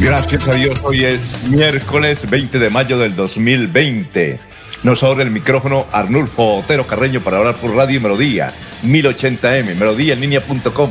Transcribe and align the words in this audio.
Gracias 0.00 0.48
a 0.48 0.54
Dios, 0.54 0.80
hoy 0.82 1.04
es 1.04 1.46
miércoles 1.48 2.28
20 2.28 2.58
de 2.58 2.70
mayo 2.70 2.98
del 2.98 3.14
2020. 3.14 4.40
Nos 4.82 5.02
abre 5.02 5.24
el 5.24 5.30
micrófono 5.30 5.84
Arnulfo 5.92 6.56
Otero 6.56 6.86
Carreño 6.86 7.20
para 7.20 7.36
hablar 7.36 7.56
por 7.56 7.74
Radio 7.74 8.00
Melodía, 8.00 8.50
1080m, 8.82 9.76
melodíaenlínea.com. 9.76 10.90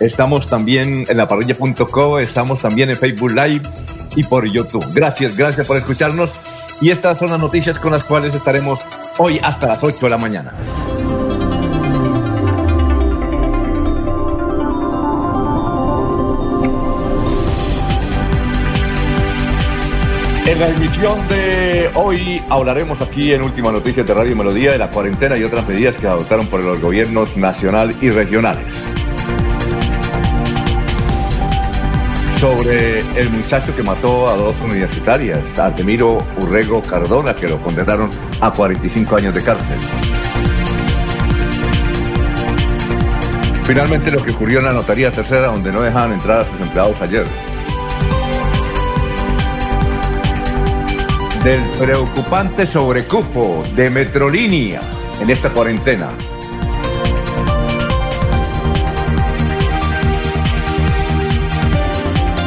Estamos 0.00 0.46
también 0.46 1.06
en 1.08 1.16
la 1.16 1.26
parrilla.co, 1.26 2.18
estamos 2.18 2.60
también 2.60 2.90
en 2.90 2.96
Facebook 2.96 3.30
Live 3.30 3.62
y 4.14 4.24
por 4.24 4.46
YouTube. 4.46 4.84
Gracias, 4.92 5.34
gracias 5.34 5.66
por 5.66 5.78
escucharnos. 5.78 6.30
Y 6.82 6.90
estas 6.90 7.18
son 7.18 7.30
las 7.30 7.40
noticias 7.40 7.78
con 7.78 7.92
las 7.92 8.04
cuales 8.04 8.34
estaremos 8.34 8.80
hoy 9.16 9.40
hasta 9.42 9.68
las 9.68 9.82
8 9.82 9.96
de 10.02 10.10
la 10.10 10.18
mañana. 10.18 10.52
En 20.44 20.58
la 20.58 20.66
emisión 20.66 21.28
de 21.28 21.88
hoy 21.94 22.42
hablaremos 22.50 23.00
aquí 23.00 23.32
en 23.32 23.42
Última 23.42 23.70
Noticias 23.70 24.04
de 24.04 24.12
Radio 24.12 24.34
Melodía 24.34 24.72
de 24.72 24.78
la 24.78 24.90
cuarentena 24.90 25.38
y 25.38 25.44
otras 25.44 25.66
medidas 25.68 25.96
que 25.96 26.08
adoptaron 26.08 26.48
por 26.48 26.64
los 26.64 26.80
gobiernos 26.80 27.36
nacional 27.36 27.94
y 28.00 28.10
regionales. 28.10 28.92
Sobre 32.40 32.98
el 33.16 33.30
muchacho 33.30 33.74
que 33.76 33.84
mató 33.84 34.28
a 34.28 34.36
dos 34.36 34.56
universitarias, 34.64 35.56
Artemiro 35.60 36.18
Urrego 36.36 36.82
Cardona, 36.82 37.34
que 37.34 37.46
lo 37.46 37.58
condenaron 37.58 38.10
a 38.40 38.50
45 38.50 39.16
años 39.16 39.34
de 39.34 39.44
cárcel. 39.44 39.78
Finalmente 43.62 44.10
lo 44.10 44.24
que 44.24 44.32
ocurrió 44.32 44.58
en 44.58 44.64
la 44.64 44.72
notaría 44.72 45.12
tercera, 45.12 45.46
donde 45.46 45.70
no 45.70 45.82
dejaban 45.82 46.12
entrar 46.12 46.40
a 46.40 46.44
sus 46.44 46.60
empleados 46.60 47.00
ayer. 47.00 47.51
Del 51.44 51.60
preocupante 51.76 52.66
sobrecupo 52.66 53.64
de 53.74 53.90
Metrolínea 53.90 54.80
en 55.20 55.28
esta 55.28 55.50
cuarentena. 55.50 56.10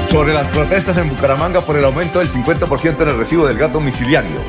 Sobre 0.10 0.34
las 0.34 0.48
protestas 0.48 0.98
en 0.98 1.10
Bucaramanga 1.10 1.60
por 1.60 1.76
el 1.76 1.84
aumento 1.84 2.20
del 2.20 2.30
50% 2.30 3.02
en 3.02 3.10
el 3.10 3.18
recibo 3.18 3.46
del 3.48 3.58
gato 3.58 3.80
domiciliario. 3.80 4.40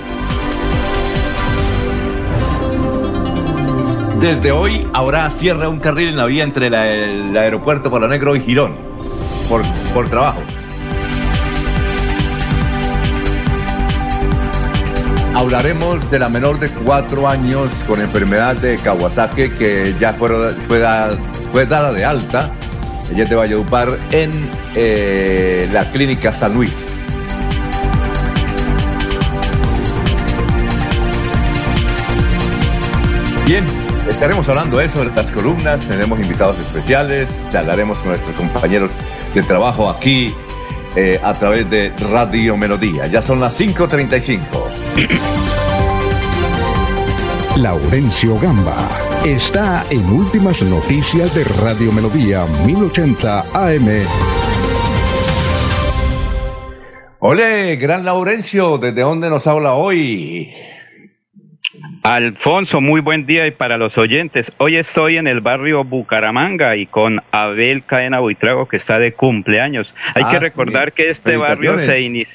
Desde 4.21 4.53
hoy 4.53 4.89
habrá 4.93 5.29
cierre 5.33 5.67
un 5.67 5.81
carril 5.81 6.11
en 6.11 6.17
la 6.17 6.27
vía 6.27 6.45
entre 6.45 6.69
el 6.69 7.37
aeropuerto 7.37 7.91
Palo 7.91 8.06
Negro 8.06 8.37
y 8.37 8.41
Girón 8.43 8.77
por, 9.49 9.62
por 9.93 10.09
trabajo. 10.09 10.41
Hablaremos 15.37 16.11
de 16.11 16.19
la 16.19 16.31
menor 16.31 16.59
de 16.59 16.71
cuatro 16.71 17.29
años 17.29 17.71
con 17.87 18.01
enfermedad 18.01 18.57
de 18.57 18.79
Kawasaki 18.79 19.51
que 19.51 19.95
ya 19.99 20.15
fue, 20.15 20.31
fue, 20.67 21.67
dada 21.67 21.93
de 21.93 22.07
alta. 22.07 22.51
Ella 23.13 23.25
es 23.25 23.29
de 23.29 23.37
Valledupar 23.37 23.99
en 24.13 24.49
eh, 24.75 25.69
la 25.75 25.91
clínica 25.91 26.33
San 26.33 26.55
Luis. 26.55 26.75
Bien, 33.45 33.67
estaremos 34.09 34.49
hablando 34.49 34.79
de 34.79 34.87
eso, 34.87 35.05
de 35.05 35.15
las 35.15 35.31
columnas, 35.33 35.83
tenemos 35.83 36.19
invitados 36.19 36.59
especiales, 36.61 37.29
charlaremos 37.53 37.99
con 37.99 38.09
nuestros 38.09 38.35
compañeros 38.37 38.91
de 39.35 39.43
trabajo 39.43 39.91
aquí 39.91 40.35
eh, 40.97 41.21
a 41.23 41.35
través 41.35 41.69
de 41.69 41.93
Radio 42.11 42.57
Melodía. 42.57 43.07
Ya 43.07 43.21
son 43.21 43.39
las 43.39 43.61
5.35. 43.61 44.86
Laurencio 47.57 48.39
Gamba 48.39 48.89
está 49.25 49.84
en 49.91 50.05
Últimas 50.11 50.62
Noticias 50.62 51.34
de 51.34 51.45
Radio 51.45 51.93
Melodía 51.93 52.47
1080 52.65 53.41
AM. 53.53 53.89
Ole, 57.19 57.77
gran 57.77 58.05
Laurencio, 58.05 58.77
¿desde 58.79 59.03
dónde 59.03 59.29
nos 59.29 59.47
habla 59.47 59.75
hoy? 59.75 60.55
Alfonso, 62.09 62.81
muy 62.81 63.00
buen 63.00 63.27
día 63.27 63.49
y 63.49 63.50
para 63.50 63.78
los 63.78 63.99
oyentes. 63.99 64.53
Hoy 64.59 64.77
estoy 64.77 65.17
en 65.17 65.27
el 65.27 65.41
barrio 65.41 65.83
Bucaramanga 65.83 66.77
y 66.77 66.87
con 66.87 67.21
Abel 67.33 67.84
Cadena 67.84 68.21
Buitrago 68.21 68.69
que 68.69 68.77
está 68.77 69.00
de 69.00 69.12
cumpleaños. 69.12 69.93
Hay 70.15 70.22
que 70.27 70.37
ah, 70.37 70.39
recordar 70.39 70.93
que 70.93 71.11
este 71.11 71.37
barrio 71.37 71.78
se, 71.78 72.28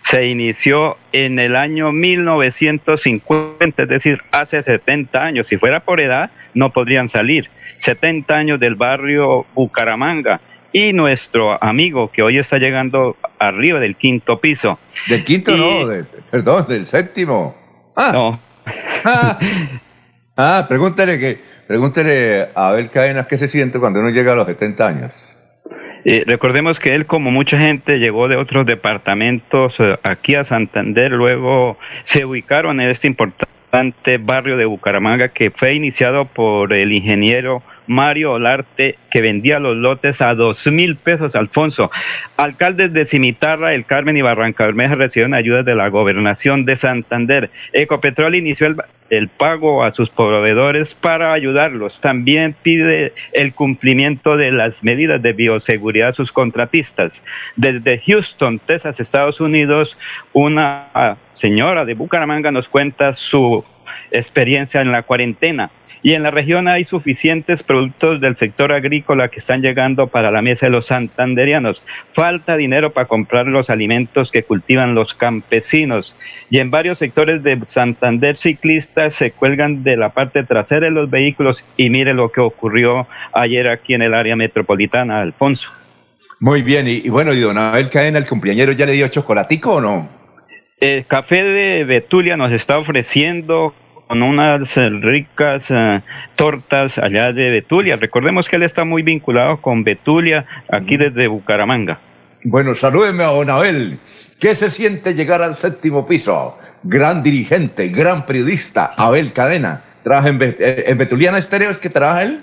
se 0.00 0.26
inició 0.28 0.96
en 1.12 1.38
el 1.38 1.56
año 1.56 1.92
1950, 1.92 3.82
es 3.82 3.88
decir, 3.90 4.22
hace 4.32 4.62
70 4.62 5.22
años. 5.22 5.46
Si 5.46 5.58
fuera 5.58 5.80
por 5.80 6.00
edad, 6.00 6.30
no 6.54 6.72
podrían 6.72 7.08
salir. 7.10 7.50
70 7.76 8.34
años 8.34 8.58
del 8.58 8.76
barrio 8.76 9.44
Bucaramanga 9.54 10.40
y 10.72 10.94
nuestro 10.94 11.62
amigo 11.62 12.10
que 12.10 12.22
hoy 12.22 12.38
está 12.38 12.56
llegando 12.56 13.18
arriba 13.38 13.78
del 13.78 13.94
quinto 13.94 14.40
piso. 14.40 14.78
Del 15.06 15.22
quinto 15.22 15.54
no, 15.54 15.86
perdón, 16.30 16.64
del 16.66 16.86
séptimo. 16.86 17.54
Ah. 17.94 18.10
No, 18.14 18.47
ah, 20.36 20.66
pregúntale 20.68 21.18
que, 21.18 21.38
pregúntele 21.66 22.48
a 22.54 22.68
Abel 22.68 22.90
Cadenas 22.90 23.26
qué 23.26 23.38
se 23.38 23.48
siente 23.48 23.78
cuando 23.78 24.00
uno 24.00 24.10
llega 24.10 24.32
a 24.32 24.36
los 24.36 24.46
70 24.46 24.86
años. 24.86 25.12
Eh, 26.04 26.24
recordemos 26.26 26.78
que 26.78 26.94
él, 26.94 27.06
como 27.06 27.30
mucha 27.30 27.58
gente, 27.58 27.98
llegó 27.98 28.28
de 28.28 28.36
otros 28.36 28.64
departamentos 28.64 29.78
eh, 29.80 29.98
aquí 30.02 30.36
a 30.36 30.44
Santander, 30.44 31.12
luego 31.12 31.76
se 32.02 32.24
ubicaron 32.24 32.80
en 32.80 32.88
este 32.88 33.08
importante 33.08 34.18
barrio 34.18 34.56
de 34.56 34.64
Bucaramanga 34.64 35.28
que 35.28 35.50
fue 35.50 35.74
iniciado 35.74 36.24
por 36.24 36.72
el 36.72 36.92
ingeniero 36.92 37.62
Mario 37.88 38.32
Olarte, 38.32 38.96
que 39.10 39.20
vendía 39.20 39.58
los 39.58 39.76
lotes 39.76 40.20
a 40.20 40.34
dos 40.34 40.66
mil 40.68 40.96
pesos, 40.96 41.34
Alfonso. 41.34 41.90
Alcaldes 42.36 42.92
de 42.92 43.06
Cimitarra, 43.06 43.74
El 43.74 43.84
Carmen 43.84 44.16
y 44.16 44.22
Barranca 44.22 44.66
Bermeja 44.66 44.94
recibieron 44.94 45.34
ayudas 45.34 45.64
de 45.64 45.74
la 45.74 45.88
gobernación 45.88 46.64
de 46.64 46.76
Santander. 46.76 47.50
Ecopetrol 47.72 48.34
inició 48.34 48.66
el, 48.68 48.76
el 49.10 49.28
pago 49.28 49.82
a 49.82 49.94
sus 49.94 50.10
proveedores 50.10 50.94
para 50.94 51.32
ayudarlos. 51.32 52.00
También 52.00 52.54
pide 52.62 53.14
el 53.32 53.54
cumplimiento 53.54 54.36
de 54.36 54.52
las 54.52 54.84
medidas 54.84 55.20
de 55.22 55.32
bioseguridad 55.32 56.08
a 56.08 56.12
sus 56.12 56.30
contratistas. 56.30 57.24
Desde 57.56 58.00
Houston, 58.06 58.58
Texas, 58.58 59.00
Estados 59.00 59.40
Unidos, 59.40 59.98
una 60.32 61.16
señora 61.32 61.84
de 61.84 61.94
Bucaramanga 61.94 62.50
nos 62.50 62.68
cuenta 62.68 63.12
su 63.12 63.64
experiencia 64.10 64.80
en 64.80 64.92
la 64.92 65.02
cuarentena 65.02 65.70
y 66.02 66.14
en 66.14 66.22
la 66.22 66.30
región 66.30 66.68
hay 66.68 66.84
suficientes 66.84 67.62
productos 67.62 68.20
del 68.20 68.36
sector 68.36 68.72
agrícola 68.72 69.28
que 69.28 69.38
están 69.38 69.62
llegando 69.62 70.06
para 70.06 70.30
la 70.30 70.42
mesa 70.42 70.66
de 70.66 70.70
los 70.70 70.86
santanderianos. 70.86 71.82
Falta 72.12 72.56
dinero 72.56 72.92
para 72.92 73.08
comprar 73.08 73.46
los 73.46 73.70
alimentos 73.70 74.30
que 74.30 74.42
cultivan 74.42 74.94
los 74.94 75.14
campesinos. 75.14 76.14
Y 76.50 76.58
en 76.58 76.70
varios 76.70 76.98
sectores 76.98 77.42
de 77.42 77.58
Santander 77.66 78.36
ciclistas 78.36 79.14
se 79.14 79.32
cuelgan 79.32 79.82
de 79.82 79.96
la 79.96 80.10
parte 80.10 80.44
trasera 80.44 80.86
de 80.86 80.92
los 80.92 81.10
vehículos 81.10 81.64
y 81.76 81.90
mire 81.90 82.14
lo 82.14 82.30
que 82.30 82.40
ocurrió 82.40 83.06
ayer 83.32 83.68
aquí 83.68 83.94
en 83.94 84.02
el 84.02 84.14
área 84.14 84.36
metropolitana, 84.36 85.20
Alfonso. 85.20 85.70
Muy 86.40 86.62
bien, 86.62 86.86
y, 86.88 87.08
bueno, 87.08 87.32
y 87.32 87.40
don 87.40 87.58
Abel 87.58 87.90
Cadena, 87.90 88.18
el 88.18 88.26
cumpleañero, 88.26 88.70
¿ya 88.72 88.86
le 88.86 88.92
dio 88.92 89.08
chocolatico 89.08 89.74
o 89.74 89.80
no? 89.80 90.08
El 90.80 91.04
café 91.06 91.42
de 91.42 91.84
Betulia 91.84 92.36
nos 92.36 92.52
está 92.52 92.78
ofreciendo 92.78 93.74
unas 94.10 94.76
ricas 94.76 95.70
eh, 95.70 96.00
tortas 96.36 96.98
allá 96.98 97.32
de 97.32 97.50
Betulia. 97.50 97.96
Recordemos 97.96 98.48
que 98.48 98.56
él 98.56 98.62
está 98.62 98.84
muy 98.84 99.02
vinculado 99.02 99.58
con 99.58 99.84
Betulia, 99.84 100.44
aquí 100.70 100.96
desde 100.96 101.26
Bucaramanga. 101.28 101.98
Bueno, 102.44 102.74
salúdeme 102.74 103.24
a 103.24 103.28
Don 103.28 103.50
Abel. 103.50 103.98
¿Qué 104.40 104.54
se 104.54 104.70
siente 104.70 105.14
llegar 105.14 105.42
al 105.42 105.56
séptimo 105.58 106.06
piso? 106.06 106.56
Gran 106.84 107.22
dirigente, 107.22 107.88
gran 107.88 108.24
periodista, 108.24 108.92
Abel 108.96 109.32
Cadena. 109.32 109.82
¿Trabaja 110.04 110.28
en, 110.28 110.38
eh, 110.40 110.84
en 110.86 110.98
Betuliana 110.98 111.38
Estéreo? 111.38 111.70
¿Es 111.70 111.78
que 111.78 111.90
trabaja 111.90 112.22
él? 112.22 112.40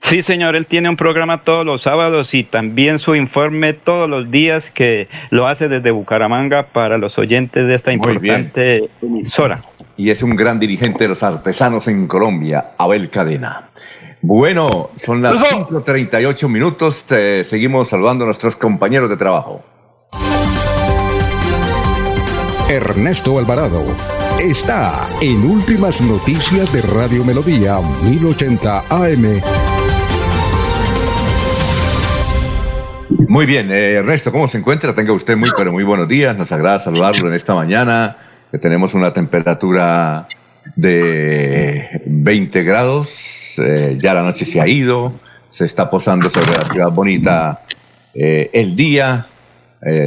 Sí, 0.00 0.22
señor, 0.22 0.54
él 0.54 0.66
tiene 0.66 0.88
un 0.88 0.96
programa 0.96 1.42
todos 1.42 1.66
los 1.66 1.82
sábados 1.82 2.32
y 2.32 2.44
también 2.44 2.98
su 2.98 3.16
informe 3.16 3.72
todos 3.72 4.08
los 4.08 4.30
días 4.30 4.70
que 4.70 5.08
lo 5.30 5.48
hace 5.48 5.68
desde 5.68 5.90
Bucaramanga 5.90 6.68
para 6.68 6.98
los 6.98 7.18
oyentes 7.18 7.66
de 7.66 7.74
esta 7.74 7.92
importante 7.92 8.88
emisora. 9.02 9.62
Y 9.98 10.10
es 10.10 10.22
un 10.22 10.36
gran 10.36 10.60
dirigente 10.60 11.04
de 11.04 11.08
los 11.08 11.24
artesanos 11.24 11.88
en 11.88 12.06
Colombia, 12.06 12.70
Abel 12.78 13.10
Cadena. 13.10 13.70
Bueno, 14.22 14.90
son 14.96 15.20
las 15.20 15.34
5.38 15.36 16.48
minutos. 16.48 17.04
Eh, 17.10 17.42
seguimos 17.44 17.88
saludando 17.88 18.24
a 18.24 18.26
nuestros 18.26 18.54
compañeros 18.54 19.10
de 19.10 19.16
trabajo. 19.16 19.60
Ernesto 22.70 23.38
Alvarado 23.38 23.82
está 24.38 25.08
en 25.20 25.42
Últimas 25.42 26.00
Noticias 26.00 26.72
de 26.72 26.82
Radio 26.82 27.24
Melodía 27.24 27.80
1080 28.04 28.84
AM. 28.90 29.42
Muy 33.26 33.46
bien, 33.46 33.72
eh, 33.72 33.94
Ernesto, 33.94 34.30
¿cómo 34.30 34.46
se 34.46 34.58
encuentra? 34.58 34.94
Tenga 34.94 35.12
usted 35.12 35.36
muy, 35.36 35.50
pero 35.56 35.72
muy 35.72 35.82
buenos 35.82 36.06
días. 36.06 36.36
Nos 36.36 36.52
agrada 36.52 36.78
saludarlo 36.78 37.28
en 37.28 37.34
esta 37.34 37.54
mañana, 37.54 38.16
que 38.50 38.58
tenemos 38.58 38.94
una 38.94 39.12
temperatura 39.12 40.26
de 40.76 42.02
20 42.06 42.62
grados. 42.62 43.54
Eh, 43.58 43.98
ya 44.00 44.14
la 44.14 44.22
noche 44.22 44.44
se 44.44 44.60
ha 44.60 44.68
ido, 44.68 45.12
se 45.48 45.64
está 45.64 45.90
posando 45.90 46.30
sobre 46.30 46.52
la 46.52 46.68
ciudad 46.72 46.90
bonita 46.90 47.62
eh, 48.14 48.50
el 48.52 48.76
día. 48.76 49.26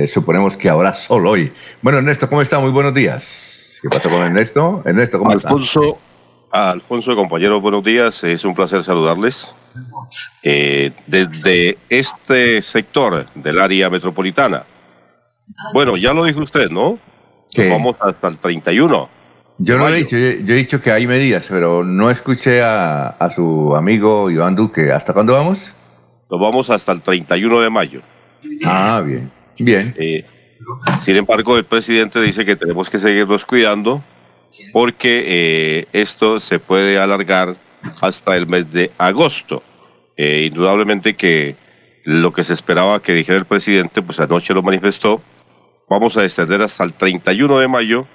suponemos 0.05 0.57
que 0.57 0.69
habrá 0.69 0.93
sol 0.93 1.25
hoy. 1.27 1.51
Bueno, 1.81 1.99
Ernesto, 1.99 2.27
¿cómo 2.27 2.41
está? 2.41 2.59
Muy 2.59 2.71
buenos 2.71 2.93
días. 2.93 3.77
¿Qué 3.81 3.89
pasa 3.89 4.09
con 4.09 4.21
Ernesto? 4.21 4.83
Ernesto, 4.85 5.17
¿cómo 5.17 5.31
Alfonso, 5.31 5.97
está? 6.45 6.71
Alfonso, 6.71 7.15
compañero, 7.15 7.61
buenos 7.61 7.83
días. 7.83 8.23
Es 8.23 8.43
un 8.43 8.53
placer 8.53 8.83
saludarles. 8.83 9.53
Eh, 10.43 10.91
desde 11.07 11.77
este 11.89 12.61
sector 12.61 13.25
del 13.35 13.59
área 13.59 13.89
metropolitana. 13.89 14.63
Bueno, 15.73 15.97
ya 15.97 16.13
lo 16.13 16.25
dijo 16.25 16.41
usted, 16.41 16.69
¿no? 16.69 16.99
Vamos 17.57 17.95
hasta 17.99 18.27
el 18.27 18.37
31. 18.37 19.09
Yo 19.57 19.77
no 19.77 19.87
he 19.89 19.93
dicho, 19.93 20.17
yo, 20.17 20.53
he 20.53 20.57
dicho 20.57 20.81
que 20.81 20.91
hay 20.91 21.05
medidas, 21.05 21.45
pero 21.49 21.83
no 21.83 22.09
escuché 22.09 22.61
a, 22.63 23.15
su 23.35 23.75
amigo 23.75 24.31
Iván 24.31 24.55
Duque. 24.55 24.91
¿Hasta 24.91 25.13
cuándo 25.13 25.33
vamos? 25.33 25.73
Nos 26.31 26.39
vamos 26.39 26.69
hasta 26.69 26.91
el 26.93 27.01
31 27.01 27.61
de 27.61 27.69
mayo. 27.69 28.01
Ah, 28.65 29.03
bien, 29.05 29.31
bien. 29.59 29.93
Eh, 29.99 30.25
sin 30.97 31.15
embargo, 31.15 31.57
el 31.57 31.65
presidente 31.65 32.19
dice 32.21 32.45
que 32.45 32.55
tenemos 32.55 32.89
que 32.89 32.97
seguirnos 32.97 33.45
cuidando 33.45 34.03
porque 34.73 35.23
eh, 35.25 35.87
esto 35.93 36.39
se 36.39 36.59
puede 36.59 36.99
alargar 36.99 37.55
hasta 38.01 38.35
el 38.35 38.47
mes 38.47 38.71
de 38.71 38.91
agosto. 38.97 39.63
Eh, 40.17 40.47
indudablemente 40.51 41.15
que 41.15 41.55
lo 42.03 42.33
que 42.33 42.43
se 42.43 42.53
esperaba 42.53 43.01
que 43.01 43.13
dijera 43.13 43.37
el 43.37 43.45
presidente, 43.45 44.01
pues 44.01 44.19
anoche 44.19 44.53
lo 44.53 44.63
manifestó, 44.63 45.21
vamos 45.91 46.15
a 46.17 46.23
extender 46.23 46.61
hasta 46.61 46.83
el 46.83 46.93
31 46.93 47.59
de 47.59 47.67
mayo 47.67 48.07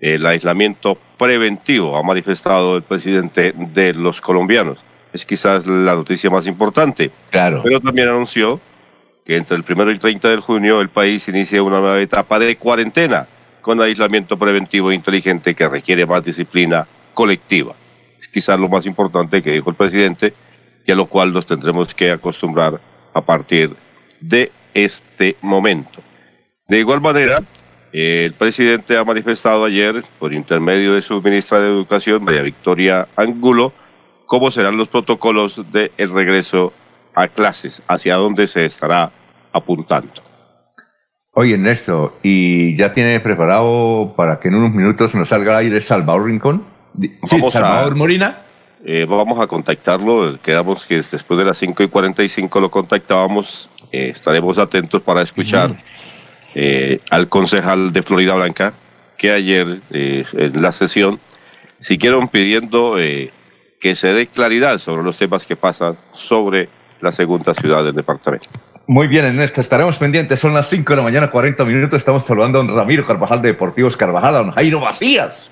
el 0.00 0.26
aislamiento 0.26 0.98
preventivo, 1.16 1.96
ha 1.96 2.02
manifestado 2.02 2.76
el 2.76 2.82
presidente 2.82 3.54
de 3.56 3.94
los 3.94 4.20
colombianos. 4.20 4.78
Es 5.12 5.24
quizás 5.24 5.66
la 5.66 5.94
noticia 5.94 6.28
más 6.28 6.48
importante. 6.48 7.12
Claro. 7.30 7.60
Pero 7.62 7.80
también 7.80 8.08
anunció 8.08 8.60
que 9.24 9.36
entre 9.36 9.56
el 9.56 9.64
1 9.68 9.90
y 9.90 9.92
el 9.92 9.98
30 10.00 10.28
de 10.28 10.36
junio 10.38 10.80
el 10.80 10.88
país 10.88 11.28
inicia 11.28 11.62
una 11.62 11.78
nueva 11.78 12.00
etapa 12.00 12.40
de 12.40 12.56
cuarentena 12.56 13.28
con 13.60 13.80
aislamiento 13.80 14.36
preventivo 14.36 14.90
inteligente 14.90 15.54
que 15.54 15.68
requiere 15.68 16.04
más 16.04 16.24
disciplina 16.24 16.88
colectiva 17.14 17.76
es 18.22 18.28
quizás 18.28 18.58
lo 18.58 18.68
más 18.68 18.86
importante 18.86 19.42
que 19.42 19.50
dijo 19.50 19.70
el 19.70 19.76
presidente 19.76 20.32
y 20.86 20.92
a 20.92 20.94
lo 20.94 21.06
cual 21.06 21.32
nos 21.32 21.44
tendremos 21.44 21.92
que 21.92 22.10
acostumbrar 22.10 22.80
a 23.12 23.20
partir 23.20 23.74
de 24.20 24.50
este 24.74 25.36
momento. 25.42 26.00
De 26.68 26.78
igual 26.78 27.00
manera, 27.00 27.42
el 27.92 28.32
presidente 28.34 28.96
ha 28.96 29.04
manifestado 29.04 29.64
ayer, 29.64 30.04
por 30.18 30.32
intermedio 30.32 30.94
de 30.94 31.02
su 31.02 31.20
ministra 31.20 31.60
de 31.60 31.68
Educación, 31.68 32.24
María 32.24 32.42
Victoria 32.42 33.08
Angulo, 33.16 33.72
cómo 34.26 34.50
serán 34.50 34.76
los 34.76 34.88
protocolos 34.88 35.60
del 35.72 36.10
regreso 36.10 36.72
a 37.14 37.28
clases, 37.28 37.82
hacia 37.88 38.16
dónde 38.16 38.48
se 38.48 38.64
estará 38.64 39.10
apuntando. 39.52 40.22
Oye, 41.34 41.54
Ernesto, 41.54 42.16
¿y 42.22 42.74
ya 42.76 42.92
tiene 42.92 43.20
preparado 43.20 44.14
para 44.16 44.38
que 44.38 44.48
en 44.48 44.54
unos 44.54 44.72
minutos 44.72 45.14
nos 45.14 45.28
salga 45.28 45.52
al 45.52 45.64
aire 45.64 45.80
Salvador 45.80 46.26
Rincón? 46.26 46.64
vamos 47.30 47.52
Salvador 47.52 47.92
a, 47.92 47.96
Morina. 47.96 48.38
Eh, 48.84 49.06
vamos 49.08 49.38
a 49.38 49.46
contactarlo, 49.46 50.40
quedamos 50.40 50.84
que 50.86 50.96
después 50.96 51.38
de 51.38 51.44
las 51.44 51.56
5 51.58 51.82
y 51.84 51.88
45 51.88 52.60
lo 52.60 52.70
contactábamos, 52.70 53.68
eh, 53.92 54.10
estaremos 54.12 54.58
atentos 54.58 55.00
para 55.02 55.22
escuchar 55.22 55.76
eh, 56.54 57.00
al 57.10 57.28
concejal 57.28 57.92
de 57.92 58.02
Florida 58.02 58.34
Blanca, 58.34 58.74
que 59.16 59.30
ayer 59.30 59.80
en 59.90 60.62
la 60.62 60.72
sesión 60.72 61.20
siguieron 61.80 62.28
pidiendo 62.28 62.96
que 63.80 63.94
se 63.94 64.08
dé 64.12 64.26
claridad 64.26 64.78
sobre 64.78 65.02
los 65.02 65.16
temas 65.16 65.46
que 65.46 65.56
pasan 65.56 65.96
sobre 66.12 66.68
la 67.00 67.12
segunda 67.12 67.54
ciudad 67.54 67.84
del 67.84 67.94
departamento. 67.94 68.48
Muy 68.86 69.06
bien, 69.06 69.24
Ernesto, 69.24 69.60
estaremos 69.60 69.96
pendientes. 69.98 70.38
Son 70.38 70.54
las 70.54 70.68
5 70.68 70.92
de 70.92 70.96
la 70.96 71.02
mañana, 71.02 71.30
40 71.30 71.64
minutos. 71.64 71.98
Estamos 71.98 72.24
saludando 72.24 72.60
a 72.60 72.64
don 72.64 72.76
Ramiro 72.76 73.04
Carvajal 73.04 73.40
de 73.40 73.48
Deportivos 73.48 73.96
Carvajal, 73.96 74.34
a 74.34 74.38
don 74.38 74.50
Jairo 74.50 74.80
Macías 74.80 75.50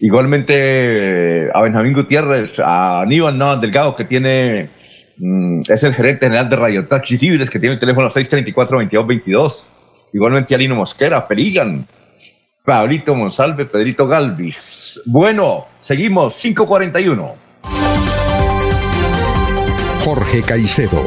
Igualmente 0.00 1.50
a 1.52 1.62
Benjamín 1.62 1.92
Gutiérrez, 1.92 2.58
a 2.58 3.02
Aníbal 3.02 3.36
Navas 3.36 3.60
Delgado, 3.60 3.94
que 3.94 4.04
tiene, 4.04 4.70
mm, 5.18 5.62
es 5.68 5.82
el 5.82 5.92
gerente 5.92 6.26
general 6.26 6.48
de 6.48 6.56
Radio 6.56 6.88
Taxi 6.88 7.18
Civiles, 7.18 7.50
que 7.50 7.58
tiene 7.58 7.74
el 7.74 7.80
teléfono 7.80 8.08
634-2222. 8.08 9.66
Igualmente 10.12 10.54
a 10.54 10.58
Lino 10.58 10.74
Mosquera, 10.74 11.26
Perigan, 11.26 11.86
Pablito 12.64 13.14
Monsalve, 13.14 13.64
Pedrito 13.64 14.06
Galvis. 14.06 15.00
Bueno, 15.06 15.66
seguimos, 15.80 16.36
541. 16.36 17.34
Jorge 20.04 20.42
Caicedo 20.42 21.02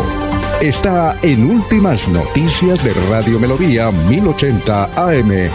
está 0.62 1.18
en 1.24 1.50
Últimas 1.50 2.08
Noticias 2.08 2.82
de 2.84 2.94
Radio 3.10 3.40
Melodía 3.40 3.92
1080 3.92 4.84
AM. 4.96 5.50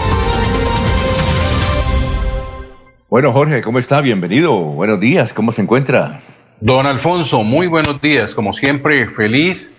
Bueno, 3.08 3.32
Jorge, 3.32 3.62
¿cómo 3.62 3.78
está? 3.78 4.02
Bienvenido. 4.02 4.54
Buenos 4.54 5.00
días, 5.00 5.32
¿cómo 5.32 5.52
se 5.52 5.62
encuentra? 5.62 6.20
Don 6.60 6.84
Alfonso, 6.84 7.42
muy 7.42 7.68
buenos 7.68 8.02
días. 8.02 8.34
Como 8.34 8.52
siempre, 8.52 9.08
feliz 9.08 9.70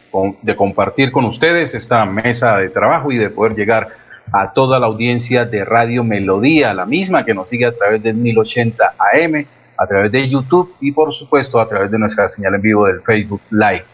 de 0.41 0.55
compartir 0.55 1.11
con 1.11 1.25
ustedes 1.25 1.73
esta 1.73 2.05
mesa 2.05 2.57
de 2.57 2.69
trabajo 2.69 3.11
y 3.11 3.17
de 3.17 3.29
poder 3.29 3.55
llegar 3.55 3.89
a 4.31 4.53
toda 4.53 4.79
la 4.79 4.87
audiencia 4.87 5.45
de 5.45 5.65
Radio 5.65 6.03
Melodía, 6.03 6.73
la 6.73 6.85
misma 6.85 7.25
que 7.25 7.33
nos 7.33 7.49
sigue 7.49 7.65
a 7.65 7.71
través 7.71 8.01
del 8.01 8.15
1080 8.15 8.95
AM, 8.97 9.45
a 9.77 9.87
través 9.87 10.11
de 10.11 10.27
YouTube 10.27 10.75
y 10.81 10.91
por 10.91 11.13
supuesto 11.13 11.59
a 11.59 11.67
través 11.67 11.89
de 11.89 11.97
nuestra 11.97 12.27
señal 12.27 12.55
en 12.55 12.61
vivo 12.61 12.85
del 12.85 13.01
Facebook 13.01 13.41
Live. 13.49 13.85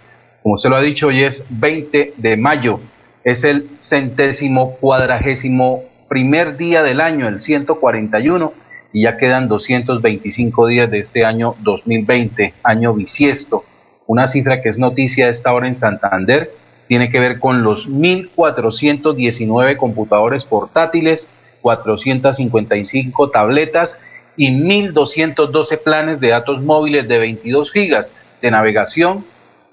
Como 0.41 0.57
se 0.57 0.69
lo 0.69 0.75
ha 0.75 0.81
dicho, 0.81 1.07
hoy 1.07 1.23
es 1.23 1.45
20 1.49 2.13
de 2.17 2.37
mayo, 2.37 2.79
es 3.23 3.43
el 3.43 3.69
centésimo 3.77 4.77
cuadragésimo 4.77 5.83
primer 6.07 6.57
día 6.57 6.83
del 6.83 7.01
año, 7.01 7.27
el 7.27 7.39
141 7.39 8.53
y 8.93 9.03
ya 9.03 9.17
quedan 9.17 9.47
225 9.47 10.67
días 10.67 10.89
de 10.89 10.99
este 10.99 11.25
año 11.25 11.55
2020, 11.61 12.53
año 12.63 12.93
bisiesto. 12.93 13.65
Una 14.07 14.27
cifra 14.27 14.61
que 14.61 14.69
es 14.69 14.77
noticia 14.77 15.25
a 15.25 15.29
esta 15.29 15.53
hora 15.53 15.67
en 15.67 15.75
Santander 15.75 16.51
tiene 16.87 17.09
que 17.09 17.19
ver 17.19 17.39
con 17.39 17.63
los 17.63 17.89
1.419 17.89 19.77
computadores 19.77 20.45
portátiles, 20.45 21.29
455 21.61 23.31
tabletas 23.31 23.99
y 24.37 24.51
1.212 24.51 25.79
planes 25.79 26.19
de 26.19 26.29
datos 26.29 26.61
móviles 26.61 27.07
de 27.07 27.17
22 27.17 27.71
gigas 27.71 28.13
de 28.41 28.51
navegación 28.51 29.25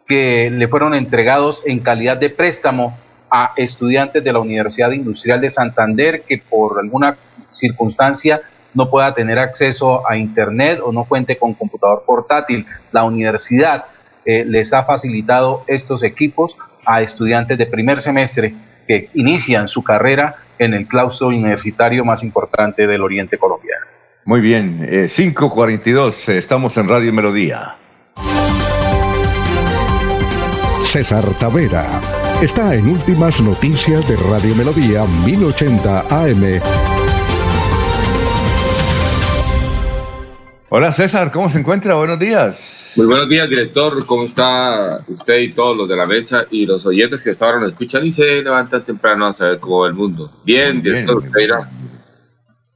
que 0.07 0.51
le 0.51 0.69
fueron 0.69 0.95
entregados 0.95 1.63
en 1.67 1.81
calidad 1.81 2.17
de 2.17 2.31
préstamo 2.31 2.97
a 3.31 3.53
estudiantes 3.57 4.25
de 4.25 4.33
la 4.33 4.41
Universidad 4.41 4.93
Industrial 4.93 5.41
de 5.41 5.51
Santander 5.51 6.23
que 6.23 6.39
por 6.39 6.79
alguna 6.79 7.17
circunstancia 7.51 8.41
no 8.75 8.89
pueda 8.91 9.13
tener 9.13 9.39
acceso 9.39 10.09
a 10.09 10.17
Internet 10.17 10.81
o 10.83 10.93
no 10.93 11.05
cuente 11.05 11.37
con 11.37 11.55
computador 11.55 12.05
portátil. 12.07 12.67
La 12.91 13.05
universidad 13.05 13.85
eh, 14.25 14.45
les 14.45 14.73
ha 14.73 14.85
facilitado 14.85 15.65
estos 15.67 16.03
equipos 16.03 16.57
a 16.85 17.01
estudiantes 17.01 17.59
de 17.59 17.67
primer 17.67 18.01
semestre 18.01 18.55
que 18.87 19.11
inician 19.15 19.69
su 19.69 19.83
carrera 19.83 20.37
en 20.59 20.75
el 20.75 20.87
claustro 20.87 21.29
universitario 21.29 22.05
más 22.05 22.23
importante 22.23 22.87
del 22.87 23.03
oriente 23.03 23.39
colombiano. 23.39 23.87
Muy 24.25 24.41
bien, 24.41 24.81
5.42, 24.81 26.29
eh, 26.29 26.39
estamos 26.39 26.77
en 26.77 26.89
Radio 26.89 27.13
Melodía. 27.13 27.77
César 30.81 31.25
Tavera 31.41 31.87
está 32.43 32.75
en 32.75 32.87
Últimas 32.87 33.41
Noticias 33.41 34.07
de 34.07 34.17
Radio 34.17 34.55
Melodía 34.55 35.05
1080 35.25 36.01
AM. 36.01 36.61
Hola 40.69 40.93
César, 40.93 41.31
¿cómo 41.33 41.49
se 41.49 41.61
encuentra? 41.61 41.95
Buenos 41.95 42.19
días. 42.19 42.82
Muy 42.95 43.07
buenos 43.07 43.27
días, 43.27 43.49
director. 43.49 44.05
¿Cómo 44.05 44.25
está 44.25 45.03
usted 45.09 45.39
y 45.39 45.53
todos 45.53 45.75
los 45.75 45.89
de 45.89 45.97
la 45.97 46.05
mesa 46.05 46.45
y 46.51 46.67
los 46.67 46.85
oyentes 46.85 47.23
que 47.23 47.31
hasta 47.31 47.47
ahora 47.47 47.61
nos 47.61 47.71
escuchan 47.71 48.05
y 48.05 48.13
se 48.13 48.43
levantan 48.43 48.85
temprano 48.85 49.25
a 49.27 49.33
saber 49.33 49.61
cómo 49.61 49.81
va 49.81 49.87
el 49.87 49.95
mundo? 49.95 50.31
Bien, 50.45 50.83
director, 50.83 51.23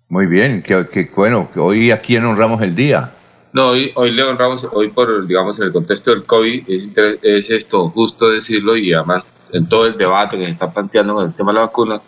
Muy 0.08 0.26
bien, 0.26 0.62
que, 0.62 1.10
bueno, 1.14 1.50
que 1.52 1.60
hoy 1.60 1.90
aquí 1.90 2.16
honramos 2.16 2.62
el 2.62 2.74
día. 2.74 3.12
No, 3.52 3.70
hoy, 3.70 3.92
hoy 3.94 4.10
le 4.12 4.22
honramos, 4.22 4.66
hoy 4.72 4.88
por, 4.88 5.26
digamos, 5.26 5.58
en 5.58 5.64
el 5.64 5.72
contexto 5.72 6.12
del 6.12 6.24
COVID, 6.24 6.64
es, 6.66 6.88
es 7.22 7.50
esto, 7.50 7.90
justo 7.90 8.30
decirlo, 8.30 8.74
y 8.76 8.94
además 8.94 9.30
en 9.52 9.68
todo 9.68 9.86
el 9.86 9.98
debate 9.98 10.38
que 10.38 10.46
se 10.46 10.52
está 10.52 10.72
planteando 10.72 11.14
con 11.14 11.26
el 11.26 11.34
tema 11.34 11.52
de 11.52 11.58
la 11.58 11.66
vacuna, 11.66 12.00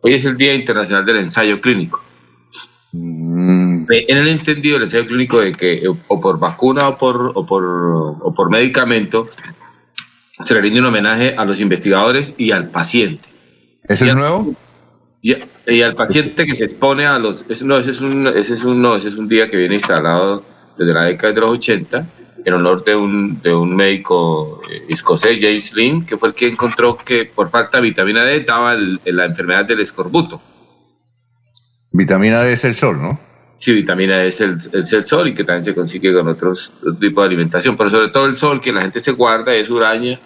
hoy 0.00 0.14
es 0.14 0.24
el 0.24 0.36
Día 0.36 0.54
Internacional 0.54 1.06
del 1.06 1.18
Ensayo 1.18 1.60
Clínico. 1.60 2.03
Mm. 2.96 3.86
En 3.90 4.16
el 4.16 4.28
entendido 4.28 4.74
del 4.74 4.84
ensayo 4.84 5.06
clínico 5.06 5.40
de 5.40 5.52
que 5.52 5.74
eh, 5.74 5.88
o 5.88 6.20
por 6.20 6.38
vacuna 6.38 6.88
o 6.88 6.96
por, 6.96 7.32
o 7.34 7.44
por, 7.44 7.64
o 7.64 8.32
por 8.34 8.50
medicamento 8.50 9.28
se 10.38 10.54
le 10.54 10.60
rinde 10.60 10.78
un 10.78 10.86
homenaje 10.86 11.34
a 11.36 11.44
los 11.44 11.60
investigadores 11.60 12.34
y 12.38 12.52
al 12.52 12.68
paciente. 12.68 13.28
¿Es 13.88 14.00
el 14.00 14.14
nuevo? 14.14 14.54
Y, 15.22 15.34
y, 15.66 15.82
al 15.82 15.94
paciente 15.94 16.46
que 16.46 16.54
se 16.54 16.64
expone 16.64 17.04
a 17.06 17.18
los... 17.18 17.44
no, 17.64 17.78
ese 17.78 17.90
es 17.90 18.00
un, 18.00 18.28
ese 18.28 18.54
es 18.54 18.62
un, 18.62 18.80
no, 18.80 18.94
ese 18.94 19.08
es 19.08 19.14
un 19.14 19.26
día 19.26 19.50
que 19.50 19.56
viene 19.56 19.74
instalado 19.74 20.44
desde 20.78 20.92
la 20.92 21.04
década 21.04 21.32
de 21.32 21.40
los 21.40 21.50
80 21.50 22.06
en 22.44 22.54
honor 22.54 22.84
de 22.84 22.94
un, 22.94 23.40
de 23.42 23.52
un 23.52 23.74
médico 23.74 24.60
eh, 24.70 24.84
escocés, 24.88 25.38
James 25.40 25.72
Lynn, 25.74 26.06
que 26.06 26.16
fue 26.16 26.28
el 26.28 26.34
que 26.34 26.46
encontró 26.46 26.96
que 26.96 27.24
por 27.24 27.50
falta 27.50 27.78
de 27.78 27.84
vitamina 27.84 28.24
D 28.24 28.40
daba 28.40 28.74
la 28.76 29.24
enfermedad 29.24 29.64
del 29.64 29.80
escorbuto. 29.80 30.40
Vitamina 31.94 32.42
D 32.42 32.54
es 32.54 32.64
el 32.64 32.74
sol, 32.74 33.00
¿no? 33.00 33.20
Sí, 33.58 33.72
vitamina 33.72 34.18
D 34.18 34.26
es 34.26 34.40
el, 34.40 34.58
el, 34.72 34.84
sol 35.06 35.28
y 35.28 35.32
que 35.32 35.44
también 35.44 35.62
se 35.62 35.74
consigue 35.76 36.12
con 36.12 36.26
otros, 36.26 36.72
tipos 36.98 37.22
de 37.22 37.26
alimentación, 37.28 37.76
pero 37.76 37.88
sobre 37.88 38.08
todo 38.08 38.26
el 38.26 38.34
sol 38.34 38.60
que 38.60 38.72
la 38.72 38.82
gente 38.82 38.98
se 38.98 39.12
guarda 39.12 39.54
es 39.54 39.70
uraña 39.70 40.18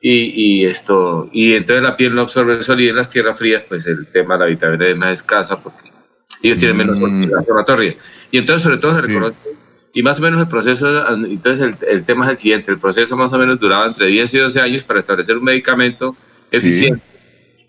y, 0.00 0.62
y, 0.62 0.64
esto 0.64 1.28
y 1.30 1.52
entonces 1.52 1.82
la 1.82 1.94
piel 1.94 2.14
no 2.14 2.22
absorbe 2.22 2.54
el 2.54 2.62
sol 2.62 2.80
y 2.80 2.88
en 2.88 2.96
las 2.96 3.10
tierras 3.10 3.38
frías 3.38 3.64
pues 3.68 3.84
el 3.86 4.06
tema 4.06 4.38
de 4.38 4.40
la 4.40 4.46
vitamina 4.46 4.82
D 4.82 4.92
es 4.92 4.96
más 4.96 5.12
escasa 5.12 5.60
porque 5.62 5.92
ellos 6.42 6.56
tienen 6.56 6.78
menos 6.78 6.98
mm. 6.98 7.24
inflamatoria 7.24 7.96
y 8.30 8.38
entonces 8.38 8.62
sobre 8.62 8.78
todo 8.78 8.94
se 8.94 9.02
reconoce 9.02 9.38
y 9.92 10.02
más 10.02 10.18
o 10.20 10.22
menos 10.22 10.40
el 10.40 10.48
proceso, 10.48 10.86
entonces 11.26 11.76
el, 11.86 12.04
tema 12.04 12.24
es 12.24 12.30
el 12.30 12.38
siguiente, 12.38 12.70
el 12.70 12.78
proceso 12.78 13.14
más 13.14 13.30
o 13.32 13.38
menos 13.38 13.60
duraba 13.60 13.84
entre 13.84 14.06
10 14.06 14.34
y 14.34 14.38
12 14.38 14.60
años 14.60 14.84
para 14.84 15.00
establecer 15.00 15.36
un 15.36 15.44
medicamento 15.44 16.16
eficiente 16.50 17.09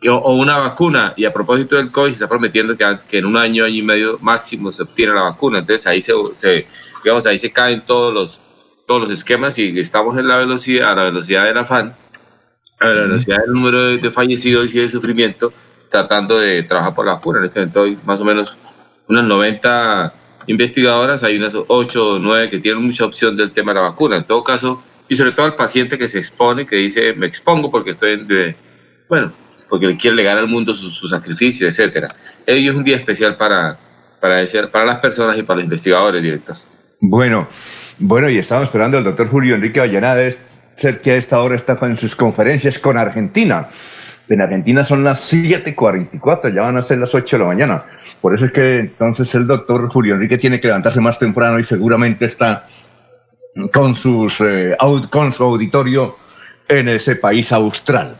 o, 0.09 0.33
una 0.33 0.57
vacuna, 0.57 1.13
y 1.15 1.25
a 1.25 1.33
propósito 1.33 1.75
del 1.75 1.91
COVID 1.91 2.09
se 2.09 2.15
está 2.15 2.27
prometiendo 2.27 2.75
que, 2.75 2.85
que, 3.07 3.19
en 3.19 3.25
un 3.25 3.37
año, 3.37 3.65
año 3.65 3.75
y 3.75 3.81
medio 3.83 4.17
máximo 4.19 4.71
se 4.71 4.83
obtiene 4.83 5.13
la 5.13 5.23
vacuna, 5.23 5.59
entonces 5.59 5.85
ahí 5.85 6.01
se, 6.01 6.13
se, 6.33 6.65
digamos, 7.03 7.25
ahí 7.25 7.37
se 7.37 7.51
caen 7.51 7.85
todos 7.85 8.13
los, 8.13 8.39
todos 8.87 9.01
los 9.01 9.11
esquemas 9.11 9.57
y 9.59 9.79
estamos 9.79 10.17
en 10.17 10.27
la 10.27 10.37
velocidad, 10.37 10.91
a 10.91 10.95
la 10.95 11.03
velocidad 11.05 11.45
del 11.45 11.57
afán, 11.57 11.95
a 12.79 12.87
la 12.87 13.01
velocidad 13.01 13.37
del 13.39 13.53
número 13.53 13.97
de, 13.97 14.11
fallecidos 14.11 14.73
y 14.73 14.79
de 14.79 14.89
sufrimiento, 14.89 15.53
tratando 15.89 16.39
de 16.39 16.63
trabajar 16.63 16.95
por 16.95 17.05
la 17.05 17.13
vacuna. 17.13 17.39
En 17.39 17.45
este 17.45 17.59
momento 17.59 17.83
hay 17.83 17.97
más 18.03 18.19
o 18.19 18.25
menos 18.25 18.53
unas 19.07 19.23
90 19.25 20.13
investigadoras, 20.47 21.23
hay 21.23 21.37
unas 21.37 21.55
8 21.55 22.09
o 22.13 22.19
9 22.19 22.49
que 22.49 22.59
tienen 22.59 22.83
mucha 22.83 23.05
opción 23.05 23.37
del 23.37 23.51
tema 23.51 23.73
de 23.73 23.81
la 23.81 23.89
vacuna. 23.89 24.17
En 24.17 24.25
todo 24.25 24.43
caso, 24.43 24.83
y 25.07 25.15
sobre 25.15 25.33
todo 25.33 25.45
al 25.45 25.55
paciente 25.55 25.97
que 25.97 26.07
se 26.07 26.17
expone, 26.17 26.65
que 26.65 26.77
dice, 26.77 27.13
me 27.13 27.27
expongo 27.27 27.69
porque 27.69 27.91
estoy 27.91 28.13
en... 28.13 28.27
De, 28.27 28.55
bueno, 29.07 29.31
porque 29.71 29.95
quiere 29.95 30.17
legar 30.17 30.37
al 30.37 30.49
mundo 30.49 30.75
su, 30.75 31.07
sacrificio, 31.07 31.65
etcétera. 31.65 32.13
Hoy 32.45 32.67
es 32.67 32.75
un 32.75 32.83
día 32.83 32.97
especial 32.97 33.37
para, 33.37 33.77
para, 34.19 34.43
para 34.69 34.85
las 34.85 34.99
personas 34.99 35.37
y 35.37 35.43
para 35.43 35.55
los 35.55 35.63
investigadores, 35.63 36.21
director. 36.21 36.57
Bueno, 36.99 37.47
bueno, 37.97 38.29
y 38.29 38.37
estamos 38.37 38.65
esperando 38.65 38.97
al 38.97 39.05
doctor 39.05 39.29
Julio 39.29 39.55
Enrique 39.55 39.79
Vallanades, 39.79 40.37
ser 40.75 40.99
que 40.99 41.11
a 41.11 41.15
esta 41.15 41.41
hora 41.41 41.55
está 41.55 41.77
con 41.77 41.95
sus 41.95 42.17
conferencias 42.17 42.79
con 42.79 42.97
Argentina. 42.97 43.69
En 44.27 44.41
Argentina 44.41 44.83
son 44.83 45.05
las 45.05 45.33
7.44, 45.33 46.53
ya 46.53 46.61
van 46.63 46.75
a 46.75 46.83
ser 46.83 46.97
las 46.97 47.15
8 47.15 47.37
de 47.37 47.39
la 47.39 47.47
mañana. 47.47 47.85
Por 48.19 48.35
eso 48.35 48.47
es 48.47 48.51
que 48.51 48.79
entonces 48.79 49.33
el 49.35 49.47
doctor 49.47 49.87
Julio 49.87 50.15
Enrique 50.15 50.37
tiene 50.37 50.59
que 50.59 50.67
levantarse 50.67 50.99
más 50.99 51.17
temprano 51.17 51.57
y 51.59 51.63
seguramente 51.63 52.25
está 52.25 52.67
con, 53.71 53.93
sus, 53.93 54.41
eh, 54.41 54.75
con 55.09 55.31
su 55.31 55.43
auditorio 55.45 56.17
en 56.67 56.89
ese 56.89 57.15
país 57.15 57.53
austral. 57.53 58.17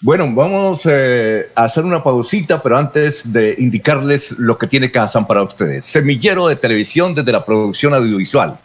Bueno, 0.00 0.32
vamos 0.32 0.82
eh, 0.84 1.50
a 1.56 1.64
hacer 1.64 1.84
una 1.84 2.04
pausita, 2.04 2.62
pero 2.62 2.76
antes 2.76 3.32
de 3.32 3.56
indicarles 3.58 4.30
lo 4.38 4.56
que 4.56 4.68
tiene 4.68 4.92
Kazan 4.92 5.26
para 5.26 5.42
ustedes. 5.42 5.86
Semillero 5.86 6.46
de 6.46 6.54
televisión 6.54 7.16
desde 7.16 7.32
la 7.32 7.44
producción 7.44 7.94
audiovisual. 7.94 8.60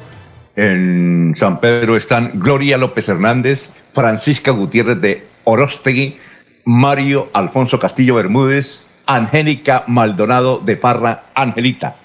En 0.55 1.33
San 1.35 1.59
Pedro 1.59 1.97
están 1.97 2.33
Gloria 2.35 2.76
López 2.76 3.09
Hernández, 3.09 3.71
Francisca 3.93 4.53
Gutiérrez 4.53 5.00
de 5.00 5.26
Orostegui, 5.45 6.19
Mario 6.64 7.31
Alfonso 7.33 7.79
Castillo 7.79 8.14
Bermúdez, 8.14 8.83
Angélica 9.06 9.84
Maldonado 9.87 10.58
de 10.58 10.76
Parra 10.76 11.25
Angelita. 11.34 11.96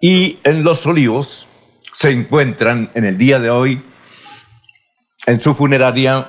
Y 0.00 0.38
en 0.44 0.62
Los 0.62 0.86
Olivos 0.86 1.48
se 1.92 2.10
encuentran 2.10 2.90
en 2.94 3.04
el 3.04 3.18
día 3.18 3.38
de 3.38 3.50
hoy 3.50 3.80
en 5.26 5.40
su 5.40 5.54
funeraria 5.54 6.28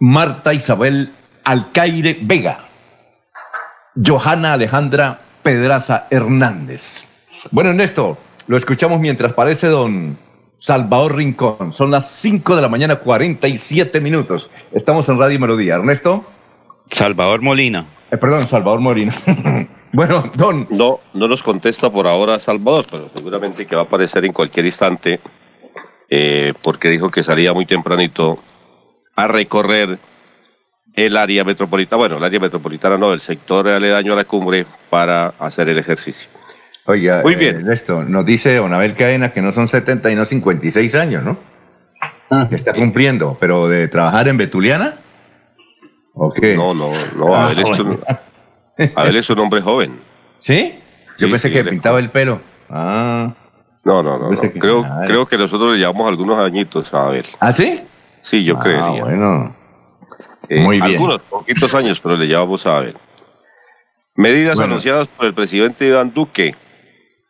Marta 0.00 0.54
Isabel 0.54 1.12
Alcaire 1.44 2.18
Vega. 2.22 2.64
Johanna 4.04 4.54
Alejandra 4.54 5.20
Pedraza 5.42 6.06
Hernández. 6.10 7.06
Bueno, 7.50 7.70
Ernesto, 7.70 8.16
lo 8.46 8.56
escuchamos 8.56 9.00
mientras 9.00 9.32
parece 9.34 9.66
don 9.66 10.16
Salvador 10.58 11.16
Rincón. 11.16 11.72
Son 11.72 11.90
las 11.90 12.10
5 12.12 12.56
de 12.56 12.62
la 12.62 12.68
mañana, 12.68 12.96
47 12.96 14.00
minutos. 14.00 14.48
Estamos 14.72 15.08
en 15.08 15.18
Radio 15.18 15.38
Melodía. 15.40 15.74
Ernesto. 15.74 16.24
Salvador 16.92 17.40
Molina. 17.40 17.86
Eh, 18.10 18.16
perdón, 18.18 18.46
Salvador 18.46 18.80
Molina. 18.80 19.12
bueno, 19.92 20.30
don. 20.34 20.66
No, 20.70 21.00
no 21.14 21.28
nos 21.28 21.42
contesta 21.42 21.90
por 21.90 22.06
ahora 22.06 22.38
Salvador, 22.38 22.84
pero 22.90 23.10
seguramente 23.14 23.66
que 23.66 23.74
va 23.74 23.82
a 23.82 23.84
aparecer 23.86 24.24
en 24.24 24.32
cualquier 24.32 24.66
instante, 24.66 25.18
eh, 26.10 26.52
porque 26.62 26.90
dijo 26.90 27.10
que 27.10 27.22
salía 27.22 27.52
muy 27.52 27.66
tempranito 27.66 28.38
a 29.16 29.26
recorrer 29.26 29.98
el 30.94 31.16
área 31.16 31.42
metropolitana, 31.44 31.96
bueno, 31.96 32.18
el 32.18 32.24
área 32.24 32.38
metropolitana 32.38 32.98
no, 32.98 33.12
el 33.14 33.20
sector 33.22 33.66
aledaño 33.68 34.12
a 34.12 34.16
la 34.16 34.24
cumbre 34.24 34.66
para 34.90 35.28
hacer 35.38 35.70
el 35.70 35.78
ejercicio. 35.78 36.28
Oiga, 36.84 37.22
Muy 37.22 37.36
bien. 37.36 37.68
Eh, 37.68 37.72
esto 37.72 38.02
nos 38.02 38.26
dice 38.26 38.58
Onabel 38.58 38.94
Cadena 38.94 39.30
que 39.30 39.40
no 39.40 39.52
son 39.52 39.68
70 39.68 40.10
y 40.10 40.16
no 40.16 40.24
56 40.24 40.94
años, 40.96 41.24
¿no? 41.24 41.38
Ah. 42.30 42.46
que 42.48 42.56
está 42.56 42.72
cumpliendo, 42.72 43.36
pero 43.38 43.68
de 43.68 43.88
trabajar 43.88 44.28
en 44.28 44.38
Betuliana. 44.38 44.96
¿O 46.14 46.32
qué? 46.32 46.56
No, 46.56 46.74
no, 46.74 46.90
no, 47.16 47.34
ah, 47.34 47.46
Abel, 47.46 47.58
es 47.60 47.78
un, 47.78 48.00
Abel, 48.96 49.16
es 49.16 49.30
un, 49.30 49.38
hombre 49.38 49.60
joven. 49.60 49.98
¿Sí? 50.38 50.78
Yo 51.18 51.30
pensé 51.30 51.50
que 51.50 51.64
pintaba 51.64 51.98
el 51.98 52.10
pelo. 52.10 52.40
Ah. 52.68 53.32
No, 53.84 54.02
no, 54.02 54.18
no. 54.18 54.30
Creo, 54.30 54.84
creo 55.06 55.26
que 55.26 55.38
nosotros 55.38 55.72
le 55.72 55.78
llevamos 55.78 56.08
algunos 56.08 56.38
añitos 56.38 56.92
a 56.94 57.06
Abel. 57.06 57.26
¿Ah, 57.40 57.52
sí? 57.52 57.80
Sí, 58.20 58.44
yo. 58.44 58.58
Ah, 58.64 58.94
bueno. 59.00 59.56
Eh, 60.48 60.60
Muy 60.60 60.76
bien. 60.80 60.92
Algunos 60.92 61.20
poquitos 61.22 61.74
años, 61.74 62.00
pero 62.00 62.16
le 62.16 62.26
llevamos 62.26 62.66
a 62.66 62.78
Abel. 62.78 62.96
Medidas 64.14 64.60
anunciadas 64.60 65.08
por 65.08 65.26
el 65.26 65.34
presidente 65.34 65.86
Iván 65.86 66.12
Duque 66.12 66.54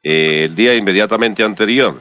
eh, 0.02 0.44
el 0.46 0.54
día 0.54 0.74
inmediatamente 0.74 1.44
anterior. 1.44 2.00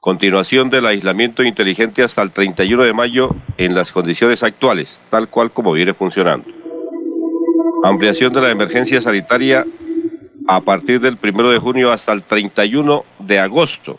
Continuación 0.00 0.70
del 0.70 0.86
aislamiento 0.86 1.42
inteligente 1.42 2.04
hasta 2.04 2.22
el 2.22 2.30
31 2.30 2.84
de 2.84 2.92
mayo 2.92 3.34
en 3.56 3.74
las 3.74 3.90
condiciones 3.90 4.44
actuales, 4.44 5.00
tal 5.10 5.28
cual 5.28 5.50
como 5.50 5.72
viene 5.72 5.92
funcionando. 5.92 6.48
Ampliación 7.82 8.32
de 8.32 8.40
la 8.40 8.50
emergencia 8.50 9.00
sanitaria 9.00 9.66
a 10.46 10.60
partir 10.60 11.00
del 11.00 11.18
1 11.20 11.50
de 11.50 11.58
junio 11.58 11.90
hasta 11.90 12.12
el 12.12 12.22
31 12.22 13.04
de 13.18 13.40
agosto. 13.40 13.98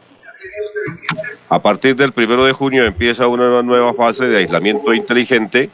A 1.49 1.61
partir 1.61 1.97
del 1.97 2.13
1 2.15 2.45
de 2.45 2.53
junio 2.53 2.85
empieza 2.85 3.27
una 3.27 3.61
nueva 3.61 3.93
fase 3.93 4.27
de 4.27 4.37
aislamiento 4.37 4.93
inteligente 4.93 5.69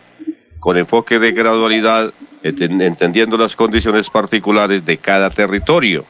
con 0.60 0.75
enfoque 0.75 1.20
de 1.20 1.34
gradualidad, 1.34 2.12
entendiendo 2.41 3.38
las 3.38 3.55
condiciones 3.55 4.10
particulares 4.10 4.84
de 4.84 4.98
cada 4.98 5.29
territorio. 5.29 6.03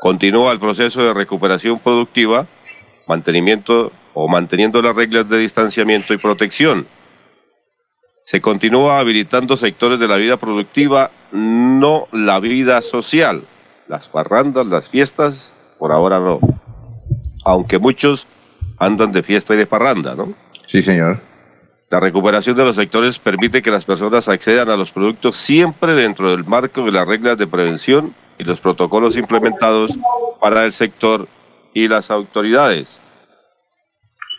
Continúa 0.00 0.52
el 0.52 0.60
proceso 0.60 1.02
de 1.02 1.12
recuperación 1.12 1.80
productiva, 1.80 2.46
mantenimiento 3.10 3.92
o 4.14 4.28
manteniendo 4.28 4.80
las 4.80 4.94
reglas 4.94 5.28
de 5.28 5.38
distanciamiento 5.38 6.14
y 6.14 6.18
protección. 6.18 6.86
Se 8.24 8.40
continúa 8.40 9.00
habilitando 9.00 9.56
sectores 9.56 9.98
de 9.98 10.06
la 10.06 10.16
vida 10.16 10.36
productiva, 10.36 11.10
no 11.32 12.06
la 12.12 12.38
vida 12.38 12.80
social. 12.80 13.42
Las 13.88 14.08
parrandas, 14.08 14.66
las 14.68 14.88
fiestas, 14.88 15.50
por 15.80 15.90
ahora 15.90 16.20
no. 16.20 16.38
Aunque 17.44 17.78
muchos 17.78 18.28
andan 18.78 19.10
de 19.10 19.24
fiesta 19.24 19.54
y 19.54 19.56
de 19.58 19.66
parranda, 19.66 20.14
¿no? 20.14 20.32
Sí, 20.66 20.80
señor. 20.80 21.20
La 21.90 21.98
recuperación 21.98 22.56
de 22.56 22.64
los 22.64 22.76
sectores 22.76 23.18
permite 23.18 23.62
que 23.62 23.72
las 23.72 23.84
personas 23.84 24.28
accedan 24.28 24.70
a 24.70 24.76
los 24.76 24.92
productos 24.92 25.36
siempre 25.36 25.94
dentro 25.94 26.30
del 26.30 26.44
marco 26.44 26.84
de 26.84 26.92
las 26.92 27.08
reglas 27.08 27.36
de 27.36 27.48
prevención 27.48 28.14
y 28.38 28.44
los 28.44 28.60
protocolos 28.60 29.16
implementados 29.16 29.90
para 30.40 30.64
el 30.64 30.72
sector 30.72 31.26
y 31.74 31.88
las 31.88 32.12
autoridades. 32.12 32.99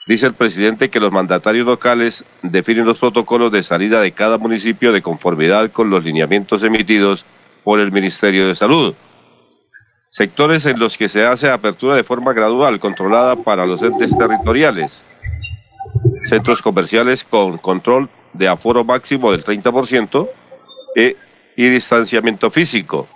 Dice 0.07 0.25
el 0.25 0.33
presidente 0.33 0.89
que 0.89 0.99
los 0.99 1.11
mandatarios 1.11 1.65
locales 1.65 2.25
definen 2.41 2.85
los 2.85 2.99
protocolos 2.99 3.51
de 3.51 3.63
salida 3.63 4.01
de 4.01 4.11
cada 4.11 4.37
municipio 4.37 4.91
de 4.91 5.01
conformidad 5.01 5.71
con 5.71 5.89
los 5.89 6.03
lineamientos 6.03 6.63
emitidos 6.63 7.23
por 7.63 7.79
el 7.79 7.91
Ministerio 7.91 8.47
de 8.47 8.55
Salud. 8.55 8.95
Sectores 10.09 10.65
en 10.65 10.79
los 10.79 10.97
que 10.97 11.07
se 11.07 11.25
hace 11.25 11.49
apertura 11.49 11.95
de 11.95 12.03
forma 12.03 12.33
gradual, 12.33 12.79
controlada 12.79 13.35
para 13.35 13.65
los 13.65 13.81
entes 13.81 14.17
territoriales. 14.17 15.01
Centros 16.23 16.61
comerciales 16.61 17.23
con 17.23 17.57
control 17.59 18.09
de 18.33 18.47
aforo 18.47 18.83
máximo 18.83 19.31
del 19.31 19.43
30% 19.43 20.29
e, 20.95 21.15
y 21.55 21.67
distanciamiento 21.67 22.51
físico 22.51 23.07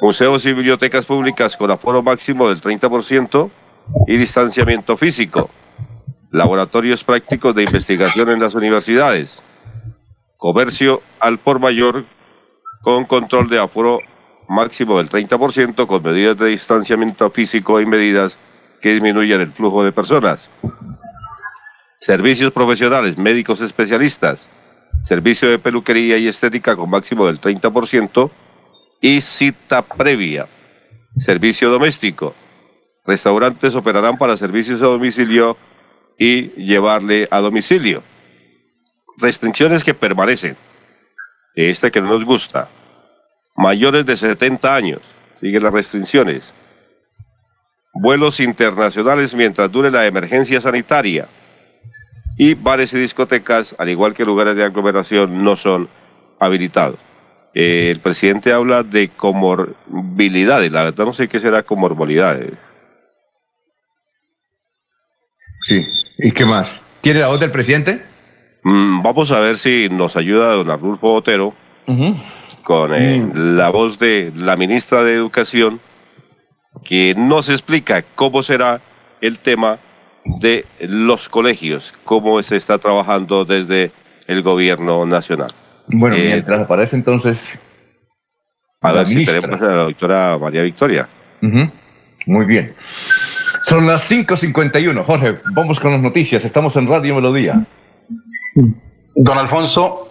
museos 0.00 0.44
y 0.44 0.52
bibliotecas 0.52 1.06
públicas 1.06 1.56
con 1.56 1.70
aforo 1.70 2.02
máximo 2.02 2.48
del 2.48 2.60
30% 2.60 3.50
y 4.06 4.16
distanciamiento 4.16 4.96
físico, 4.96 5.48
laboratorios 6.36 7.02
prácticos 7.02 7.54
de 7.54 7.62
investigación 7.62 8.30
en 8.30 8.40
las 8.40 8.54
universidades, 8.54 9.42
comercio 10.36 11.02
al 11.18 11.38
por 11.38 11.58
mayor 11.58 12.04
con 12.82 13.06
control 13.06 13.48
de 13.48 13.58
aforo 13.58 14.00
máximo 14.48 14.98
del 14.98 15.08
30% 15.08 15.86
con 15.86 16.02
medidas 16.02 16.36
de 16.36 16.48
distanciamiento 16.48 17.30
físico 17.30 17.80
y 17.80 17.86
medidas 17.86 18.36
que 18.82 18.92
disminuyan 18.92 19.40
el 19.40 19.52
flujo 19.52 19.82
de 19.82 19.92
personas. 19.92 20.46
Servicios 21.98 22.52
profesionales, 22.52 23.16
médicos 23.16 23.62
especialistas, 23.62 24.46
servicio 25.04 25.48
de 25.48 25.58
peluquería 25.58 26.18
y 26.18 26.28
estética 26.28 26.76
con 26.76 26.90
máximo 26.90 27.26
del 27.26 27.40
30%, 27.40 28.30
y 29.00 29.20
cita 29.20 29.82
previa. 29.82 30.46
Servicio 31.18 31.70
doméstico. 31.70 32.34
Restaurantes 33.06 33.74
operarán 33.74 34.18
para 34.18 34.36
servicios 34.36 34.82
a 34.82 34.86
domicilio 34.86 35.56
y 36.18 36.48
llevarle 36.52 37.28
a 37.30 37.40
domicilio. 37.40 38.02
Restricciones 39.18 39.84
que 39.84 39.94
permanecen. 39.94 40.56
Esta 41.54 41.90
que 41.90 42.00
no 42.00 42.08
nos 42.08 42.24
gusta. 42.24 42.68
Mayores 43.56 44.04
de 44.06 44.16
70 44.16 44.74
años. 44.74 45.00
Siguen 45.40 45.62
las 45.62 45.72
restricciones. 45.72 46.52
Vuelos 47.94 48.40
internacionales 48.40 49.34
mientras 49.34 49.70
dure 49.70 49.90
la 49.90 50.06
emergencia 50.06 50.60
sanitaria. 50.60 51.28
Y 52.38 52.54
bares 52.54 52.92
y 52.92 52.98
discotecas, 52.98 53.74
al 53.78 53.88
igual 53.88 54.12
que 54.12 54.26
lugares 54.26 54.56
de 54.56 54.64
aglomeración, 54.64 55.42
no 55.42 55.56
son 55.56 55.88
habilitados. 56.38 56.98
El 57.54 58.00
presidente 58.00 58.52
habla 58.52 58.82
de 58.82 59.08
comorbilidades, 59.08 60.70
la 60.70 60.84
verdad 60.84 61.06
no 61.06 61.14
sé 61.14 61.26
qué 61.26 61.40
será 61.40 61.62
comorbilidades. 61.62 62.52
Sí, 65.62 65.86
¿y 66.18 66.32
qué 66.32 66.44
más? 66.44 66.80
¿Tiene 67.00 67.20
la 67.20 67.28
voz 67.28 67.40
del 67.40 67.50
presidente? 67.50 68.02
Mm, 68.64 69.02
vamos 69.02 69.30
a 69.30 69.40
ver 69.40 69.56
si 69.56 69.88
nos 69.90 70.16
ayuda 70.16 70.54
don 70.54 70.70
Arnulfo 70.70 71.08
Botero 71.12 71.54
con 72.64 72.92
eh, 72.94 73.20
mm. 73.20 73.56
la 73.56 73.70
voz 73.70 73.98
de 73.98 74.32
la 74.34 74.56
ministra 74.56 75.04
de 75.04 75.14
Educación, 75.14 75.78
que 76.84 77.14
nos 77.16 77.48
explica 77.48 78.02
cómo 78.14 78.42
será 78.42 78.80
el 79.20 79.38
tema 79.38 79.78
de 80.40 80.64
los 80.80 81.28
colegios, 81.28 81.94
cómo 82.04 82.42
se 82.42 82.56
está 82.56 82.78
trabajando 82.78 83.44
desde 83.44 83.92
el 84.26 84.42
gobierno 84.42 85.06
nacional. 85.06 85.50
Bueno, 85.86 86.16
eh, 86.16 86.24
mientras 86.24 86.60
aparece 86.62 86.96
entonces. 86.96 87.58
A 88.82 88.92
ver 88.92 89.06
si 89.06 89.24
tenemos 89.24 89.60
a 89.62 89.66
la 89.66 89.82
doctora 89.84 90.38
María 90.38 90.62
Victoria. 90.62 91.08
Muy 92.26 92.46
bien. 92.46 92.74
Son 93.68 93.84
las 93.84 94.08
5.51. 94.08 95.02
Jorge, 95.04 95.38
vamos 95.52 95.80
con 95.80 95.90
las 95.90 96.00
noticias. 96.00 96.44
Estamos 96.44 96.76
en 96.76 96.86
Radio 96.86 97.16
Melodía. 97.16 97.66
Don 99.16 99.38
Alfonso, 99.38 100.08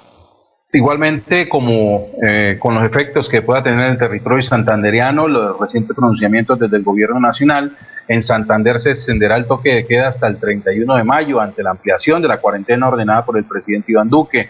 igualmente 0.74 1.48
como 1.48 2.08
eh, 2.22 2.58
con 2.60 2.76
los 2.76 2.84
efectos 2.84 3.30
que 3.30 3.42
pueda 3.42 3.64
tener 3.64 3.92
el 3.92 3.98
territorio 3.98 4.42
santanderiano, 4.42 5.30
los 5.30 5.58
recientes 5.58 5.96
pronunciamientos 5.96 6.60
desde 6.60 6.76
el 6.76 6.84
gobierno 6.84 7.18
nacional, 7.22 7.78
en 8.10 8.22
Santander 8.22 8.78
se 8.78 8.90
extenderá 8.90 9.38
el 9.38 9.46
toque 9.46 9.74
de 9.74 9.88
queda 9.88 10.10
hasta 10.10 10.28
el 10.28 10.38
31 10.38 10.94
de 10.94 11.04
mayo 11.06 11.40
ante 11.40 11.64
la 11.64 11.72
ampliación 11.72 12.22
de 12.22 12.28
la 12.28 12.42
cuarentena 12.42 12.90
ordenada 12.90 13.24
por 13.24 13.38
el 13.38 13.46
presidente 13.46 13.94
Iván 13.94 14.10
Duque. 14.10 14.50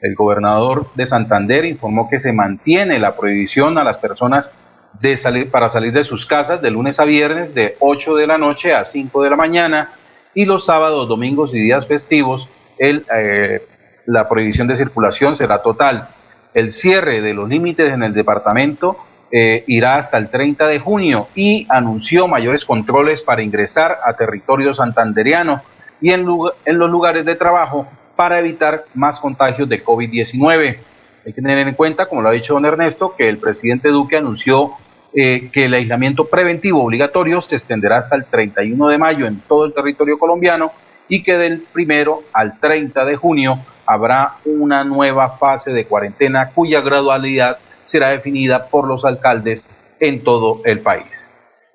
El 0.00 0.14
gobernador 0.14 0.92
de 0.94 1.06
Santander 1.06 1.64
informó 1.64 2.08
que 2.08 2.20
se 2.20 2.32
mantiene 2.32 3.00
la 3.00 3.16
prohibición 3.16 3.78
a 3.78 3.82
las 3.82 3.98
personas 3.98 4.52
de 5.00 5.16
salir, 5.16 5.50
para 5.50 5.68
salir 5.68 5.92
de 5.92 6.04
sus 6.04 6.26
casas 6.26 6.62
de 6.62 6.70
lunes 6.70 7.00
a 7.00 7.04
viernes 7.04 7.54
de 7.54 7.76
8 7.80 8.16
de 8.16 8.26
la 8.26 8.38
noche 8.38 8.74
a 8.74 8.84
5 8.84 9.22
de 9.22 9.30
la 9.30 9.36
mañana 9.36 9.92
y 10.34 10.44
los 10.44 10.64
sábados, 10.64 11.08
domingos 11.08 11.54
y 11.54 11.58
días 11.58 11.86
festivos 11.86 12.48
el, 12.78 13.04
eh, 13.14 13.66
la 14.06 14.28
prohibición 14.28 14.66
de 14.66 14.76
circulación 14.76 15.34
será 15.34 15.62
total. 15.62 16.08
El 16.52 16.70
cierre 16.70 17.20
de 17.20 17.34
los 17.34 17.48
límites 17.48 17.90
en 17.90 18.02
el 18.02 18.14
departamento 18.14 18.98
eh, 19.30 19.64
irá 19.66 19.96
hasta 19.96 20.18
el 20.18 20.28
30 20.28 20.66
de 20.66 20.78
junio 20.78 21.28
y 21.34 21.66
anunció 21.68 22.28
mayores 22.28 22.64
controles 22.64 23.22
para 23.22 23.42
ingresar 23.42 23.98
a 24.04 24.12
territorio 24.12 24.74
santanderiano 24.74 25.62
y 26.00 26.10
en, 26.10 26.26
en 26.64 26.78
los 26.78 26.90
lugares 26.90 27.24
de 27.24 27.34
trabajo 27.34 27.88
para 28.16 28.38
evitar 28.38 28.84
más 28.94 29.18
contagios 29.18 29.68
de 29.68 29.84
COVID-19. 29.84 30.78
Hay 31.26 31.32
que 31.32 31.40
tener 31.40 31.66
en 31.66 31.74
cuenta, 31.74 32.06
como 32.06 32.22
lo 32.22 32.28
ha 32.28 32.32
dicho 32.32 32.54
don 32.54 32.66
Ernesto, 32.66 33.14
que 33.16 33.28
el 33.28 33.38
presidente 33.38 33.88
Duque 33.88 34.16
anunció 34.16 34.74
eh, 35.14 35.50
que 35.52 35.66
el 35.66 35.74
aislamiento 35.74 36.26
preventivo 36.26 36.82
obligatorio 36.82 37.40
se 37.40 37.54
extenderá 37.54 37.98
hasta 37.98 38.16
el 38.16 38.24
31 38.24 38.88
de 38.88 38.98
mayo 38.98 39.26
en 39.26 39.40
todo 39.40 39.64
el 39.64 39.72
territorio 39.72 40.18
colombiano 40.18 40.72
y 41.08 41.22
que 41.22 41.36
del 41.36 41.60
primero 41.72 42.24
al 42.32 42.58
30 42.58 43.04
de 43.04 43.16
junio 43.16 43.60
habrá 43.86 44.36
una 44.44 44.82
nueva 44.84 45.36
fase 45.38 45.72
de 45.72 45.84
cuarentena 45.84 46.50
cuya 46.50 46.80
gradualidad 46.80 47.58
será 47.84 48.08
definida 48.08 48.66
por 48.68 48.88
los 48.88 49.04
alcaldes 49.04 49.68
en 50.00 50.24
todo 50.24 50.62
el 50.64 50.80
país. 50.80 51.30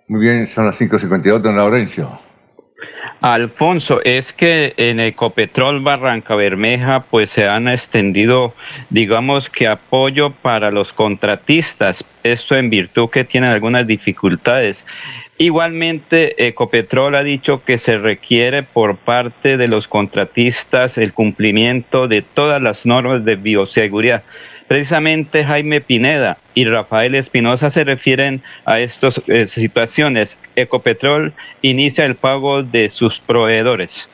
Muy 0.07 0.21
bien, 0.21 0.47
son 0.47 0.65
las 0.65 0.81
5.52, 0.81 1.39
don 1.39 1.55
Laurencio. 1.55 2.28
Alfonso, 3.21 4.01
es 4.03 4.31
que 4.31 4.73
en 4.77 4.99
Ecopetrol 4.99 5.81
Barranca 5.81 6.35
Bermeja 6.35 7.01
pues 7.09 7.29
se 7.29 7.47
han 7.47 7.67
extendido, 7.67 8.53
digamos 8.89 9.49
que 9.49 9.67
apoyo 9.67 10.31
para 10.31 10.71
los 10.71 10.93
contratistas, 10.93 12.05
esto 12.23 12.55
en 12.55 12.69
virtud 12.69 13.09
que 13.09 13.25
tienen 13.25 13.49
algunas 13.49 13.85
dificultades. 13.85 14.85
Igualmente, 15.37 16.47
Ecopetrol 16.47 17.15
ha 17.15 17.23
dicho 17.23 17.63
que 17.63 17.77
se 17.77 17.97
requiere 17.97 18.63
por 18.63 18.97
parte 18.97 19.57
de 19.57 19.67
los 19.67 19.87
contratistas 19.87 20.97
el 20.97 21.13
cumplimiento 21.13 22.07
de 22.07 22.21
todas 22.21 22.61
las 22.61 22.85
normas 22.85 23.23
de 23.23 23.35
bioseguridad. 23.35 24.23
Precisamente 24.69 25.43
Jaime 25.43 25.81
Pineda 25.81 26.37
y 26.53 26.63
Rafael 26.63 27.15
Espinosa 27.15 27.71
se 27.71 27.83
refieren 27.83 28.43
a 28.65 28.79
estas 28.79 29.19
eh, 29.25 29.47
situaciones. 29.47 30.37
Ecopetrol 30.55 31.33
inicia 31.63 32.05
el 32.05 32.15
pago 32.15 32.61
de 32.61 32.91
sus 32.91 33.19
proveedores. 33.19 34.09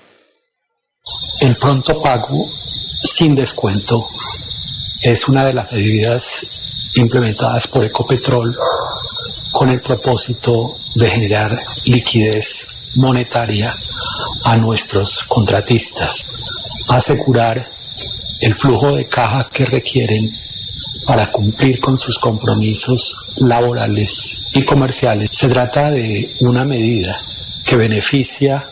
El 1.42 1.58
pronto 1.58 2.02
pago 2.02 2.46
sin 2.48 3.36
descuento 3.36 4.02
es 5.04 5.28
una 5.28 5.46
de 5.46 5.54
las 5.54 5.74
medidas 5.74 6.94
implementadas 6.96 7.68
por 7.68 7.84
Ecopetrol 7.84 8.50
con 9.52 9.70
el 9.70 9.82
propósito 9.82 10.72
de 10.96 11.10
generar 11.10 11.52
liquidez 11.88 12.96
monetaria 13.02 13.70
a 14.46 14.56
nuestros 14.56 15.24
contratistas, 15.24 16.88
asegurar 16.92 17.62
el 18.42 18.54
flujo 18.54 18.96
de 18.96 19.06
caja 19.06 19.46
que 19.54 19.66
requieren 19.66 20.24
para 21.08 21.28
cumplir 21.32 21.80
con 21.80 21.98
sus 21.98 22.20
compromisos 22.20 23.44
laborales 23.46 24.52
y 24.56 24.64
comerciales. 24.64 25.32
Se 25.32 25.48
trata 25.48 25.92
de 25.92 26.28
una 26.42 26.64
medida 26.64 27.16
que 27.66 27.76
beneficia 27.76 28.66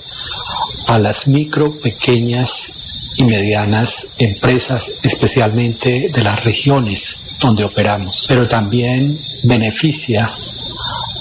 a 0.87 0.99
las 0.99 1.27
micro, 1.27 1.73
pequeñas 1.81 3.15
y 3.17 3.23
medianas 3.23 4.07
empresas, 4.19 4.87
especialmente 5.03 6.09
de 6.09 6.23
las 6.23 6.43
regiones 6.43 7.39
donde 7.41 7.63
operamos, 7.63 8.25
pero 8.27 8.47
también 8.47 9.15
beneficia 9.45 10.27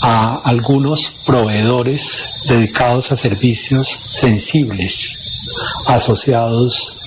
a 0.02 0.40
algunos 0.44 1.12
proveedores 1.26 2.46
dedicados 2.48 3.12
a 3.12 3.16
servicios 3.16 3.88
sensibles 3.88 5.22
asociados 5.88 7.01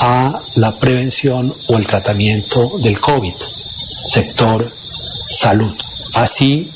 a 0.00 0.32
la 0.56 0.72
prevención 0.72 1.52
o 1.68 1.76
el 1.78 1.86
tratamiento 1.86 2.70
del 2.82 2.98
COVID, 2.98 3.32
sector 3.32 4.66
salud. 4.70 5.72
Así 6.16 6.66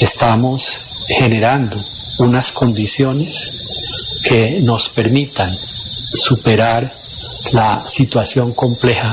estamos 0.00 1.08
generando 1.18 1.76
unas 2.20 2.52
condiciones 2.52 4.24
que 4.28 4.60
nos 4.62 4.88
permitan 4.90 5.50
superar 5.50 6.90
la 7.54 7.80
situación 7.80 8.52
compleja 8.52 9.08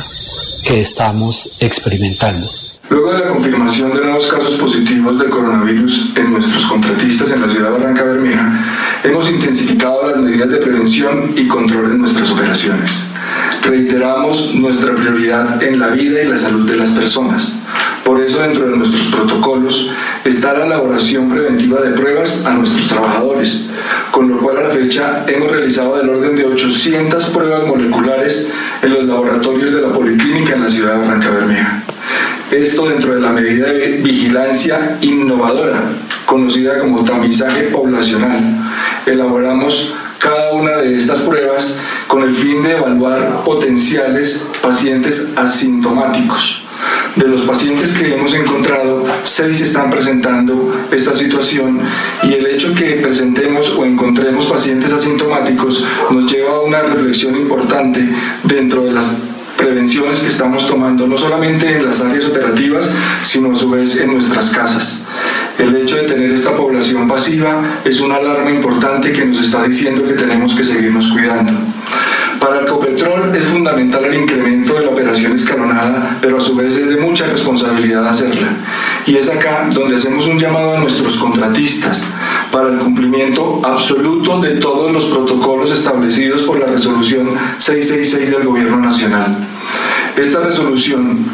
que 0.67 0.81
estamos 0.81 1.61
experimentando. 1.61 2.47
Luego 2.89 3.13
de 3.13 3.19
la 3.19 3.29
confirmación 3.29 3.93
de 3.93 4.01
nuevos 4.01 4.27
casos 4.27 4.55
positivos 4.55 5.17
de 5.17 5.29
coronavirus 5.29 6.11
en 6.15 6.33
nuestros 6.33 6.65
contratistas 6.65 7.31
en 7.31 7.41
la 7.41 7.49
ciudad 7.49 7.71
de 7.71 7.77
Barranca 7.77 8.03
Bermeja, 8.03 8.84
hemos 9.05 9.29
intensificado 9.29 10.09
las 10.09 10.17
medidas 10.17 10.49
de 10.49 10.57
prevención 10.57 11.33
y 11.35 11.47
control 11.47 11.91
en 11.91 11.99
nuestras 11.99 12.31
operaciones. 12.31 13.05
Reiteramos 13.63 14.55
nuestra 14.55 14.95
prioridad 14.95 15.61
en 15.61 15.79
la 15.79 15.89
vida 15.89 16.21
y 16.23 16.27
la 16.27 16.35
salud 16.35 16.69
de 16.69 16.77
las 16.77 16.89
personas. 16.91 17.59
Por 18.03 18.21
eso 18.21 18.39
dentro 18.39 18.67
de 18.67 18.77
nuestros 18.77 19.07
protocolos 19.07 19.91
está 20.23 20.53
la 20.53 20.65
elaboración 20.65 21.29
preventiva 21.29 21.81
de 21.81 21.91
pruebas 21.91 22.45
a 22.45 22.51
nuestros 22.51 22.87
trabajadores, 22.87 23.69
con 24.11 24.29
lo 24.29 24.39
cual 24.39 24.57
a 24.57 24.63
la 24.63 24.69
fecha 24.69 25.23
hemos 25.27 25.51
realizado 25.51 25.97
del 25.97 26.09
orden 26.09 26.35
de 26.35 26.45
800 26.45 27.25
pruebas 27.29 27.65
moleculares 27.65 28.51
en 28.81 28.93
los 28.93 29.05
laboratorios 29.05 29.73
de 29.73 29.81
la 29.81 29.93
Policlínica 29.93 30.53
en 30.53 30.63
la 30.63 30.69
ciudad 30.69 30.93
de 30.93 30.99
Barranca 30.99 31.29
Bermeja. 31.29 31.83
Esto 32.51 32.87
dentro 32.87 33.15
de 33.15 33.21
la 33.21 33.31
medida 33.31 33.71
de 33.71 33.97
vigilancia 34.03 34.97
innovadora, 35.01 35.83
conocida 36.25 36.79
como 36.79 37.03
tamizaje 37.03 37.63
poblacional. 37.63 38.41
Elaboramos 39.05 39.95
cada 40.19 40.53
una 40.53 40.77
de 40.77 40.97
estas 40.97 41.19
pruebas 41.19 41.79
con 42.07 42.23
el 42.23 42.33
fin 42.33 42.63
de 42.63 42.71
evaluar 42.71 43.43
potenciales 43.43 44.49
pacientes 44.61 45.33
asintomáticos. 45.37 46.63
De 47.15 47.27
los 47.27 47.41
pacientes 47.41 47.97
que 47.97 48.13
hemos 48.13 48.33
encontrado, 48.33 49.05
seis 49.23 49.61
están 49.61 49.89
presentando 49.89 50.73
esta 50.91 51.13
situación 51.13 51.79
y 52.23 52.33
el 52.33 52.45
hecho 52.47 52.73
que 52.73 52.99
presentemos 53.01 53.69
o 53.77 53.85
encontremos 53.85 54.47
pacientes 54.47 54.91
asintomáticos 54.91 55.83
nos 56.11 56.31
lleva 56.31 56.55
a 56.55 56.61
una 56.61 56.81
reflexión 56.81 57.35
importante 57.35 58.05
dentro 58.43 58.83
de 58.83 58.91
las 58.91 59.21
prevenciones 59.57 60.19
que 60.19 60.27
estamos 60.27 60.67
tomando, 60.67 61.07
no 61.07 61.17
solamente 61.17 61.77
en 61.77 61.85
las 61.85 62.01
áreas 62.01 62.25
operativas, 62.25 62.93
sino 63.23 63.51
a 63.51 63.55
su 63.55 63.69
vez 63.69 63.95
en 64.01 64.13
nuestras 64.13 64.49
casas. 64.49 65.07
El 65.57 65.73
hecho 65.77 65.95
de 65.95 66.03
tener 66.03 66.31
esta 66.31 66.55
población 66.55 67.07
pasiva 67.07 67.79
es 67.85 68.01
una 68.01 68.15
alarma 68.15 68.51
importante 68.51 69.13
que 69.13 69.25
nos 69.25 69.39
está 69.39 69.63
diciendo 69.63 70.03
que 70.03 70.13
tenemos 70.13 70.53
que 70.53 70.65
seguirnos 70.65 71.07
cuidando. 71.07 71.53
Para 72.41 72.59
el 72.59 72.65
Copetrol 72.65 73.33
es 73.33 73.43
fundamental 73.45 74.03
el 74.05 74.21
incremento 74.21 74.73
de 74.73 74.81
la 74.81 74.91
operación 74.91 75.33
escalonada, 75.33 76.17
pero 76.21 76.37
a 76.37 76.41
su 76.41 76.55
vez 76.55 76.75
es 76.75 76.89
de 76.89 76.97
mucha 76.97 77.25
responsabilidad 77.27 78.05
hacerla. 78.05 78.49
Y 79.05 79.15
es 79.15 79.29
acá 79.29 79.69
donde 79.71 79.95
hacemos 79.95 80.27
un 80.27 80.37
llamado 80.37 80.75
a 80.75 80.79
nuestros 80.79 81.15
contratistas 81.17 82.13
para 82.51 82.69
el 82.69 82.77
cumplimiento 82.79 83.61
absoluto 83.63 84.39
de 84.41 84.55
todos 84.55 84.91
los 84.91 85.05
protocolos 85.05 85.71
establecidos 85.71 86.41
por 86.41 86.59
la 86.59 86.65
resolución 86.65 87.29
666 87.57 88.29
del 88.29 88.43
Gobierno 88.43 88.77
Nacional. 88.77 89.37
Esta 90.17 90.41
resolución 90.41 91.25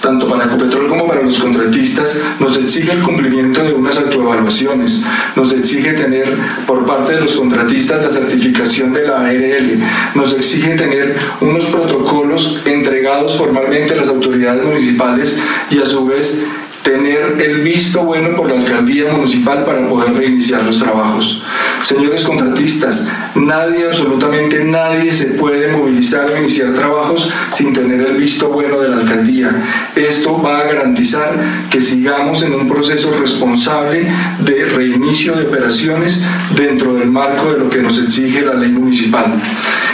tanto 0.00 0.26
para 0.28 0.44
Ecopetrol 0.44 0.88
como 0.88 1.06
para 1.06 1.22
los 1.22 1.38
contratistas, 1.38 2.20
nos 2.38 2.56
exige 2.56 2.92
el 2.92 3.02
cumplimiento 3.02 3.62
de 3.62 3.72
unas 3.72 3.98
autoevaluaciones, 3.98 5.04
nos 5.36 5.52
exige 5.52 5.92
tener 5.92 6.36
por 6.66 6.86
parte 6.86 7.14
de 7.14 7.20
los 7.20 7.32
contratistas 7.32 8.02
la 8.02 8.10
certificación 8.10 8.92
de 8.92 9.06
la 9.06 9.20
ARL, 9.20 9.80
nos 10.14 10.32
exige 10.34 10.74
tener 10.74 11.16
unos 11.40 11.66
protocolos 11.66 12.62
entregados 12.64 13.36
formalmente 13.36 13.94
a 13.94 13.96
las 13.96 14.08
autoridades 14.08 14.64
municipales 14.64 15.38
y 15.70 15.78
a 15.78 15.86
su 15.86 16.06
vez 16.06 16.46
tener 16.82 17.40
el 17.40 17.60
visto 17.60 18.04
bueno 18.04 18.34
por 18.34 18.48
la 18.48 18.60
alcaldía 18.60 19.12
municipal 19.12 19.64
para 19.64 19.86
poder 19.88 20.14
reiniciar 20.14 20.62
los 20.64 20.78
trabajos. 20.78 21.42
Señores 21.82 22.22
contratistas, 22.22 23.10
nadie, 23.34 23.86
absolutamente 23.86 24.64
nadie 24.64 25.12
se 25.12 25.26
puede 25.32 25.76
movilizar 25.76 26.30
o 26.30 26.38
iniciar 26.38 26.72
trabajos 26.72 27.30
sin 27.48 27.72
tener 27.72 28.00
el 28.00 28.16
visto 28.16 28.48
bueno 28.48 28.80
de 28.80 28.88
la 28.88 28.96
alcaldía. 28.98 29.90
Esto 29.94 30.40
va 30.40 30.58
a 30.58 30.64
garantizar 30.64 31.32
que 31.70 31.80
sigamos 31.80 32.42
en 32.42 32.54
un 32.54 32.68
proceso 32.68 33.16
responsable 33.20 34.06
de 34.44 34.64
reinicio 34.64 35.34
de 35.34 35.46
operaciones 35.46 36.24
dentro 36.54 36.94
del 36.94 37.10
marco 37.10 37.52
de 37.52 37.58
lo 37.58 37.68
que 37.68 37.82
nos 37.82 38.02
exige 38.02 38.42
la 38.42 38.54
ley 38.54 38.70
municipal. 38.70 39.40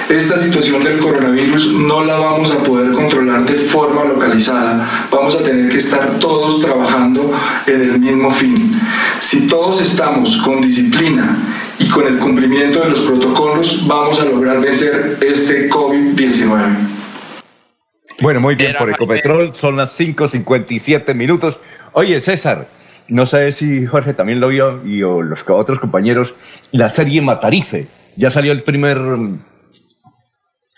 Esta 0.09 0.39
situación 0.39 0.85
del 0.85 0.99
coronavirus 0.99 1.75
no 1.75 2.05
la 2.05 2.17
vamos 2.17 2.53
a 2.53 2.59
poder 2.63 2.93
controlar 2.93 3.45
de 3.45 3.55
forma 3.55 4.05
localizada. 4.05 5.09
Vamos 5.11 5.35
a 5.35 5.43
tener 5.43 5.69
que 5.69 5.79
estar 5.79 6.19
todos 6.21 6.61
trabajando 6.61 6.76
en 7.67 7.81
el 7.81 7.99
mismo 7.99 8.31
fin. 8.31 8.81
Si 9.21 9.49
todos 9.49 9.81
estamos 9.81 10.37
con 10.39 10.61
disciplina 10.61 11.37
y 11.79 11.89
con 11.89 12.07
el 12.07 12.19
cumplimiento 12.19 12.81
de 12.81 12.91
los 12.91 13.01
protocolos, 13.01 13.87
vamos 13.87 14.21
a 14.21 14.25
lograr 14.25 14.61
vencer 14.61 15.19
este 15.21 15.71
COVID-19. 15.71 16.77
Bueno, 18.21 18.41
muy 18.41 18.55
bien, 18.55 18.75
por 18.79 18.91
Ecopetrol 18.91 19.55
son 19.55 19.77
las 19.77 19.99
5.57 19.99 21.15
minutos. 21.15 21.59
Oye, 21.93 22.21
César, 22.21 22.69
no 23.09 23.27
sé 23.27 23.53
si 23.53 23.87
Jorge 23.87 24.15
también 24.15 24.41
lo 24.41 24.49
vio 24.49 24.85
y 24.87 25.03
o 25.03 25.23
los 25.23 25.41
otros 25.49 25.79
compañeros, 25.79 26.35
la 26.73 26.89
serie 26.89 27.21
Matarife. 27.23 27.87
Ya 28.17 28.31
salió 28.31 28.53
el 28.53 28.63
primer 28.63 28.99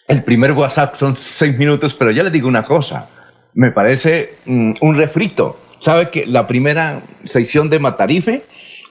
el 0.09 0.25
primer 0.25 0.53
WhatsApp 0.53 0.95
son 0.97 1.17
seis 1.17 1.57
minutos, 1.57 1.95
pero 1.95 2.11
ya 2.11 2.23
les 2.23 2.33
digo 2.33 2.49
una 2.49 2.65
cosa, 2.65 3.09
me 3.55 3.71
parece 3.71 4.37
mm, 4.47 4.75
un 4.81 4.97
refrito. 4.97 5.59
¿Sabe 5.81 6.11
que 6.11 6.27
la 6.27 6.47
primera 6.47 7.03
sección 7.25 7.71
de 7.71 7.79
Matarife 7.79 8.43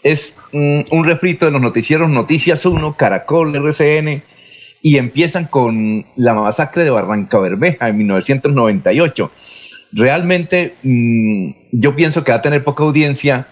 es 0.04 0.34
mm, 0.54 0.82
un 0.92 1.06
refrito 1.06 1.46
de 1.46 1.52
los 1.52 1.62
noticieros 1.62 2.10
Noticias 2.10 2.66
1, 2.66 2.96
Caracol, 2.96 3.56
RCN, 3.56 4.24
y 4.82 4.98
empiezan 4.98 5.46
con 5.46 6.06
la 6.16 6.34
masacre 6.34 6.84
de 6.84 6.90
Barranca 6.90 7.40
Bermeja 7.40 7.90
en 7.90 7.98
1998. 7.98 9.32
realmente 9.92 10.76
mm, 10.84 11.52
yo 11.72 11.96
pienso 11.96 12.24
que 12.24 12.32
va 12.32 12.38
a 12.38 12.42
tener 12.42 12.64
poca 12.64 12.84
audiencia, 12.84 13.48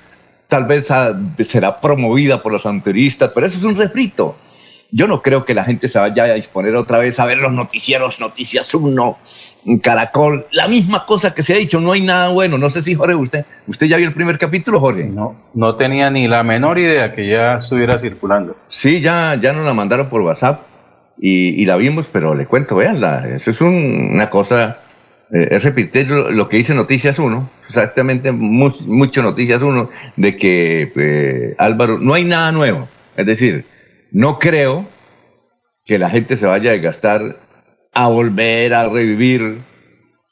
tal 0.48 0.65
vez 0.65 0.88
será 1.41 1.82
promovida 1.82 2.41
por 2.41 2.54
los 2.54 2.65
anteristas, 2.65 3.32
pero 3.34 3.48
eso 3.48 3.58
es 3.58 3.65
un 3.65 3.76
refrito. 3.76 4.38
Yo 4.91 5.08
no 5.08 5.21
creo 5.21 5.43
que 5.43 5.56
la 5.56 5.63
gente 5.63 5.89
se 5.89 6.00
vaya 6.00 6.24
a 6.24 6.34
disponer 6.36 6.76
otra 6.76 7.00
vez 7.00 7.19
a 7.19 7.26
ver 7.26 7.39
los 7.39 7.52
noticieros, 7.52 8.19
Noticias 8.19 8.74
Uno, 8.74 9.17
Caracol, 9.82 10.45
la 10.51 10.67
misma 10.67 11.06
cosa 11.06 11.34
que 11.34 11.41
se 11.41 11.54
ha 11.54 11.58
dicho, 11.58 11.80
no 11.80 11.91
hay 11.91 12.01
nada 12.01 12.30
bueno. 12.30 12.58
No 12.58 12.69
sé 12.69 12.82
si 12.82 12.93
Jorge, 12.93 13.15
usted, 13.15 13.45
usted 13.67 13.88
ya 13.88 13.97
vio 13.97 14.08
el 14.08 14.13
primer 14.13 14.38
capítulo, 14.38 14.80
Jorge. 14.80 15.06
No, 15.06 15.36
no 15.54 15.75
tenía 15.75 16.12
ni 16.12 16.28
la 16.28 16.43
menor 16.43 16.78
idea 16.78 17.13
que 17.13 17.28
ya 17.28 17.56
estuviera 17.56 17.97
circulando. 17.97 18.56
Sí, 18.67 19.01
ya, 19.01 19.36
ya 19.41 19.54
nos 19.54 19.65
la 19.65 19.73
mandaron 19.73 20.08
por 20.08 20.21
WhatsApp 20.21 20.62
y, 21.17 21.65
la 21.65 21.78
vimos, 21.78 22.10
pero 22.12 22.36
le 22.36 22.45
cuento, 22.45 22.75
veanla, 22.75 23.28
eso 23.34 23.49
es 23.49 23.62
una 23.62 24.30
cosa, 24.30 24.80
eh, 25.32 25.47
es 25.51 25.63
repetir 25.63 26.10
lo, 26.10 26.49
que 26.49 26.58
dice 26.58 26.75
Noticias 26.75 27.19
1, 27.19 27.49
exactamente, 27.65 28.32
mucho 28.32 29.23
Noticias 29.23 29.62
1, 29.62 29.89
de 30.17 30.38
que 30.38 30.91
eh, 30.95 31.56
Álvaro, 31.58 31.99
no 31.99 32.13
hay 32.13 32.25
nada 32.25 32.51
nuevo. 32.51 32.88
Es 33.15 33.25
decir, 33.25 33.65
no 34.12 34.39
creo 34.39 34.86
que 35.86 35.97
la 35.97 36.10
gente 36.10 36.36
se 36.36 36.47
vaya 36.47 36.71
a 36.71 36.78
gastar 36.78 37.38
a 37.95 38.08
volver 38.10 38.73
a 38.73 38.89
revivir 38.89 39.60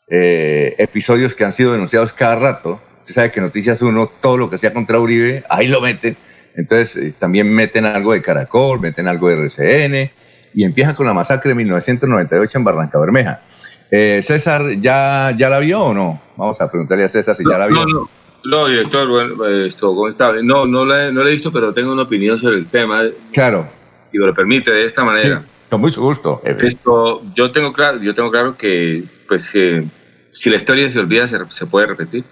eh, 0.10 0.76
episodios 0.78 1.34
que 1.34 1.46
han 1.46 1.54
sido 1.54 1.72
denunciados 1.72 2.14
cada 2.14 2.36
rato. 2.36 2.80
Usted 3.00 3.16
sabe 3.16 3.32
que 3.32 3.42
Noticias 3.42 3.82
1, 3.82 4.12
todo 4.22 4.38
lo 4.38 4.50
que 4.50 4.58
sea 4.58 4.74
contra 4.74 5.00
Uribe, 5.00 5.44
ahí 5.50 5.68
lo 5.68 5.82
meten. 5.82 6.18
Entonces 6.56 7.16
también 7.16 7.52
meten 7.52 7.86
algo 7.86 8.12
de 8.12 8.22
Caracol, 8.22 8.82
meten 8.82 9.08
algo 9.08 9.30
de 9.30 9.36
RCN, 9.36 10.12
y 10.54 10.64
empieza 10.66 10.94
con 10.94 11.06
la 11.06 11.14
masacre 11.14 11.50
de 11.50 11.56
1998 11.56 12.58
en 12.58 12.64
Barranca 12.64 13.00
Bermeja. 13.00 13.42
Eh, 13.90 14.20
César, 14.22 14.62
¿ya, 14.80 15.34
¿ya 15.36 15.50
la 15.50 15.60
vio 15.60 15.82
o 15.82 15.94
no? 15.94 16.22
Vamos 16.36 16.60
a 16.60 16.70
preguntarle 16.70 17.06
a 17.06 17.10
César 17.10 17.36
si 17.36 17.44
ya 17.50 17.58
la 17.58 17.68
vio. 17.68 17.86
No, 17.86 17.86
no, 17.86 18.10
no 18.44 18.68
director, 18.68 19.08
bueno, 19.08 19.48
esto, 19.66 19.88
¿cómo 19.88 20.10
está? 20.10 20.34
No, 20.44 20.66
no 20.66 20.86
la, 20.86 21.12
no 21.12 21.26
he 21.26 21.32
visto, 21.32 21.52
pero 21.52 21.74
tengo 21.74 21.94
una 21.94 22.04
opinión 22.04 22.38
sobre 22.38 22.58
el 22.58 22.68
tema. 22.68 23.04
Claro. 23.32 23.70
Y 24.12 24.20
me 24.20 24.26
lo 24.28 24.34
permite 24.34 24.70
de 24.70 24.84
esta 24.84 25.06
manera. 25.06 25.40
Sí, 25.40 25.53
con 25.74 25.82
mucho 25.82 26.02
gusto. 26.02 26.40
Esto, 26.44 27.24
yo 27.34 27.52
tengo 27.52 27.74
claro, 27.74 28.00
yo 28.00 28.14
tengo 28.14 28.30
claro 28.30 28.56
que, 28.56 29.04
pues, 29.28 29.50
eh, 29.56 29.84
si 30.32 30.52
la 30.52 30.58
historia 30.58 30.92
se 30.92 31.00
olvida, 31.00 31.28
se, 31.28 31.40
se 31.50 31.66
puede 31.66 31.88
repetir. 31.88 32.24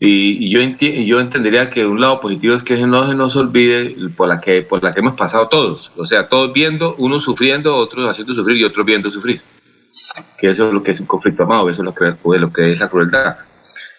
Y, 0.00 0.50
yo, 0.50 0.60
yo 0.60 1.20
entendería 1.20 1.70
que 1.70 1.86
un 1.86 2.00
lado 2.00 2.20
positivo 2.20 2.54
es 2.54 2.64
que 2.64 2.76
no 2.78 3.06
se 3.06 3.14
nos 3.14 3.36
olvide 3.36 3.94
por 4.16 4.26
la, 4.26 4.40
que, 4.40 4.62
por 4.62 4.82
la 4.82 4.92
que 4.92 4.98
hemos 4.98 5.14
pasado 5.14 5.46
todos. 5.46 5.92
O 5.96 6.04
sea, 6.04 6.28
todos 6.28 6.52
viendo, 6.52 6.96
unos 6.96 7.22
sufriendo, 7.22 7.76
otros 7.76 8.08
haciendo 8.08 8.34
sufrir 8.34 8.56
y 8.56 8.64
otros 8.64 8.84
viendo 8.84 9.10
sufrir. 9.10 9.42
Que 10.36 10.48
eso 10.48 10.66
es 10.66 10.72
lo 10.72 10.82
que 10.82 10.90
es 10.90 10.98
un 10.98 11.06
conflicto 11.06 11.44
armado, 11.44 11.68
eso 11.68 11.82
es 11.82 11.86
lo 11.86 11.94
que, 11.94 12.38
lo 12.38 12.52
que 12.52 12.72
es 12.72 12.80
la 12.80 12.88
crueldad. 12.88 13.36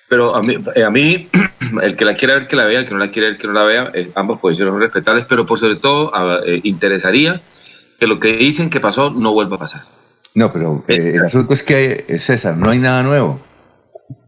Pero 0.09 0.35
a 0.35 0.41
mí, 0.41 0.57
eh, 0.75 0.83
a 0.83 0.89
mí, 0.89 1.29
el 1.83 1.95
que 1.95 2.03
la 2.03 2.15
quiera 2.15 2.33
ver, 2.33 2.47
que 2.47 2.57
la 2.57 2.65
vea, 2.65 2.81
el 2.81 2.85
que 2.85 2.93
no 2.93 2.99
la 2.99 3.11
quiera 3.11 3.29
ver, 3.29 3.37
que 3.37 3.47
no 3.47 3.53
la 3.53 3.63
vea, 3.63 3.91
eh, 3.93 4.11
ambas 4.15 4.39
posiciones 4.39 4.73
son 4.73 4.81
respetables, 4.81 5.25
pero 5.29 5.45
por 5.45 5.57
sobre 5.57 5.77
todo 5.77 6.11
eh, 6.45 6.59
interesaría 6.63 7.41
que 8.01 8.07
lo 8.07 8.19
que 8.19 8.35
dicen 8.35 8.71
que 8.71 8.79
pasó 8.79 9.11
no 9.11 9.31
vuelva 9.31 9.57
a 9.57 9.59
pasar. 9.59 9.83
No, 10.33 10.51
pero 10.51 10.83
el 10.87 11.23
asunto 11.23 11.53
es 11.53 11.61
que, 11.61 12.03
César, 12.17 12.57
no 12.57 12.71
hay 12.71 12.79
nada 12.79 13.03
nuevo. 13.03 13.39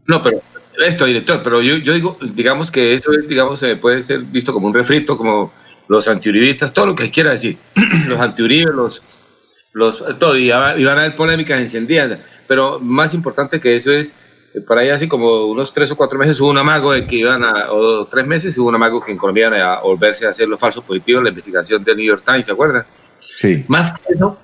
No, 0.06 0.22
pero 0.22 0.42
esto, 0.78 1.06
director, 1.06 1.40
pero 1.42 1.60
yo, 1.60 1.78
yo 1.78 1.92
digo, 1.92 2.16
digamos 2.34 2.70
que 2.70 2.94
esto 2.94 3.10
digamos, 3.10 3.58
se 3.58 3.74
puede 3.74 4.00
ser 4.02 4.20
visto 4.20 4.52
como 4.52 4.68
un 4.68 4.74
refrito, 4.74 5.18
como 5.18 5.52
los 5.88 6.06
antiuribistas, 6.06 6.72
todo 6.72 6.86
lo 6.86 6.94
que 6.94 7.10
quiera 7.10 7.32
decir, 7.32 7.58
los 8.08 8.20
antiuribes, 8.20 8.72
los, 8.72 9.02
los, 9.72 10.18
todo, 10.20 10.36
y, 10.36 10.50
van 10.50 10.86
a 10.86 11.00
haber 11.00 11.16
polémicas 11.16 11.58
encendidas, 11.58 12.20
pero 12.46 12.78
más 12.78 13.12
importante 13.12 13.58
que 13.58 13.74
eso 13.74 13.90
es, 13.90 14.14
eh, 14.54 14.60
por 14.60 14.78
ahí 14.78 14.90
así 14.90 15.08
como 15.08 15.46
unos 15.46 15.74
tres 15.74 15.90
o 15.90 15.96
cuatro 15.96 16.16
meses 16.16 16.40
hubo 16.40 16.50
un 16.50 16.58
amago 16.58 16.92
de 16.92 17.08
que 17.08 17.16
iban 17.16 17.42
a, 17.42 17.72
o 17.72 18.06
tres 18.06 18.24
meses 18.24 18.56
hubo 18.56 18.68
un 18.68 18.76
amago 18.76 19.02
que 19.02 19.10
en 19.10 19.18
Colombia 19.18 19.48
iban 19.48 19.60
a 19.60 19.80
volverse 19.80 20.28
a 20.28 20.30
hacer 20.30 20.46
los 20.46 20.60
falsos 20.60 20.84
positivos, 20.84 21.24
la 21.24 21.30
investigación 21.30 21.82
del 21.82 21.96
New 21.96 22.06
York 22.06 22.22
Times, 22.24 22.46
¿se 22.46 22.52
acuerdan? 22.52 22.86
Sí. 23.36 23.64
Más 23.68 23.92
que 23.92 24.14
eso, 24.14 24.38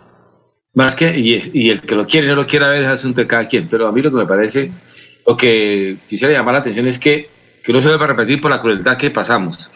más 0.75 0.95
que, 0.95 1.17
y, 1.17 1.41
y 1.53 1.71
el 1.71 1.83
que 1.83 1.95
lo 1.95 2.07
quiere 2.07 2.29
no 2.29 2.37
lo 2.37 2.47
quiera 2.47 2.69
ver 2.69 2.83
es 2.83 2.89
asunto 2.89 3.21
de 3.21 3.27
cada 3.27 3.49
quien, 3.49 3.69
pero 3.69 3.87
a 3.87 3.93
mí 3.93 4.03
lo 4.03 4.11
que 4.11 4.17
me 4.17 4.27
parece 4.27 4.71
lo 5.27 5.37
que 5.37 5.99
quisiera 6.09 6.35
llamar 6.35 6.55
la 6.55 6.61
atención 6.61 6.87
es 6.87 6.99
que, 6.99 7.29
que 7.63 7.73
no 7.73 7.81
se 7.81 7.89
vuelva 7.89 8.05
a 8.05 8.09
repetir 8.09 8.41
por 8.41 8.51
la 8.51 8.61
crueldad 8.61 8.97
que 8.97 9.11
pasamos. 9.11 9.71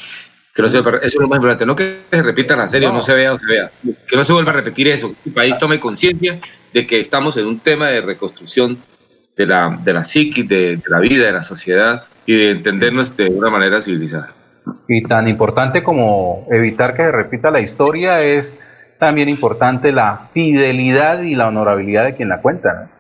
Que 0.55 0.62
no 0.62 0.68
se, 0.68 0.79
eso 0.79 0.98
es 1.03 1.14
lo 1.14 1.29
más 1.29 1.37
importante. 1.37 1.66
No 1.66 1.77
que 1.77 2.03
se 2.11 2.22
repita 2.22 2.57
la 2.57 2.66
serie, 2.66 2.88
no. 2.88 3.03
se 3.03 3.14
vea 3.14 3.33
o 3.33 3.38
se 3.38 3.46
vea. 3.46 3.70
Que 3.83 4.16
no 4.16 4.24
se 4.24 4.33
vuelva 4.33 4.53
a 4.53 4.55
repetir 4.55 4.88
eso. 4.88 5.14
Que 5.22 5.31
el 5.31 5.35
país 5.35 5.59
tome 5.59 5.81
conciencia 5.81 6.40
de 6.72 6.87
que 6.87 7.00
estamos 7.00 7.37
en 7.37 7.46
un 7.46 7.61
tema 7.61 7.88
de 7.88 8.00
reconstrucción 8.00 8.79
de 9.37 9.46
la, 9.46 9.81
de 9.85 9.92
la 9.92 10.05
psiquis, 10.05 10.48
de, 10.48 10.81
la 10.88 11.00
vida, 11.00 11.27
de 11.27 11.33
la 11.33 11.42
sociedad 11.42 12.05
y 12.27 12.37
de 12.37 12.50
entendernos 12.53 13.16
de 13.16 13.29
una 13.29 13.50
manera 13.50 13.81
civilizada. 13.81 14.33
Y 14.88 15.03
tan 15.03 15.29
importante 15.29 15.83
como 15.83 16.46
evitar 16.50 16.96
que 16.96 17.03
se 17.03 17.12
repita 17.12 17.50
la 17.50 17.61
historia 17.61 18.22
es 18.22 18.59
también 19.05 19.29
importante 19.29 19.93
la 19.93 20.31
fidelidad 20.33 21.21
y 21.21 21.35
la 21.35 21.49
honorabilidad 21.49 22.05
de 22.05 22.14
quien 22.14 22.31
la 22.31 22.40
cuenta. 22.40 22.90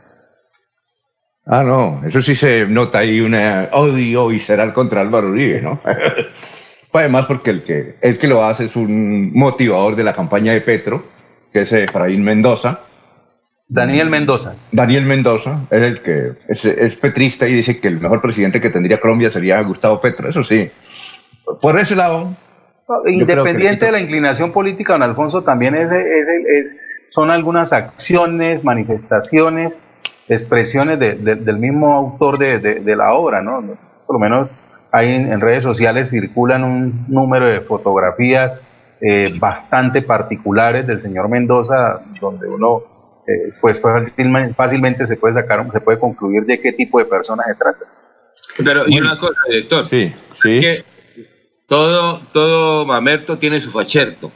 Ah, 1.46 1.62
no, 1.62 2.02
eso 2.04 2.20
sí 2.20 2.34
se 2.34 2.66
nota 2.66 2.98
ahí 2.98 3.20
un 3.20 3.34
odio 3.72 4.28
visceral 4.28 4.74
contra 4.74 5.00
Álvaro 5.00 5.28
Uribe, 5.28 5.62
¿no? 5.62 5.80
Además, 6.92 7.24
porque 7.24 7.50
el 7.50 7.62
que, 7.64 7.96
el 8.02 8.18
que 8.18 8.28
lo 8.28 8.44
hace 8.44 8.66
es 8.66 8.76
un 8.76 9.32
motivador 9.32 9.96
de 9.96 10.04
la 10.04 10.12
campaña 10.12 10.52
de 10.52 10.60
Petro, 10.60 11.06
que 11.50 11.62
es 11.62 11.72
Efraín 11.72 12.22
Mendoza. 12.22 12.80
Daniel 13.66 14.10
Mendoza. 14.10 14.54
Daniel 14.70 15.06
Mendoza 15.06 15.62
es 15.70 15.82
el 15.82 16.02
que 16.02 16.32
es, 16.48 16.66
es, 16.66 16.96
petrista 16.96 17.48
y 17.48 17.54
dice 17.54 17.80
que 17.80 17.88
el 17.88 17.98
mejor 17.98 18.20
presidente 18.20 18.60
que 18.60 18.68
tendría 18.68 19.00
Colombia 19.00 19.30
sería 19.30 19.60
Gustavo 19.62 20.02
Petro, 20.02 20.28
eso 20.28 20.44
sí. 20.44 20.70
Por 21.62 21.78
ese 21.78 21.96
lado. 21.96 22.36
Independiente 23.06 23.86
de 23.86 23.92
la 23.92 24.00
inclinación 24.00 24.52
política, 24.52 24.92
don 24.92 25.02
Alfonso, 25.02 25.42
también 25.42 25.74
es, 25.74 25.90
es, 25.90 26.28
es, 26.28 26.76
son 27.08 27.30
algunas 27.30 27.72
acciones, 27.72 28.62
manifestaciones 28.62 29.78
expresiones 30.28 30.98
del 30.98 31.58
mismo 31.58 31.94
autor 31.94 32.38
de, 32.38 32.96
la 32.96 33.12
obra, 33.14 33.42
¿no? 33.42 33.62
Por 34.06 34.16
lo 34.16 34.20
menos 34.20 34.48
hay 34.92 35.14
en, 35.14 35.40
redes 35.40 35.62
sociales 35.62 36.10
circulan 36.10 36.64
un 36.64 37.06
número 37.08 37.46
de 37.46 37.60
fotografías 37.60 38.58
eh, 39.00 39.34
bastante 39.38 40.02
particulares 40.02 40.86
del 40.86 41.00
señor 41.00 41.28
Mendoza, 41.28 42.00
donde 42.20 42.48
uno 42.48 42.82
eh, 43.26 43.52
pues 43.60 43.80
fácilmente, 43.80 45.06
se 45.06 45.16
puede 45.16 45.34
sacar, 45.34 45.66
se 45.72 45.80
puede 45.80 45.98
concluir 45.98 46.44
de 46.44 46.60
qué 46.60 46.72
tipo 46.72 46.98
de 46.98 47.06
persona 47.06 47.42
se 47.46 47.54
trata. 47.54 47.84
Pero, 48.64 48.84
y 48.86 49.00
una 49.00 49.18
cosa, 49.18 49.40
director, 49.48 49.86
sí, 49.86 50.14
sí. 50.34 50.60
que 50.60 50.84
todo, 51.68 52.20
todo 52.32 52.84
mamerto 52.86 53.38
tiene 53.38 53.60
su 53.60 53.70
facherto 53.70 54.30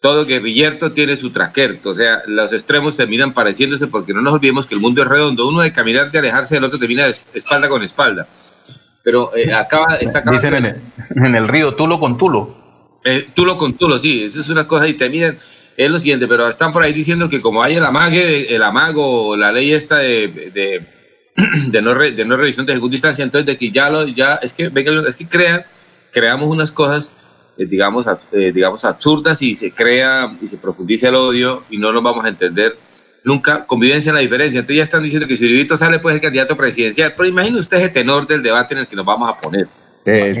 todo 0.00 0.24
guerrillerto 0.24 0.92
tiene 0.92 1.16
su 1.16 1.30
traquerto, 1.30 1.90
o 1.90 1.94
sea, 1.94 2.22
los 2.26 2.52
extremos 2.52 2.96
terminan 2.96 3.32
pareciéndose 3.32 3.88
porque 3.88 4.14
no 4.14 4.20
nos 4.20 4.34
olvidemos 4.34 4.66
que 4.66 4.74
el 4.74 4.80
mundo 4.80 5.02
es 5.02 5.08
redondo, 5.08 5.48
uno 5.48 5.62
de 5.62 5.72
caminar, 5.72 6.12
de 6.12 6.18
alejarse 6.20 6.54
del 6.54 6.62
otro 6.62 6.78
termina 6.78 7.06
de 7.06 7.14
espalda 7.34 7.68
con 7.68 7.82
espalda. 7.82 8.28
Pero 9.02 9.34
eh, 9.36 9.52
acaba, 9.52 9.96
está 10.00 10.22
Dicen 10.30 10.54
en 10.54 11.34
el, 11.34 11.48
río 11.48 11.74
Tulo 11.74 11.98
con 11.98 12.18
Tulo. 12.18 13.00
Eh, 13.04 13.30
tulo 13.34 13.56
con 13.56 13.74
Tulo, 13.74 13.98
sí, 13.98 14.22
eso 14.22 14.40
es 14.40 14.48
una 14.48 14.68
cosa 14.68 14.86
y 14.86 14.94
terminan, 14.94 15.38
es 15.76 15.90
lo 15.90 15.98
siguiente, 15.98 16.28
pero 16.28 16.48
están 16.48 16.72
por 16.72 16.84
ahí 16.84 16.92
diciendo 16.92 17.28
que 17.28 17.40
como 17.40 17.62
hay 17.62 17.74
el 17.74 17.84
amague, 17.84 18.54
el 18.54 18.62
amago, 18.62 19.36
la 19.36 19.50
ley 19.50 19.72
esta 19.72 19.98
de, 19.98 20.28
de, 20.54 20.86
no, 21.82 21.94
de 21.94 22.24
no 22.24 22.36
revisión 22.36 22.64
de 22.64 22.74
segunda 22.74 22.94
instancia, 22.94 23.24
entonces 23.24 23.46
de 23.46 23.56
que 23.56 23.72
ya 23.72 23.90
lo, 23.90 24.06
ya, 24.06 24.36
es 24.36 24.52
que, 24.52 24.68
venga, 24.68 24.92
es 25.08 25.16
que 25.16 25.26
crean, 25.26 25.64
creamos 26.12 26.48
unas 26.48 26.72
cosas 26.72 27.12
eh, 27.58 27.64
digamos, 27.66 28.04
eh, 28.32 28.52
digamos, 28.54 28.84
absurdas 28.84 29.40
y 29.40 29.54
se 29.54 29.70
crea 29.70 30.36
y 30.42 30.48
se 30.48 30.58
profundiza 30.58 31.08
el 31.08 31.14
odio 31.14 31.64
y 31.70 31.78
no 31.78 31.90
nos 31.90 32.02
vamos 32.02 32.24
a 32.24 32.28
entender 32.28 32.76
nunca 33.24 33.66
convivencia 33.66 34.10
en 34.10 34.16
la 34.16 34.20
diferencia. 34.20 34.60
Entonces 34.60 34.76
ya 34.76 34.82
están 34.82 35.02
diciendo 35.02 35.26
que 35.26 35.36
si 35.36 35.44
Uribito 35.46 35.76
sale 35.76 35.98
puede 35.98 36.16
ser 36.16 36.22
candidato 36.22 36.56
presidencial, 36.56 37.14
pero 37.16 37.28
imagine 37.28 37.58
usted 37.58 37.78
ese 37.78 37.88
tenor 37.88 38.26
del 38.26 38.42
debate 38.42 38.74
en 38.74 38.80
el 38.80 38.86
que 38.86 38.94
nos 38.94 39.06
vamos 39.06 39.30
a 39.30 39.40
poner. 39.40 39.68
Eh, 40.04 40.38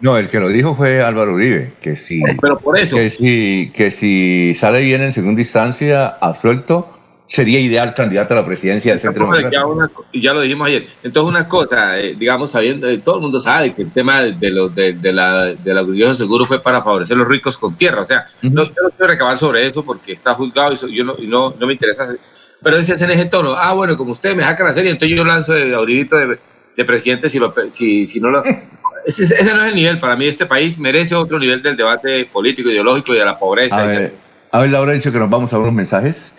no, 0.00 0.16
el 0.16 0.30
que 0.30 0.40
lo 0.40 0.48
dijo 0.48 0.74
fue 0.74 1.02
Álvaro 1.02 1.34
Uribe, 1.34 1.74
que 1.82 1.94
si, 1.94 2.22
pero 2.40 2.58
por 2.58 2.78
eso. 2.78 2.96
Que 2.96 3.10
si, 3.10 3.70
que 3.74 3.90
si 3.90 4.54
sale 4.54 4.80
bien 4.80 5.02
en 5.02 5.12
segunda 5.12 5.42
instancia, 5.42 6.06
absuelto, 6.06 6.99
sería 7.30 7.60
ideal 7.60 7.94
candidato 7.94 8.34
a 8.34 8.38
la 8.38 8.44
presidencia 8.44 8.90
del 8.90 9.00
Centro 9.00 9.24
Democrático. 9.24 10.04
Ya, 10.12 10.32
lo 10.32 10.40
dijimos 10.40 10.66
ayer. 10.66 10.88
Entonces, 11.04 11.30
una 11.30 11.46
cosa, 11.46 11.96
eh, 11.96 12.16
digamos, 12.18 12.50
sabiendo, 12.50 12.88
eh, 12.88 12.98
todo 12.98 13.16
el 13.16 13.20
mundo 13.22 13.38
sabe 13.38 13.72
que 13.72 13.82
el 13.82 13.92
tema 13.92 14.22
de, 14.22 14.50
lo, 14.50 14.68
de, 14.68 14.96
la, 15.12 15.54
de 15.54 15.72
la 15.72 16.14
seguro 16.16 16.44
fue 16.44 16.60
para 16.60 16.82
favorecer 16.82 17.14
a 17.14 17.20
los 17.20 17.28
ricos 17.28 17.56
con 17.56 17.76
tierra. 17.76 18.00
O 18.00 18.04
sea, 18.04 18.26
no, 18.42 18.64
yo 18.64 18.82
no 18.82 18.90
quiero 18.90 19.06
recabar 19.06 19.36
sobre 19.36 19.64
eso 19.64 19.84
porque 19.84 20.12
está 20.12 20.34
juzgado 20.34 20.72
y 20.88 20.96
yo 20.96 21.04
no, 21.04 21.14
y 21.18 21.28
no, 21.28 21.54
no 21.56 21.66
me 21.68 21.74
interesa. 21.74 22.12
Pero 22.60 22.76
ese 22.76 22.92
en 23.04 23.10
ese 23.12 23.26
tono, 23.26 23.54
ah, 23.56 23.74
bueno, 23.74 23.96
como 23.96 24.10
ustedes 24.10 24.34
me 24.34 24.42
sacan 24.42 24.66
la 24.66 24.72
serie, 24.72 24.90
entonces 24.90 25.16
yo 25.16 25.24
lanzo 25.24 25.52
de 25.52 25.72
ahorita 25.72 26.16
de, 26.16 26.38
de 26.76 26.84
presidente 26.84 27.30
si, 27.30 27.38
lo, 27.38 27.54
si, 27.68 28.06
si 28.06 28.18
no 28.18 28.30
lo... 28.30 28.42
Ese, 29.06 29.24
ese, 29.24 29.54
no 29.54 29.62
es 29.62 29.70
el 29.70 29.74
nivel. 29.76 29.98
Para 29.98 30.14
mí 30.14 30.26
este 30.26 30.44
país 30.44 30.78
merece 30.78 31.14
otro 31.14 31.38
nivel 31.38 31.62
del 31.62 31.74
debate 31.74 32.26
político, 32.26 32.68
ideológico 32.68 33.14
y 33.14 33.18
de 33.18 33.24
la 33.24 33.38
pobreza. 33.38 33.82
A 33.82 33.86
ver, 33.86 34.12
a 34.52 34.60
ver 34.60 34.70
Laurencio, 34.70 35.10
que 35.10 35.18
nos 35.18 35.30
vamos 35.30 35.54
a 35.54 35.58
unos 35.58 35.72
mensajes. 35.72 36.34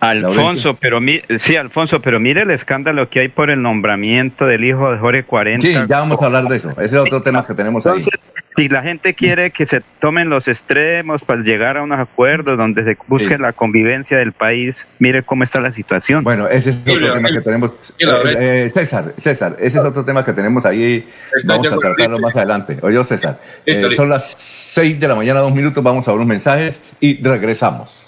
Alfonso, 0.00 0.74
pero 0.74 1.00
mi, 1.00 1.20
sí, 1.38 1.56
Alfonso, 1.56 2.00
pero 2.00 2.20
mire 2.20 2.42
el 2.42 2.52
escándalo 2.52 3.08
que 3.08 3.18
hay 3.18 3.28
por 3.28 3.50
el 3.50 3.60
nombramiento 3.62 4.46
del 4.46 4.64
hijo 4.64 4.92
de 4.92 4.98
Jorge 4.98 5.24
40. 5.24 5.66
Sí, 5.66 5.72
ya 5.72 5.98
vamos 5.98 6.22
a 6.22 6.26
hablar 6.26 6.44
de 6.44 6.56
eso. 6.56 6.70
Ese 6.70 6.84
es 6.84 6.94
otro 6.94 7.20
tema 7.20 7.44
que 7.44 7.52
tenemos 7.52 7.84
ahí. 7.84 7.98
Entonces, 7.98 8.20
si 8.56 8.68
la 8.68 8.82
gente 8.82 9.14
quiere 9.14 9.50
que 9.50 9.66
se 9.66 9.80
tomen 9.98 10.30
los 10.30 10.46
extremos 10.46 11.24
para 11.24 11.42
llegar 11.42 11.76
a 11.76 11.82
unos 11.82 11.98
acuerdos 11.98 12.56
donde 12.56 12.84
se 12.84 12.96
busque 13.08 13.38
la 13.38 13.52
convivencia 13.52 14.16
del 14.18 14.30
país, 14.30 14.86
mire 15.00 15.24
cómo 15.24 15.42
está 15.42 15.60
la 15.60 15.72
situación. 15.72 16.22
Bueno, 16.22 16.46
ese 16.46 16.70
es 16.70 16.76
otro 16.76 17.14
tema 17.14 17.30
que 17.30 17.40
tenemos. 17.40 17.72
Eh, 17.98 18.66
eh, 18.66 18.70
César, 18.72 19.14
César, 19.16 19.56
ese 19.58 19.78
es 19.78 19.84
otro 19.84 20.04
tema 20.04 20.24
que 20.24 20.32
tenemos 20.32 20.64
ahí. 20.64 21.08
Vamos 21.44 21.72
a 21.72 21.76
tratarlo 21.76 22.20
más 22.20 22.36
adelante. 22.36 22.78
Oye, 22.82 23.02
César, 23.04 23.40
eh, 23.66 23.90
son 23.96 24.08
las 24.08 24.34
seis 24.38 25.00
de 25.00 25.08
la 25.08 25.16
mañana, 25.16 25.40
dos 25.40 25.52
minutos, 25.52 25.82
vamos 25.82 26.06
a 26.06 26.12
ver 26.12 26.18
unos 26.18 26.28
mensajes 26.28 26.80
y 27.00 27.20
regresamos. 27.20 28.07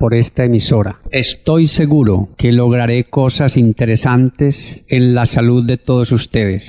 por 0.00 0.14
esta 0.14 0.44
emisora. 0.44 1.02
Estoy 1.10 1.66
seguro 1.66 2.30
que 2.38 2.52
lograré 2.52 3.04
cosas 3.04 3.58
interesantes 3.58 4.86
en 4.88 5.14
la 5.14 5.26
salud 5.26 5.62
de 5.66 5.76
todos 5.76 6.10
ustedes. 6.10 6.68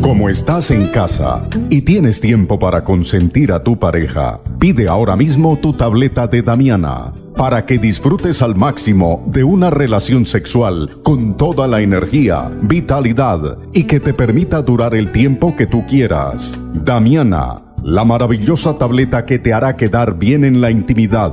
Como 0.00 0.28
estás 0.28 0.70
en 0.70 0.86
casa 0.86 1.48
y 1.70 1.82
tienes 1.82 2.20
tiempo 2.20 2.60
para 2.60 2.84
consentir 2.84 3.50
a 3.50 3.64
tu 3.64 3.76
pareja, 3.76 4.40
pide 4.60 4.86
ahora 4.86 5.16
mismo 5.16 5.58
tu 5.58 5.72
tableta 5.72 6.28
de 6.28 6.42
Damiana 6.42 7.12
para 7.36 7.66
que 7.66 7.78
disfrutes 7.78 8.40
al 8.40 8.54
máximo 8.54 9.24
de 9.26 9.42
una 9.42 9.70
relación 9.70 10.26
sexual 10.26 11.00
con 11.02 11.36
toda 11.36 11.66
la 11.66 11.80
energía, 11.80 12.52
vitalidad 12.62 13.58
y 13.72 13.82
que 13.82 13.98
te 13.98 14.14
permita 14.14 14.62
durar 14.62 14.94
el 14.94 15.10
tiempo 15.10 15.56
que 15.56 15.66
tú 15.66 15.84
quieras. 15.88 16.56
Damiana 16.72 17.73
la 17.84 18.02
maravillosa 18.02 18.78
tableta 18.78 19.26
que 19.26 19.38
te 19.38 19.52
hará 19.52 19.76
quedar 19.76 20.18
bien 20.18 20.42
en 20.44 20.62
la 20.62 20.70
intimidad. 20.70 21.32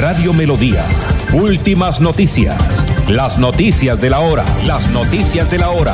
Radio 0.01 0.33
Melodía, 0.33 0.83
últimas 1.31 2.01
noticias. 2.01 2.57
Las 3.07 3.37
noticias 3.37 4.01
de 4.01 4.09
la 4.09 4.21
hora, 4.21 4.43
las 4.65 4.89
noticias 4.89 5.47
de 5.51 5.59
la 5.59 5.69
hora. 5.69 5.93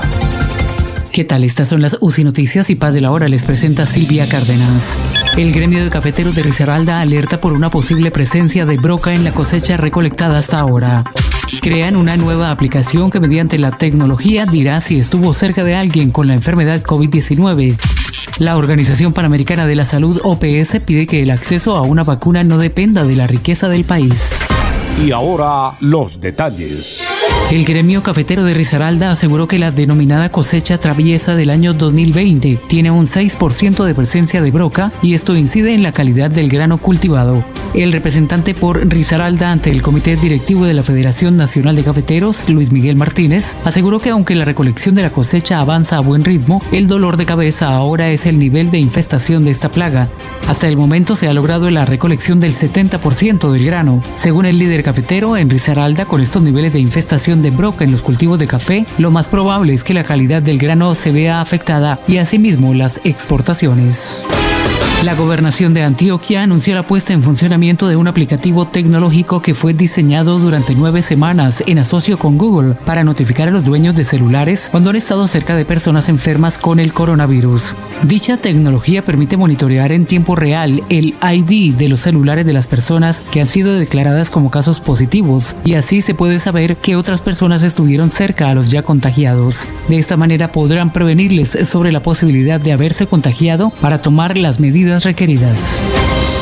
¿Qué 1.11 1.25
tal? 1.25 1.43
Estas 1.43 1.67
son 1.67 1.81
las 1.81 1.97
UCI 1.99 2.23
Noticias 2.23 2.69
y 2.69 2.75
Paz 2.75 2.93
de 2.93 3.01
la 3.01 3.11
Hora 3.11 3.27
les 3.27 3.43
presenta 3.43 3.85
Silvia 3.85 4.25
Cárdenas. 4.29 4.97
El 5.35 5.51
gremio 5.51 5.83
de 5.83 5.89
cafeteros 5.89 6.35
de 6.35 6.43
Risaralda 6.43 7.01
alerta 7.01 7.41
por 7.41 7.51
una 7.51 7.69
posible 7.69 8.09
presencia 8.09 8.65
de 8.65 8.77
broca 8.77 9.13
en 9.13 9.25
la 9.25 9.33
cosecha 9.33 9.75
recolectada 9.75 10.37
hasta 10.37 10.57
ahora. 10.57 11.03
Crean 11.61 11.97
una 11.97 12.15
nueva 12.15 12.49
aplicación 12.49 13.11
que 13.11 13.19
mediante 13.19 13.59
la 13.59 13.71
tecnología 13.71 14.45
dirá 14.45 14.79
si 14.79 15.01
estuvo 15.01 15.33
cerca 15.33 15.65
de 15.65 15.75
alguien 15.75 16.11
con 16.11 16.27
la 16.27 16.33
enfermedad 16.33 16.81
COVID-19. 16.81 17.77
La 18.39 18.57
Organización 18.57 19.13
Panamericana 19.13 19.65
de 19.65 19.75
la 19.75 19.85
Salud 19.85 20.19
OPS 20.23 20.79
pide 20.85 21.07
que 21.07 21.23
el 21.23 21.31
acceso 21.31 21.75
a 21.75 21.81
una 21.81 22.03
vacuna 22.03 22.43
no 22.43 22.57
dependa 22.57 23.03
de 23.03 23.15
la 23.15 23.27
riqueza 23.27 23.67
del 23.69 23.83
país. 23.83 24.37
Y 25.03 25.11
ahora 25.11 25.75
los 25.79 26.21
detalles. 26.21 27.16
El 27.49 27.63
gremio 27.63 28.03
cafetero 28.03 28.43
de 28.43 28.53
Risaralda 28.53 29.09
aseguró 29.09 29.47
que 29.47 29.57
la 29.57 29.71
denominada 29.71 30.29
cosecha 30.29 30.79
traviesa 30.79 31.33
del 31.33 31.49
año 31.49 31.73
2020 31.73 32.59
tiene 32.67 32.91
un 32.91 33.05
6% 33.05 33.85
de 33.85 33.95
presencia 33.95 34.41
de 34.41 34.51
broca 34.51 34.91
y 35.01 35.13
esto 35.13 35.33
incide 35.33 35.73
en 35.73 35.81
la 35.81 35.93
calidad 35.93 36.29
del 36.29 36.49
grano 36.49 36.77
cultivado. 36.77 37.45
El 37.73 37.93
representante 37.93 38.53
por 38.53 38.85
Risaralda 38.85 39.51
ante 39.51 39.69
el 39.69 39.81
Comité 39.81 40.17
Directivo 40.17 40.65
de 40.65 40.73
la 40.73 40.83
Federación 40.83 41.37
Nacional 41.37 41.77
de 41.77 41.83
Cafeteros, 41.83 42.49
Luis 42.49 42.71
Miguel 42.71 42.97
Martínez, 42.97 43.55
aseguró 43.63 43.99
que 43.99 44.09
aunque 44.09 44.35
la 44.35 44.43
recolección 44.43 44.93
de 44.95 45.03
la 45.03 45.11
cosecha 45.11 45.59
avanza 45.59 45.95
a 45.95 46.01
buen 46.01 46.25
ritmo, 46.25 46.61
el 46.73 46.87
dolor 46.87 47.15
de 47.15 47.25
cabeza 47.25 47.73
ahora 47.73 48.09
es 48.09 48.25
el 48.25 48.39
nivel 48.39 48.71
de 48.71 48.79
infestación 48.79 49.45
de 49.45 49.51
esta 49.51 49.69
plaga. 49.69 50.09
Hasta 50.49 50.67
el 50.67 50.75
momento 50.75 51.15
se 51.15 51.27
ha 51.27 51.33
logrado 51.33 51.69
la 51.69 51.85
recolección 51.85 52.39
del 52.39 52.53
70% 52.53 53.51
del 53.51 53.65
grano. 53.65 54.01
Según 54.15 54.45
el 54.45 54.59
líder 54.59 54.83
cafetero, 54.83 55.37
en 55.37 55.49
Risaralda, 55.49 56.05
con 56.05 56.21
estos 56.21 56.41
niveles 56.41 56.73
de 56.73 56.79
infestación 56.79 57.16
de 57.17 57.49
broca 57.49 57.83
en 57.83 57.91
los 57.91 58.03
cultivos 58.03 58.37
de 58.37 58.45
café, 58.45 58.85
lo 58.99 59.09
más 59.09 59.27
probable 59.27 59.73
es 59.73 59.83
que 59.83 59.95
la 59.95 60.03
calidad 60.03 60.41
del 60.41 60.59
grano 60.59 60.93
se 60.93 61.11
vea 61.11 61.41
afectada 61.41 61.99
y 62.07 62.17
asimismo 62.17 62.75
las 62.75 63.01
exportaciones. 63.03 64.25
La 65.03 65.13
gobernación 65.13 65.75
de 65.75 65.83
Antioquia 65.83 66.41
anunció 66.41 66.73
la 66.73 66.81
puesta 66.81 67.13
en 67.13 67.21
funcionamiento 67.21 67.87
de 67.87 67.95
un 67.95 68.07
aplicativo 68.07 68.65
tecnológico 68.65 69.43
que 69.43 69.53
fue 69.53 69.75
diseñado 69.75 70.39
durante 70.39 70.73
nueve 70.73 71.03
semanas 71.03 71.63
en 71.67 71.77
asocio 71.77 72.17
con 72.17 72.39
Google 72.39 72.73
para 72.83 73.03
notificar 73.03 73.47
a 73.47 73.51
los 73.51 73.63
dueños 73.63 73.95
de 73.95 74.03
celulares 74.03 74.69
cuando 74.71 74.89
han 74.89 74.95
estado 74.95 75.27
cerca 75.27 75.55
de 75.55 75.65
personas 75.65 76.09
enfermas 76.09 76.57
con 76.57 76.79
el 76.79 76.93
coronavirus. 76.93 77.75
Dicha 78.03 78.37
tecnología 78.37 79.05
permite 79.05 79.37
monitorear 79.37 79.91
en 79.91 80.07
tiempo 80.07 80.35
real 80.35 80.83
el 80.89 81.13
ID 81.21 81.75
de 81.75 81.89
los 81.89 81.99
celulares 81.99 82.47
de 82.47 82.53
las 82.53 82.65
personas 82.65 83.21
que 83.31 83.39
han 83.39 83.47
sido 83.47 83.75
declaradas 83.75 84.31
como 84.31 84.49
casos 84.49 84.79
positivos 84.79 85.55
y 85.63 85.75
así 85.75 86.01
se 86.01 86.15
puede 86.15 86.39
saber 86.39 86.75
que 86.77 86.95
otras 86.95 87.21
personas 87.21 87.61
estuvieron 87.61 88.09
cerca 88.09 88.49
a 88.49 88.55
los 88.55 88.69
ya 88.69 88.81
contagiados. 88.81 89.69
De 89.89 89.99
esta 89.99 90.17
manera 90.17 90.51
podrán 90.51 90.91
prevenirles 90.91 91.55
sobre 91.69 91.91
la 91.91 92.01
posibilidad 92.01 92.59
de 92.59 92.73
haberse 92.73 93.05
contagiado 93.05 93.69
para 93.79 94.01
tomar 94.01 94.37
las 94.37 94.59
medidas 94.59 94.86
requeridas. 95.03 95.83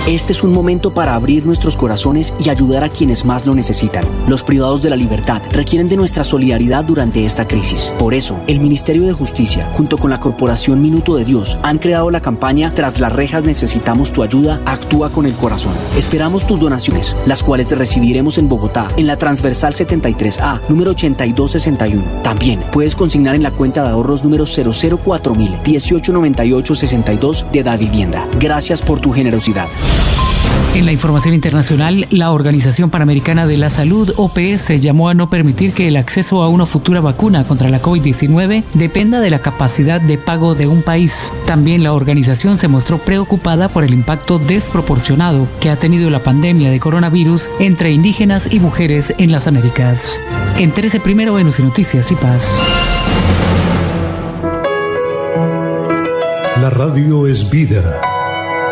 Este 0.08 0.34
es 0.34 0.44
un 0.44 0.54
momento 0.54 0.94
para 0.94 1.16
abrir 1.16 1.48
nuestros 1.48 1.76
corazones 1.76 2.32
y 2.40 2.50
ayudar 2.50 2.84
a 2.84 2.90
quienes 2.90 3.26
más 3.26 3.48
lo 3.48 3.56
necesitan. 3.56 4.06
Los 4.28 4.44
privados 4.44 4.84
de 4.84 4.92
la 4.92 4.96
libertad 4.96 5.42
requieren 5.50 5.90
de 5.90 5.98
nuestra 5.98 6.24
solidaridad 6.24 6.84
durante 6.84 7.26
esta 7.26 7.48
crisis. 7.48 7.92
Por 7.98 8.14
eso, 8.14 8.40
el 8.46 8.60
Ministerio 8.60 9.08
de 9.08 9.14
Justicia, 9.14 9.68
junto 9.74 9.98
con 9.98 10.12
la 10.12 10.20
Corporación 10.20 10.80
Minuto 10.80 11.16
de 11.16 11.26
Dios, 11.26 11.58
han 11.64 11.80
creado 11.80 12.12
la 12.12 12.22
campaña 12.22 12.72
Tras 12.76 13.00
las 13.00 13.14
rejas 13.14 13.46
necesitamos 13.46 14.12
tu 14.12 14.22
ayuda, 14.22 14.62
actúa 14.68 15.12
con 15.12 15.26
el 15.26 15.34
corazón. 15.34 15.74
Esperamos 15.98 16.46
tus 16.46 16.60
donaciones, 16.60 17.18
las 17.26 17.42
cuales 17.42 17.76
recibiremos 17.76 18.38
en 18.38 18.48
Bogotá, 18.48 18.88
en 18.98 19.08
la 19.08 19.18
transversal 19.18 19.74
73A, 19.74 20.62
número 20.70 20.92
8261. 20.92 22.22
También 22.22 22.64
puedes 22.72 22.96
consignar 22.96 23.34
en 23.34 23.42
la 23.42 23.50
cuenta 23.50 23.82
de 23.82 23.90
ahorros 23.90 24.24
número 24.24 24.46
004000 24.46 25.62
189862 25.66 27.46
de 27.52 27.64
Da 27.64 27.76
Vivienda. 27.76 28.28
Gracias 28.40 28.84
por 28.84 29.00
tu 29.00 29.12
generosidad. 29.12 29.68
En 30.76 30.86
la 30.86 30.92
información 30.92 31.34
internacional, 31.34 32.06
la 32.12 32.34
Organización 32.34 32.90
Panamericana 32.90 33.48
de 33.48 33.56
la 33.56 33.70
Salud, 33.70 34.14
OPS, 34.18 34.82
llamó 34.82 35.08
a 35.08 35.14
no 35.14 35.30
permitir 35.30 35.72
que 35.72 35.88
el 35.88 35.96
acceso 35.96 36.44
a 36.44 36.50
una 36.50 36.66
futura 36.66 37.00
vacuna 37.00 37.46
contra 37.46 37.70
la 37.70 37.82
COVID-19 37.82 38.66
dependa 38.74 39.22
de 39.22 39.30
la 39.30 39.40
capacidad 39.40 40.02
de 40.02 40.18
pago 40.18 40.54
de 40.54 40.68
un 40.68 40.82
país. 40.82 41.34
También 41.46 41.82
la 41.82 41.94
organización 41.94 42.58
se 42.58 42.68
mostró 42.68 42.98
preocupada 42.98 43.70
por 43.70 43.86
el 43.86 43.94
impacto 43.94 44.38
desproporcionado 44.38 45.48
que 45.62 45.70
ha 45.70 45.78
tenido 45.78 46.10
la 46.10 46.24
pandemia 46.24 46.70
de 46.70 46.80
coronavirus 46.82 47.50
entre 47.62 47.94
indígenas 47.94 48.52
y 48.52 48.60
mujeres 48.60 49.14
en 49.18 49.32
las 49.32 49.48
Américas. 49.48 50.20
Entérese 50.58 51.00
primero 51.00 51.40
en 51.40 51.48
UCI 51.48 51.64
Noticias 51.64 52.12
y 52.12 52.16
Paz. 52.16 52.60
La 56.60 56.70
radio 56.70 57.28
es 57.28 57.50
vida. 57.50 58.02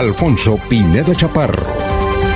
Alfonso 0.00 0.58
Pineda 0.66 1.14
Chaparro. 1.14 1.62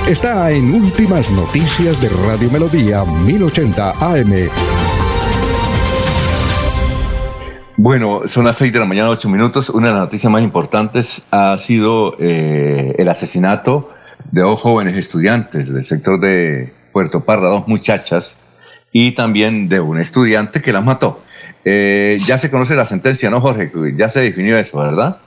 Está 0.07 0.51
en 0.51 0.71
Últimas 0.71 1.31
Noticias 1.31 1.99
de 1.99 2.09
Radio 2.09 2.51
Melodía 2.51 3.03
1080 3.03 3.89
AM. 3.89 4.33
Bueno, 7.75 8.21
son 8.27 8.45
las 8.45 8.57
6 8.57 8.71
de 8.71 8.77
la 8.77 8.85
mañana, 8.85 9.09
8 9.09 9.27
minutos. 9.29 9.71
Una 9.71 9.87
de 9.87 9.93
las 9.93 10.03
noticias 10.03 10.31
más 10.31 10.43
importantes 10.43 11.23
ha 11.31 11.57
sido 11.57 12.15
eh, 12.19 12.93
el 12.99 13.09
asesinato 13.09 13.89
de 14.31 14.41
dos 14.41 14.61
jóvenes 14.61 14.95
estudiantes 14.95 15.73
del 15.73 15.85
sector 15.85 16.19
de 16.19 16.71
Puerto 16.93 17.25
Parra, 17.25 17.47
dos 17.47 17.67
muchachas, 17.67 18.37
y 18.91 19.13
también 19.13 19.69
de 19.69 19.79
un 19.79 19.99
estudiante 19.99 20.61
que 20.61 20.71
las 20.71 20.83
mató. 20.83 21.23
Eh, 21.63 22.19
ya 22.27 22.37
se 22.37 22.51
conoce 22.51 22.75
la 22.75 22.85
sentencia, 22.85 23.31
¿no, 23.31 23.41
Jorge? 23.41 23.71
Ya 23.97 24.09
se 24.09 24.19
definió 24.19 24.55
eso, 24.59 24.77
¿verdad? 24.77 25.17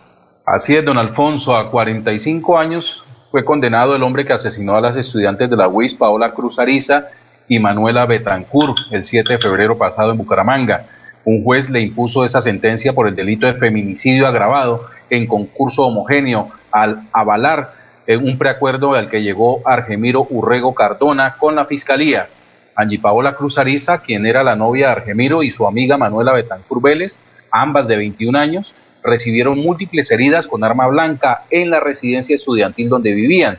Así 0.51 0.75
es, 0.75 0.83
don 0.83 0.97
Alfonso, 0.97 1.55
a 1.55 1.71
45 1.71 2.59
años 2.59 3.05
fue 3.31 3.45
condenado 3.45 3.95
el 3.95 4.03
hombre 4.03 4.25
que 4.25 4.33
asesinó 4.33 4.77
a 4.77 4.81
las 4.81 4.97
estudiantes 4.97 5.51
de 5.51 5.57
la 5.57 5.69
UIS, 5.69 5.93
Paola 5.93 6.33
Cruz 6.33 6.59
Ariza 6.59 7.09
y 7.49 7.59
Manuela 7.59 8.07
Betancourt, 8.07 8.79
el 8.91 9.05
7 9.05 9.35
de 9.35 9.39
febrero 9.39 9.77
pasado 9.77 10.11
en 10.11 10.17
Bucaramanga. 10.17 10.87
Un 11.27 11.45
juez 11.45 11.69
le 11.69 11.83
impuso 11.83 12.25
esa 12.25 12.41
sentencia 12.41 12.95
por 12.95 13.09
el 13.09 13.15
delito 13.15 13.47
de 13.47 13.55
feminicidio 13.55 14.27
agravado 14.27 14.87
en 15.11 15.27
concurso 15.27 15.85
homogéneo 15.87 16.51
al 16.71 17.03
avalar 17.13 17.75
un 18.17 18.39
preacuerdo 18.39 18.95
al 18.95 19.11
que 19.11 19.23
llegó 19.23 19.61
Argemiro 19.67 20.27
Urrego 20.31 20.75
Cardona 20.75 21.37
con 21.39 21.57
la 21.57 21.67
fiscalía. 21.67 22.29
Angie 22.75 22.99
Paola 22.99 23.35
Cruz 23.35 23.59
Ariza, 23.59 23.99
quien 23.99 24.25
era 24.25 24.43
la 24.43 24.57
novia 24.57 24.87
de 24.87 24.93
Argemiro, 24.93 25.43
y 25.43 25.51
su 25.51 25.67
amiga 25.67 25.99
Manuela 25.99 26.33
Betancourt 26.33 26.81
Vélez, 26.81 27.21
ambas 27.51 27.87
de 27.87 27.99
21 27.99 28.39
años, 28.39 28.75
recibieron 29.03 29.59
múltiples 29.59 30.11
heridas 30.11 30.47
con 30.47 30.65
arma 30.65 30.87
blanca 30.87 31.45
en 31.51 31.71
la 31.71 31.81
residencia 31.81 32.35
estudiantil 32.35 32.89
donde 32.89 33.13
vivían, 33.13 33.59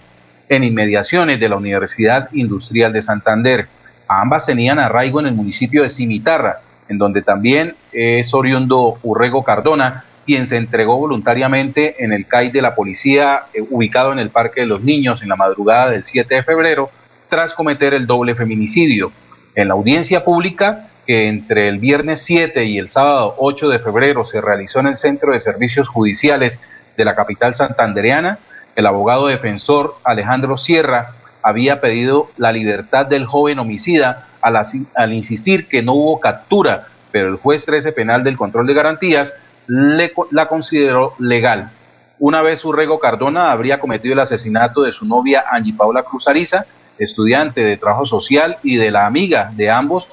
en 0.50 0.64
inmediaciones 0.64 1.40
de 1.40 1.50
la 1.50 1.58
Universidad 1.58 2.30
Industrial 2.34 2.92
de 2.92 3.02
Santander. 3.02 3.68
Ambas 4.08 4.48
tenían 4.48 4.80
arraigo 4.80 5.20
en 5.20 5.28
el 5.28 5.34
municipio 5.34 5.84
de 5.84 5.90
Cimitarra, 5.90 6.62
en 6.88 6.98
donde 6.98 7.22
también 7.22 7.76
es 7.92 8.34
oriundo 8.34 8.98
Urrego 9.04 9.44
Cardona, 9.44 10.06
quien 10.26 10.46
se 10.46 10.58
entregó 10.58 10.98
voluntariamente 10.98 12.04
en 12.04 12.12
el 12.12 12.28
CAI 12.28 12.50
de 12.52 12.62
la 12.62 12.76
policía 12.76 13.44
eh, 13.54 13.62
ubicado 13.70 14.12
en 14.12 14.20
el 14.20 14.30
Parque 14.30 14.62
de 14.62 14.68
los 14.68 14.84
Niños 14.84 15.22
en 15.22 15.30
la 15.30 15.36
madrugada 15.36 15.92
del 15.92 16.04
7 16.04 16.36
de 16.36 16.44
febrero, 16.44 16.90
tras 17.30 17.54
cometer 17.54 17.94
el 17.94 18.08
doble 18.08 18.36
feminicidio. 18.36 19.12
En 19.56 19.68
la 19.68 19.76
audiencia 19.76 20.24
pública, 20.24 20.90
que 21.10 21.28
entre 21.28 21.68
el 21.70 21.80
viernes 21.80 22.22
7 22.22 22.66
y 22.66 22.78
el 22.78 22.88
sábado 22.88 23.34
8 23.40 23.70
de 23.70 23.80
febrero 23.80 24.26
se 24.26 24.42
realizó 24.42 24.80
en 24.80 24.86
el 24.86 24.96
Centro 24.96 25.32
de 25.32 25.40
Servicios 25.40 25.88
Judiciales 25.88 26.62
de 26.96 27.04
la 27.04 27.16
capital 27.16 27.56
santandereana, 27.56 28.38
el 28.76 28.86
abogado 28.86 29.26
defensor 29.26 29.96
Alejandro 30.04 30.56
Sierra 30.56 31.16
había 31.42 31.82
pedido 31.82 32.30
la 32.38 32.52
libertad 32.52 33.08
del 33.08 33.26
joven 33.26 33.58
homicida 33.58 34.28
al, 34.40 35.12
insistir 35.12 35.68
que 35.68 35.82
no 35.82 35.94
hubo 35.94 36.20
captura, 36.20 36.90
pero 37.12 37.30
el 37.30 37.38
juez 37.38 37.66
13 37.66 37.92
penal 37.94 38.24
del 38.24 38.38
control 38.38 38.68
de 38.68 38.76
garantías 38.76 39.36
le, 39.66 40.14
la 40.30 40.48
consideró 40.48 41.16
legal. 41.18 41.72
Una 42.20 42.44
vez 42.44 42.64
Urrego 42.64 43.00
Cardona 43.00 43.52
habría 43.52 43.80
cometido 43.80 44.14
el 44.14 44.20
asesinato 44.20 44.84
de 44.84 44.92
su 44.92 45.06
novia 45.06 45.44
Angie 45.52 45.74
Paula 45.74 46.04
Cruz 46.04 46.28
Ariza, 46.28 46.68
estudiante 47.00 47.64
de 47.64 47.78
trabajo 47.78 48.06
social, 48.06 48.58
y 48.64 48.76
de 48.76 48.92
la 48.92 49.06
amiga 49.06 49.52
de 49.56 49.70
ambos, 49.70 50.10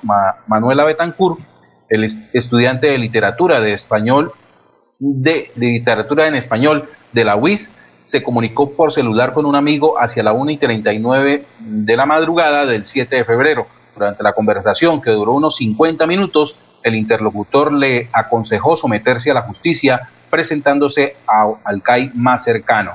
Manuela 0.47 0.84
Betancourt, 0.84 1.41
el 1.89 2.05
estudiante 2.32 2.89
de 2.89 2.99
literatura 2.99 3.61
de 3.61 3.72
español, 3.72 4.32
de, 4.99 5.51
literatura 5.57 6.26
en 6.26 6.34
español 6.34 6.89
de 7.12 7.24
la 7.24 7.37
UIS, 7.37 7.70
se 8.03 8.22
comunicó 8.22 8.70
por 8.72 8.93
celular 8.93 9.32
con 9.32 9.47
un 9.47 9.57
amigo 9.57 10.01
hacia 10.01 10.22
la 10.22 10.32
1 10.32 10.53
y 10.53 10.57
39 10.59 11.45
de 11.59 11.97
la 11.97 12.07
madrugada 12.07 12.64
del 12.64 12.84
7 12.84 13.16
de 13.16 13.24
febrero. 13.24 13.66
Durante 13.95 14.22
la 14.22 14.32
conversación, 14.32 15.01
que 15.01 15.11
duró 15.11 15.32
unos 15.32 15.57
50 15.57 16.07
minutos, 16.07 16.57
el 16.84 16.95
interlocutor 16.95 17.72
le 17.72 18.09
aconsejó 18.12 18.76
someterse 18.76 19.32
a 19.32 19.34
la 19.34 19.43
justicia 19.43 20.09
presentándose 20.30 21.16
al 21.26 21.82
CAI 21.82 22.12
más 22.14 22.45
cercano. 22.45 22.93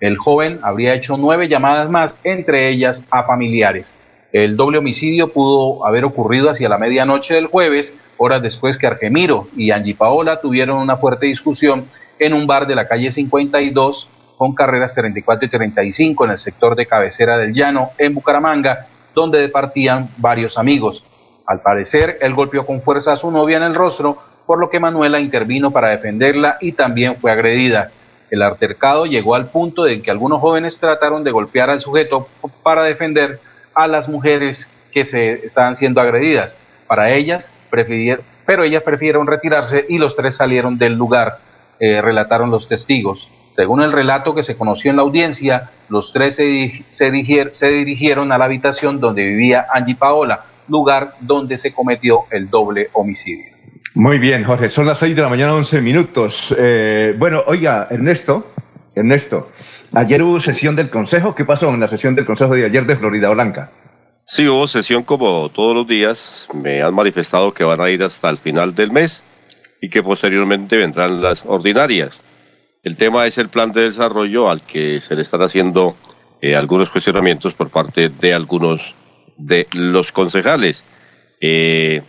El 0.00 0.18
joven 0.18 0.60
habría 0.62 0.94
hecho 0.94 1.16
nueve 1.16 1.48
llamadas 1.48 1.88
más, 1.88 2.16
entre 2.24 2.68
ellas 2.68 3.04
a 3.10 3.24
familiares. 3.24 3.94
El 4.32 4.56
doble 4.56 4.78
homicidio 4.78 5.32
pudo 5.32 5.86
haber 5.86 6.04
ocurrido 6.04 6.50
hacia 6.50 6.68
la 6.68 6.78
medianoche 6.78 7.34
del 7.34 7.46
jueves, 7.46 7.96
horas 8.16 8.42
después 8.42 8.76
que 8.76 8.88
Argemiro 8.88 9.46
y 9.56 9.70
Angie 9.70 9.94
Paola 9.94 10.40
tuvieron 10.40 10.78
una 10.78 10.96
fuerte 10.96 11.26
discusión 11.26 11.86
en 12.18 12.34
un 12.34 12.46
bar 12.46 12.66
de 12.66 12.74
la 12.74 12.88
calle 12.88 13.10
52 13.10 14.08
con 14.36 14.54
carreras 14.54 14.94
34 14.94 15.46
y 15.46 15.50
35 15.50 16.24
en 16.24 16.30
el 16.32 16.38
sector 16.38 16.74
de 16.74 16.86
cabecera 16.86 17.38
del 17.38 17.52
llano 17.52 17.90
en 17.96 18.14
Bucaramanga, 18.14 18.88
donde 19.14 19.40
departían 19.40 20.10
varios 20.16 20.58
amigos. 20.58 21.04
Al 21.46 21.60
parecer, 21.60 22.18
él 22.20 22.34
golpeó 22.34 22.66
con 22.66 22.82
fuerza 22.82 23.12
a 23.12 23.16
su 23.16 23.30
novia 23.30 23.58
en 23.58 23.62
el 23.62 23.74
rostro, 23.74 24.18
por 24.46 24.58
lo 24.58 24.68
que 24.68 24.80
Manuela 24.80 25.20
intervino 25.20 25.70
para 25.70 25.90
defenderla 25.90 26.58
y 26.60 26.72
también 26.72 27.16
fue 27.16 27.30
agredida. 27.30 27.90
El 28.34 28.42
altercado 28.42 29.06
llegó 29.06 29.36
al 29.36 29.46
punto 29.46 29.84
de 29.84 30.02
que 30.02 30.10
algunos 30.10 30.40
jóvenes 30.40 30.78
trataron 30.78 31.22
de 31.22 31.30
golpear 31.30 31.70
al 31.70 31.78
sujeto 31.78 32.26
para 32.64 32.82
defender 32.82 33.38
a 33.72 33.86
las 33.86 34.08
mujeres 34.08 34.68
que 34.90 35.04
se 35.04 35.46
estaban 35.46 35.76
siendo 35.76 36.00
agredidas. 36.00 36.58
Para 36.88 37.12
ellas, 37.12 37.52
pero 37.70 38.64
ellas 38.64 38.82
prefirieron 38.82 39.28
retirarse 39.28 39.86
y 39.88 39.98
los 39.98 40.16
tres 40.16 40.34
salieron 40.34 40.78
del 40.78 40.94
lugar, 40.94 41.38
eh, 41.78 42.02
relataron 42.02 42.50
los 42.50 42.66
testigos. 42.66 43.30
Según 43.52 43.82
el 43.82 43.92
relato 43.92 44.34
que 44.34 44.42
se 44.42 44.56
conoció 44.56 44.90
en 44.90 44.96
la 44.96 45.02
audiencia, 45.02 45.70
los 45.88 46.12
tres 46.12 46.34
se, 46.34 46.84
se, 46.88 47.70
dirigieron 47.70 48.32
a 48.32 48.38
la 48.38 48.46
habitación 48.46 48.98
donde 48.98 49.26
vivía 49.26 49.68
Angie 49.72 49.94
Paola, 49.94 50.46
lugar 50.66 51.14
donde 51.20 51.56
se 51.56 51.72
cometió 51.72 52.24
el 52.32 52.50
doble 52.50 52.90
homicidio. 52.94 53.53
Muy 53.96 54.18
bien, 54.18 54.42
Jorge. 54.42 54.68
Son 54.70 54.86
las 54.86 54.98
6 54.98 55.14
de 55.14 55.22
la 55.22 55.28
mañana, 55.28 55.54
11 55.54 55.80
minutos. 55.80 56.52
Eh, 56.58 57.14
bueno, 57.16 57.44
oiga, 57.46 57.86
Ernesto, 57.88 58.52
Ernesto, 58.92 59.52
ayer 59.92 60.20
hubo 60.20 60.40
sesión 60.40 60.74
del 60.74 60.90
Consejo. 60.90 61.32
¿Qué 61.36 61.44
pasó 61.44 61.70
en 61.70 61.78
la 61.78 61.88
sesión 61.88 62.16
del 62.16 62.24
Consejo 62.24 62.54
de 62.54 62.64
ayer 62.64 62.86
de 62.86 62.96
Florida 62.96 63.28
Blanca? 63.30 63.70
Sí, 64.26 64.48
hubo 64.48 64.66
sesión 64.66 65.04
como 65.04 65.48
todos 65.48 65.76
los 65.76 65.86
días. 65.86 66.48
Me 66.52 66.82
han 66.82 66.92
manifestado 66.92 67.54
que 67.54 67.62
van 67.62 67.80
a 67.80 67.88
ir 67.88 68.02
hasta 68.02 68.28
el 68.30 68.38
final 68.38 68.74
del 68.74 68.90
mes 68.90 69.22
y 69.80 69.88
que 69.88 70.02
posteriormente 70.02 70.76
vendrán 70.76 71.22
las 71.22 71.44
ordinarias. 71.46 72.18
El 72.82 72.96
tema 72.96 73.26
es 73.26 73.38
el 73.38 73.48
plan 73.48 73.70
de 73.70 73.82
desarrollo 73.82 74.50
al 74.50 74.62
que 74.62 75.00
se 75.00 75.14
le 75.14 75.22
están 75.22 75.42
haciendo 75.42 75.96
eh, 76.42 76.56
algunos 76.56 76.90
cuestionamientos 76.90 77.54
por 77.54 77.70
parte 77.70 78.08
de 78.08 78.34
algunos 78.34 78.92
de 79.36 79.68
los 79.72 80.10
concejales. 80.10 80.82
Eh, 81.40 82.02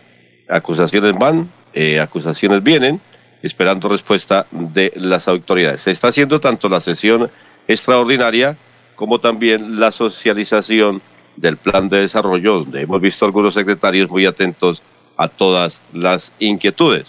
acusaciones 0.48 1.14
van, 1.16 1.48
eh, 1.76 2.00
acusaciones 2.00 2.62
vienen, 2.62 3.00
esperando 3.42 3.88
respuesta 3.88 4.46
de 4.50 4.92
las 4.96 5.28
autoridades. 5.28 5.82
Se 5.82 5.90
está 5.90 6.08
haciendo 6.08 6.40
tanto 6.40 6.68
la 6.68 6.80
sesión 6.80 7.30
extraordinaria 7.68 8.56
como 8.96 9.20
también 9.20 9.78
la 9.78 9.92
socialización 9.92 11.02
del 11.36 11.58
plan 11.58 11.88
de 11.90 12.00
desarrollo, 12.00 12.60
donde 12.60 12.80
hemos 12.80 13.00
visto 13.00 13.26
algunos 13.26 13.52
secretarios 13.54 14.08
muy 14.08 14.24
atentos 14.24 14.82
a 15.18 15.28
todas 15.28 15.82
las 15.92 16.32
inquietudes. 16.38 17.06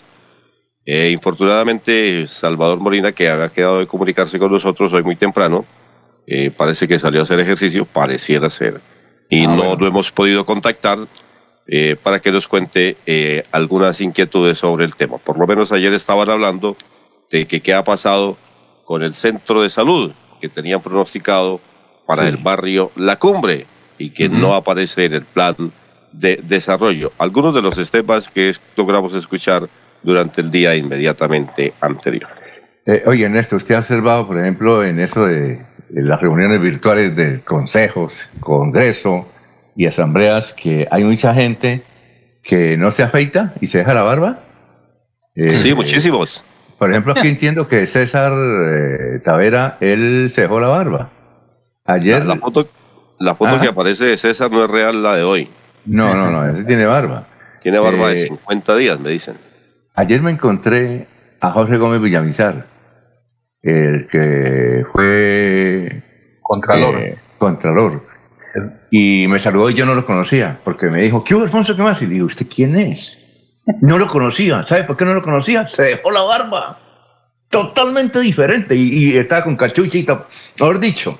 Eh, 0.85 1.11
infortunadamente, 1.11 2.27
Salvador 2.27 2.79
Molina, 2.79 3.13
que 3.13 3.29
había 3.29 3.49
quedado 3.49 3.79
de 3.79 3.87
comunicarse 3.87 4.37
con 4.37 4.51
nosotros 4.51 4.91
hoy 4.93 5.03
muy 5.03 5.15
temprano, 5.15 5.65
eh, 6.27 6.51
parece 6.51 6.87
que 6.89 6.99
salió 6.99 7.21
a 7.21 7.23
hacer 7.23 7.39
ejercicio, 7.39 7.85
pareciera 7.85 8.49
ser, 8.49 8.81
y 9.29 9.45
Ah, 9.45 9.47
no 9.47 9.55
bueno. 9.57 9.75
lo 9.79 9.87
hemos 9.87 10.11
podido 10.11 10.45
contactar 10.45 10.99
eh, 11.67 11.95
para 12.01 12.19
que 12.19 12.31
nos 12.31 12.47
cuente 12.47 12.97
eh, 13.05 13.43
algunas 13.51 13.99
inquietudes 14.01 14.57
sobre 14.59 14.85
el 14.85 14.95
tema. 14.95 15.17
Por 15.17 15.37
lo 15.37 15.45
menos 15.47 15.71
ayer 15.71 15.93
estaban 15.93 16.29
hablando 16.29 16.77
de 17.29 17.45
que 17.45 17.61
qué 17.61 17.73
ha 17.73 17.83
pasado 17.83 18.37
con 18.85 19.03
el 19.03 19.13
centro 19.13 19.61
de 19.61 19.69
salud 19.69 20.11
que 20.39 20.47
tenían 20.49 20.81
pronosticado 20.81 21.59
para 22.05 22.23
Sí. 22.23 22.29
el 22.29 22.37
barrio 22.37 22.91
La 22.95 23.17
Cumbre 23.17 23.65
y 23.97 24.11
que 24.11 24.29
no 24.29 24.53
aparece 24.53 25.05
en 25.05 25.13
el 25.13 25.23
plan 25.23 25.55
de 26.13 26.39
desarrollo. 26.41 27.11
Algunos 27.17 27.53
de 27.53 27.61
los 27.61 27.91
temas 27.91 28.29
que 28.29 28.53
logramos 28.77 29.13
escuchar 29.13 29.67
durante 30.03 30.39
el 30.41 30.49
día 30.49 30.73
inmediatamente 30.75 31.73
anterior. 31.81 32.29
Eh, 32.85 33.03
oye, 33.05 33.25
Ernesto, 33.25 33.57
¿usted 33.57 33.75
ha 33.75 33.79
observado, 33.79 34.25
por 34.25 34.39
ejemplo, 34.39 34.85
en 34.85 35.01
eso 35.01 35.25
de, 35.25 35.65
de 35.89 36.01
las 36.03 36.21
reuniones 36.21 36.61
virtuales 36.61 37.13
de 37.15 37.41
consejos, 37.41 38.29
congreso 38.39 39.27
y 39.77 39.85
asambleas, 39.85 40.53
que 40.53 40.87
hay 40.91 41.03
mucha 41.03 41.33
gente 41.33 41.83
que 42.43 42.75
no 42.77 42.91
se 42.91 43.03
afeita 43.03 43.53
y 43.61 43.67
se 43.67 43.77
deja 43.77 43.93
la 43.93 44.01
barba? 44.01 44.39
Eh, 45.35 45.53
sí, 45.53 45.73
muchísimos. 45.73 46.43
Por 46.79 46.89
ejemplo, 46.89 47.13
aquí 47.15 47.27
entiendo 47.29 47.67
que 47.67 47.85
César 47.85 48.33
eh, 48.35 49.19
Tavera, 49.23 49.77
él 49.79 50.29
se 50.31 50.41
dejó 50.41 50.59
la 50.59 50.67
barba. 50.67 51.09
Ayer... 51.85 52.25
La, 52.25 52.33
la 52.35 52.41
foto, 52.41 52.67
la 53.19 53.35
foto 53.35 53.59
que 53.61 53.67
aparece 53.67 54.05
de 54.05 54.17
César 54.17 54.51
no 54.51 54.65
es 54.65 54.69
real 54.69 55.01
la 55.03 55.15
de 55.15 55.23
hoy. 55.23 55.49
No, 55.85 56.13
no, 56.15 56.29
no, 56.31 56.43
él 56.45 56.65
tiene 56.65 56.85
barba. 56.85 57.25
Tiene 57.61 57.79
barba 57.79 58.09
de 58.09 58.23
Eh, 58.23 58.27
50 58.27 58.75
días, 58.77 58.99
me 58.99 59.11
dicen. 59.11 59.35
Ayer 59.95 60.21
me 60.21 60.31
encontré 60.31 61.07
a 61.39 61.51
José 61.51 61.77
Gómez 61.77 62.01
Villamizar, 62.01 62.65
el 63.61 64.07
que 64.07 64.83
fue 64.91 66.03
Contralor. 66.41 66.99
eh, 66.99 67.17
contralor. 67.37 68.06
Y 68.91 69.25
me 69.27 69.39
saludó 69.39 69.69
y 69.69 69.73
yo 69.73 69.85
no 69.85 69.95
lo 69.95 70.05
conocía, 70.05 70.59
porque 70.63 70.87
me 70.87 71.01
dijo, 71.03 71.23
¿qué 71.23 71.35
hubo, 71.35 71.43
Alfonso? 71.43 71.75
¿Qué 71.75 71.81
más? 71.83 72.01
Y 72.01 72.07
le 72.07 72.13
digo, 72.15 72.25
¿usted 72.27 72.45
quién 72.53 72.77
es? 72.77 73.17
No 73.81 73.97
lo 73.97 74.07
conocía. 74.07 74.63
¿Sabe 74.65 74.83
por 74.85 74.95
qué 74.97 75.05
no 75.05 75.13
lo 75.13 75.21
conocía? 75.21 75.67
Se 75.67 75.83
dejó 75.83 76.11
la 76.11 76.21
barba. 76.23 76.79
Totalmente 77.49 78.19
diferente. 78.19 78.75
Y, 78.75 79.11
y 79.13 79.17
estaba 79.17 79.43
con 79.43 79.55
cachuchita. 79.55 80.25
Mejor 80.59 80.79
dicho, 80.79 81.17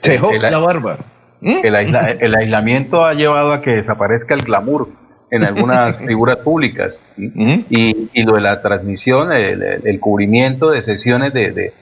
se 0.00 0.12
dejó 0.12 0.30
el- 0.32 0.42
la 0.42 0.58
barba. 0.58 0.98
¿Mm? 1.40 1.58
El, 1.62 1.74
aisla- 1.74 2.16
el 2.20 2.34
aislamiento 2.34 3.04
ha 3.04 3.14
llevado 3.14 3.52
a 3.52 3.60
que 3.60 3.72
desaparezca 3.72 4.34
el 4.34 4.42
glamour 4.42 4.88
en 5.30 5.44
algunas 5.44 5.98
figuras 6.06 6.38
públicas. 6.38 7.02
¿sí? 7.16 7.32
y, 7.70 8.08
y 8.12 8.22
lo 8.24 8.34
de 8.34 8.40
la 8.40 8.62
transmisión, 8.62 9.32
el, 9.32 9.98
cubrimiento 10.00 10.70
de 10.70 10.82
sesiones 10.82 11.32
de, 11.32 11.50
de- 11.52 11.72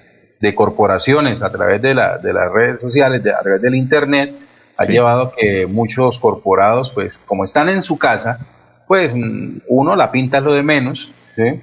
de 0.41 0.55
corporaciones 0.57 1.43
a 1.45 1.53
través 1.53 1.81
de, 1.81 1.95
la- 1.95 2.19
de 2.19 2.33
las 2.33 2.51
redes 2.53 2.81
sociales, 2.81 3.23
de- 3.23 3.33
a 3.33 3.39
través 3.41 3.63
del 3.63 3.75
Internet, 3.77 4.35
ha 4.77 4.85
llevado 4.93 5.23
a 5.23 5.33
que 5.35 5.67
muchos 5.67 6.19
corporados, 6.19 6.91
pues 6.93 7.19
como 7.19 7.45
están 7.45 7.69
en 7.69 7.83
su 7.83 7.99
casa, 7.99 8.39
pues 8.89 9.15
uno 9.69 9.97
la 9.97 10.11
pinta 10.11 10.41
lo 10.41 10.55
de 10.55 10.63
menos 10.63 11.13
¿sí? 11.37 11.61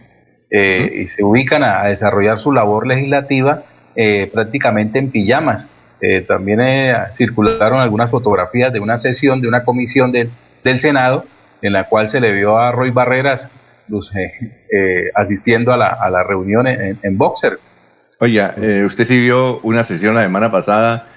Eh, 0.51 1.01
y 1.03 1.07
se 1.07 1.23
ubican 1.23 1.63
a, 1.63 1.81
a 1.83 1.87
desarrollar 1.87 2.39
su 2.39 2.51
labor 2.51 2.87
legislativa 2.87 3.63
eh, 3.95 4.29
prácticamente 4.33 4.97
en 4.99 5.11
pijamas. 5.11 5.69
Eh, 6.01 6.21
también 6.21 6.59
eh, 6.61 6.93
circularon 7.13 7.79
algunas 7.81 8.09
fotografías 8.09 8.71
de 8.73 8.79
una 8.79 8.97
sesión 8.97 9.41
de 9.41 9.47
una 9.47 9.63
comisión 9.63 10.11
del- 10.11 10.31
del 10.63 10.79
Senado 10.79 11.25
en 11.61 11.73
la 11.73 11.87
cual 11.89 12.07
se 12.07 12.19
le 12.21 12.31
vio 12.31 12.57
a 12.57 12.71
Roy 12.71 12.89
Barreras 12.91 13.49
pues, 13.89 14.11
eh, 14.15 15.09
asistiendo 15.13 15.73
a 15.73 15.77
la, 15.77 15.87
a 15.89 16.09
la 16.09 16.23
reunión 16.23 16.67
en, 16.67 16.97
en 17.03 17.17
boxer. 17.17 17.59
Oiga, 18.19 18.53
eh, 18.57 18.83
usted 18.85 19.03
sí 19.03 19.19
vio 19.19 19.59
una 19.61 19.83
sesión 19.83 20.15
la 20.15 20.21
semana 20.23 20.51
pasada 20.51 21.07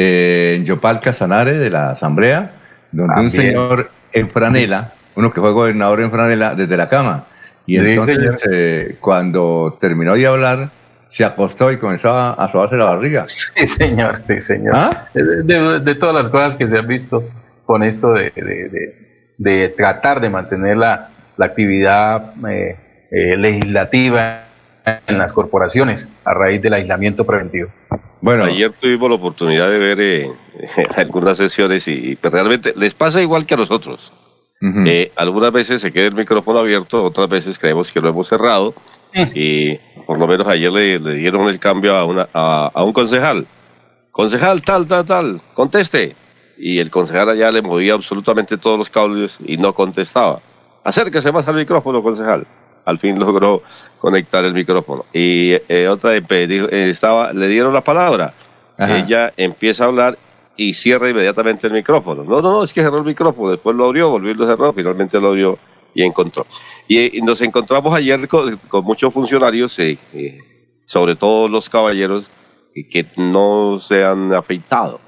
eh, 0.00 0.54
en 0.56 0.64
Yopal 0.64 1.00
Casanare 1.00 1.54
de 1.54 1.70
la 1.70 1.90
Asamblea, 1.90 2.50
donde 2.92 3.20
un 3.20 3.30
señor 3.30 3.90
en 4.12 4.30
franela, 4.30 4.92
uno 5.16 5.32
que 5.32 5.40
fue 5.40 5.52
gobernador 5.52 6.00
en 6.00 6.10
franela, 6.10 6.54
desde 6.54 6.76
la 6.76 6.88
cama. 6.88 7.24
Y 7.66 7.76
entonces, 7.78 8.16
señor. 8.16 8.36
eh, 8.52 8.96
cuando 9.00 9.76
terminó 9.80 10.14
de 10.14 10.26
hablar, 10.26 10.70
se 11.10 11.24
acostó 11.24 11.72
y 11.72 11.78
comenzó 11.78 12.10
a, 12.10 12.32
a 12.34 12.48
sobarse 12.48 12.76
la 12.76 12.84
barriga. 12.84 13.24
Sí, 13.26 13.66
señor, 13.66 14.22
sí, 14.22 14.40
señor. 14.40 14.74
¿Ah? 14.76 15.08
De, 15.14 15.42
de- 15.42 15.80
de 15.80 15.94
todas 15.96 16.14
las 16.14 16.28
cosas 16.28 16.54
que 16.54 16.68
se 16.68 16.78
han 16.78 16.86
visto 16.86 17.24
con 17.66 17.82
esto 17.82 18.12
de, 18.12 18.30
de- 18.36 18.68
de- 18.70 19.08
de 19.38 19.68
tratar 19.70 20.20
de 20.20 20.30
mantener 20.30 20.76
la, 20.76 21.10
la 21.36 21.46
actividad 21.46 22.32
eh, 22.48 22.76
eh, 23.10 23.36
legislativa 23.36 24.44
en 25.06 25.18
las 25.18 25.32
corporaciones 25.32 26.12
a 26.24 26.34
raíz 26.34 26.60
del 26.62 26.74
aislamiento 26.74 27.24
preventivo. 27.24 27.68
Bueno, 28.20 28.44
Ayer 28.44 28.72
tuvimos 28.72 29.08
la 29.08 29.16
oportunidad 29.16 29.70
de 29.70 29.78
ver 29.78 30.00
eh, 30.00 30.30
algunas 30.96 31.36
sesiones 31.36 31.86
y, 31.86 32.16
pues, 32.16 32.32
realmente 32.32 32.72
les 32.76 32.94
pasa 32.94 33.22
igual 33.22 33.46
que 33.46 33.54
a 33.54 33.58
nosotros. 33.58 34.12
Eh, 34.60 35.12
algunas 35.14 35.52
veces 35.52 35.80
se 35.80 35.92
queda 35.92 36.06
el 36.08 36.14
micrófono 36.14 36.58
abierto, 36.58 37.04
otras 37.04 37.28
veces 37.28 37.60
creemos 37.60 37.92
que 37.92 38.00
lo 38.00 38.08
hemos 38.08 38.26
cerrado 38.26 38.74
y 39.32 39.76
por 40.04 40.18
lo 40.18 40.26
menos 40.26 40.48
ayer 40.48 40.72
le, 40.72 40.98
le 40.98 41.14
dieron 41.14 41.48
el 41.48 41.60
cambio 41.60 41.94
a, 41.94 42.04
una, 42.04 42.28
a, 42.32 42.70
a 42.74 42.84
un 42.84 42.92
concejal. 42.92 43.46
Concejal, 44.10 44.62
tal, 44.62 44.86
tal, 44.86 45.04
tal, 45.04 45.40
conteste. 45.54 46.16
Y 46.56 46.80
el 46.80 46.90
concejal 46.90 47.28
allá 47.28 47.52
le 47.52 47.62
movía 47.62 47.94
absolutamente 47.94 48.58
todos 48.58 48.76
los 48.76 48.90
cables 48.90 49.38
y 49.44 49.56
no 49.56 49.72
contestaba. 49.72 50.40
Acérquese 50.82 51.30
más 51.30 51.46
al 51.46 51.54
micrófono, 51.54 52.02
concejal. 52.02 52.44
Al 52.84 52.98
fin 52.98 53.18
logró 53.18 53.62
conectar 53.98 54.44
el 54.44 54.54
micrófono. 54.54 55.04
Y 55.12 55.52
eh, 55.68 55.88
otra 55.88 56.10
vez 56.10 56.22
pues, 56.26 56.48
dijo, 56.48 56.66
eh, 56.70 56.90
estaba, 56.90 57.32
le 57.32 57.48
dieron 57.48 57.72
la 57.72 57.82
palabra. 57.82 58.34
Ajá. 58.76 58.98
Ella 58.98 59.32
empieza 59.36 59.84
a 59.84 59.88
hablar 59.88 60.18
y 60.56 60.74
cierra 60.74 61.08
inmediatamente 61.08 61.66
el 61.66 61.72
micrófono. 61.72 62.24
No, 62.24 62.42
no, 62.42 62.52
no, 62.52 62.62
es 62.62 62.72
que 62.72 62.82
cerró 62.82 62.98
el 62.98 63.04
micrófono. 63.04 63.52
Después 63.52 63.76
lo 63.76 63.86
abrió, 63.86 64.10
volvió 64.10 64.32
y 64.32 64.34
lo 64.34 64.46
cerró. 64.46 64.72
Finalmente 64.72 65.20
lo 65.20 65.28
abrió 65.28 65.58
y 65.94 66.02
encontró. 66.02 66.46
Y, 66.86 66.98
eh, 66.98 67.10
y 67.14 67.22
nos 67.22 67.40
encontramos 67.40 67.94
ayer 67.94 68.26
con, 68.28 68.56
con 68.68 68.84
muchos 68.84 69.12
funcionarios, 69.12 69.78
eh, 69.78 69.98
eh, 70.12 70.38
sobre 70.86 71.16
todo 71.16 71.48
los 71.48 71.68
caballeros, 71.68 72.24
que 72.74 73.06
no 73.16 73.78
se 73.80 74.04
han 74.04 74.32
afeitado. 74.32 75.00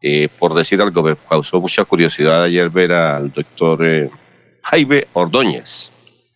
Eh, 0.00 0.28
por 0.38 0.54
decir 0.54 0.80
algo, 0.80 1.02
me 1.02 1.16
causó 1.16 1.60
mucha 1.60 1.84
curiosidad 1.84 2.44
ayer 2.44 2.70
ver 2.70 2.92
al 2.92 3.30
doctor 3.30 4.10
Jaime 4.62 5.06
Ordóñez. 5.12 5.89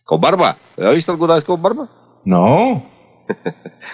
Con 0.05 0.21
barba. 0.21 0.55
¿Lo 0.77 0.87
ha 0.87 0.91
visto 0.91 1.11
alguna 1.11 1.35
vez 1.35 1.43
con 1.43 1.61
barba? 1.61 1.89
No. 2.23 2.85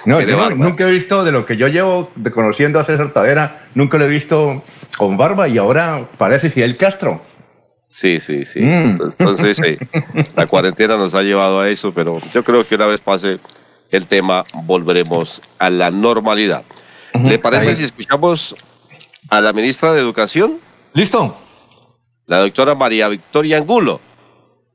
No, 0.06 0.20
yo 0.20 0.38
barba. 0.38 0.56
nunca 0.56 0.88
he 0.88 0.92
visto 0.92 1.24
de 1.24 1.32
lo 1.32 1.46
que 1.46 1.56
yo 1.56 1.68
llevo 1.70 2.10
de 2.16 2.32
conociendo 2.32 2.80
a 2.80 2.84
César 2.84 3.12
Tavera, 3.14 3.66
nunca 3.76 3.98
lo 3.98 4.04
he 4.04 4.10
visto 4.10 4.62
con 4.98 5.16
barba 5.16 5.48
y 5.48 5.58
ahora 5.58 6.06
parece 6.18 6.50
Fidel 6.50 6.76
Castro. 6.76 7.22
Sí, 7.88 8.20
sí, 8.20 8.46
sí. 8.46 8.60
Mm. 8.62 9.02
Entonces, 9.02 9.60
eh, 9.60 9.78
la 10.36 10.48
cuarentena 10.48 10.98
nos 10.98 11.14
ha 11.14 11.22
llevado 11.24 11.62
a 11.62 11.70
eso, 11.70 11.94
pero 11.94 12.20
yo 12.34 12.44
creo 12.44 12.68
que 12.68 12.76
una 12.76 12.88
vez 12.88 13.00
pase 13.00 13.40
el 13.90 14.08
tema, 14.08 14.44
volveremos 14.64 15.42
a 15.60 15.70
la 15.70 15.92
normalidad. 15.92 16.64
¿Le 17.14 17.40
parece 17.40 17.70
Ahí. 17.70 17.76
si 17.76 17.84
escuchamos 17.86 18.56
a 19.30 19.40
la 19.42 19.54
ministra 19.54 19.94
de 19.94 20.02
Educación? 20.02 20.60
¿Listo? 20.94 21.38
La 22.26 22.40
doctora 22.40 22.76
María 22.76 23.10
Victoria 23.10 23.58
Angulo, 23.58 24.00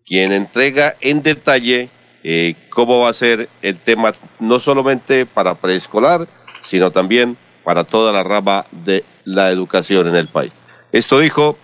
quien 0.07 0.33
entrega 0.33 0.97
en 1.01 1.23
detalle 1.23 1.91
eh, 2.23 2.55
cómo 2.71 3.01
va 3.01 3.11
a 3.11 3.13
ser 3.13 3.49
el 3.63 3.79
tema, 3.79 4.15
no 4.39 4.59
solamente 4.61 5.27
para 5.27 5.55
preescolar, 5.55 6.27
sino 6.63 6.91
también 6.91 7.37
para 7.65 7.85
toda 7.85 8.13
la 8.13 8.23
rama 8.23 8.65
de 8.71 9.05
la 9.25 9.51
educación 9.51 10.09
en 10.09 10.17
el 10.17 10.29
país. 10.29 10.53
Esto 10.93 11.19
dijo 11.19 11.59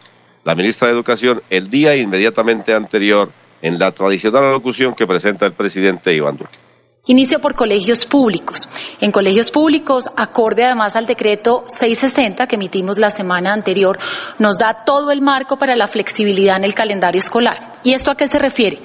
la 0.45 0.55
ministra 0.55 0.89
de 0.89 0.95
Educación 0.95 1.43
el 1.51 1.71
día 1.71 1.95
inmediatamente 1.97 2.75
anterior 2.75 3.31
en 3.63 3.79
la 3.79 3.93
tradicional 3.93 4.45
alocución 4.45 4.95
que 4.95 5.07
presenta 5.07 5.47
el 5.47 5.53
presidente 5.53 6.13
Iván 6.15 6.37
Duque. 6.37 6.62
Inicio 7.07 7.41
por 7.41 7.57
colegios 7.57 8.07
públicos. 8.07 8.69
En 9.01 9.11
colegios 9.11 9.51
públicos, 9.51 10.09
acorde 10.17 10.65
además 10.65 10.95
al 10.95 11.05
decreto 11.05 11.65
660 11.67 12.47
que 12.47 12.55
emitimos 12.55 12.97
la 12.97 13.11
semana 13.11 13.53
anterior, 13.53 13.99
nos 14.39 14.57
da 14.59 14.85
todo 14.85 15.11
el 15.11 15.21
marco 15.21 15.57
para 15.57 15.75
la 15.75 15.89
flexibilidad 15.89 16.59
en 16.59 16.63
el 16.63 16.75
calendario 16.75 17.19
escolar. 17.19 17.73
¿Y 17.83 17.95
esto 17.95 18.13
a 18.13 18.17
qué 18.17 18.29
se 18.29 18.39
refiere? 18.39 18.79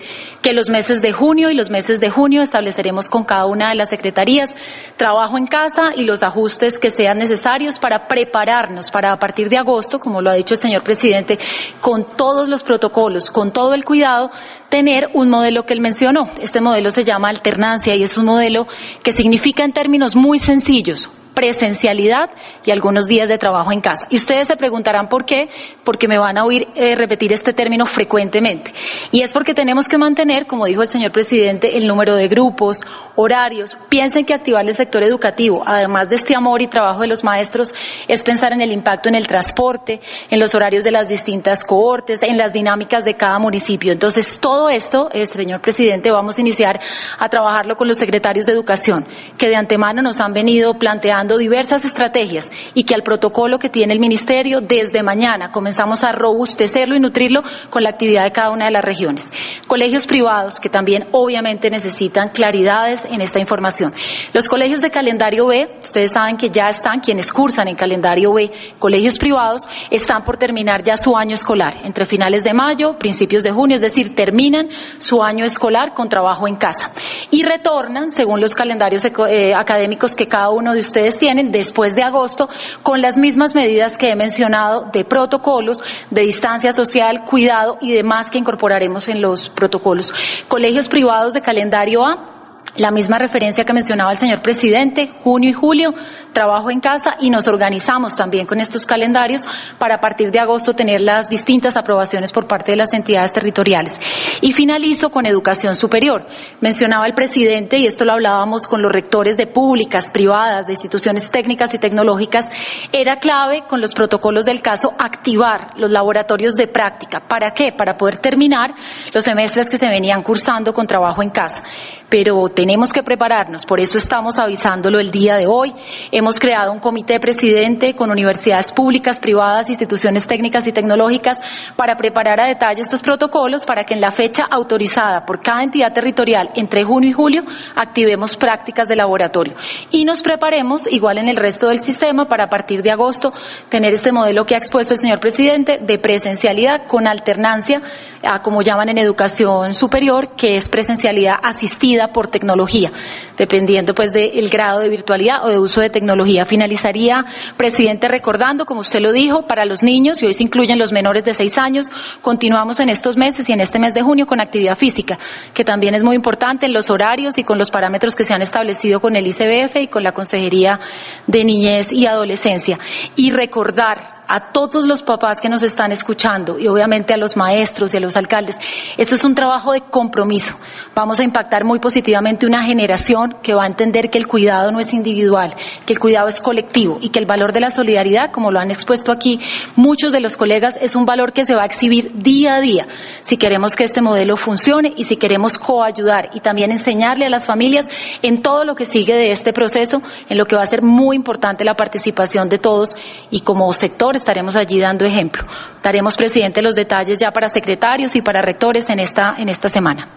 Que 0.48 0.54
los 0.54 0.70
meses 0.70 1.02
de 1.02 1.12
junio 1.12 1.50
y 1.50 1.56
los 1.56 1.70
meses 1.70 2.00
de 2.00 2.10
junio 2.10 2.42
estableceremos 2.42 3.10
con 3.10 3.26
cada 3.26 3.48
una 3.48 3.68
de 3.68 3.76
las 3.76 3.90
secretarías 3.90 4.56
trabajo 4.96 5.38
en 5.38 5.46
casa 5.46 5.92
y 5.94 6.06
los 6.06 6.24
ajustes 6.24 6.80
que 6.80 6.90
sean 6.90 7.18
necesarios 7.18 7.80
para 7.80 8.08
prepararnos 8.08 8.90
para 8.90 9.12
a 9.12 9.20
partir 9.20 9.50
de 9.50 9.58
agosto, 9.58 10.00
como 10.00 10.22
lo 10.22 10.30
ha 10.30 10.36
dicho 10.36 10.54
el 10.54 10.60
señor 10.62 10.84
presidente, 10.84 11.38
con 11.82 12.16
todos 12.16 12.48
los 12.48 12.64
protocolos, 12.64 13.30
con 13.30 13.52
todo 13.52 13.74
el 13.74 13.84
cuidado, 13.84 14.32
tener 14.70 15.10
un 15.14 15.30
modelo 15.30 15.66
que 15.66 15.74
él 15.74 15.82
mencionó. 15.82 16.30
Este 16.42 16.62
modelo 16.62 16.92
se 16.92 17.04
llama 17.04 17.28
alternancia 17.28 17.94
y 17.96 18.04
es 18.04 18.18
un 18.18 18.24
modelo 18.24 18.68
que 19.04 19.12
significa 19.12 19.66
en 19.66 19.74
términos 19.74 20.16
muy 20.16 20.40
sencillos 20.40 21.10
presencialidad 21.38 22.32
y 22.66 22.72
algunos 22.72 23.06
días 23.06 23.30
de 23.30 23.38
trabajo 23.38 23.72
en 23.72 23.80
casa. 23.80 24.08
Y 24.10 24.16
ustedes 24.16 24.48
se 24.48 24.58
preguntarán 24.58 25.08
por 25.08 25.24
qué, 25.24 25.50
porque 25.84 26.08
me 26.08 26.18
van 26.18 26.36
a 26.36 26.44
oír 26.44 26.68
eh, 26.74 26.96
repetir 26.96 27.32
este 27.32 27.54
término 27.54 27.86
frecuentemente. 27.86 28.74
Y 29.12 29.22
es 29.22 29.34
porque 29.34 29.54
tenemos 29.54 29.88
que 29.88 30.00
mantener, 30.00 30.48
como 30.48 30.66
dijo 30.66 30.82
el 30.82 30.88
señor 30.88 31.12
presidente, 31.12 31.78
el 31.78 31.86
número 31.86 32.16
de 32.16 32.28
grupos, 32.28 32.82
horarios. 33.18 33.78
Piensen 33.90 34.26
que 34.26 34.34
activar 34.34 34.66
el 34.66 34.74
sector 34.74 35.04
educativo, 35.04 35.64
además 35.66 36.08
de 36.08 36.16
este 36.16 36.36
amor 36.36 36.62
y 36.62 36.68
trabajo 36.68 37.02
de 37.02 37.08
los 37.08 37.24
maestros, 37.24 37.74
es 38.08 38.24
pensar 38.24 38.54
en 38.54 38.62
el 38.62 38.72
impacto 38.72 39.10
en 39.10 39.16
el 39.16 39.28
transporte, 39.28 40.00
en 40.30 40.40
los 40.40 40.54
horarios 40.56 40.84
de 40.84 40.92
las 40.92 41.10
distintas 41.10 41.64
cohortes, 41.64 42.22
en 42.24 42.38
las 42.38 42.54
dinámicas 42.54 43.04
de 43.04 43.16
cada 43.16 43.40
municipio. 43.40 43.92
Entonces, 43.92 44.40
todo 44.40 44.70
esto, 44.70 45.10
eh, 45.12 45.26
señor 45.26 45.62
presidente, 45.62 46.12
vamos 46.12 46.38
a 46.38 46.42
iniciar 46.42 46.80
a 47.18 47.28
trabajarlo 47.28 47.76
con 47.76 47.88
los 47.88 47.98
secretarios 47.98 48.46
de 48.46 48.54
educación, 48.54 49.06
que 49.38 49.50
de 49.50 49.56
antemano 49.56 50.02
nos 50.02 50.22
han 50.22 50.34
venido 50.34 50.76
planteando 50.76 51.38
diversas 51.38 51.86
estrategias 51.86 52.52
y 52.76 52.84
que 52.84 52.94
al 52.94 53.02
protocolo 53.02 53.58
que 53.58 53.70
tiene 53.70 53.94
el 53.94 54.00
ministerio, 54.00 54.62
desde 54.62 55.02
mañana 55.02 55.52
comenzamos 55.52 56.04
a 56.04 56.12
robustecerlo 56.12 56.96
y 56.96 57.00
nutrirlo 57.00 57.42
con 57.72 57.82
la 57.82 57.90
actividad 57.90 58.24
de 58.26 58.32
cada 58.32 58.52
una 58.52 58.66
de 58.66 58.72
las 58.72 58.86
regiones. 58.86 59.34
Colegios 59.66 60.06
privados 60.06 60.60
que 60.60 60.70
también 60.70 61.08
obviamente 61.12 61.72
necesitan 61.72 62.30
claridades 62.30 63.07
en 63.12 63.22
esta 63.22 63.40
información. 63.40 63.94
Los 64.34 64.48
colegios 64.48 64.82
de 64.82 64.92
calendario 64.92 65.48
B, 65.48 65.70
ustedes 65.82 66.12
saben 66.14 66.38
que 66.38 66.50
ya 66.50 66.70
están, 66.70 67.00
quienes 67.00 67.32
cursan 67.32 67.68
en 67.68 67.76
calendario 67.76 68.34
B, 68.34 68.52
colegios 68.80 69.18
privados, 69.18 69.68
están 69.90 70.24
por 70.24 70.38
terminar 70.38 70.84
ya 70.84 70.98
su 70.98 71.18
año 71.18 71.36
escolar, 71.36 71.76
entre 71.84 72.06
finales 72.06 72.44
de 72.44 72.54
mayo, 72.54 72.98
principios 72.98 73.44
de 73.44 73.52
junio, 73.52 73.76
es 73.76 73.82
decir, 73.82 74.16
terminan 74.16 74.70
su 75.00 75.24
año 75.24 75.46
escolar 75.46 75.94
con 75.94 76.10
trabajo 76.10 76.48
en 76.48 76.56
casa 76.56 76.92
y 77.32 77.44
retornan, 77.44 78.12
según 78.12 78.42
los 78.42 78.54
calendarios 78.54 79.06
eh, 79.06 79.54
académicos 79.54 80.16
que 80.16 80.28
cada 80.28 80.50
uno 80.50 80.74
de 80.74 80.80
ustedes 80.80 81.18
tienen, 81.18 81.52
después 81.52 81.96
de 81.96 82.04
agosto, 82.04 82.50
con 82.84 83.02
las 83.02 83.18
mismas 83.18 83.56
medidas 83.56 83.98
que 83.98 84.12
he 84.12 84.16
mencionado 84.16 84.90
de 84.92 85.06
protocolos, 85.06 85.84
de 86.10 86.22
distancia 86.22 86.74
social, 86.74 87.26
cuidado 87.26 87.78
y 87.82 87.92
demás 87.92 88.30
que 88.30 88.38
incorporaremos 88.38 89.08
en 89.08 89.22
los 89.22 89.50
protocolos. 89.50 90.14
Colegios 90.48 90.90
privados 90.90 91.34
de 91.34 91.42
calendario 91.42 92.06
A, 92.06 92.37
la 92.78 92.92
misma 92.92 93.18
referencia 93.18 93.66
que 93.66 93.74
mencionaba 93.74 94.12
el 94.12 94.18
señor 94.18 94.42
presidente, 94.42 95.12
junio 95.24 95.50
y 95.50 95.54
julio, 95.54 95.94
trabajo 96.32 96.70
en 96.72 96.80
casa 96.80 97.16
y 97.20 97.30
nos 97.30 97.48
organizamos 97.48 98.16
también 98.16 98.46
con 98.46 98.60
estos 98.60 98.86
calendarios 98.86 99.48
para 99.78 99.96
a 99.96 100.00
partir 100.00 100.32
de 100.32 100.40
agosto 100.40 100.74
tener 100.74 101.02
las 101.02 101.30
distintas 101.30 101.76
aprobaciones 101.76 102.32
por 102.32 102.48
parte 102.48 102.72
de 102.72 102.78
las 102.78 102.94
entidades 102.94 103.34
territoriales. 103.34 104.00
Y 104.42 104.52
finalizo 104.52 105.10
con 105.10 105.26
educación 105.26 105.76
superior. 105.76 106.28
Mencionaba 106.62 107.06
el 107.06 107.14
presidente, 107.14 107.80
y 107.80 107.88
esto 107.88 108.06
lo 108.06 108.14
hablábamos 108.14 108.68
con 108.68 108.82
los 108.82 108.92
rectores 108.92 109.38
de 109.38 109.48
públicas, 109.48 110.12
privadas, 110.12 110.68
de 110.68 110.74
instituciones 110.74 111.32
técnicas 111.32 111.74
y 111.74 111.80
tecnológicas, 111.80 112.50
era 112.92 113.20
clave 113.20 113.64
con 113.68 113.82
los 113.82 113.94
protocolos 113.94 114.46
del 114.46 114.62
caso 114.62 114.94
activar 115.00 115.72
los 115.78 115.90
laboratorios 115.90 116.54
de 116.56 116.68
práctica. 116.68 117.20
¿Para 117.20 117.52
qué? 117.52 117.72
Para 117.72 117.98
poder 117.98 118.18
terminar 118.18 118.74
los 119.14 119.24
semestres 119.24 119.70
que 119.70 119.78
se 119.78 119.90
venían 119.90 120.22
cursando 120.22 120.74
con 120.74 120.86
trabajo 120.86 121.24
en 121.24 121.30
casa 121.30 121.64
pero 122.10 122.48
tenemos 122.68 122.92
que 122.92 123.02
prepararnos, 123.02 123.66
por 123.66 123.80
eso 123.80 123.98
estamos 123.98 124.40
avisándolo 124.40 125.00
el 125.00 125.10
día 125.10 125.38
de 125.38 125.48
hoy. 125.48 125.74
Hemos 126.12 126.38
creado 126.38 126.74
un 126.74 126.80
comité 126.80 127.18
presidente 127.18 127.96
con 127.96 128.12
universidades 128.12 128.74
públicas, 128.74 129.22
privadas, 129.22 129.70
instituciones 129.70 130.28
técnicas 130.28 130.68
y 130.68 130.74
tecnológicas 130.74 131.40
para 131.78 131.96
preparar 131.96 132.42
a 132.42 132.46
detalle 132.46 132.82
estos 132.82 133.02
protocolos 133.02 133.66
para 133.66 133.86
que 133.86 133.94
en 133.94 134.02
la 134.02 134.12
fecha 134.12 134.44
autorizada 134.52 135.26
por 135.26 135.42
cada 135.42 135.64
entidad 135.64 135.94
territorial 135.94 136.50
entre 136.56 136.84
junio 136.84 137.10
y 137.10 137.14
julio 137.14 137.46
activemos 137.74 138.36
prácticas 138.36 138.90
de 138.90 138.98
laboratorio 138.98 139.56
y 139.92 140.04
nos 140.04 140.22
preparemos 140.22 140.92
igual 140.92 141.20
en 141.20 141.30
el 141.30 141.38
resto 141.38 141.70
del 141.70 141.80
sistema 141.80 142.28
para 142.28 142.44
a 142.44 142.50
partir 142.50 142.84
de 142.84 142.92
agosto 142.92 143.32
tener 143.70 143.94
este 143.94 144.12
modelo 144.12 144.46
que 144.46 144.56
ha 144.56 144.58
expuesto 144.58 144.94
el 144.94 145.00
señor 145.00 145.22
presidente 145.22 145.78
de 145.78 146.00
presencialidad 146.00 146.86
con 146.86 147.08
alternancia 147.08 147.82
a 148.28 148.42
como 148.42 148.62
llaman 148.62 148.90
en 148.90 148.98
educación 148.98 149.74
superior, 149.74 150.30
que 150.36 150.56
es 150.56 150.70
presencialidad 150.70 151.36
asistida 151.42 152.14
por 152.14 152.28
tecnología, 152.28 152.92
dependiendo 153.38 153.96
pues 153.96 154.14
del 154.14 154.50
grado 154.50 154.80
de 154.80 154.90
virtualidad 154.90 155.46
o 155.46 155.48
de 155.48 155.58
uso 155.58 155.82
de 155.82 155.90
tecnología. 155.90 156.46
Finalizaría, 156.46 157.26
presidente, 157.56 158.08
recordando, 158.08 158.66
como 158.66 158.82
usted 158.82 159.00
lo 159.00 159.12
dijo, 159.12 159.44
para 159.44 159.66
los 159.66 159.84
niños, 159.84 160.22
y 160.22 160.26
hoy 160.26 160.34
se 160.34 160.44
incluyen 160.44 160.78
los 160.78 160.92
menores 160.92 161.24
de 161.26 161.34
seis 161.34 161.58
años, 161.58 161.88
continuamos 162.22 162.80
en 162.80 162.90
estos 162.90 163.18
meses 163.18 163.48
y 163.50 163.54
en 163.54 163.62
este 163.62 163.80
mes 163.80 163.94
de 163.94 164.02
junio 164.02 164.28
con 164.28 164.40
actividad 164.40 164.78
física, 164.78 165.18
que 165.54 165.64
también 165.64 165.96
es 165.96 166.04
muy 166.04 166.16
importante 166.16 166.66
en 166.66 166.74
los 166.74 166.90
horarios 166.90 167.38
y 167.38 167.44
con 167.44 167.58
los 167.58 167.72
parámetros 167.72 168.16
que 168.16 168.24
se 168.24 168.34
han 168.34 168.42
establecido 168.42 169.00
con 169.00 169.16
el 169.16 169.28
ICBF 169.28 169.78
y 169.78 169.88
con 169.88 170.04
la 170.04 170.12
Consejería 170.12 170.80
de 171.26 171.44
Niñez 171.44 171.94
y 171.94 172.06
Adolescencia. 172.06 172.80
Y 173.16 173.32
recordar 173.32 174.17
a 174.28 174.52
todos 174.52 174.86
los 174.86 175.02
papás 175.02 175.40
que 175.40 175.50
nos 175.50 175.64
están 175.64 175.92
escuchando 175.92 176.60
y 176.60 176.68
obviamente 176.68 177.14
a 177.14 177.18
los 177.18 177.38
maestros 177.38 177.94
y 177.94 177.98
a 177.98 178.00
los 178.00 178.18
alcaldes. 178.18 178.58
Esto 178.98 179.16
es 179.16 179.24
un 179.24 179.36
trabajo 179.36 179.72
de 179.72 179.82
compromiso. 179.82 180.56
Vamos 180.94 181.20
a 181.20 181.24
impactar 181.24 181.64
muy 181.64 181.80
positivamente 181.80 182.46
una 182.46 182.64
generación 182.64 183.36
que 183.42 183.54
va 183.54 183.64
a 183.64 183.68
entender 183.68 184.10
que 184.10 184.18
el 184.18 184.28
cuidado 184.28 184.72
no 184.72 184.80
es 184.80 184.94
individual, 184.94 185.56
que 185.86 185.94
el 185.94 186.00
cuidado 186.00 186.28
es 186.28 186.42
colectivo 186.42 186.98
y 187.02 187.10
que 187.10 187.20
el 187.20 187.26
valor 187.26 187.54
de 187.54 187.62
la 187.62 187.72
solidaridad, 187.72 188.32
como 188.32 188.52
lo 188.52 188.60
han 188.60 188.72
expuesto 188.72 189.12
aquí 189.12 189.40
muchos 189.76 190.12
de 190.12 190.20
los 190.20 190.38
colegas, 190.38 190.78
es 190.82 190.96
un 190.96 191.06
valor 191.06 191.34
que 191.34 191.46
se 191.46 191.56
va 191.56 191.64
a 191.64 191.66
exhibir 191.66 192.12
día 192.16 192.56
a 192.56 192.62
día 192.62 192.88
si 193.22 193.38
queremos 193.38 193.76
que 193.76 193.84
este 193.84 194.02
modelo 194.02 194.38
funcione 194.38 194.94
y 194.96 195.06
si 195.06 195.18
queremos 195.18 195.58
coayudar 195.58 196.32
y 196.34 196.40
también 196.42 196.72
enseñarle 196.72 197.26
a 197.26 197.30
las 197.30 197.46
familias 197.46 197.88
en 198.22 198.42
todo 198.42 198.66
lo 198.66 198.76
que 198.76 198.86
sigue 198.86 199.16
de 199.16 199.32
este 199.32 199.54
proceso, 199.54 200.02
en 200.30 200.38
lo 200.38 200.46
que 200.46 200.56
va 200.56 200.64
a 200.64 200.68
ser 200.68 200.82
muy 200.82 201.16
importante 201.16 201.64
la 201.64 201.76
participación 201.76 202.50
de 202.50 202.58
todos 202.58 202.96
y 203.32 203.42
como 203.42 203.72
sector 203.74 204.17
estaremos 204.18 204.56
allí 204.56 204.80
dando 204.80 205.06
ejemplo. 205.06 205.44
Daremos, 205.82 206.18
presidente, 206.18 206.62
los 206.62 206.76
detalles 206.76 207.18
ya 207.18 207.32
para 207.32 207.48
secretarios 207.50 208.16
y 208.16 208.22
para 208.22 208.42
rectores 208.42 208.90
en 208.90 209.00
esta, 209.00 209.36
en 209.38 209.50
esta 209.50 209.70
semana. 209.70 210.08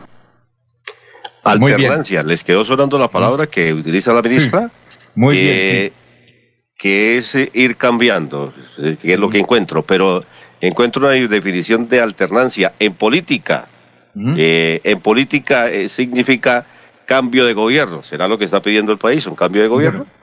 Alternancia, 1.42 2.22
les 2.22 2.44
quedó 2.44 2.64
sonando 2.64 2.98
la 2.98 3.08
palabra 3.08 3.46
que 3.46 3.72
utiliza 3.72 4.12
la 4.12 4.22
ministra. 4.22 4.70
muy 5.14 5.36
bien. 5.36 5.92
Que 6.76 7.18
es 7.18 7.34
eh, 7.34 7.50
ir 7.52 7.76
cambiando, 7.76 8.54
eh, 8.78 8.96
que 9.00 9.14
es 9.14 9.18
lo 9.18 9.28
que 9.28 9.38
encuentro, 9.38 9.82
pero 9.82 10.24
encuentro 10.60 11.02
una 11.02 11.10
definición 11.10 11.88
de 11.88 12.00
alternancia 12.00 12.72
en 12.78 12.94
política. 12.94 13.68
Eh, 14.36 14.80
en 14.82 15.00
política 15.00 15.68
significa 15.88 16.66
cambio 17.06 17.46
de 17.46 17.54
gobierno. 17.54 18.02
¿Será 18.02 18.28
lo 18.28 18.38
que 18.38 18.44
está 18.44 18.60
pidiendo 18.60 18.92
el 18.92 18.98
país, 18.98 19.26
un 19.26 19.36
cambio 19.36 19.62
de 19.62 19.68
gobierno? 19.68 20.00
Bueno, 20.00 20.19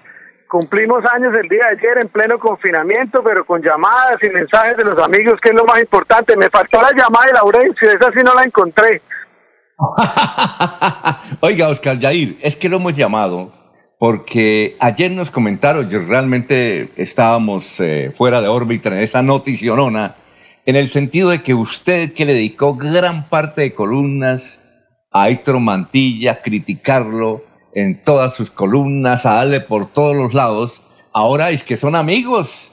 cumplimos 0.47 1.03
años 1.05 1.33
el 1.33 1.47
día 1.49 1.65
de 1.65 1.77
ayer 1.77 1.97
en 1.99 2.09
pleno 2.09 2.39
confinamiento, 2.39 3.23
pero 3.23 3.45
con 3.45 3.61
llamadas 3.61 4.17
y 4.21 4.29
mensajes 4.29 4.77
de 4.77 4.83
los 4.85 4.97
amigos, 4.99 5.39
que 5.41 5.49
es 5.49 5.55
lo 5.55 5.65
más 5.65 5.79
importante. 5.79 6.35
Me 6.35 6.49
faltó 6.49 6.81
la 6.81 6.91
llamada 6.91 7.25
de 7.25 7.33
Laurencio, 7.33 7.89
esa 7.89 8.11
sí 8.11 8.19
no 8.23 8.33
la 8.33 8.43
encontré. 8.43 9.01
Oiga, 11.41 11.67
Oscar 11.69 11.99
Yair, 11.99 12.37
es 12.41 12.55
que 12.55 12.69
lo 12.69 12.77
hemos 12.77 12.95
llamado 12.95 13.51
porque 13.99 14.75
ayer 14.79 15.11
nos 15.11 15.31
comentaron, 15.31 15.89
yo 15.89 15.99
realmente 15.99 16.91
estábamos 16.97 17.79
eh, 17.79 18.11
fuera 18.15 18.41
de 18.41 18.47
órbita 18.47 18.89
en 18.89 18.97
esa 18.97 19.21
noticionona, 19.23 20.15
en 20.65 20.75
el 20.75 20.87
sentido 20.89 21.29
de 21.29 21.41
que 21.41 21.53
usted 21.53 22.13
que 22.13 22.25
le 22.25 22.33
dedicó 22.33 22.75
gran 22.75 23.27
parte 23.27 23.61
de 23.61 23.73
columnas 23.73 24.61
a 25.11 25.29
Héctor 25.29 25.59
Mantilla, 25.59 26.41
criticarlo 26.41 27.43
en 27.77 28.01
todas 28.03 28.35
sus 28.35 28.49
columnas, 28.49 29.27
a 29.27 29.35
darle 29.35 29.61
por 29.61 29.85
todos 29.93 30.15
los 30.15 30.33
lados, 30.33 30.81
ahora 31.13 31.51
es 31.51 31.63
que 31.63 31.77
son 31.77 31.95
amigos, 31.95 32.71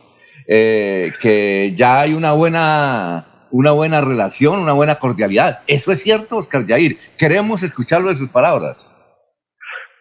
eh, 0.49 1.13
que 1.21 1.73
ya 1.75 2.01
hay 2.01 2.15
una 2.15 2.33
buena 2.33 3.27
una 3.51 3.73
buena 3.73 4.01
relación, 4.01 4.61
una 4.61 4.73
buena 4.73 4.95
cordialidad. 4.95 5.61
Eso 5.67 5.93
es 5.93 6.03
cierto, 6.03 6.39
Oscar 6.39 6.65
Yair. 6.65 6.97
Queremos 7.19 7.63
escucharlo 7.63 8.09
de 8.09 8.15
sus 8.15 8.31
palabras. 8.31 8.91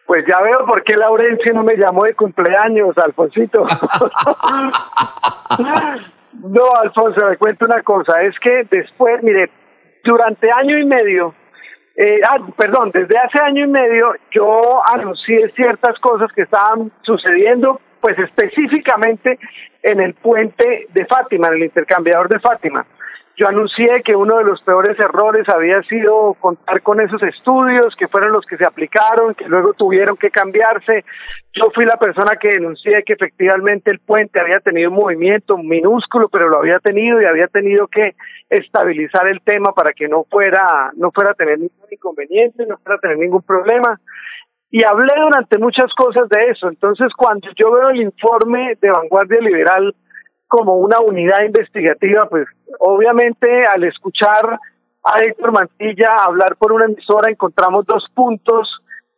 Pues 0.06 0.24
ya 0.26 0.40
veo 0.40 0.64
por 0.64 0.82
qué 0.84 0.96
Laurencio 0.96 1.52
no 1.52 1.64
me 1.64 1.76
llamó 1.76 2.04
de 2.04 2.14
cumpleaños, 2.14 2.96
Alfonsito. 2.96 3.60
no, 6.48 6.76
Alfonso, 6.82 7.28
me 7.28 7.36
cuento 7.36 7.66
una 7.66 7.82
cosa. 7.82 8.22
Es 8.22 8.34
que 8.40 8.66
después, 8.70 9.22
mire, 9.22 9.50
durante 10.02 10.50
año 10.50 10.78
y 10.78 10.86
medio, 10.86 11.34
eh, 11.96 12.20
ah, 12.28 12.38
perdón, 12.56 12.90
desde 12.92 13.16
hace 13.16 13.40
año 13.42 13.64
y 13.64 13.68
medio 13.68 14.14
yo 14.32 14.82
anuncié 14.92 15.50
ciertas 15.50 15.98
cosas 16.00 16.30
que 16.32 16.42
estaban 16.42 16.90
sucediendo, 17.02 17.80
pues 18.00 18.18
específicamente 18.18 19.38
en 19.82 20.00
el 20.00 20.14
puente 20.14 20.88
de 20.92 21.06
Fátima, 21.06 21.48
en 21.48 21.54
el 21.54 21.64
intercambiador 21.64 22.28
de 22.28 22.40
Fátima. 22.40 22.84
Yo 23.36 23.48
anuncié 23.48 24.02
que 24.04 24.14
uno 24.14 24.38
de 24.38 24.44
los 24.44 24.62
peores 24.62 24.96
errores 24.98 25.48
había 25.48 25.82
sido 25.82 26.34
contar 26.34 26.82
con 26.82 27.00
esos 27.00 27.20
estudios, 27.24 27.96
que 27.96 28.06
fueron 28.06 28.30
los 28.30 28.46
que 28.46 28.56
se 28.56 28.64
aplicaron, 28.64 29.34
que 29.34 29.48
luego 29.48 29.74
tuvieron 29.74 30.16
que 30.16 30.30
cambiarse. 30.30 31.04
Yo 31.52 31.70
fui 31.74 31.84
la 31.84 31.96
persona 31.96 32.36
que 32.40 32.50
denuncié 32.50 33.02
que 33.02 33.14
efectivamente 33.14 33.90
el 33.90 33.98
puente 33.98 34.38
había 34.38 34.60
tenido 34.60 34.90
un 34.90 34.96
movimiento 34.96 35.58
minúsculo, 35.58 36.28
pero 36.28 36.48
lo 36.48 36.58
había 36.58 36.78
tenido 36.78 37.20
y 37.20 37.24
había 37.24 37.48
tenido 37.48 37.88
que 37.88 38.14
estabilizar 38.50 39.26
el 39.26 39.40
tema 39.40 39.72
para 39.72 39.92
que 39.92 40.06
no 40.06 40.24
fuera, 40.30 40.92
no 40.96 41.10
fuera 41.10 41.32
a 41.32 41.34
tener 41.34 41.58
ningún 41.58 41.88
inconveniente, 41.90 42.64
no 42.66 42.78
fuera 42.78 42.98
a 42.98 43.00
tener 43.00 43.18
ningún 43.18 43.42
problema. 43.42 43.98
Y 44.70 44.84
hablé 44.84 45.12
durante 45.20 45.58
muchas 45.58 45.92
cosas 45.94 46.28
de 46.28 46.50
eso. 46.50 46.68
Entonces, 46.68 47.08
cuando 47.16 47.48
yo 47.56 47.72
veo 47.72 47.90
el 47.90 48.00
informe 48.00 48.76
de 48.80 48.90
Vanguardia 48.90 49.40
Liberal, 49.40 49.92
como 50.48 50.76
una 50.76 51.00
unidad 51.00 51.42
investigativa, 51.44 52.28
pues 52.28 52.46
obviamente 52.78 53.66
al 53.66 53.84
escuchar 53.84 54.58
a 55.04 55.18
Héctor 55.18 55.52
Mantilla 55.52 56.14
hablar 56.24 56.56
por 56.56 56.72
una 56.72 56.86
emisora 56.86 57.30
encontramos 57.30 57.84
dos 57.86 58.06
puntos 58.14 58.68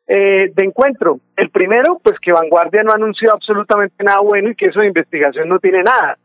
eh, 0.09 0.51
de 0.55 0.65
encuentro. 0.65 1.21
El 1.37 1.51
primero, 1.51 2.01
pues 2.03 2.19
que 2.21 2.33
Vanguardia 2.33 2.83
no 2.83 2.93
anunció 2.93 3.33
absolutamente 3.33 4.05
nada 4.05 4.21
bueno 4.21 4.51
y 4.51 4.55
que 4.55 4.67
eso 4.67 4.81
de 4.81 4.87
investigación 4.87 5.49
no 5.49 5.59
tiene 5.59 5.83
nada. 5.83 6.17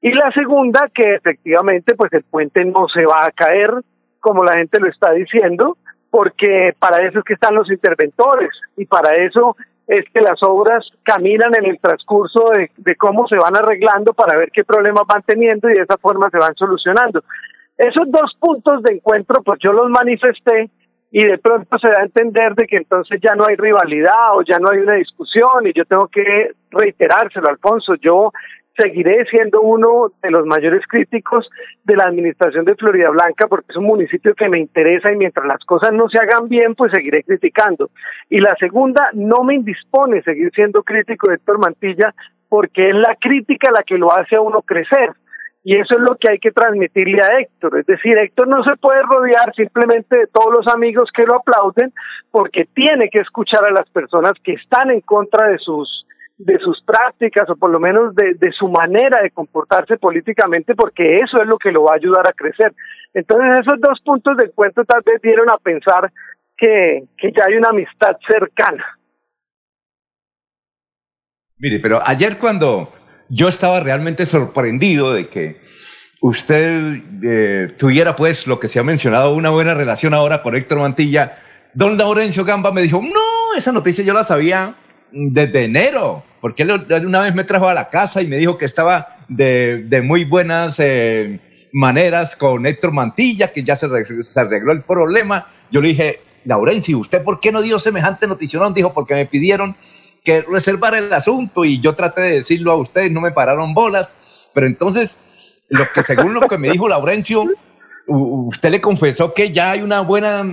Y 0.00 0.10
la 0.10 0.30
segunda, 0.32 0.88
que 0.92 1.14
efectivamente 1.14 1.94
pues 1.94 2.12
el 2.12 2.24
puente 2.24 2.64
no 2.64 2.88
se 2.88 3.06
va 3.06 3.24
a 3.24 3.30
caer 3.30 3.70
como 4.18 4.44
la 4.44 4.54
gente 4.54 4.80
lo 4.80 4.88
está 4.88 5.12
diciendo, 5.12 5.76
porque 6.10 6.74
para 6.78 7.06
eso 7.06 7.20
es 7.20 7.24
que 7.24 7.34
están 7.34 7.54
los 7.54 7.70
interventores 7.70 8.50
y 8.76 8.84
para 8.86 9.16
eso 9.16 9.56
es 9.92 10.06
que 10.12 10.22
las 10.22 10.42
obras 10.42 10.86
caminan 11.02 11.54
en 11.54 11.66
el 11.66 11.78
transcurso 11.78 12.50
de, 12.50 12.96
cómo 12.96 13.28
se 13.28 13.36
van 13.36 13.54
arreglando 13.54 14.14
para 14.14 14.38
ver 14.38 14.50
qué 14.50 14.64
problemas 14.64 15.02
van 15.06 15.22
teniendo 15.22 15.68
y 15.68 15.74
de 15.74 15.82
esa 15.82 15.98
forma 15.98 16.30
se 16.30 16.38
van 16.38 16.54
solucionando. 16.54 17.22
Esos 17.76 18.10
dos 18.10 18.32
puntos 18.40 18.82
de 18.82 18.94
encuentro, 18.94 19.42
pues 19.42 19.60
yo 19.62 19.72
los 19.72 19.90
manifesté 19.90 20.70
y 21.10 21.24
de 21.24 21.36
pronto 21.36 21.78
se 21.78 21.88
da 21.88 22.00
a 22.00 22.04
entender 22.04 22.54
de 22.54 22.66
que 22.66 22.78
entonces 22.78 23.20
ya 23.22 23.34
no 23.34 23.44
hay 23.46 23.56
rivalidad 23.56 24.34
o 24.34 24.42
ya 24.42 24.58
no 24.58 24.70
hay 24.70 24.78
una 24.78 24.94
discusión 24.94 25.66
y 25.66 25.74
yo 25.74 25.84
tengo 25.84 26.08
que 26.08 26.52
reiterárselo, 26.70 27.48
Alfonso, 27.50 27.94
yo 27.96 28.32
seguiré 28.76 29.24
siendo 29.26 29.60
uno 29.60 30.12
de 30.22 30.30
los 30.30 30.46
mayores 30.46 30.82
críticos 30.88 31.48
de 31.84 31.96
la 31.96 32.04
administración 32.04 32.64
de 32.64 32.74
Florida 32.74 33.10
Blanca 33.10 33.46
porque 33.46 33.66
es 33.70 33.76
un 33.76 33.84
municipio 33.84 34.34
que 34.34 34.48
me 34.48 34.58
interesa 34.58 35.12
y 35.12 35.16
mientras 35.16 35.46
las 35.46 35.64
cosas 35.64 35.92
no 35.92 36.08
se 36.08 36.18
hagan 36.18 36.48
bien, 36.48 36.74
pues 36.74 36.92
seguiré 36.92 37.22
criticando. 37.22 37.90
Y 38.30 38.40
la 38.40 38.54
segunda, 38.56 39.10
no 39.12 39.44
me 39.44 39.54
indispone 39.54 40.22
seguir 40.22 40.50
siendo 40.54 40.82
crítico 40.82 41.28
de 41.28 41.34
Héctor 41.34 41.58
Mantilla 41.58 42.14
porque 42.48 42.90
es 42.90 42.94
la 42.94 43.16
crítica 43.20 43.70
la 43.70 43.82
que 43.82 43.98
lo 43.98 44.14
hace 44.14 44.36
a 44.36 44.40
uno 44.40 44.62
crecer. 44.62 45.10
Y 45.64 45.76
eso 45.76 45.94
es 45.94 46.00
lo 46.00 46.16
que 46.16 46.28
hay 46.28 46.38
que 46.38 46.50
transmitirle 46.50 47.22
a 47.22 47.38
Héctor. 47.38 47.78
Es 47.78 47.86
decir, 47.86 48.18
Héctor 48.18 48.48
no 48.48 48.64
se 48.64 48.76
puede 48.76 49.00
rodear 49.02 49.54
simplemente 49.54 50.16
de 50.16 50.26
todos 50.26 50.52
los 50.52 50.74
amigos 50.74 51.08
que 51.14 51.24
lo 51.24 51.36
aplauden 51.36 51.92
porque 52.32 52.64
tiene 52.74 53.08
que 53.10 53.20
escuchar 53.20 53.64
a 53.64 53.70
las 53.70 53.88
personas 53.90 54.32
que 54.42 54.54
están 54.54 54.90
en 54.90 55.00
contra 55.02 55.48
de 55.48 55.58
sus 55.58 56.04
de 56.38 56.58
sus 56.58 56.82
prácticas 56.82 57.48
o 57.50 57.56
por 57.56 57.70
lo 57.70 57.78
menos 57.78 58.14
de, 58.14 58.34
de, 58.34 58.52
su 58.52 58.68
manera 58.68 59.22
de 59.22 59.30
comportarse 59.30 59.96
políticamente 59.96 60.74
porque 60.74 61.20
eso 61.20 61.40
es 61.40 61.46
lo 61.46 61.58
que 61.58 61.70
lo 61.70 61.84
va 61.84 61.92
a 61.92 61.96
ayudar 61.96 62.26
a 62.26 62.32
crecer. 62.32 62.72
Entonces 63.14 63.48
esos 63.60 63.80
dos 63.80 64.00
puntos 64.00 64.36
de 64.36 64.46
encuentro 64.46 64.84
tal 64.84 65.02
vez 65.04 65.20
dieron 65.22 65.50
a 65.50 65.58
pensar 65.58 66.10
que, 66.56 67.04
que 67.16 67.32
ya 67.32 67.44
hay 67.44 67.56
una 67.56 67.68
amistad 67.68 68.16
cercana. 68.26 68.84
Mire, 71.58 71.78
pero 71.80 72.00
ayer 72.04 72.38
cuando 72.38 72.92
yo 73.28 73.48
estaba 73.48 73.80
realmente 73.80 74.26
sorprendido 74.26 75.14
de 75.14 75.28
que 75.28 75.60
usted 76.20 77.02
eh, 77.22 77.72
tuviera 77.78 78.16
pues 78.16 78.46
lo 78.46 78.58
que 78.58 78.68
se 78.68 78.80
ha 78.80 78.82
mencionado, 78.82 79.34
una 79.34 79.50
buena 79.50 79.74
relación 79.74 80.14
ahora 80.14 80.42
con 80.42 80.56
Héctor 80.56 80.78
Mantilla, 80.78 81.38
don 81.74 81.96
Laurencio 81.96 82.44
Gamba 82.44 82.72
me 82.72 82.82
dijo, 82.82 83.00
no, 83.00 83.56
esa 83.56 83.72
noticia 83.72 84.04
yo 84.04 84.12
la 84.12 84.24
sabía 84.24 84.74
desde 85.12 85.64
enero, 85.64 86.22
porque 86.40 86.62
él 86.62 86.72
una 87.06 87.22
vez 87.22 87.34
me 87.34 87.44
trajo 87.44 87.68
a 87.68 87.74
la 87.74 87.90
casa 87.90 88.22
y 88.22 88.26
me 88.26 88.36
dijo 88.36 88.58
que 88.58 88.64
estaba 88.64 89.08
de, 89.28 89.84
de 89.84 90.02
muy 90.02 90.24
buenas 90.24 90.76
eh, 90.78 91.40
maneras 91.72 92.36
con 92.36 92.66
Héctor 92.66 92.92
Mantilla, 92.92 93.52
que 93.52 93.62
ya 93.62 93.76
se, 93.76 93.88
se, 94.22 94.40
arregló 94.40 94.72
el 94.72 94.82
problema. 94.82 95.46
Yo 95.70 95.80
le 95.80 95.88
dije, 95.88 96.20
Laurencio, 96.44 96.98
¿usted 96.98 97.22
por 97.22 97.40
qué 97.40 97.52
no 97.52 97.62
dio 97.62 97.78
semejante 97.78 98.26
notición? 98.26 98.74
Dijo, 98.74 98.92
porque 98.92 99.14
me 99.14 99.26
pidieron 99.26 99.76
que 100.24 100.42
reservara 100.42 100.98
el 100.98 101.12
asunto 101.12 101.64
y 101.64 101.80
yo 101.80 101.94
traté 101.94 102.20
de 102.22 102.34
decirlo 102.34 102.72
a 102.72 102.76
ustedes, 102.76 103.10
no 103.10 103.20
me 103.20 103.32
pararon 103.32 103.74
bolas, 103.74 104.14
pero 104.54 104.66
entonces, 104.66 105.16
lo 105.68 105.90
que 105.92 106.02
según 106.02 106.34
lo 106.34 106.42
que 106.42 106.58
me 106.58 106.70
dijo 106.70 106.88
Laurencio, 106.88 107.46
usted 108.06 108.70
le 108.70 108.80
confesó 108.80 109.32
que 109.34 109.52
ya 109.52 109.72
hay 109.72 109.82
una 109.82 110.00
buena 110.00 110.44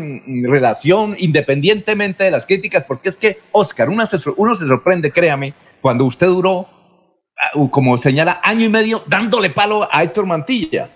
relación 0.43 1.15
independientemente 1.17 2.23
de 2.23 2.31
las 2.31 2.45
críticas, 2.45 2.83
porque 2.85 3.09
es 3.09 3.17
que, 3.17 3.39
Oscar, 3.51 3.89
uno 3.89 4.05
se, 4.05 4.17
sorprende, 4.17 5.11
créame, 5.11 5.53
cuando 5.81 6.05
usted 6.05 6.27
duró, 6.27 6.67
como 7.71 7.97
señala, 7.97 8.39
año 8.43 8.65
y 8.65 8.69
medio 8.69 9.03
dándole 9.07 9.49
palo 9.49 9.87
a 9.91 10.03
Héctor 10.03 10.25
Mantilla. 10.25 10.89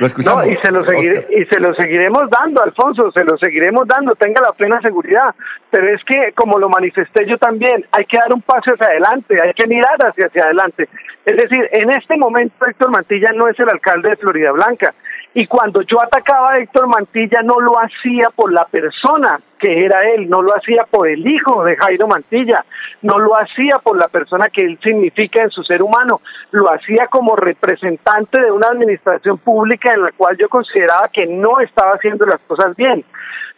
Lo 0.00 0.06
no, 0.08 0.46
y 0.46 0.56
se 0.56 0.72
lo 0.72 0.82
seguiré, 0.82 1.26
y 1.28 1.44
se 1.44 1.60
lo 1.60 1.74
seguiremos 1.74 2.22
dando, 2.30 2.62
Alfonso, 2.62 3.12
se 3.12 3.22
lo 3.22 3.36
seguiremos 3.36 3.86
dando, 3.86 4.14
tenga 4.14 4.40
la 4.40 4.52
plena 4.52 4.80
seguridad. 4.80 5.34
Pero 5.70 5.94
es 5.94 6.02
que, 6.04 6.32
como 6.34 6.58
lo 6.58 6.70
manifesté 6.70 7.26
yo 7.26 7.36
también, 7.36 7.84
hay 7.92 8.06
que 8.06 8.16
dar 8.16 8.32
un 8.32 8.40
paso 8.40 8.72
hacia 8.72 8.86
adelante, 8.86 9.36
hay 9.42 9.52
que 9.52 9.66
mirar 9.66 9.98
hacia, 10.02 10.28
hacia 10.28 10.44
adelante. 10.44 10.88
Es 11.26 11.36
decir, 11.36 11.68
en 11.72 11.90
este 11.90 12.16
momento 12.16 12.64
Héctor 12.64 12.90
Mantilla 12.90 13.32
no 13.32 13.46
es 13.46 13.60
el 13.60 13.68
alcalde 13.68 14.08
de 14.08 14.16
Florida 14.16 14.52
Blanca. 14.52 14.94
Y 15.32 15.46
cuando 15.46 15.82
yo 15.82 16.00
atacaba 16.00 16.52
a 16.52 16.56
Héctor 16.56 16.88
Mantilla 16.88 17.42
no 17.42 17.60
lo 17.60 17.78
hacía 17.78 18.30
por 18.34 18.52
la 18.52 18.64
persona 18.64 19.40
que 19.60 19.84
era 19.84 20.02
él, 20.10 20.28
no 20.28 20.42
lo 20.42 20.56
hacía 20.56 20.84
por 20.90 21.06
el 21.06 21.24
hijo 21.24 21.62
de 21.64 21.76
Jairo 21.76 22.08
Mantilla, 22.08 22.64
no 23.02 23.18
lo 23.18 23.36
hacía 23.36 23.76
por 23.82 23.96
la 23.96 24.08
persona 24.08 24.48
que 24.48 24.64
él 24.64 24.78
significa 24.82 25.42
en 25.42 25.50
su 25.50 25.62
ser 25.62 25.82
humano, 25.82 26.20
lo 26.50 26.68
hacía 26.70 27.06
como 27.06 27.36
representante 27.36 28.40
de 28.40 28.50
una 28.50 28.68
administración 28.68 29.38
pública 29.38 29.94
en 29.94 30.02
la 30.02 30.12
cual 30.12 30.36
yo 30.36 30.48
consideraba 30.48 31.08
que 31.12 31.26
no 31.26 31.60
estaba 31.60 31.92
haciendo 31.92 32.26
las 32.26 32.40
cosas 32.40 32.74
bien. 32.74 33.04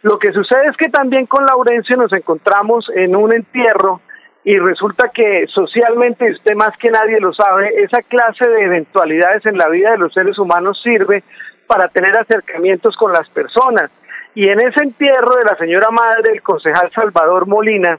Lo 0.03 0.19
que 0.19 0.33
sucede 0.33 0.67
es 0.67 0.77
que 0.77 0.89
también 0.89 1.25
con 1.25 1.45
Laurencio 1.45 1.95
nos 1.95 2.11
encontramos 2.13 2.85
en 2.93 3.15
un 3.15 3.33
entierro 3.33 4.01
y 4.43 4.57
resulta 4.57 5.09
que 5.13 5.45
socialmente, 5.47 6.29
usted 6.29 6.55
más 6.55 6.71
que 6.77 6.91
nadie 6.91 7.19
lo 7.21 7.33
sabe, 7.33 7.71
esa 7.81 8.01
clase 8.01 8.47
de 8.47 8.65
eventualidades 8.65 9.45
en 9.45 9.57
la 9.57 9.69
vida 9.69 9.91
de 9.91 9.99
los 9.99 10.13
seres 10.13 10.37
humanos 10.37 10.79
sirve 10.83 11.23
para 11.67 11.87
tener 11.87 12.17
acercamientos 12.17 12.95
con 12.95 13.11
las 13.11 13.27
personas. 13.29 13.89
Y 14.35 14.47
en 14.49 14.59
ese 14.61 14.83
entierro 14.83 15.35
de 15.37 15.45
la 15.45 15.55
señora 15.57 15.89
madre, 15.91 16.33
el 16.33 16.41
concejal 16.41 16.91
Salvador 16.93 17.47
Molina, 17.47 17.97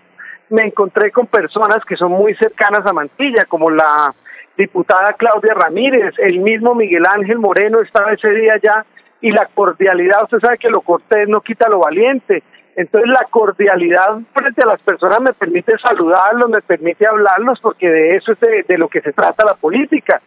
me 0.50 0.66
encontré 0.66 1.10
con 1.10 1.26
personas 1.26 1.78
que 1.86 1.96
son 1.96 2.12
muy 2.12 2.34
cercanas 2.36 2.84
a 2.86 2.92
Mantilla, 2.92 3.44
como 3.46 3.70
la 3.70 4.12
diputada 4.56 5.14
Claudia 5.14 5.54
Ramírez, 5.54 6.14
el 6.18 6.38
mismo 6.38 6.74
Miguel 6.74 7.04
Ángel 7.06 7.38
Moreno 7.38 7.80
estaba 7.80 8.12
ese 8.12 8.30
día 8.30 8.54
allá 8.54 8.84
y 9.20 9.30
la 9.30 9.46
cordialidad, 9.46 10.24
usted 10.24 10.38
sabe 10.40 10.58
que 10.58 10.68
lo 10.68 10.82
cortés 10.82 11.28
no 11.28 11.40
quita 11.40 11.68
lo 11.68 11.80
valiente. 11.80 12.42
Entonces 12.76 13.08
la 13.08 13.24
cordialidad 13.30 14.18
frente 14.32 14.62
a 14.62 14.66
las 14.66 14.82
personas 14.82 15.20
me 15.20 15.32
permite 15.32 15.78
saludarlos, 15.78 16.50
me 16.50 16.60
permite 16.60 17.06
hablarlos, 17.06 17.60
porque 17.60 17.88
de 17.88 18.16
eso 18.16 18.32
es 18.32 18.66
de, 18.66 18.78
lo 18.78 18.88
que 18.88 19.00
se 19.00 19.12
trata 19.12 19.46
la 19.46 19.54
política. 19.54 20.20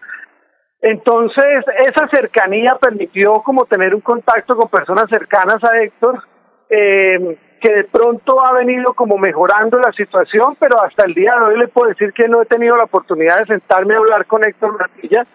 Entonces 0.81 1.65
esa 1.85 2.07
cercanía 2.09 2.75
permitió 2.79 3.41
como 3.41 3.65
tener 3.65 3.95
un 3.95 4.01
contacto 4.01 4.55
con 4.55 4.69
personas 4.69 5.05
cercanas 5.09 5.63
a 5.63 5.81
Héctor, 5.81 6.23
eh, 6.69 7.37
que 7.59 7.73
de 7.73 7.83
pronto 7.85 8.45
ha 8.45 8.53
venido 8.53 8.93
como 8.93 9.17
mejorando 9.17 9.79
la 9.79 9.91
situación, 9.93 10.55
pero 10.59 10.81
hasta 10.81 11.05
el 11.05 11.13
día 11.15 11.33
de 11.35 11.45
hoy 11.45 11.57
le 11.57 11.67
puedo 11.67 11.89
decir 11.89 12.13
que 12.13 12.27
no 12.27 12.41
he 12.41 12.45
tenido 12.45 12.77
la 12.77 12.83
oportunidad 12.83 13.39
de 13.39 13.47
sentarme 13.47 13.95
a 13.95 13.97
hablar 13.97 14.27
con 14.27 14.43
Héctor 14.43 14.77
Matilla, 14.77 15.25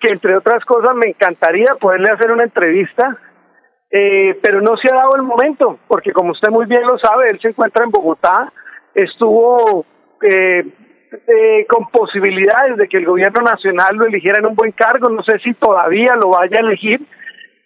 que 0.00 0.08
entre 0.08 0.36
otras 0.36 0.64
cosas 0.64 0.94
me 0.94 1.08
encantaría 1.08 1.74
poderle 1.74 2.10
hacer 2.10 2.30
una 2.30 2.44
entrevista 2.44 3.18
eh, 3.90 4.38
pero 4.42 4.60
no 4.60 4.76
se 4.76 4.92
ha 4.92 4.96
dado 4.96 5.16
el 5.16 5.22
momento, 5.22 5.78
porque 5.88 6.12
como 6.12 6.32
usted 6.32 6.50
muy 6.50 6.66
bien 6.66 6.82
lo 6.82 6.98
sabe, 6.98 7.30
él 7.30 7.40
se 7.40 7.48
encuentra 7.48 7.84
en 7.84 7.90
Bogotá, 7.90 8.52
estuvo 8.94 9.86
eh, 10.22 10.64
eh, 11.12 11.66
con 11.68 11.88
posibilidades 11.90 12.76
de 12.76 12.88
que 12.88 12.98
el 12.98 13.06
gobierno 13.06 13.42
nacional 13.42 13.96
lo 13.96 14.06
eligiera 14.06 14.38
en 14.38 14.46
un 14.46 14.54
buen 14.54 14.72
cargo, 14.72 15.08
no 15.08 15.22
sé 15.22 15.38
si 15.38 15.54
todavía 15.54 16.16
lo 16.16 16.30
vaya 16.30 16.58
a 16.58 16.60
elegir, 16.60 17.00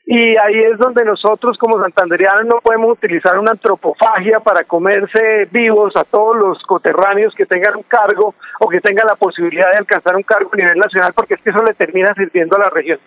y 0.05 0.37
ahí 0.37 0.59
es 0.73 0.79
donde 0.79 1.05
nosotros 1.05 1.57
como 1.59 1.81
santanderianos 1.81 2.45
no 2.47 2.61
podemos 2.61 2.93
utilizar 2.93 3.39
una 3.39 3.53
antropofagia 3.53 4.41
para 4.41 4.65
comerse 4.65 5.47
vivos 5.53 5.95
a 5.97 6.05
todos 6.05 6.37
los 6.37 6.63
coterráneos 6.65 7.33
que 7.37 7.47
tengan 7.47 7.77
un 7.77 7.85
cargo 7.85 8.35
o 8.59 8.69
que 8.69 8.81
tengan 8.81 9.07
la 9.07 9.15
posibilidad 9.15 9.71
de 9.71 9.79
alcanzar 9.79 10.17
un 10.17 10.25
cargo 10.25 10.51
a 10.53 10.57
nivel 10.57 10.79
nacional, 10.79 11.13
porque 11.15 11.35
es 11.35 11.41
que 11.41 11.51
eso 11.51 11.63
le 11.63 11.75
termina 11.75 12.13
sirviendo 12.15 12.57
a 12.57 12.61
la 12.61 12.71
región. 12.71 12.99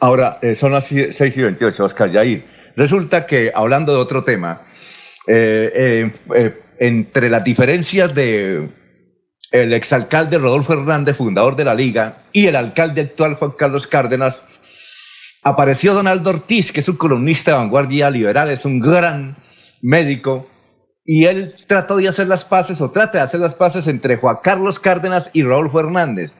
Ahora, 0.00 0.38
eh, 0.42 0.54
son 0.54 0.72
las 0.72 0.88
6 0.88 1.38
y 1.38 1.42
28, 1.42 1.84
Oscar 1.84 2.10
Yair. 2.10 2.44
Resulta 2.76 3.26
que, 3.26 3.50
hablando 3.54 3.94
de 3.94 3.98
otro 3.98 4.22
tema, 4.22 4.62
eh, 5.26 6.12
eh, 6.34 6.52
entre 6.78 7.30
las 7.30 7.44
diferencias 7.44 8.14
de 8.14 8.68
el 9.50 9.72
exalcalde 9.72 10.38
Rodolfo 10.38 10.72
Hernández, 10.72 11.16
fundador 11.16 11.56
de 11.56 11.64
la 11.64 11.74
Liga, 11.74 12.24
y 12.32 12.46
el 12.46 12.56
alcalde 12.56 13.02
actual 13.02 13.34
Juan 13.34 13.52
Carlos 13.52 13.86
Cárdenas, 13.86 14.42
apareció 15.42 15.94
Donaldo 15.94 16.30
Ortiz, 16.30 16.72
que 16.72 16.80
es 16.80 16.88
un 16.88 16.96
columnista 16.96 17.52
de 17.52 17.58
vanguardia 17.58 18.10
liberal, 18.10 18.50
es 18.50 18.64
un 18.64 18.78
gran 18.78 19.36
médico, 19.82 20.48
y 21.04 21.24
él 21.24 21.54
trató 21.66 21.96
de 21.96 22.08
hacer 22.08 22.28
las 22.28 22.44
paces, 22.44 22.80
o 22.80 22.90
trata 22.90 23.18
de 23.18 23.24
hacer 23.24 23.40
las 23.40 23.54
paces 23.54 23.88
entre 23.88 24.16
Juan 24.16 24.38
Carlos 24.42 24.78
Cárdenas 24.78 25.30
y 25.32 25.42
Rodolfo 25.42 25.80
Hernández. 25.80 26.32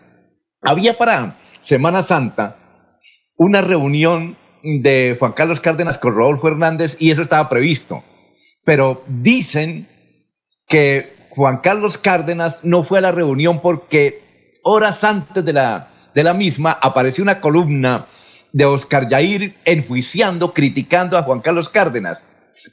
Había 0.62 0.96
para 0.96 1.36
Semana 1.61 2.02
Santa 2.02 2.56
una 3.36 3.62
reunión 3.62 4.36
de 4.62 5.16
Juan 5.18 5.32
Carlos 5.32 5.61
Cárdenas 5.61 5.98
con 5.98 6.14
Rodolfo 6.14 6.48
Hernández 6.48 6.96
y 6.98 7.11
eso 7.11 7.22
estaba 7.22 7.48
previsto. 7.48 8.04
Pero 8.64 9.02
dicen 9.08 9.88
que 10.68 11.19
Juan 11.30 11.58
Carlos 11.58 11.96
Cárdenas 11.96 12.64
no 12.64 12.82
fue 12.82 12.98
a 12.98 13.02
la 13.02 13.12
reunión 13.12 13.60
porque 13.60 14.58
horas 14.62 15.04
antes 15.04 15.44
de 15.44 15.52
la, 15.52 15.88
de 16.14 16.24
la 16.24 16.34
misma 16.34 16.78
apareció 16.82 17.22
una 17.22 17.40
columna 17.40 18.06
de 18.52 18.64
Oscar 18.64 19.08
Yair 19.08 19.54
enjuiciando, 19.64 20.52
criticando 20.52 21.16
a 21.16 21.22
Juan 21.22 21.40
Carlos 21.40 21.68
Cárdenas, 21.68 22.22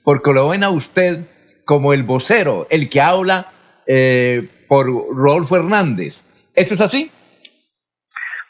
porque 0.04 0.34
lo 0.34 0.50
ven 0.50 0.64
a 0.64 0.70
usted 0.70 1.26
como 1.66 1.94
el 1.94 2.04
vocero, 2.04 2.66
el 2.70 2.90
que 2.90 3.02
habla 3.02 3.48
eh, 3.86 4.50
por 4.68 4.88
Rodolfo 4.88 5.56
Hernández. 5.56 6.24
¿Eso 6.56 6.74
es 6.74 6.82
así? 6.82 7.12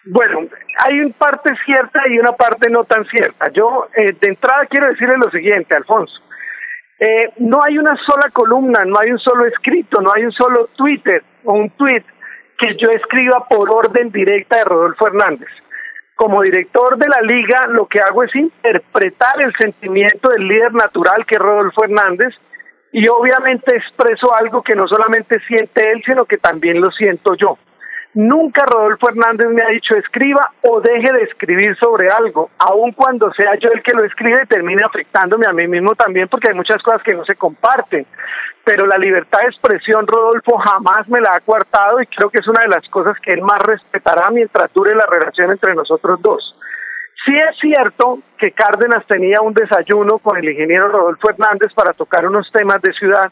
Bueno, 0.06 0.48
hay 0.86 1.00
una 1.02 1.14
parte 1.18 1.54
cierta 1.66 2.00
y 2.10 2.18
una 2.18 2.32
parte 2.32 2.70
no 2.70 2.86
tan 2.86 3.06
cierta. 3.06 3.52
Yo, 3.52 3.90
eh, 3.96 4.16
de 4.22 4.30
entrada, 4.30 4.66
quiero 4.70 4.88
decirle 4.88 5.16
lo 5.18 5.30
siguiente, 5.32 5.76
Alfonso. 5.76 6.14
Eh, 7.00 7.32
no 7.38 7.60
hay 7.64 7.78
una 7.78 7.96
sola 8.06 8.30
columna, 8.34 8.84
no 8.86 9.00
hay 9.00 9.12
un 9.12 9.20
solo 9.20 9.46
escrito, 9.46 10.02
no 10.02 10.12
hay 10.16 10.26
un 10.26 10.32
solo 10.32 10.70
Twitter 10.76 11.24
o 11.44 11.54
un 11.54 11.70
tweet 11.72 12.04
que 12.58 12.76
yo 12.76 12.90
escriba 12.90 13.48
por 13.48 13.70
orden 13.70 14.12
directa 14.12 14.58
de 14.58 14.64
Rodolfo 14.64 15.08
Hernández. 15.08 15.50
Como 16.16 16.42
director 16.42 16.98
de 16.98 17.08
la 17.08 17.22
liga, 17.22 17.68
lo 17.68 17.86
que 17.86 18.00
hago 18.00 18.24
es 18.24 18.36
interpretar 18.36 19.36
el 19.44 19.54
sentimiento 19.60 20.30
del 20.30 20.48
líder 20.48 20.74
natural 20.74 21.26
que 21.28 21.36
es 21.36 21.42
Rodolfo 21.42 21.84
Hernández 21.84 22.34
y 22.92 23.08
obviamente 23.08 23.76
expreso 23.76 24.34
algo 24.34 24.64
que 24.64 24.76
no 24.76 24.88
solamente 24.88 25.40
siente 25.48 25.92
él, 25.92 26.02
sino 26.04 26.26
que 26.26 26.38
también 26.38 26.82
lo 26.82 26.90
siento 26.90 27.36
yo. 27.36 27.60
Nunca 28.18 28.66
Rodolfo 28.66 29.10
Hernández 29.10 29.46
me 29.52 29.62
ha 29.62 29.70
dicho 29.70 29.94
escriba 29.94 30.52
o 30.64 30.82
deje 30.82 31.14
de 31.14 31.22
escribir 31.22 31.78
sobre 31.78 32.08
algo, 32.10 32.50
aun 32.58 32.92
cuando 32.94 33.32
sea 33.34 33.54
yo 33.60 33.70
el 33.70 33.84
que 33.84 33.94
lo 33.94 34.04
escribe 34.04 34.48
termine 34.48 34.82
afectándome 34.84 35.46
a 35.46 35.54
mí 35.54 35.68
mismo 35.68 35.94
también, 35.94 36.28
porque 36.28 36.50
hay 36.50 36.56
muchas 36.56 36.82
cosas 36.82 37.04
que 37.04 37.14
no 37.14 37.24
se 37.26 37.36
comparten. 37.36 38.08
Pero 38.66 38.88
la 38.88 38.98
libertad 38.98 39.42
de 39.42 39.50
expresión, 39.50 40.08
Rodolfo, 40.08 40.58
jamás 40.58 41.08
me 41.08 41.22
la 41.22 41.36
ha 41.36 41.42
coartado 41.42 42.02
y 42.02 42.08
creo 42.08 42.32
que 42.32 42.40
es 42.40 42.48
una 42.48 42.64
de 42.64 42.70
las 42.70 42.90
cosas 42.90 43.16
que 43.20 43.34
él 43.34 43.44
más 43.44 43.62
respetará 43.62 44.32
mientras 44.32 44.74
dure 44.74 44.96
la 44.96 45.06
relación 45.06 45.52
entre 45.52 45.76
nosotros 45.76 46.20
dos. 46.20 46.56
Sí 47.24 47.38
es 47.38 47.56
cierto 47.62 48.18
que 48.40 48.50
Cárdenas 48.50 49.06
tenía 49.06 49.42
un 49.42 49.54
desayuno 49.54 50.18
con 50.18 50.38
el 50.38 50.50
ingeniero 50.50 50.88
Rodolfo 50.88 51.30
Hernández 51.30 51.72
para 51.76 51.94
tocar 51.94 52.28
unos 52.28 52.52
temas 52.52 52.82
de 52.82 52.94
ciudad 52.94 53.32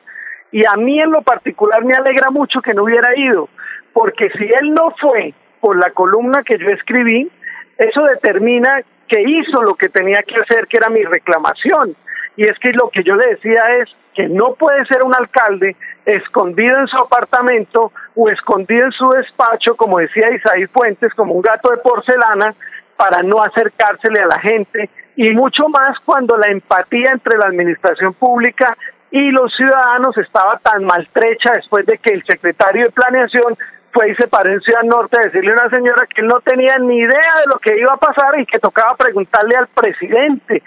y 0.52 0.64
a 0.64 0.74
mí 0.78 1.02
en 1.02 1.12
lo 1.12 1.24
particular 1.24 1.84
me 1.84 1.96
alegra 1.96 2.30
mucho 2.30 2.62
que 2.62 2.74
no 2.74 2.84
hubiera 2.84 3.18
ido, 3.18 3.50
porque 3.96 4.30
si 4.32 4.44
él 4.44 4.74
no 4.74 4.94
fue 5.00 5.34
por 5.62 5.78
la 5.78 5.90
columna 5.92 6.44
que 6.44 6.58
yo 6.58 6.70
escribí, 6.70 7.32
eso 7.78 8.04
determina 8.04 8.82
que 9.08 9.22
hizo 9.22 9.64
lo 9.64 9.76
que 9.76 9.88
tenía 9.88 10.22
que 10.22 10.36
hacer, 10.36 10.68
que 10.68 10.76
era 10.76 10.90
mi 10.90 11.02
reclamación. 11.04 11.96
Y 12.36 12.44
es 12.44 12.60
que 12.60 12.74
lo 12.74 12.90
que 12.90 13.04
yo 13.04 13.16
le 13.16 13.28
decía 13.28 13.62
es 13.80 13.90
que 14.14 14.28
no 14.28 14.56
puede 14.56 14.86
ser 14.88 15.02
un 15.02 15.16
alcalde 15.16 15.78
escondido 16.06 16.78
en 16.78 16.88
su 16.88 16.98
apartamento 16.98 17.94
o 18.16 18.30
escondido 18.30 18.84
en 18.84 18.92
su 18.92 19.12
despacho, 19.12 19.78
como 19.78 20.00
decía 20.00 20.30
Isaí 20.30 20.68
Fuentes, 20.68 21.14
como 21.14 21.34
un 21.34 21.42
gato 21.42 21.72
de 21.72 21.78
porcelana, 21.78 22.54
para 22.98 23.24
no 23.24 23.42
acercársele 23.42 24.22
a 24.24 24.28
la 24.28 24.40
gente, 24.40 24.90
y 25.16 25.30
mucho 25.30 25.70
más 25.70 25.98
cuando 26.04 26.36
la 26.36 26.52
empatía 26.52 27.12
entre 27.14 27.38
la 27.38 27.48
administración 27.48 28.14
pública 28.14 28.76
y 29.10 29.32
los 29.32 29.56
ciudadanos 29.56 30.18
estaba 30.18 30.60
tan 30.62 30.84
maltrecha 30.84 31.54
después 31.54 31.86
de 31.86 31.98
que 32.00 32.14
el 32.14 32.24
secretario 32.26 32.84
de 32.84 32.92
Planeación 32.92 33.56
fue 33.96 34.12
y 34.12 34.16
se 34.16 34.28
paró 34.28 34.52
en 34.52 34.60
Ciudad 34.60 34.84
Norte 34.84 35.18
a 35.18 35.24
decirle 35.24 35.52
a 35.52 35.66
una 35.66 35.70
señora 35.70 36.06
que 36.14 36.22
él 36.22 36.28
no 36.28 36.42
tenía 36.42 36.78
ni 36.80 36.98
idea 36.98 37.34
de 37.40 37.48
lo 37.48 37.58
que 37.60 37.80
iba 37.80 37.94
a 37.94 37.98
pasar 37.98 38.38
y 38.38 38.46
que 38.46 38.60
tocaba 38.60 38.96
preguntarle 38.98 39.56
al 39.58 39.68
presidente. 39.70 40.62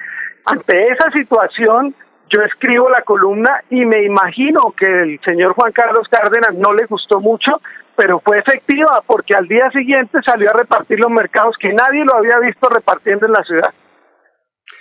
Ante 0.47 0.89
esa 0.89 1.11
situación, 1.11 1.95
yo 2.31 2.41
escribo 2.41 2.89
la 2.89 3.03
columna 3.03 3.63
y 3.69 3.85
me 3.85 4.03
imagino 4.05 4.73
que 4.75 4.87
el 4.87 5.21
señor 5.27 5.53
Juan 5.53 5.73
Carlos 5.73 6.09
Cárdenas 6.11 6.55
no 6.55 6.73
le 6.73 6.87
gustó 6.87 7.21
mucho, 7.21 7.61
pero 7.95 8.21
fue 8.25 8.39
efectiva 8.39 9.03
porque 9.07 9.35
al 9.35 9.47
día 9.47 9.71
siguiente 9.73 10.19
salió 10.25 10.49
a 10.49 10.55
repartir 10.55 10.99
los 10.99 11.11
mercados 11.11 11.55
que 11.61 11.69
nadie 11.69 12.05
lo 12.07 12.17
había 12.17 12.39
visto 12.39 12.67
repartiendo 12.71 13.27
en 13.27 13.33
la 13.33 13.45
ciudad. 13.45 13.75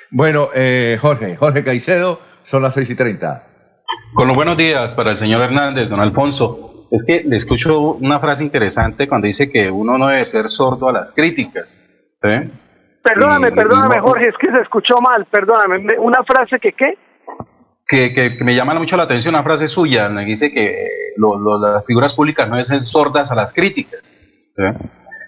Bueno, 0.09 0.47
eh, 0.55 0.97
Jorge, 1.01 1.35
Jorge 1.35 1.65
Caicedo, 1.65 2.21
son 2.43 2.61
las 2.61 2.73
seis 2.73 2.89
y 2.89 2.95
treinta. 2.95 3.43
Con 4.13 4.27
los 4.27 4.37
buenos 4.37 4.55
días 4.55 4.95
para 4.95 5.11
el 5.11 5.17
señor 5.17 5.41
Hernández, 5.41 5.89
don 5.89 5.99
Alfonso. 5.99 6.76
Es 6.91 7.03
que 7.03 7.23
le 7.23 7.35
escucho 7.35 7.93
una 7.93 8.19
frase 8.19 8.43
interesante 8.43 9.07
cuando 9.07 9.27
dice 9.27 9.49
que 9.49 9.69
uno 9.69 9.97
no 9.97 10.07
debe 10.07 10.25
ser 10.25 10.49
sordo 10.49 10.89
a 10.89 10.93
las 10.93 11.13
críticas. 11.13 11.79
Perdóname, 13.03 13.51
perdóname, 13.51 13.99
Jorge, 13.99 14.29
es 14.29 14.35
que 14.39 14.51
se 14.51 14.59
escuchó 14.59 14.95
mal, 15.01 15.25
perdóname. 15.25 15.97
¿Una 15.99 16.23
frase 16.23 16.59
que 16.59 16.73
qué? 16.73 16.97
Que, 17.87 18.11
que, 18.11 18.43
me 18.43 18.53
llama 18.53 18.73
mucho 18.73 18.97
la 18.97 19.03
atención 19.03 19.35
una 19.35 19.43
frase 19.43 19.67
suya, 19.67 20.09
que 20.09 20.25
dice 20.25 20.51
que 20.51 20.87
las 21.61 21.85
figuras 21.85 22.13
públicas 22.13 22.47
no 22.47 22.55
deben 22.55 22.65
ser 22.65 22.83
sordas 22.83 23.31
a 23.31 23.35
las 23.35 23.53
críticas. 23.53 24.01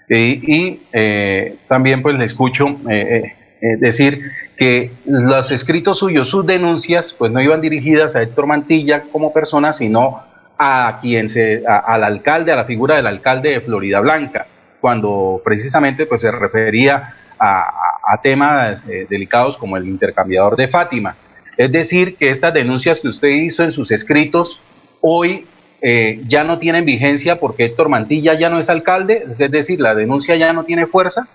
Y, 0.08 0.80
eh, 0.92 1.58
también 1.68 2.02
pues 2.02 2.16
le 2.16 2.24
escucho 2.24 2.66
eh, 2.90 3.36
eh, 3.62 3.76
decir 3.78 4.20
que 4.56 4.90
los 5.04 5.50
escritos 5.50 5.98
suyos, 5.98 6.28
sus 6.28 6.44
denuncias, 6.44 7.14
pues 7.16 7.30
no 7.30 7.40
iban 7.40 7.60
dirigidas 7.60 8.16
a 8.16 8.22
Héctor 8.22 8.46
Mantilla 8.46 9.04
como 9.12 9.32
persona, 9.32 9.72
sino 9.72 10.20
a 10.62 10.98
quien 11.00 11.30
se, 11.30 11.64
al 11.66 12.04
alcalde, 12.04 12.52
a 12.52 12.56
la 12.56 12.66
figura 12.66 12.96
del 12.96 13.06
alcalde 13.06 13.48
de 13.48 13.60
Florida 13.62 14.00
Blanca, 14.00 14.46
cuando 14.78 15.40
precisamente 15.42 16.04
pues 16.04 16.20
se 16.20 16.30
refería 16.30 17.14
a, 17.38 18.20
temas 18.22 18.84
eh, 18.86 19.06
delicados 19.08 19.56
como 19.56 19.78
el 19.78 19.88
intercambiador 19.88 20.56
de 20.56 20.68
Fátima. 20.68 21.16
Es 21.56 21.72
decir, 21.72 22.16
que 22.16 22.28
estas 22.28 22.52
denuncias 22.52 23.00
que 23.00 23.08
usted 23.08 23.28
hizo 23.28 23.62
en 23.62 23.72
sus 23.72 23.90
escritos 23.90 24.60
hoy 25.00 25.46
eh, 25.80 26.20
ya 26.26 26.44
no 26.44 26.58
tienen 26.58 26.84
vigencia 26.84 27.36
porque 27.36 27.64
Héctor 27.64 27.88
Mantilla 27.88 28.34
ya 28.34 28.50
no 28.50 28.58
es 28.58 28.68
alcalde, 28.68 29.24
es 29.30 29.38
decir, 29.50 29.80
la 29.80 29.94
denuncia 29.94 30.36
ya 30.36 30.52
no 30.52 30.64
tiene 30.64 30.86
fuerza. 30.86 31.26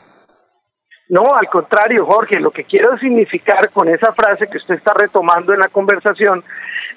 No, 1.10 1.36
al 1.36 1.48
contrario, 1.48 2.06
Jorge, 2.06 2.40
lo 2.40 2.52
que 2.52 2.64
quiero 2.64 2.96
significar 3.00 3.72
con 3.72 3.90
esa 3.90 4.14
frase 4.14 4.48
que 4.48 4.58
usted 4.58 4.76
está 4.76 4.94
retomando 4.94 5.54
en 5.54 5.60
la 5.60 5.68
conversación 5.70 6.44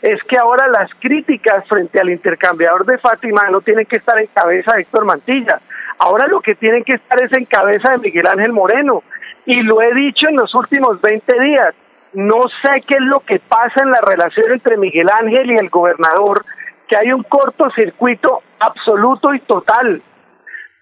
es 0.02 0.22
que 0.24 0.38
ahora 0.38 0.68
las 0.68 0.90
críticas 1.00 1.66
frente 1.68 2.00
al 2.00 2.10
intercambiador 2.10 2.86
de 2.86 2.98
Fátima 2.98 3.48
no 3.50 3.60
tienen 3.60 3.86
que 3.86 3.96
estar 3.96 4.18
en 4.18 4.28
cabeza 4.28 4.74
de 4.74 4.82
Héctor 4.82 5.04
Mantilla. 5.04 5.60
Ahora 5.98 6.28
lo 6.28 6.40
que 6.40 6.54
tienen 6.54 6.84
que 6.84 6.94
estar 6.94 7.20
es 7.20 7.32
en 7.36 7.44
cabeza 7.46 7.92
de 7.92 7.98
Miguel 7.98 8.26
Ángel 8.26 8.52
Moreno. 8.52 9.02
Y 9.44 9.62
lo 9.62 9.82
he 9.82 9.92
dicho 9.94 10.28
en 10.28 10.36
los 10.36 10.54
últimos 10.54 11.00
20 11.00 11.40
días. 11.40 11.74
No 12.12 12.48
sé 12.62 12.82
qué 12.86 12.94
es 12.94 13.02
lo 13.02 13.20
que 13.20 13.40
pasa 13.40 13.82
en 13.82 13.90
la 13.90 14.00
relación 14.00 14.52
entre 14.52 14.76
Miguel 14.76 15.08
Ángel 15.10 15.50
y 15.50 15.56
el 15.56 15.68
gobernador, 15.68 16.44
que 16.86 16.96
hay 16.96 17.12
un 17.12 17.22
cortocircuito 17.24 18.42
absoluto 18.60 19.34
y 19.34 19.40
total. 19.40 20.00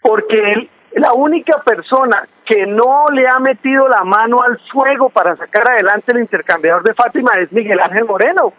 Porque 0.02 0.52
él, 0.52 0.70
la 0.92 1.14
única 1.14 1.62
persona 1.62 2.26
que 2.44 2.66
no 2.66 3.06
le 3.12 3.26
ha 3.26 3.40
metido 3.40 3.88
la 3.88 4.04
mano 4.04 4.42
al 4.42 4.58
fuego 4.72 5.08
para 5.08 5.36
sacar 5.36 5.68
adelante 5.68 6.12
el 6.12 6.20
intercambiador 6.20 6.82
de 6.84 6.94
Fátima 6.94 7.32
es 7.40 7.50
Miguel 7.52 7.80
Ángel 7.80 8.04
Moreno. 8.04 8.52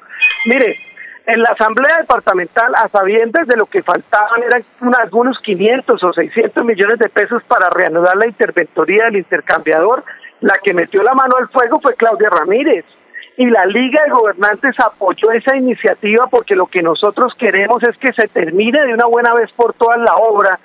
Mire, 0.46 0.78
en 1.28 1.42
la 1.42 1.50
asamblea 1.50 1.98
departamental, 1.98 2.74
a 2.76 2.88
sabiendas 2.88 3.48
de 3.48 3.58
lo 3.58 3.66
que 3.66 3.84
faltaban, 3.84 4.44
eran 4.44 4.64
unos 4.80 5.38
500 5.40 6.02
o 6.02 6.14
600 6.14 6.64
millones 6.64 7.00
de 7.00 7.10
pesos 7.10 7.44
para 7.44 7.70
reanudar 7.70 8.16
la 8.16 8.28
interventoría 8.28 9.06
del 9.06 9.18
intercambiador. 9.18 10.06
La 10.40 10.54
que 10.64 10.74
metió 10.74 11.04
la 11.04 11.14
mano 11.14 11.36
al 11.38 11.50
fuego 11.50 11.82
fue 11.82 11.96
Claudia 11.96 12.30
Ramírez. 12.30 12.86
Y 13.36 13.46
la 13.48 13.66
Liga 13.66 14.04
de 14.04 14.12
Gobernantes 14.12 14.74
apoyó 14.80 15.32
esa 15.32 15.56
iniciativa 15.58 16.28
porque 16.28 16.56
lo 16.56 16.68
que 16.68 16.82
nosotros 16.82 17.34
queremos 17.38 17.84
es 17.84 17.98
que 17.98 18.14
se 18.14 18.30
termine 18.30 18.80
de 18.86 18.94
una 18.94 19.06
buena 19.06 19.34
vez 19.34 19.52
por 19.52 19.74
todas 19.74 20.00
la 20.00 20.16
obra, 20.16 20.58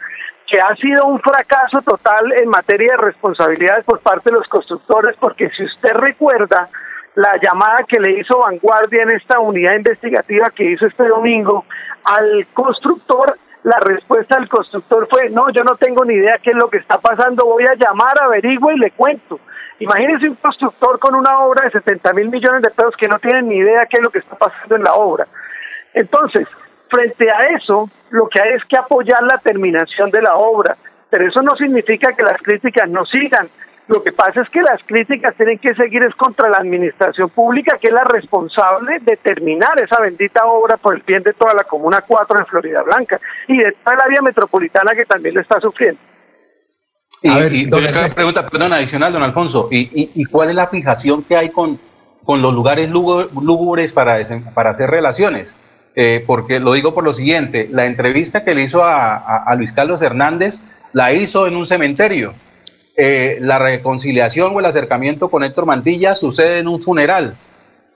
que 0.46 0.60
ha 0.60 0.76
sido 0.76 1.06
un 1.06 1.20
fracaso 1.20 1.82
total 1.82 2.32
en 2.40 2.48
materia 2.48 2.92
de 2.92 2.98
responsabilidades 2.98 3.84
por 3.84 3.98
parte 4.00 4.30
de 4.30 4.36
los 4.36 4.46
constructores, 4.48 5.16
porque 5.18 5.50
si 5.50 5.64
usted 5.64 5.92
recuerda, 5.94 6.68
la 7.14 7.38
llamada 7.42 7.84
que 7.86 8.00
le 8.00 8.18
hizo 8.20 8.38
Vanguardia 8.38 9.02
en 9.02 9.16
esta 9.16 9.38
unidad 9.38 9.74
investigativa 9.74 10.46
que 10.54 10.72
hizo 10.72 10.86
este 10.86 11.06
domingo 11.06 11.64
al 12.04 12.46
constructor, 12.54 13.38
la 13.64 13.78
respuesta 13.80 14.36
del 14.36 14.48
constructor 14.48 15.06
fue, 15.10 15.30
no, 15.30 15.50
yo 15.50 15.62
no 15.62 15.76
tengo 15.76 16.04
ni 16.04 16.14
idea 16.14 16.38
qué 16.42 16.50
es 16.50 16.56
lo 16.56 16.68
que 16.68 16.78
está 16.78 16.98
pasando, 16.98 17.44
voy 17.44 17.64
a 17.64 17.74
llamar, 17.74 18.20
averiguo 18.20 18.72
y 18.72 18.78
le 18.78 18.90
cuento. 18.92 19.38
Imagínense 19.78 20.28
un 20.28 20.36
constructor 20.36 20.98
con 20.98 21.14
una 21.14 21.40
obra 21.40 21.64
de 21.66 21.70
70 21.72 22.12
mil 22.14 22.28
millones 22.28 22.62
de 22.62 22.70
pesos 22.70 22.94
que 22.96 23.08
no 23.08 23.18
tiene 23.18 23.42
ni 23.42 23.56
idea 23.56 23.86
qué 23.86 23.98
es 23.98 24.02
lo 24.02 24.10
que 24.10 24.18
está 24.20 24.36
pasando 24.36 24.76
en 24.76 24.82
la 24.82 24.94
obra. 24.94 25.26
Entonces, 25.94 26.46
frente 26.88 27.30
a 27.30 27.56
eso, 27.56 27.90
lo 28.10 28.28
que 28.28 28.40
hay 28.40 28.54
es 28.54 28.64
que 28.64 28.76
apoyar 28.76 29.22
la 29.22 29.38
terminación 29.38 30.10
de 30.10 30.22
la 30.22 30.36
obra, 30.36 30.76
pero 31.10 31.26
eso 31.26 31.42
no 31.42 31.54
significa 31.56 32.14
que 32.14 32.22
las 32.22 32.40
críticas 32.42 32.88
no 32.88 33.04
sigan. 33.06 33.48
Lo 33.92 34.02
que 34.02 34.12
pasa 34.12 34.40
es 34.40 34.48
que 34.48 34.62
las 34.62 34.80
críticas 34.86 35.36
tienen 35.36 35.58
que 35.58 35.74
seguir 35.74 36.02
es 36.02 36.14
contra 36.14 36.48
la 36.48 36.56
administración 36.56 37.28
pública, 37.28 37.76
que 37.78 37.88
es 37.88 37.92
la 37.92 38.04
responsable 38.04 39.00
de 39.00 39.18
terminar 39.18 39.78
esa 39.78 40.00
bendita 40.00 40.46
obra 40.46 40.78
por 40.78 40.94
el 40.96 41.02
bien 41.02 41.22
de 41.22 41.34
toda 41.34 41.52
la 41.52 41.64
Comuna 41.64 42.00
4 42.00 42.38
en 42.38 42.46
Florida 42.46 42.82
Blanca 42.82 43.20
y 43.48 43.58
de 43.58 43.72
toda 43.84 43.96
el 43.96 44.00
área 44.00 44.22
metropolitana 44.22 44.92
que 44.94 45.04
también 45.04 45.34
lo 45.34 45.42
está 45.42 45.60
sufriendo. 45.60 46.00
Y, 47.20 47.70
otra 47.70 48.08
pregunta, 48.14 48.48
perdón, 48.48 48.72
adicional, 48.72 49.12
don 49.12 49.22
Alfonso, 49.22 49.68
¿y, 49.70 50.10
y, 50.14 50.24
cuál 50.24 50.48
es 50.48 50.54
la 50.54 50.68
fijación 50.68 51.22
que 51.22 51.36
hay 51.36 51.50
con, 51.50 51.78
con 52.24 52.40
los 52.40 52.54
lugares 52.54 52.88
lúgubres 52.88 53.92
para, 53.92 54.16
para 54.54 54.70
hacer 54.70 54.88
relaciones? 54.88 55.54
Eh, 55.94 56.24
porque 56.26 56.60
lo 56.60 56.72
digo 56.72 56.94
por 56.94 57.04
lo 57.04 57.12
siguiente, 57.12 57.68
la 57.70 57.84
entrevista 57.84 58.42
que 58.42 58.54
le 58.54 58.62
hizo 58.62 58.82
a, 58.82 59.44
a 59.44 59.54
Luis 59.54 59.74
Carlos 59.74 60.00
Hernández 60.00 60.62
la 60.94 61.12
hizo 61.12 61.46
en 61.46 61.56
un 61.56 61.66
cementerio 61.66 62.32
eh, 62.96 63.38
la 63.40 63.58
reconciliación 63.58 64.54
o 64.54 64.60
el 64.60 64.66
acercamiento 64.66 65.28
con 65.28 65.44
Héctor 65.44 65.66
Mantilla 65.66 66.12
sucede 66.12 66.58
en 66.58 66.68
un 66.68 66.82
funeral. 66.82 67.34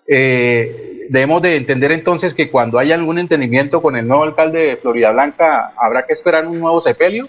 Eh, 0.09 1.07
debemos 1.11 1.43
de 1.43 1.57
entender 1.57 1.93
entonces 1.93 2.35
que 2.35 2.51
cuando 2.51 2.79
haya 2.79 2.95
algún 2.95 3.19
entendimiento 3.19 3.83
con 3.83 3.97
el 3.97 4.07
nuevo 4.07 4.25
alcalde 4.25 4.61
de 4.61 4.77
Florida 4.77 5.13
Blanca, 5.13 5.73
¿habrá 5.77 6.07
que 6.07 6.13
esperar 6.13 6.47
un 6.47 6.61
nuevo 6.61 6.81
sepelio? 6.81 7.25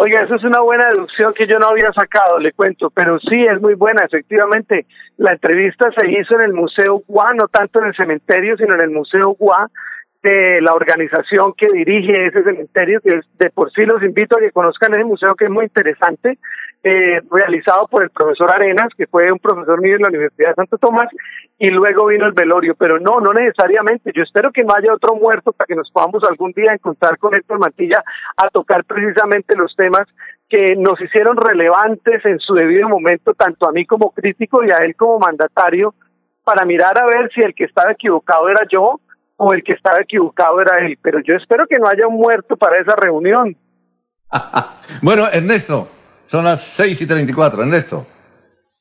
Oiga, 0.00 0.22
eso 0.22 0.36
es 0.36 0.44
una 0.44 0.60
buena 0.60 0.90
deducción 0.90 1.34
que 1.34 1.48
yo 1.48 1.58
no 1.58 1.70
había 1.70 1.92
sacado, 1.92 2.38
le 2.38 2.52
cuento, 2.52 2.88
pero 2.90 3.18
sí 3.18 3.44
es 3.44 3.60
muy 3.60 3.74
buena. 3.74 4.04
Efectivamente, 4.04 4.86
la 5.16 5.32
entrevista 5.32 5.90
se 5.90 6.08
hizo 6.08 6.36
en 6.36 6.42
el 6.42 6.52
Museo 6.52 7.02
Gua, 7.08 7.32
no 7.34 7.48
tanto 7.48 7.80
en 7.80 7.88
el 7.88 7.96
cementerio, 7.96 8.56
sino 8.56 8.76
en 8.76 8.82
el 8.82 8.90
Museo 8.90 9.30
Gua, 9.30 9.68
de 10.28 10.60
la 10.60 10.74
organización 10.74 11.54
que 11.54 11.68
dirige 11.72 12.26
ese 12.26 12.42
cementerio, 12.42 13.00
que 13.00 13.20
de 13.38 13.50
por 13.50 13.70
sí 13.72 13.84
los 13.84 14.02
invito 14.02 14.36
a 14.36 14.40
que 14.40 14.52
conozcan 14.52 14.92
ese 14.92 15.04
museo 15.04 15.34
que 15.34 15.46
es 15.46 15.50
muy 15.50 15.64
interesante, 15.64 16.38
eh, 16.84 17.20
realizado 17.30 17.88
por 17.88 18.02
el 18.02 18.10
profesor 18.10 18.50
Arenas, 18.50 18.88
que 18.96 19.06
fue 19.06 19.32
un 19.32 19.38
profesor 19.38 19.80
mío 19.80 19.96
en 19.96 20.02
la 20.02 20.08
Universidad 20.08 20.50
de 20.50 20.54
Santo 20.54 20.78
Tomás, 20.78 21.08
y 21.58 21.70
luego 21.70 22.06
vino 22.06 22.26
el 22.26 22.32
velorio, 22.32 22.74
pero 22.76 23.00
no, 23.00 23.20
no 23.20 23.32
necesariamente, 23.32 24.12
yo 24.14 24.22
espero 24.22 24.52
que 24.52 24.62
no 24.62 24.74
haya 24.74 24.92
otro 24.92 25.16
muerto 25.16 25.52
para 25.52 25.66
que 25.66 25.74
nos 25.74 25.90
podamos 25.90 26.22
algún 26.24 26.52
día 26.52 26.72
encontrar 26.72 27.18
con 27.18 27.34
Héctor 27.34 27.58
Mantilla 27.58 28.04
a 28.36 28.48
tocar 28.50 28.84
precisamente 28.84 29.56
los 29.56 29.74
temas 29.74 30.06
que 30.48 30.76
nos 30.76 31.00
hicieron 31.00 31.36
relevantes 31.36 32.24
en 32.24 32.38
su 32.38 32.54
debido 32.54 32.88
momento, 32.88 33.34
tanto 33.34 33.68
a 33.68 33.72
mí 33.72 33.84
como 33.86 34.10
crítico 34.12 34.64
y 34.64 34.70
a 34.70 34.84
él 34.84 34.94
como 34.94 35.18
mandatario, 35.18 35.94
para 36.44 36.64
mirar 36.64 36.96
a 36.98 37.06
ver 37.06 37.30
si 37.34 37.42
el 37.42 37.54
que 37.54 37.64
estaba 37.64 37.92
equivocado 37.92 38.48
era 38.48 38.66
yo 38.70 39.00
o 39.38 39.54
el 39.54 39.62
que 39.62 39.72
estaba 39.72 40.00
equivocado 40.00 40.60
era 40.60 40.84
él. 40.84 40.98
Pero 41.00 41.20
yo 41.20 41.34
espero 41.34 41.66
que 41.66 41.78
no 41.78 41.88
haya 41.88 42.06
un 42.06 42.16
muerto 42.16 42.56
para 42.56 42.78
esa 42.80 42.94
reunión. 42.94 43.56
bueno, 45.02 45.26
Ernesto, 45.32 45.88
son 46.26 46.44
las 46.44 46.62
6 46.62 47.00
y 47.00 47.06
34. 47.06 47.62
Ernesto. 47.62 48.06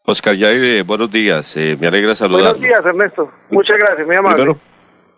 Oscar 0.04 0.36
Yair, 0.36 0.64
eh, 0.64 0.82
buenos 0.82 1.12
días. 1.12 1.56
Eh, 1.58 1.78
me 1.80 1.88
alegra 1.88 2.16
saludar. 2.16 2.56
Buenos 2.56 2.62
días, 2.62 2.86
Ernesto. 2.86 3.32
Muchas 3.50 3.78
gracias, 3.78 4.08
muy 4.08 4.16
amable. 4.16 4.56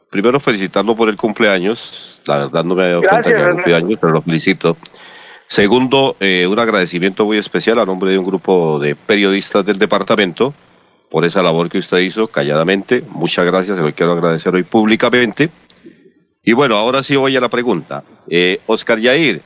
Primero, 0.09 0.39
felicitarlo 0.39 0.95
por 0.95 1.09
el 1.09 1.15
cumpleaños. 1.15 2.19
La 2.25 2.39
verdad 2.39 2.63
no 2.63 2.75
me 2.75 2.83
había 2.83 2.95
dado 2.95 3.09
cuenta 3.09 3.33
que 3.33 3.51
cumpleaños, 3.51 3.99
pero 4.01 4.13
lo 4.13 4.21
felicito. 4.21 4.75
Segundo, 5.47 6.15
eh, 6.19 6.47
un 6.47 6.59
agradecimiento 6.59 7.25
muy 7.25 7.37
especial 7.37 7.79
a 7.79 7.85
nombre 7.85 8.11
de 8.11 8.17
un 8.17 8.25
grupo 8.25 8.79
de 8.79 8.95
periodistas 8.95 9.65
del 9.65 9.79
departamento 9.79 10.53
por 11.09 11.25
esa 11.25 11.41
labor 11.41 11.69
que 11.69 11.79
usted 11.79 11.99
hizo 11.99 12.27
calladamente. 12.27 13.03
Muchas 13.09 13.45
gracias, 13.45 13.77
se 13.77 13.83
lo 13.83 13.93
quiero 13.93 14.13
agradecer 14.13 14.53
hoy 14.53 14.63
públicamente. 14.63 15.49
Y 16.43 16.53
bueno, 16.53 16.75
ahora 16.75 17.03
sí 17.03 17.15
voy 17.15 17.35
a 17.35 17.41
la 17.41 17.49
pregunta. 17.49 18.03
Eh, 18.29 18.59
Oscar 18.67 18.99
Yair, 18.99 19.41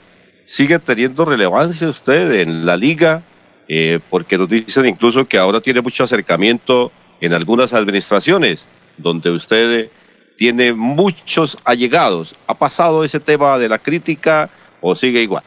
¿sigue 0.46 0.80
teniendo 0.80 1.26
relevancia 1.26 1.88
usted 1.90 2.42
en 2.42 2.66
la 2.66 2.78
liga? 2.78 3.24
Eh, 3.68 4.00
porque 4.10 4.38
nos 4.38 4.50
dicen 4.50 4.86
incluso 4.86 5.26
que 5.26 5.38
ahora 5.38 5.62
tiene 5.62 5.82
mucho 5.82 6.04
acercamiento 6.04 6.92
en 7.22 7.34
algunas 7.34 7.74
administraciones, 7.74 8.68
donde 8.98 9.32
usted 9.32 9.90
tiene 10.38 10.74
muchos 10.74 11.58
allegados. 11.64 12.36
¿Ha 12.48 12.56
pasado 12.56 13.04
ese 13.04 13.20
tema 13.20 13.58
de 13.58 13.70
la 13.70 13.80
crítica 13.80 14.50
o 14.82 14.96
sigue 14.96 15.22
igual? 15.22 15.44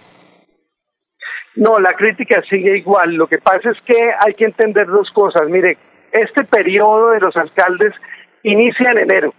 No, 1.56 1.78
la 1.78 1.94
crítica 1.94 2.42
sigue 2.48 2.78
igual. 2.78 3.14
Lo 3.14 3.26
que 3.26 3.38
pasa 3.38 3.70
es 3.70 3.78
que 3.86 3.96
hay 4.26 4.34
que 4.34 4.44
entender 4.44 4.86
dos 4.86 5.10
cosas. 5.10 5.48
Mire, 5.48 5.78
este 6.12 6.44
periodo 6.44 7.10
de 7.10 7.20
los 7.20 7.36
alcaldes 7.36 7.92
inicia 8.42 8.90
en 8.92 8.98
enero, 8.98 9.34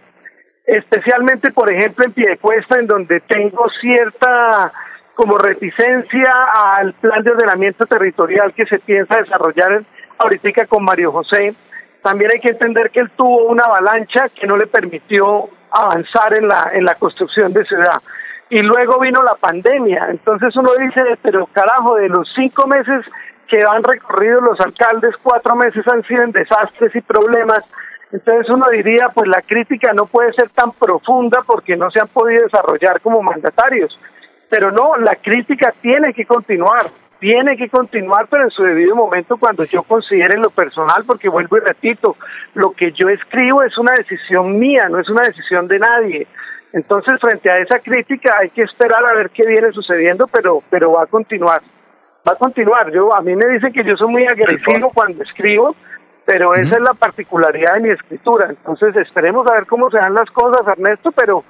especialmente, 0.64 1.50
por 1.50 1.72
ejemplo, 1.72 2.04
en 2.04 2.12
Piedecuesta, 2.12 2.78
en 2.78 2.86
donde 2.86 3.20
tengo 3.20 3.66
cierta 3.80 4.72
como 5.14 5.36
reticencia 5.36 6.32
al 6.76 6.92
plan 6.94 7.24
de 7.24 7.32
ordenamiento 7.32 7.86
territorial 7.86 8.54
que 8.54 8.66
se 8.66 8.78
piensa 8.78 9.18
desarrollar 9.18 9.82
ahorita 10.18 10.66
con 10.66 10.84
Mario 10.84 11.10
José. 11.10 11.54
También 12.02 12.30
hay 12.32 12.40
que 12.40 12.50
entender 12.50 12.90
que 12.90 13.00
él 13.00 13.10
tuvo 13.16 13.46
una 13.46 13.64
avalancha 13.64 14.28
que 14.28 14.46
no 14.46 14.56
le 14.56 14.68
permitió 14.68 15.48
avanzar 15.72 16.34
en 16.34 16.46
la, 16.46 16.70
en 16.72 16.84
la 16.84 16.94
construcción 16.94 17.52
de 17.52 17.64
ciudad. 17.64 18.00
Y 18.50 18.62
luego 18.62 19.00
vino 19.00 19.22
la 19.22 19.34
pandemia. 19.34 20.06
Entonces 20.08 20.54
uno 20.56 20.70
dice, 20.78 21.02
pero 21.20 21.46
carajo, 21.46 21.96
de 21.96 22.08
los 22.08 22.28
cinco 22.36 22.66
meses 22.66 23.04
que 23.48 23.62
han 23.62 23.82
recorrido 23.82 24.40
los 24.40 24.60
alcaldes, 24.60 25.14
cuatro 25.22 25.56
meses 25.56 25.86
han 25.88 26.02
sido 26.04 26.22
en 26.22 26.32
desastres 26.32 26.94
y 26.94 27.00
problemas. 27.00 27.60
Entonces 28.12 28.48
uno 28.50 28.68
diría, 28.70 29.08
pues 29.14 29.28
la 29.28 29.42
crítica 29.42 29.92
no 29.92 30.06
puede 30.06 30.32
ser 30.34 30.50
tan 30.50 30.72
profunda 30.72 31.42
porque 31.46 31.76
no 31.76 31.90
se 31.90 32.00
han 32.00 32.08
podido 32.08 32.44
desarrollar 32.44 33.00
como 33.00 33.22
mandatarios. 33.22 33.98
Pero 34.50 34.70
no, 34.70 34.96
la 34.96 35.16
crítica 35.16 35.74
tiene 35.80 36.14
que 36.14 36.24
continuar, 36.24 36.86
tiene 37.20 37.56
que 37.56 37.68
continuar, 37.68 38.28
pero 38.30 38.44
en 38.44 38.50
su 38.50 38.62
debido 38.62 38.94
momento 38.94 39.36
cuando 39.36 39.64
yo 39.64 39.82
considere 39.82 40.38
lo 40.38 40.50
personal, 40.50 41.04
porque 41.06 41.28
vuelvo 41.28 41.58
y 41.58 41.60
repito, 41.60 42.16
lo 42.54 42.72
que 42.72 42.92
yo 42.92 43.08
escribo 43.08 43.62
es 43.62 43.76
una 43.76 43.94
decisión 43.94 44.58
mía, 44.58 44.88
no 44.88 45.00
es 45.00 45.08
una 45.08 45.26
decisión 45.26 45.68
de 45.68 45.78
nadie. 45.78 46.26
Entonces, 46.72 47.18
frente 47.20 47.50
a 47.50 47.58
esa 47.58 47.78
crítica 47.78 48.36
hay 48.40 48.50
que 48.50 48.62
esperar 48.62 49.04
a 49.04 49.14
ver 49.14 49.30
qué 49.30 49.46
viene 49.46 49.72
sucediendo, 49.72 50.26
pero, 50.26 50.62
pero 50.70 50.92
va 50.92 51.04
a 51.04 51.06
continuar 51.06 51.62
va 52.28 52.32
a 52.32 52.36
continuar. 52.36 52.92
Yo 52.92 53.14
a 53.14 53.22
mí 53.22 53.34
me 53.34 53.46
dicen 53.46 53.72
que 53.72 53.84
yo 53.84 53.96
soy 53.96 54.08
muy 54.08 54.26
agresivo 54.26 54.90
cuando 54.92 55.22
escribo, 55.22 55.74
pero 56.24 56.54
esa 56.54 56.76
es 56.76 56.82
la 56.82 56.94
particularidad 56.94 57.74
de 57.74 57.80
mi 57.80 57.90
escritura. 57.90 58.50
Entonces 58.50 58.94
esperemos 58.96 59.46
a 59.46 59.54
ver 59.54 59.66
cómo 59.66 59.90
se 59.90 59.98
dan 59.98 60.14
las 60.14 60.30
cosas, 60.30 60.66
Ernesto, 60.66 61.12
pero 61.12 61.44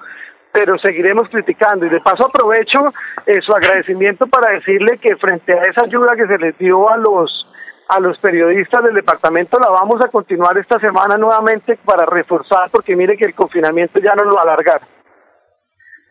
pero 0.50 0.78
seguiremos 0.78 1.28
criticando 1.28 1.84
y 1.84 1.90
de 1.90 2.00
paso 2.00 2.26
aprovecho 2.26 2.92
eh, 3.26 3.38
su 3.44 3.52
agradecimiento 3.52 4.26
para 4.26 4.52
decirle 4.52 4.98
que 4.98 5.14
frente 5.16 5.52
a 5.52 5.62
esa 5.62 5.82
ayuda 5.82 6.16
que 6.16 6.26
se 6.26 6.38
les 6.38 6.56
dio 6.58 6.88
a 6.88 6.96
los 6.96 7.30
a 7.88 8.00
los 8.00 8.18
periodistas 8.18 8.82
del 8.82 8.94
departamento 8.94 9.58
la 9.58 9.68
vamos 9.68 10.00
a 10.02 10.08
continuar 10.08 10.56
esta 10.56 10.80
semana 10.80 11.18
nuevamente 11.18 11.78
para 11.84 12.06
reforzar 12.06 12.70
porque 12.70 12.96
mire 12.96 13.16
que 13.16 13.26
el 13.26 13.34
confinamiento 13.34 14.00
ya 14.00 14.14
no 14.14 14.24
lo 14.24 14.36
va 14.36 14.40
a 14.40 14.44
alargar. 14.44 14.80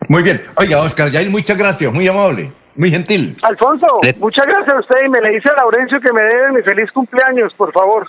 Muy 0.07 0.22
bien. 0.22 0.41
Oiga, 0.55 0.82
Oscar 0.82 1.09
Yair, 1.09 1.30
muchas 1.30 1.57
gracias, 1.57 1.91
muy 1.91 2.07
amable, 2.07 2.51
muy 2.78 2.89
gentil. 2.91 3.36
Alfonso, 3.41 3.88
muchas 4.19 4.45
gracias 4.45 4.73
a 4.75 4.80
usted 4.80 4.95
y 5.05 5.09
me 5.09 5.19
le 5.21 5.36
dice 5.36 5.49
a 5.51 5.55
Laurencio 5.61 5.99
que 5.99 6.13
me 6.13 6.21
debe 6.21 6.51
mi 6.53 6.61
feliz 6.63 6.91
cumpleaños, 6.91 7.53
por 7.55 7.73
favor. 7.73 8.07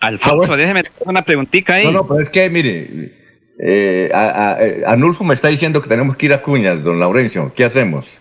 Alfonso, 0.00 0.56
déjeme 0.56 0.80
hacer 0.80 0.92
una 1.04 1.22
preguntita 1.22 1.74
ahí. 1.74 1.84
No, 1.86 1.92
no, 1.92 2.06
pero 2.06 2.20
es 2.20 2.30
que, 2.30 2.48
mire, 2.50 3.12
eh, 3.62 4.10
a- 4.14 4.52
a- 4.52 4.62
eh, 4.64 4.82
Arnulfo 4.86 5.24
me 5.24 5.34
está 5.34 5.48
diciendo 5.48 5.80
que 5.82 5.88
tenemos 5.88 6.16
que 6.16 6.26
ir 6.26 6.32
a 6.32 6.42
Cuñas, 6.42 6.82
don 6.82 6.98
Laurencio. 6.98 7.52
¿Qué 7.54 7.64
hacemos? 7.64 8.18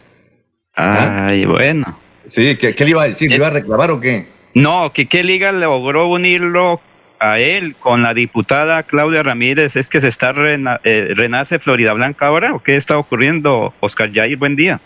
Ay, 0.75 1.45
bueno. 1.45 1.97
Sí, 2.25 2.55
¿qué, 2.57 2.75
qué 2.75 2.83
le 2.83 2.89
iba 2.91 3.03
a 3.03 3.07
decir? 3.07 3.29
¿Le 3.29 3.37
iba 3.37 3.47
a 3.47 3.51
reclamar 3.51 3.91
o 3.91 3.99
qué? 3.99 4.27
No, 4.53 4.91
que 4.93 5.07
qué 5.07 5.23
liga 5.23 5.51
logró 5.51 6.07
unirlo 6.07 6.81
a 7.19 7.39
él 7.39 7.75
con 7.79 8.01
la 8.03 8.13
diputada 8.13 8.83
Claudia 8.83 9.23
Ramírez. 9.23 9.75
¿Es 9.75 9.89
que 9.89 9.99
se 10.01 10.07
está 10.09 10.31
rena- 10.31 10.79
eh, 10.83 11.13
renace 11.15 11.59
Florida 11.59 11.93
Blanca 11.93 12.27
ahora 12.27 12.53
o 12.53 12.59
qué 12.59 12.75
está 12.75 12.97
ocurriendo? 12.97 13.73
Oscar 13.79 14.11
Jair, 14.13 14.37
buen 14.37 14.55
día. 14.55 14.79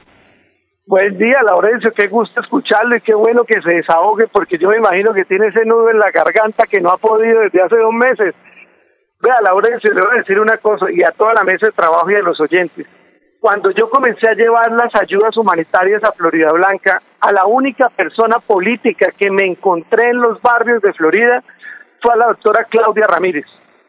Buen 0.86 1.18
día, 1.18 1.42
Laurencio, 1.44 1.94
qué 1.94 2.08
gusto 2.08 2.42
escucharlo 2.42 2.98
y 2.98 3.02
qué 3.02 3.14
bueno 3.14 3.46
que 3.46 3.62
se 3.62 3.72
desahogue 3.72 4.28
porque 4.28 4.58
yo 4.58 4.68
me 4.68 4.76
imagino 4.78 5.14
que 5.14 5.24
tiene 5.24 5.48
ese 5.48 5.64
nudo 5.64 5.90
en 5.90 5.98
la 5.98 6.12
garganta 6.12 6.68
que 6.68 6.82
no 6.82 6.90
ha 6.90 6.98
podido 6.98 7.40
desde 7.40 7.62
hace 7.62 7.78
dos 7.78 7.94
meses. 7.94 8.36
Vea, 9.22 9.40
Laurencio, 9.42 9.94
le 9.94 10.02
voy 10.02 10.12
a 10.12 10.18
decir 10.18 10.38
una 10.38 10.58
cosa 10.58 10.92
y 10.92 11.02
a 11.02 11.12
toda 11.12 11.36
la 11.36 11.46
mesa 11.46 11.68
de 11.68 11.72
trabajo 11.72 12.12
y 12.12 12.16
a 12.16 12.22
los 12.22 12.38
oyentes. 12.42 12.86
Cuando 13.40 13.72
yo 13.72 13.90
comencé 13.90 14.28
a 14.28 14.34
llevar 14.34 14.74
las 14.74 14.94
ayudas 15.02 15.38
humanitarias 15.38 16.04
a 16.04 16.12
Florida 16.12 16.52
Blanca, 16.52 17.02
a 17.22 17.32
la 17.32 17.46
única 17.46 17.88
persona 17.88 18.40
política 18.40 19.08
que 19.18 19.32
me 19.32 19.46
encontré 19.46 20.10
en 20.10 20.20
los 20.20 20.42
barrios 20.42 20.82
de 20.82 20.92
Florida 20.92 21.42
fue 22.02 22.14
a 22.14 22.18
la 22.18 22.28
doctora 22.28 22.66
Claudia 22.66 23.08
Ramírez. 23.08 23.46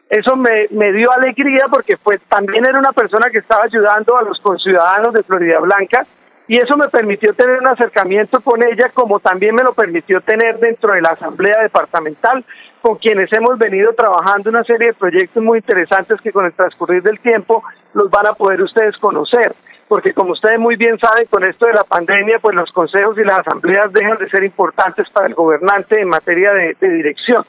Eso 0.09 0.37
me, 0.37 0.67
me 0.71 0.93
dio 0.93 1.11
alegría 1.11 1.65
porque 1.69 1.97
pues 1.97 2.21
también 2.29 2.65
era 2.65 2.79
una 2.79 2.93
persona 2.93 3.29
que 3.29 3.39
estaba 3.39 3.65
ayudando 3.65 4.17
a 4.17 4.23
los 4.23 4.39
conciudadanos 4.39 5.13
de 5.13 5.23
Florida 5.23 5.59
Blanca 5.59 6.05
y 6.47 6.57
eso 6.57 6.77
me 6.77 6.89
permitió 6.89 7.33
tener 7.33 7.57
un 7.59 7.67
acercamiento 7.67 8.39
con 8.41 8.61
ella 8.63 8.91
como 8.93 9.19
también 9.19 9.55
me 9.55 9.63
lo 9.63 9.73
permitió 9.73 10.21
tener 10.21 10.59
dentro 10.59 10.93
de 10.93 11.01
la 11.01 11.09
asamblea 11.09 11.61
departamental 11.63 12.45
con 12.81 12.97
quienes 12.97 13.33
hemos 13.33 13.57
venido 13.57 13.93
trabajando 13.93 14.51
una 14.51 14.63
serie 14.63 14.89
de 14.89 14.93
proyectos 14.93 15.41
muy 15.41 15.59
interesantes 15.59 16.21
que 16.21 16.31
con 16.31 16.45
el 16.45 16.53
transcurrir 16.53 17.01
del 17.01 17.19
tiempo 17.19 17.63
los 17.93 18.11
van 18.11 18.27
a 18.27 18.33
poder 18.33 18.61
ustedes 18.61 18.95
conocer. 18.97 19.55
Porque 19.87 20.13
como 20.13 20.33
ustedes 20.33 20.59
muy 20.59 20.75
bien 20.75 20.99
saben 20.99 21.25
con 21.27 21.43
esto 21.43 21.65
de 21.65 21.73
la 21.73 21.83
pandemia 21.83 22.37
pues 22.39 22.55
los 22.55 22.71
consejos 22.71 23.17
y 23.17 23.23
las 23.23 23.39
asambleas 23.39 23.91
dejan 23.91 24.19
de 24.19 24.29
ser 24.29 24.43
importantes 24.43 25.09
para 25.09 25.27
el 25.27 25.33
gobernante 25.33 25.99
en 25.99 26.09
materia 26.09 26.53
de, 26.53 26.75
de 26.79 26.89
dirección. 26.89 27.43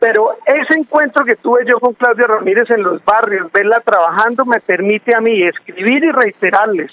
Pero 0.00 0.32
ese 0.46 0.78
encuentro 0.78 1.24
que 1.24 1.36
tuve 1.36 1.64
yo 1.66 1.78
con 1.78 1.92
Claudia 1.94 2.26
Ramírez 2.26 2.70
en 2.70 2.82
los 2.82 3.04
barrios, 3.04 3.52
verla 3.52 3.80
trabajando, 3.80 4.44
me 4.44 4.60
permite 4.60 5.14
a 5.14 5.20
mí 5.20 5.42
escribir 5.42 6.04
y 6.04 6.10
reiterarles 6.10 6.90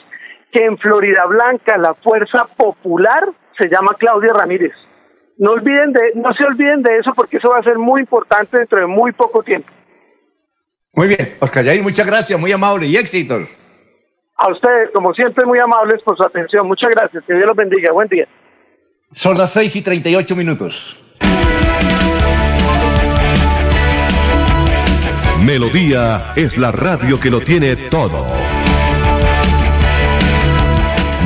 que 0.52 0.66
en 0.66 0.78
Florida 0.78 1.26
Blanca 1.28 1.78
la 1.78 1.94
fuerza 1.96 2.48
popular 2.58 3.30
se 3.58 3.70
llama 3.70 3.96
Claudia 3.98 4.34
Ramírez. 4.34 4.74
No 5.38 5.52
olviden 5.52 5.94
de, 5.94 6.12
no 6.16 6.34
se 6.34 6.44
olviden 6.44 6.84
de 6.84 6.98
eso 6.98 7.14
porque 7.16 7.38
eso 7.38 7.50
va 7.50 7.60
a 7.60 7.64
ser 7.64 7.78
muy 7.78 8.02
importante 8.02 8.58
dentro 8.58 8.80
de 8.80 8.86
muy 8.86 9.12
poco 9.12 9.44
tiempo. 9.44 9.72
Muy 10.94 11.08
bien, 11.08 11.36
Oscar 11.40 11.64
Yair, 11.64 11.82
muchas 11.82 12.06
gracias, 12.06 12.40
muy 12.40 12.52
amable 12.52 12.86
y 12.86 12.96
éxitos. 12.98 13.48
A 14.36 14.52
ustedes, 14.52 14.90
como 14.94 15.14
siempre, 15.14 15.46
muy 15.46 15.60
amables 15.60 16.02
por 16.04 16.18
su 16.18 16.24
atención. 16.24 16.68
Muchas 16.68 16.90
gracias. 16.90 17.24
Que 17.26 17.34
Dios 17.34 17.46
los 17.46 17.56
bendiga. 17.56 17.92
Buen 17.92 18.08
día. 18.08 18.28
Son 19.14 19.38
las 19.38 19.52
6 19.54 19.76
y 19.76 19.84
38 19.84 20.36
minutos. 20.36 20.98
Melodía 25.40 26.34
es 26.36 26.58
la 26.58 26.72
radio 26.72 27.20
que 27.20 27.30
lo 27.30 27.42
tiene 27.42 27.76
todo. 27.90 28.26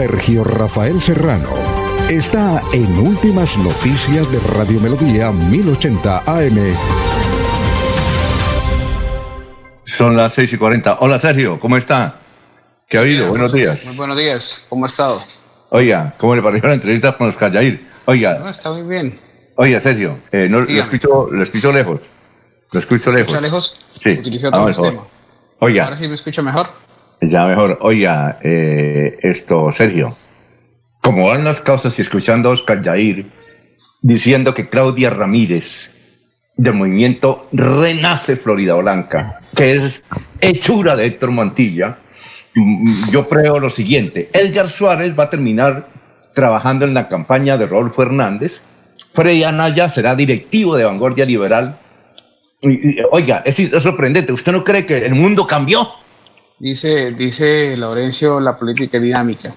Sergio 0.00 0.44
Rafael 0.44 0.98
Serrano 0.98 1.50
está 2.08 2.62
en 2.72 2.90
Últimas 2.96 3.58
Noticias 3.58 4.32
de 4.32 4.38
Radio 4.38 4.80
Melodía 4.80 5.30
1080 5.30 6.22
AM. 6.24 6.74
Son 9.84 10.16
las 10.16 10.32
6 10.32 10.54
y 10.54 10.56
40. 10.56 10.96
Hola 11.00 11.18
Sergio, 11.18 11.60
¿cómo 11.60 11.76
está? 11.76 12.14
¿Qué 12.88 12.96
ha 12.96 13.02
habido? 13.02 13.28
Buenos 13.28 13.52
días. 13.52 13.84
Muy 13.84 13.96
buenos 13.96 14.16
días, 14.16 14.64
¿cómo 14.70 14.86
ha 14.86 14.88
estado? 14.88 15.18
Oiga, 15.68 16.14
¿cómo 16.16 16.34
le 16.34 16.40
pareció 16.40 16.66
la 16.66 16.76
entrevista 16.76 17.14
con 17.18 17.28
Oscar 17.28 17.52
Yair? 17.52 17.86
Oiga, 18.06 18.38
No, 18.38 18.48
está 18.48 18.72
muy 18.72 18.84
bien. 18.84 19.14
oiga 19.56 19.80
Sergio, 19.80 20.18
eh, 20.32 20.48
no, 20.48 20.60
lo, 20.60 20.66
escucho, 20.66 21.28
lo 21.30 21.42
escucho 21.42 21.72
lejos. 21.72 22.00
Lo 22.72 22.80
escucho 22.80 23.12
lejos. 23.12 23.34
¿Escucha 23.34 23.42
lejos? 23.42 23.86
Sí, 24.02 24.10
Utilizo 24.12 24.48
ah, 24.50 24.60
otro 24.62 24.72
sistema. 24.72 25.02
Oiga, 25.58 25.84
Ahora 25.84 25.96
sí 25.98 26.08
me 26.08 26.14
escucha 26.14 26.40
mejor. 26.40 26.66
Ya 27.20 27.46
mejor. 27.46 27.78
Oiga, 27.82 28.38
eh, 28.42 29.18
esto, 29.22 29.72
Sergio, 29.72 30.14
como 31.00 31.28
van 31.28 31.44
las 31.44 31.60
cosas 31.60 31.98
y 31.98 32.02
escuchando 32.02 32.50
a 32.50 32.52
Oscar 32.52 32.82
Yair 32.82 33.26
diciendo 34.02 34.54
que 34.54 34.68
Claudia 34.68 35.10
Ramírez 35.10 35.90
del 36.56 36.74
movimiento 36.74 37.48
Renace 37.52 38.36
Florida 38.36 38.74
Blanca, 38.74 39.38
que 39.56 39.76
es 39.76 40.02
hechura 40.40 40.96
de 40.96 41.06
Héctor 41.06 41.30
Montilla, 41.30 41.98
mm, 42.54 42.84
yo 43.12 43.26
creo 43.26 43.58
lo 43.58 43.70
siguiente, 43.70 44.28
Edgar 44.32 44.68
Suárez 44.68 45.18
va 45.18 45.24
a 45.24 45.30
terminar 45.30 45.86
trabajando 46.34 46.84
en 46.84 46.94
la 46.94 47.08
campaña 47.08 47.56
de 47.56 47.66
Rodolfo 47.66 48.02
Hernández, 48.02 48.60
Frey 49.10 49.42
Anaya 49.42 49.88
será 49.88 50.14
directivo 50.14 50.76
de 50.76 50.84
Vanguardia 50.84 51.24
Liberal. 51.24 51.76
Oiga, 53.10 53.42
es 53.44 53.56
sorprendente, 53.82 54.32
¿usted 54.32 54.52
no 54.52 54.62
cree 54.62 54.84
que 54.86 55.06
el 55.06 55.14
mundo 55.14 55.46
cambió? 55.46 55.88
Dice, 56.60 57.12
dice 57.12 57.76
Laurencio, 57.76 58.38
la 58.38 58.54
política 58.54 58.98
es 58.98 59.02
dinámica. 59.02 59.52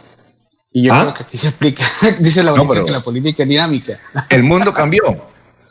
Y 0.72 0.84
yo 0.84 0.94
¿Ah? 0.94 1.02
creo 1.02 1.14
que 1.14 1.24
aquí 1.24 1.38
se 1.38 1.50
explica. 1.50 1.84
dice 2.20 2.42
Laurencio 2.42 2.84
que 2.86 2.92
la 2.92 3.02
política 3.02 3.44
es 3.44 3.50
dinámica. 3.50 4.00
El 4.30 4.44
mundo 4.52 4.74
cambió. 4.74 5.04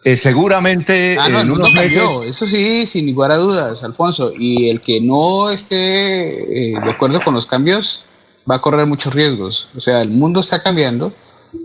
Eh, 0.05 0.17
seguramente 0.17 1.17
Ah, 1.19 1.29
no, 1.29 1.41
el 1.41 1.47
mundo 1.49 1.69
meses- 1.71 1.81
cambió. 1.81 2.23
Eso 2.23 2.47
sí, 2.47 2.87
sin 2.87 3.07
lugar 3.13 3.33
a 3.33 3.37
dudas, 3.37 3.83
Alfonso. 3.83 4.33
Y 4.39 4.69
el 4.69 4.81
que 4.81 5.01
no 5.01 5.51
esté 5.51 6.75
eh, 6.75 6.81
de 6.85 6.91
acuerdo 6.91 7.21
con 7.23 7.35
los 7.35 7.47
cambios 7.47 8.03
va 8.51 8.57
a 8.57 8.61
correr 8.61 8.87
muchos 8.87 9.15
riesgos. 9.15 9.69
O 9.77 9.81
sea, 9.81 10.03
el 10.03 10.11
mundo 10.11 10.41
está 10.41 10.61
cambiando 10.63 11.11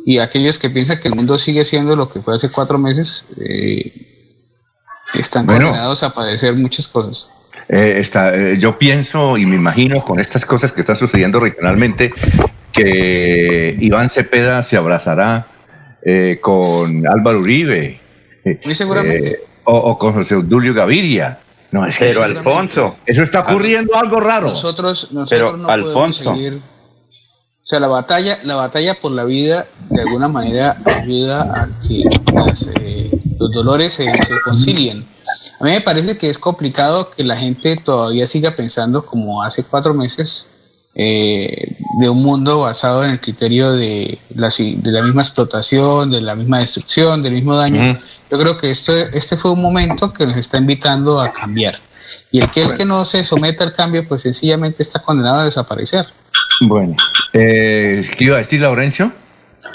y 0.05 0.19
aquellos 0.19 0.59
que 0.59 0.69
piensan 0.69 0.99
que 0.99 1.07
el 1.09 1.15
mundo 1.15 1.37
sigue 1.39 1.65
siendo 1.65 1.95
lo 1.95 2.07
que 2.07 2.21
fue 2.21 2.35
hace 2.35 2.49
cuatro 2.49 2.77
meses 2.77 3.25
eh, 3.41 3.91
están 5.15 5.45
Bueno. 5.45 5.65
condenados 5.65 6.03
a 6.03 6.13
padecer 6.13 6.55
muchas 6.55 6.87
cosas. 6.87 7.31
Eh, 7.69 7.97
está, 7.99 8.33
eh, 8.35 8.57
yo 8.57 8.79
pienso 8.79 9.37
y 9.37 9.45
me 9.45 9.55
imagino 9.57 10.03
con 10.03 10.19
estas 10.19 10.45
cosas 10.45 10.71
que 10.71 10.79
están 10.81 10.95
sucediendo 10.95 11.39
regionalmente 11.39 12.13
que 12.71 13.75
Iván 13.79 14.09
Cepeda 14.09 14.63
se 14.63 14.77
abrazará 14.77 15.47
eh, 16.03 16.39
con 16.41 17.05
Álvaro 17.07 17.39
Uribe. 17.39 17.99
eh, 18.45 18.59
Muy 18.63 18.75
seguramente. 18.75 19.27
eh, 19.31 19.35
o, 19.65 19.73
o 19.75 19.97
con 19.97 20.13
José 20.13 20.35
Obdulio 20.35 20.73
Gaviria. 20.73 21.39
No, 21.71 21.85
es 21.85 21.97
que 21.99 22.05
Pero 22.05 22.23
eso- 22.25 22.37
Alfonso. 22.37 22.95
Eso 23.05 23.23
está 23.23 23.41
ocurriendo 23.41 23.95
algo 23.97 24.19
raro. 24.21 24.47
Nosotros, 24.49 25.11
nosotros 25.11 25.29
Pero, 25.29 25.57
no 25.57 25.67
podemos 25.67 25.87
Alfonso. 25.89 26.33
seguir. 26.35 26.53
O 26.53 27.69
sea, 27.69 27.81
la 27.81 27.89
batalla, 27.89 28.37
la 28.45 28.55
batalla 28.55 28.93
por 28.93 29.11
la 29.11 29.25
vida 29.25 29.65
de 29.89 30.01
alguna 30.03 30.29
manera 30.29 30.77
ayuda 30.85 31.41
a 31.53 31.67
que 31.85 32.05
las, 32.33 32.71
eh, 32.79 33.11
los 33.37 33.51
dolores 33.51 33.91
se, 33.93 34.05
se 34.23 34.39
concilien. 34.45 35.03
A 35.59 35.63
mí 35.63 35.71
me 35.71 35.81
parece 35.81 36.17
que 36.17 36.29
es 36.29 36.37
complicado 36.37 37.09
que 37.09 37.23
la 37.23 37.35
gente 37.35 37.77
todavía 37.77 38.27
siga 38.27 38.51
pensando 38.55 39.05
como 39.05 39.41
hace 39.41 39.63
cuatro 39.63 39.93
meses 39.93 40.47
eh, 40.93 41.77
de 41.99 42.09
un 42.09 42.21
mundo 42.23 42.61
basado 42.61 43.03
en 43.03 43.11
el 43.11 43.19
criterio 43.19 43.71
de 43.73 44.19
la, 44.35 44.49
de 44.49 44.91
la 44.91 45.01
misma 45.03 45.21
explotación, 45.21 46.11
de 46.11 46.21
la 46.21 46.35
misma 46.35 46.59
destrucción, 46.59 47.23
del 47.23 47.33
mismo 47.33 47.55
daño. 47.55 47.97
Yo 48.31 48.39
creo 48.39 48.57
que 48.57 48.71
este, 48.71 49.15
este 49.17 49.37
fue 49.37 49.51
un 49.51 49.61
momento 49.61 50.11
que 50.13 50.25
nos 50.25 50.37
está 50.37 50.57
invitando 50.57 51.19
a 51.19 51.31
cambiar. 51.31 51.75
Y 52.31 52.39
el 52.39 52.49
que, 52.49 52.63
el 52.63 52.73
que 52.73 52.85
no 52.85 53.05
se 53.05 53.23
someta 53.23 53.63
al 53.63 53.73
cambio, 53.73 54.07
pues 54.07 54.23
sencillamente 54.23 54.83
está 54.83 54.99
condenado 54.99 55.41
a 55.41 55.45
desaparecer. 55.45 56.05
Bueno, 56.61 56.95
eh, 57.33 58.01
¿qué 58.17 58.23
iba 58.23 58.35
a 58.35 58.39
decir 58.39 58.61
Laurencio? 58.61 59.11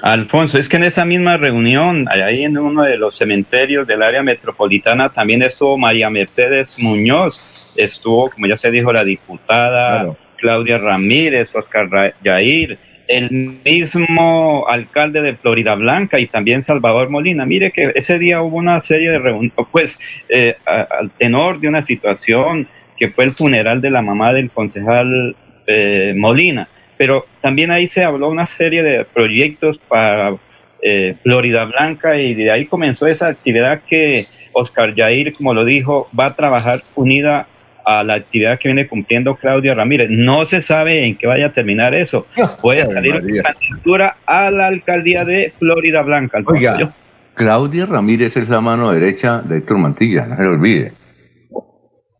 Alfonso, 0.02 0.58
es 0.58 0.68
que 0.68 0.78
en 0.78 0.82
esa 0.82 1.04
misma 1.04 1.36
reunión, 1.36 2.06
ahí 2.10 2.42
en 2.42 2.58
uno 2.58 2.82
de 2.82 2.96
los 2.96 3.16
cementerios 3.16 3.86
del 3.86 4.02
área 4.02 4.20
metropolitana, 4.24 5.10
también 5.10 5.42
estuvo 5.42 5.78
María 5.78 6.10
Mercedes 6.10 6.76
Muñoz, 6.80 7.72
estuvo, 7.76 8.28
como 8.28 8.48
ya 8.48 8.56
se 8.56 8.72
dijo, 8.72 8.92
la 8.92 9.04
diputada 9.04 10.12
Claudia 10.36 10.78
Ramírez, 10.78 11.54
Oscar 11.54 12.14
Yair, 12.24 12.78
el 13.06 13.30
mismo 13.64 14.64
alcalde 14.68 15.22
de 15.22 15.34
Florida 15.34 15.76
Blanca 15.76 16.18
y 16.18 16.26
también 16.26 16.64
Salvador 16.64 17.08
Molina. 17.08 17.46
Mire 17.46 17.70
que 17.70 17.92
ese 17.94 18.18
día 18.18 18.42
hubo 18.42 18.56
una 18.56 18.80
serie 18.80 19.08
de 19.08 19.20
reuniones, 19.20 19.52
pues 19.70 20.00
eh, 20.28 20.56
al 20.66 21.12
tenor 21.12 21.60
de 21.60 21.68
una 21.68 21.80
situación 21.80 22.66
que 22.98 23.10
fue 23.10 23.22
el 23.24 23.30
funeral 23.30 23.80
de 23.80 23.90
la 23.90 24.02
mamá 24.02 24.32
del 24.32 24.50
concejal 24.50 25.36
eh, 25.68 26.12
Molina 26.16 26.68
pero 27.02 27.26
también 27.40 27.72
ahí 27.72 27.88
se 27.88 28.04
habló 28.04 28.28
una 28.28 28.46
serie 28.46 28.84
de 28.84 29.04
proyectos 29.04 29.76
para 29.88 30.36
eh, 30.80 31.16
Florida 31.24 31.64
Blanca 31.64 32.16
y 32.16 32.32
de 32.32 32.52
ahí 32.52 32.66
comenzó 32.66 33.06
esa 33.06 33.26
actividad 33.26 33.82
que 33.88 34.24
Oscar 34.52 34.94
Yair, 34.94 35.32
como 35.32 35.52
lo 35.52 35.64
dijo, 35.64 36.06
va 36.16 36.26
a 36.26 36.36
trabajar 36.36 36.80
unida 36.94 37.48
a 37.84 38.04
la 38.04 38.14
actividad 38.14 38.56
que 38.60 38.68
viene 38.68 38.86
cumpliendo 38.86 39.34
Claudia 39.34 39.74
Ramírez. 39.74 40.10
No 40.10 40.44
se 40.44 40.60
sabe 40.60 41.04
en 41.04 41.16
qué 41.16 41.26
vaya 41.26 41.46
a 41.46 41.52
terminar 41.52 41.92
eso. 41.92 42.28
Puede 42.62 42.88
salir 42.88 43.16
una 43.16 43.42
candidatura 43.42 44.16
a 44.24 44.52
la 44.52 44.68
alcaldía 44.68 45.24
de 45.24 45.52
Florida 45.58 46.02
Blanca. 46.02 46.38
Oiga, 46.46 46.94
Claudia 47.34 47.86
Ramírez 47.86 48.36
es 48.36 48.48
la 48.48 48.60
mano 48.60 48.92
derecha 48.92 49.42
de 49.42 49.56
Héctor 49.56 49.78
Mantilla, 49.78 50.24
no 50.26 50.36
se 50.36 50.42
lo 50.44 50.50
olvide. 50.50 50.92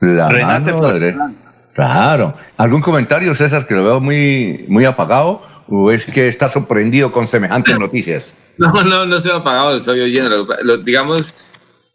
La 0.00 0.28
mano 0.28 0.92
derecha. 0.92 1.30
Claro. 1.74 2.34
¿Algún 2.56 2.82
comentario, 2.82 3.34
César, 3.34 3.66
que 3.66 3.74
lo 3.74 3.84
veo 3.84 4.00
muy, 4.00 4.64
muy 4.68 4.84
apagado? 4.84 5.42
¿O 5.68 5.90
es 5.90 6.04
que 6.04 6.28
está 6.28 6.48
sorprendido 6.48 7.12
con 7.12 7.26
semejantes 7.26 7.78
noticias? 7.78 8.32
No, 8.58 8.70
no, 8.70 9.06
no 9.06 9.18
se 9.18 9.30
ha 9.30 9.36
apagado, 9.36 9.70
lo 9.70 9.76
estoy 9.78 9.98
oyendo. 10.02 10.46
Lo, 10.62 10.76
digamos, 10.76 11.34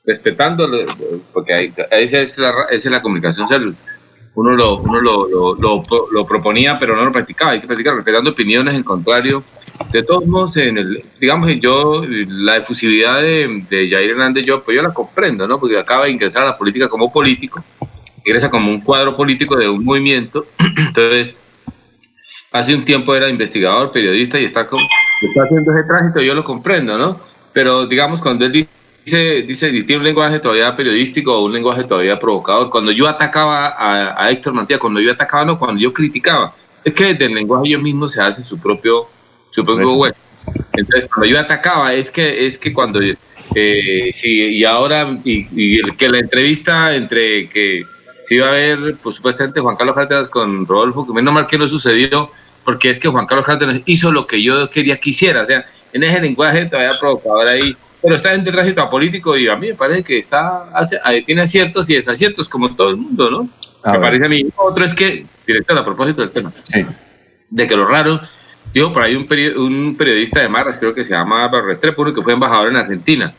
respetando, 0.07 0.67
porque 1.31 1.71
esa 1.91 2.17
es 2.17 2.35
la, 2.39 2.49
esa 2.71 2.89
es 2.89 2.91
la 2.91 3.01
comunicación 3.01 3.77
Uno, 4.33 4.55
lo, 4.55 4.79
uno 4.79 4.99
lo, 4.99 5.27
lo, 5.27 5.83
lo, 6.11 6.25
proponía, 6.25 6.79
pero 6.79 6.95
no 6.95 7.05
lo 7.05 7.11
practicaba. 7.11 7.51
Hay 7.51 7.61
que 7.61 7.67
practicar, 7.67 7.93
respetando 7.93 8.31
opiniones 8.31 8.73
en 8.73 8.81
contrario. 8.83 9.43
De 9.91 10.01
todos 10.01 10.25
modos, 10.25 10.57
en 10.57 10.79
el, 10.79 11.05
digamos 11.21 11.47
yo, 11.61 12.01
la 12.07 12.57
efusividad 12.57 13.21
de, 13.21 13.63
de 13.69 13.89
Jair 13.91 14.09
Hernández, 14.09 14.47
yo, 14.47 14.63
pues 14.63 14.75
yo 14.75 14.81
la 14.81 14.91
comprendo, 14.91 15.47
¿no? 15.47 15.59
Porque 15.59 15.77
acaba 15.77 16.05
de 16.05 16.11
ingresar 16.11 16.41
a 16.41 16.47
la 16.47 16.57
política 16.57 16.89
como 16.89 17.13
político 17.13 17.63
ingresa 18.27 18.49
como 18.49 18.69
un 18.69 18.81
cuadro 18.81 19.15
político 19.15 19.55
de 19.55 19.69
un 19.69 19.83
movimiento. 19.85 20.45
Entonces, 20.77 21.35
hace 22.51 22.75
un 22.75 22.83
tiempo 22.83 23.15
era 23.15 23.29
investigador, 23.29 23.91
periodista 23.91 24.39
y 24.39 24.43
está, 24.43 24.67
con, 24.67 24.81
está 25.21 25.43
haciendo 25.43 25.71
ese 25.71 25.87
tránsito, 25.87 26.21
yo 26.21 26.35
lo 26.35 26.43
comprendo, 26.43 26.97
¿no? 26.97 27.21
Pero 27.53 27.87
digamos, 27.87 28.19
cuando 28.19 28.45
él 28.45 28.51
dice, 28.51 29.43
dice, 29.43 29.71
tiene 29.83 29.97
un 29.97 30.03
lenguaje 30.03 30.39
todavía 30.39 30.75
periodístico 30.75 31.37
o 31.37 31.45
un 31.45 31.53
lenguaje 31.53 31.85
todavía 31.85 32.19
provocador, 32.19 32.69
cuando 32.69 32.91
yo 32.91 33.07
atacaba 33.07 33.73
a, 33.77 34.29
Héctor 34.29 34.53
Mantilla, 34.53 34.79
cuando 34.79 34.99
yo 34.99 35.13
atacaba, 35.13 35.45
no, 35.45 35.57
cuando 35.57 35.81
yo 35.81 35.93
criticaba, 35.93 36.53
es 36.83 36.93
que 36.93 37.13
desde 37.13 37.25
el 37.25 37.33
lenguaje 37.33 37.69
ellos 37.69 37.81
mismos 37.81 38.11
se 38.11 38.21
hace 38.21 38.43
su 38.43 38.59
propio, 38.59 39.07
su 39.51 39.63
propio 39.63 39.93
web. 39.93 40.15
Entonces, 40.73 41.09
cuando 41.13 41.33
yo 41.33 41.39
atacaba, 41.39 41.93
es 41.93 42.11
que, 42.11 42.45
es 42.45 42.57
que 42.57 42.73
cuando, 42.73 42.99
eh, 43.55 44.09
sí, 44.13 44.57
y 44.57 44.65
ahora, 44.65 45.17
y, 45.23 45.47
y 45.51 45.81
que 45.95 46.09
la 46.09 46.19
entrevista 46.19 46.93
entre 46.93 47.47
que 47.49 47.83
sí 48.27 48.35
iba 48.35 48.47
a 48.47 48.51
haber, 48.51 48.97
pues 49.01 49.15
supuestamente 49.15 49.61
Juan 49.61 49.77
Carlos 49.77 49.95
Cárdenas 49.95 50.29
con 50.29 50.65
Rodolfo, 50.65 51.07
que 51.07 51.13
menos 51.13 51.33
mal 51.33 51.47
que 51.47 51.57
no 51.57 51.67
sucedió, 51.67 52.29
porque 52.65 52.89
es 52.89 52.99
que 52.99 53.07
Juan 53.07 53.25
Carlos 53.25 53.45
Cárdenas 53.45 53.81
hizo 53.85 54.11
lo 54.11 54.27
que 54.27 54.43
yo 54.43 54.69
quería 54.69 54.99
que 54.99 55.11
hiciera, 55.11 55.43
o 55.43 55.45
sea, 55.45 55.61
en 55.93 56.03
ese 56.03 56.19
lenguaje 56.19 56.65
todavía 56.65 56.99
provocador 56.99 57.47
ahí, 57.47 57.75
pero 58.01 58.15
está 58.15 58.33
en 58.33 58.45
el 58.45 58.51
tránsito 58.51 58.89
político 58.89 59.37
y 59.37 59.47
a 59.47 59.55
mí 59.55 59.69
me 59.69 59.75
parece 59.75 60.03
que 60.03 60.19
está, 60.19 60.69
hace, 60.73 60.99
tiene 61.25 61.41
aciertos 61.41 61.89
y 61.89 61.95
desaciertos 61.95 62.49
como 62.49 62.75
todo 62.75 62.89
el 62.89 62.97
mundo, 62.97 63.31
¿no? 63.31 63.49
me 63.93 63.99
parece 63.99 64.25
a 64.25 64.29
mí. 64.29 64.45
Otro 64.57 64.83
es 64.83 64.93
que, 64.93 65.25
director, 65.45 65.77
a 65.77 65.85
propósito 65.85 66.21
del 66.21 66.31
tema, 66.31 66.51
de 67.49 67.67
que 67.67 67.75
lo 67.77 67.87
raro, 67.87 68.19
digo, 68.73 68.91
por 68.91 69.03
ahí 69.03 69.15
un, 69.15 69.25
un 69.57 69.95
periodista 69.95 70.41
de 70.41 70.49
Marras, 70.49 70.77
creo 70.77 70.93
que 70.93 71.05
se 71.05 71.13
llama 71.13 71.49
Restrepo, 71.49 72.13
que 72.13 72.21
fue 72.21 72.33
embajador 72.33 72.69
en 72.69 72.75
Argentina. 72.75 73.33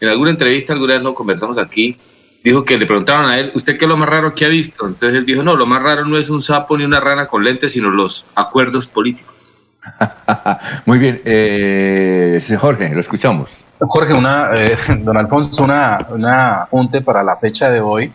En 0.00 0.08
alguna 0.08 0.30
entrevista, 0.30 0.72
alguna 0.72 0.94
vez 0.94 1.02
lo 1.02 1.14
conversamos 1.14 1.58
aquí, 1.58 1.96
dijo 2.42 2.64
que 2.64 2.76
le 2.76 2.86
preguntaban 2.86 3.30
a 3.30 3.38
él, 3.38 3.52
¿usted 3.54 3.78
qué 3.78 3.84
es 3.84 3.88
lo 3.88 3.96
más 3.96 4.08
raro 4.08 4.34
que 4.34 4.44
ha 4.44 4.48
visto? 4.48 4.86
Entonces 4.86 5.18
él 5.18 5.26
dijo, 5.26 5.42
no, 5.42 5.56
lo 5.56 5.66
más 5.66 5.82
raro 5.82 6.04
no 6.04 6.18
es 6.18 6.28
un 6.30 6.42
sapo 6.42 6.76
ni 6.76 6.84
una 6.84 7.00
rana 7.00 7.26
con 7.26 7.44
lentes, 7.44 7.72
sino 7.72 7.90
los 7.90 8.24
acuerdos 8.34 8.86
políticos. 8.86 9.34
Muy 10.86 10.98
bien, 10.98 11.20
eh, 11.24 12.38
Jorge, 12.58 12.90
lo 12.90 13.00
escuchamos. 13.00 13.64
Jorge, 13.78 14.14
una, 14.14 14.50
eh, 14.54 14.76
don 15.00 15.16
Alfonso, 15.16 15.64
una, 15.64 16.06
una 16.10 16.62
apunte 16.62 17.00
para 17.00 17.22
la 17.22 17.36
fecha 17.36 17.70
de 17.70 17.80
hoy, 17.80 18.12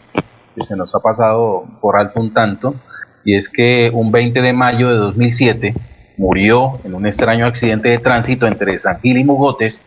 que 0.55 0.63
se 0.63 0.75
nos 0.75 0.93
ha 0.95 0.99
pasado 0.99 1.65
por 1.81 1.97
alto 1.97 2.19
un 2.19 2.33
tanto, 2.33 2.75
y 3.23 3.35
es 3.35 3.49
que 3.49 3.89
un 3.93 4.11
20 4.11 4.41
de 4.41 4.53
mayo 4.53 4.89
de 4.89 4.95
2007 4.95 5.73
murió 6.17 6.79
en 6.83 6.95
un 6.95 7.05
extraño 7.05 7.45
accidente 7.45 7.89
de 7.89 7.99
tránsito 7.99 8.47
entre 8.47 8.79
San 8.79 8.99
Gil 8.99 9.17
y 9.17 9.23
Mogotes 9.23 9.83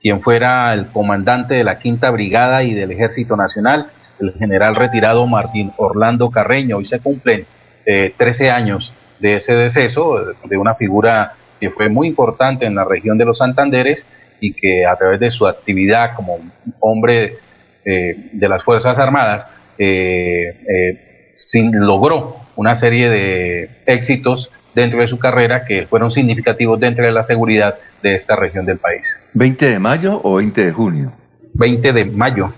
quien 0.00 0.22
fuera 0.22 0.72
el 0.74 0.88
comandante 0.88 1.54
de 1.54 1.64
la 1.64 1.78
Quinta 1.78 2.10
Brigada 2.10 2.62
y 2.62 2.74
del 2.74 2.92
Ejército 2.92 3.36
Nacional, 3.36 3.90
el 4.20 4.34
general 4.34 4.76
retirado 4.76 5.26
Martín 5.26 5.72
Orlando 5.76 6.30
Carreño. 6.30 6.76
Hoy 6.78 6.84
se 6.84 7.00
cumplen 7.00 7.46
13 7.84 8.46
eh, 8.46 8.50
años 8.50 8.94
de 9.18 9.36
ese 9.36 9.54
deceso, 9.54 10.34
de 10.44 10.56
una 10.56 10.74
figura 10.74 11.34
que 11.60 11.70
fue 11.70 11.88
muy 11.88 12.06
importante 12.06 12.66
en 12.66 12.74
la 12.74 12.84
región 12.84 13.18
de 13.18 13.24
los 13.24 13.38
Santanderes 13.38 14.06
y 14.40 14.52
que 14.52 14.86
a 14.86 14.96
través 14.96 15.18
de 15.18 15.30
su 15.30 15.46
actividad 15.46 16.14
como 16.14 16.38
hombre 16.78 17.38
eh, 17.84 18.30
de 18.32 18.48
las 18.48 18.62
Fuerzas 18.62 18.98
Armadas 18.98 19.50
eh, 19.78 21.32
sin, 21.34 21.84
logró 21.84 22.36
una 22.54 22.74
serie 22.74 23.08
de 23.08 23.70
éxitos 23.86 24.50
dentro 24.78 25.00
de 25.00 25.08
su 25.08 25.18
carrera 25.18 25.64
que 25.64 25.86
fueron 25.86 26.10
significativos 26.10 26.78
dentro 26.78 27.04
de 27.04 27.10
la 27.10 27.22
seguridad 27.22 27.78
de 28.02 28.14
esta 28.14 28.36
región 28.36 28.64
del 28.64 28.78
país. 28.78 29.20
¿20 29.34 29.56
de 29.56 29.78
mayo 29.78 30.20
o 30.22 30.36
20 30.36 30.64
de 30.64 30.72
junio? 30.72 31.12
20 31.54 31.92
de 31.92 32.04
mayo. 32.04 32.52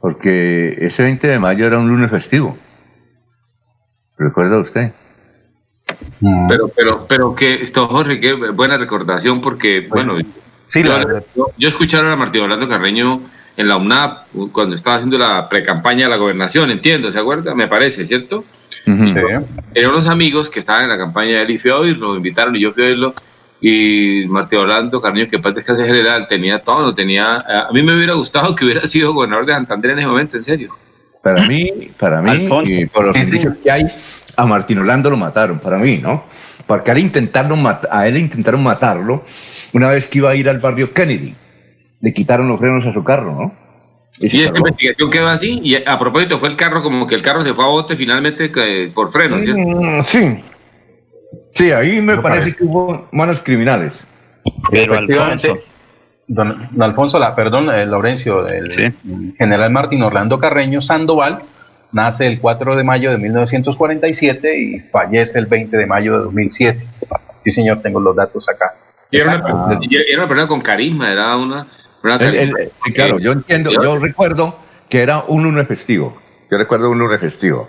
Porque 0.00 0.76
ese 0.80 1.02
20 1.02 1.26
de 1.26 1.38
mayo 1.38 1.66
era 1.66 1.78
un 1.78 1.88
lunes 1.88 2.10
festivo. 2.10 2.58
¿Recuerda 4.18 4.58
usted? 4.58 4.92
Mm. 6.20 6.48
Pero, 6.48 6.68
pero, 6.68 7.06
pero 7.08 7.34
que 7.34 7.62
esto, 7.62 7.88
Jorge, 7.88 8.20
qué 8.20 8.34
buena 8.34 8.76
recordación, 8.76 9.40
porque, 9.40 9.86
bueno, 9.88 10.18
sí, 10.64 10.82
yo, 10.82 11.52
yo, 11.56 11.68
escucharon 11.68 12.10
a 12.10 12.16
Martín 12.16 12.42
Orlando 12.42 12.68
Carreño 12.68 13.30
en 13.56 13.68
la 13.68 13.76
UNAP 13.76 14.26
cuando 14.52 14.74
estaba 14.74 14.96
haciendo 14.96 15.16
la 15.16 15.48
pre-campaña 15.48 16.04
de 16.04 16.10
la 16.10 16.16
gobernación, 16.16 16.70
entiendo, 16.70 17.10
¿se 17.10 17.18
acuerda? 17.18 17.54
Me 17.54 17.68
parece, 17.68 18.04
¿cierto? 18.04 18.44
Eran 18.86 19.90
unos 19.90 20.08
amigos 20.08 20.50
que 20.50 20.58
estaban 20.58 20.84
en 20.84 20.90
la 20.90 20.98
campaña 20.98 21.38
de 21.38 21.42
él 21.42 21.50
y 21.50 21.58
fui 21.58 21.70
a 21.70 21.76
oírlo, 21.76 22.16
invitaron 22.16 22.56
y 22.56 22.60
yo 22.60 22.72
fui 22.72 22.82
a 22.82 22.86
oírlo. 22.86 23.14
Y 23.60 24.26
Martín 24.26 24.58
Orlando 24.58 25.00
Carniño, 25.00 25.30
que 25.30 25.38
parte 25.38 25.60
de 25.60 25.86
general, 25.86 26.26
tenía 26.28 26.62
todo, 26.62 26.94
tenía. 26.94 27.36
A 27.36 27.70
mí 27.72 27.82
me 27.82 27.94
hubiera 27.94 28.14
gustado 28.14 28.56
que 28.56 28.64
hubiera 28.64 28.84
sido 28.86 29.14
gobernador 29.14 29.46
de 29.46 29.52
Santander 29.52 29.92
en 29.92 29.98
ese 30.00 30.08
momento, 30.08 30.36
en 30.36 30.44
serio. 30.44 30.74
Para 31.22 31.46
mí, 31.46 31.70
para 31.96 32.20
mí, 32.20 32.48
y 32.64 32.86
por 32.86 33.04
los 33.04 33.16
indicios 33.16 33.54
que 33.62 33.70
hay, 33.70 33.86
a 34.36 34.46
Martín 34.46 34.78
Orlando 34.78 35.10
lo 35.10 35.16
mataron, 35.16 35.60
para 35.60 35.78
mí, 35.78 35.98
¿no? 35.98 36.24
Porque 36.66 36.90
a 36.90 36.94
él, 36.94 37.00
intentaron 37.00 37.64
a 37.88 38.08
él 38.08 38.16
intentaron 38.16 38.62
matarlo 38.64 39.24
una 39.72 39.90
vez 39.90 40.08
que 40.08 40.18
iba 40.18 40.30
a 40.30 40.34
ir 40.34 40.48
al 40.48 40.58
barrio 40.58 40.92
Kennedy. 40.92 41.34
Le 42.02 42.12
quitaron 42.12 42.48
los 42.48 42.58
frenos 42.58 42.84
a 42.84 42.92
su 42.92 43.04
carro, 43.04 43.32
¿no? 43.32 43.61
Y 44.18 44.42
esta 44.42 44.58
investigación 44.58 45.10
quedó 45.10 45.28
así, 45.28 45.60
y 45.62 45.74
a 45.74 45.98
propósito 45.98 46.38
fue 46.38 46.48
el 46.50 46.56
carro, 46.56 46.82
como 46.82 47.06
que 47.06 47.14
el 47.14 47.22
carro 47.22 47.42
se 47.42 47.54
fue 47.54 47.64
a 47.64 47.68
bote 47.68 47.96
finalmente 47.96 48.50
por 48.94 49.10
freno, 49.10 49.38
mm, 49.38 50.02
Sí, 50.02 50.42
sí, 51.52 51.70
ahí 51.72 52.00
me 52.00 52.18
parece, 52.18 52.54
que 52.54 52.64
hubo 52.64 53.08
manos 53.12 53.40
criminales. 53.40 54.06
Pero 54.70 54.98
Alfonso. 54.98 55.58
Don, 56.28 56.68
Alfonso, 56.80 57.18
la, 57.18 57.34
perdón, 57.34 57.70
eh, 57.70 57.84
Laurencio, 57.84 58.46
el, 58.46 58.70
general 59.36 59.70
Martín 59.70 60.02
Orlando 60.02 60.38
Carreño 60.38 60.80
Sandoval 60.80 61.42
nace 61.90 62.26
el 62.26 62.40
4 62.40 62.76
de 62.76 62.84
mayo 62.84 63.10
de 63.10 63.18
1947 63.18 64.58
y 64.58 64.80
fallece 64.80 65.38
el 65.38 65.46
20 65.46 65.76
de 65.76 65.86
mayo 65.86 66.18
de 66.18 66.24
2007. 66.24 66.86
Sí, 67.42 67.50
señor, 67.50 67.82
tengo 67.82 68.00
los 68.00 68.14
datos 68.14 68.48
acá. 68.48 68.72
era, 69.10 69.36
una, 69.44 69.78
era 69.82 70.18
una 70.18 70.28
persona 70.28 70.48
con 70.48 70.60
carisma, 70.60 71.12
era 71.12 71.36
una 71.36 71.66
Sí, 72.84 72.92
claro, 72.92 73.18
yo 73.18 73.32
entiendo, 73.32 73.70
yo 73.82 73.98
recuerdo 73.98 74.58
que 74.88 75.00
era 75.02 75.20
un 75.28 75.42
lunes 75.44 75.66
festivo. 75.66 76.20
Yo 76.50 76.58
recuerdo 76.58 76.90
un 76.90 76.98
lunes 76.98 77.20
festivo. 77.20 77.66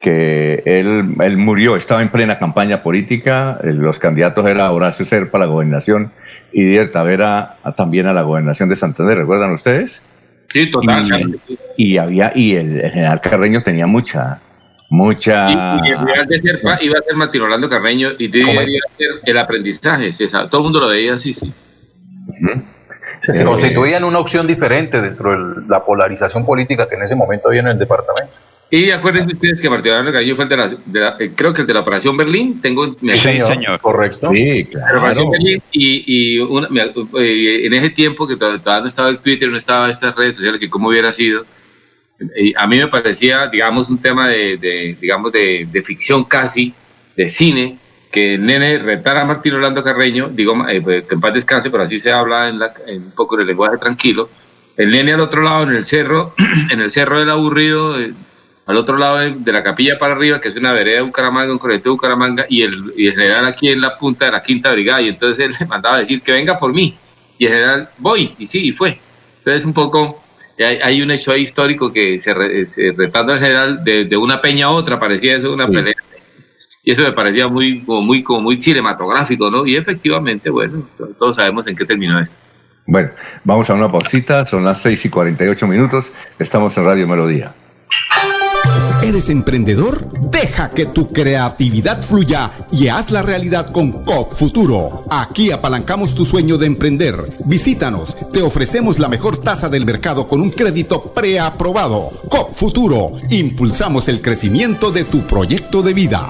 Que 0.00 0.62
él, 0.64 1.14
él 1.20 1.36
murió, 1.36 1.76
estaba 1.76 2.00
en 2.02 2.08
plena 2.08 2.38
campaña 2.38 2.82
política. 2.82 3.58
Los 3.62 3.98
candidatos 3.98 4.46
era 4.48 4.70
Horacio 4.72 5.04
Serpa 5.04 5.36
a 5.38 5.40
la 5.40 5.46
gobernación 5.46 6.10
y 6.52 6.64
Didier 6.64 6.90
Tavera 6.90 7.56
también 7.76 8.06
a 8.06 8.12
la 8.14 8.22
gobernación 8.22 8.68
de 8.70 8.76
Santander. 8.76 9.18
¿Recuerdan 9.18 9.52
ustedes? 9.52 10.00
Sí, 10.48 10.70
total. 10.70 11.38
Y- 11.76 11.98
había, 11.98 12.32
y 12.34 12.56
el, 12.56 12.80
el 12.80 12.90
general 12.90 13.20
Carreño 13.20 13.62
tenía 13.62 13.86
mucha, 13.86 14.40
mucha. 14.88 15.50
Y, 15.50 15.88
y 15.88 15.92
el 15.92 15.98
real 16.06 16.26
de 16.26 16.38
Serpa 16.38 16.78
iba 16.82 16.98
a 16.98 17.02
ser 17.02 17.14
Martín 17.14 17.42
Orlando 17.42 17.68
Carreño 17.68 18.08
y 18.18 18.24
iba 18.36 18.62
a 18.62 18.64
ser 18.96 19.10
el 19.24 19.38
aprendizaje. 19.38 20.12
sí, 20.14 20.24
esa- 20.24 20.48
todo 20.48 20.62
el 20.62 20.64
mundo 20.64 20.80
lo 20.80 20.88
veía 20.88 21.14
así, 21.14 21.32
sí. 21.34 21.52
Se, 23.20 23.32
se 23.32 23.42
Eh, 23.42 23.44
constituían 23.44 24.04
una 24.04 24.18
opción 24.18 24.46
diferente 24.46 25.00
dentro 25.00 25.30
de 25.30 25.62
la 25.68 25.84
polarización 25.84 26.44
política 26.44 26.88
que 26.88 26.94
en 26.96 27.02
ese 27.02 27.14
momento 27.14 27.48
había 27.48 27.60
en 27.60 27.68
el 27.68 27.78
departamento. 27.78 28.32
Y 28.72 28.88
acuérdense 28.92 29.34
ustedes 29.34 29.60
que 29.60 29.68
Martín 29.68 29.90
Orlando 29.90 30.12
Carreño 30.12 30.36
fue 30.36 30.44
el 30.44 30.48
de 30.50 30.56
la, 30.56 30.68
de 30.68 31.00
la- 31.00 31.16
eh, 31.18 31.32
creo 31.34 31.52
que 31.52 31.62
el 31.62 31.66
de 31.66 31.74
la 31.74 31.80
Operación 31.80 32.16
Berlín, 32.16 32.60
tengo 32.62 32.86
me 33.00 33.16
Sí, 33.16 33.40
señor. 33.40 33.80
Correcto. 33.80 34.30
Sí, 34.32 34.68
La 34.72 34.84
Operación 34.98 35.12
claro. 35.26 35.30
Berlín 35.32 35.62
y, 35.72 36.04
y 36.06 36.38
una- 36.38 36.68
me- 36.68 36.82
eh, 36.82 37.66
en 37.66 37.74
ese 37.74 37.90
tiempo 37.90 38.28
que 38.28 38.36
todavía 38.36 38.62
todavía 38.62 38.82
no 38.82 38.88
estaba 38.88 39.08
el 39.08 39.18
Twitter, 39.18 39.48
no 39.48 39.56
estaba 39.56 39.90
estas 39.90 40.14
redes 40.14 40.36
sociales, 40.36 40.60
que 40.60 40.70
cómo 40.70 40.88
hubiera 40.88 41.12
sido, 41.12 41.44
eh, 42.36 42.52
a 42.56 42.66
mí 42.68 42.76
me 42.78 42.86
parecía, 42.86 43.48
digamos, 43.48 43.88
un 43.90 43.98
tema 44.00 44.28
de, 44.28 44.56
de, 44.56 44.96
digamos, 45.00 45.32
de, 45.32 45.66
de 45.70 45.82
ficción 45.82 46.22
casi, 46.24 46.72
de 47.16 47.28
cine, 47.28 47.76
que 48.10 48.34
el 48.34 48.44
nene 48.44 48.78
retara 48.78 49.22
a 49.22 49.24
Martín 49.24 49.54
Orlando 49.54 49.82
Carreño, 49.84 50.28
digo, 50.30 50.54
eh, 50.68 50.80
pues, 50.82 51.04
que 51.06 51.14
en 51.14 51.20
paz 51.20 51.34
descanse, 51.34 51.70
pero 51.70 51.84
así 51.84 51.98
se 51.98 52.10
habla 52.12 52.48
en, 52.48 52.58
la, 52.58 52.72
en 52.86 53.04
un 53.04 53.10
poco 53.12 53.36
en 53.36 53.42
el 53.42 53.46
lenguaje 53.48 53.78
tranquilo, 53.78 54.28
el 54.76 54.90
nene 54.90 55.12
al 55.12 55.20
otro 55.20 55.42
lado, 55.42 55.62
en 55.64 55.70
el 55.76 55.84
cerro, 55.84 56.34
en 56.70 56.80
el 56.80 56.90
cerro 56.90 57.18
del 57.20 57.30
aburrido, 57.30 58.00
eh, 58.00 58.12
al 58.66 58.76
otro 58.76 58.96
lado 58.96 59.18
de, 59.18 59.34
de 59.38 59.52
la 59.52 59.62
capilla 59.62 59.98
para 59.98 60.14
arriba, 60.14 60.40
que 60.40 60.48
es 60.48 60.56
una 60.56 60.72
vereda 60.72 60.96
de 60.96 61.02
Bucaramanga, 61.02 61.52
un 61.52 61.58
correte 61.58 61.84
de 61.84 61.90
Bucaramanga, 61.90 62.46
y 62.48 62.62
el, 62.62 62.92
y 62.96 63.06
el 63.08 63.12
general 63.14 63.46
aquí 63.46 63.68
en 63.68 63.80
la 63.80 63.96
punta 63.98 64.26
de 64.26 64.32
la 64.32 64.42
quinta 64.42 64.72
brigada, 64.72 65.00
y 65.02 65.08
entonces 65.08 65.44
él 65.44 65.54
le 65.60 65.66
mandaba 65.66 65.96
a 65.96 66.00
decir 66.00 66.20
que 66.22 66.32
venga 66.32 66.58
por 66.58 66.72
mí, 66.72 66.96
y 67.38 67.46
el 67.46 67.52
general, 67.52 67.88
voy, 67.98 68.34
y 68.38 68.46
sí, 68.46 68.68
y 68.68 68.72
fue. 68.72 68.98
Entonces 69.38 69.64
un 69.64 69.72
poco, 69.72 70.22
hay, 70.58 70.78
hay 70.82 71.02
un 71.02 71.10
hecho 71.10 71.32
ahí 71.32 71.42
histórico 71.42 71.92
que 71.92 72.18
se, 72.20 72.34
re- 72.34 72.66
se 72.66 72.92
retando 72.92 73.32
al 73.32 73.38
general 73.40 73.82
de, 73.84 74.04
de 74.04 74.16
una 74.16 74.40
peña 74.40 74.66
a 74.66 74.70
otra, 74.70 74.98
parecía 75.00 75.36
eso 75.36 75.52
una 75.52 75.66
pelea, 75.68 75.94
y 76.82 76.90
eso 76.92 77.02
me 77.02 77.12
parecía 77.12 77.48
muy, 77.48 77.82
como 77.84 78.02
muy, 78.02 78.22
como 78.22 78.40
muy 78.40 78.60
cinematográfico, 78.60 79.50
¿no? 79.50 79.66
Y 79.66 79.76
efectivamente, 79.76 80.48
bueno, 80.50 80.88
to- 80.96 81.08
todos 81.18 81.36
sabemos 81.36 81.66
en 81.66 81.76
qué 81.76 81.84
terminó 81.84 82.20
eso. 82.20 82.36
Bueno, 82.86 83.10
vamos 83.44 83.68
a 83.70 83.74
una 83.74 83.90
pausita, 83.92 84.44
son 84.46 84.64
las 84.64 84.80
6 84.82 85.04
y 85.04 85.10
48 85.10 85.66
minutos, 85.66 86.12
estamos 86.38 86.76
en 86.78 86.84
Radio 86.86 87.06
Melodía. 87.06 87.52
¿Eres 89.02 89.28
emprendedor? 89.28 90.06
Deja 90.30 90.70
que 90.70 90.86
tu 90.86 91.08
creatividad 91.08 92.02
fluya 92.02 92.50
y 92.70 92.88
haz 92.88 93.10
la 93.10 93.22
realidad 93.22 93.72
con 93.72 93.90
COP 94.04 94.32
Futuro. 94.32 95.02
Aquí 95.10 95.50
apalancamos 95.50 96.14
tu 96.14 96.24
sueño 96.24 96.58
de 96.58 96.66
emprender. 96.66 97.16
Visítanos, 97.46 98.16
te 98.32 98.42
ofrecemos 98.42 98.98
la 98.98 99.08
mejor 99.08 99.38
tasa 99.38 99.68
del 99.68 99.86
mercado 99.86 100.28
con 100.28 100.40
un 100.40 100.50
crédito 100.50 101.12
preaprobado. 101.12 102.10
COP 102.28 102.54
Futuro, 102.54 103.12
impulsamos 103.30 104.08
el 104.08 104.20
crecimiento 104.22 104.90
de 104.90 105.04
tu 105.04 105.26
proyecto 105.26 105.82
de 105.82 105.94
vida. 105.94 106.28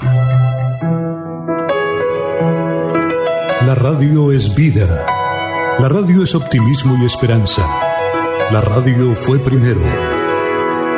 La 3.67 3.75
radio 3.75 4.33
es 4.33 4.55
vida. 4.55 5.07
La 5.79 5.89
radio 5.89 6.23
es 6.23 6.35
optimismo 6.35 6.97
y 7.03 7.05
esperanza. 7.05 7.63
La 8.51 8.61
radio 8.61 9.15
fue 9.15 9.39
primero. 9.39 10.10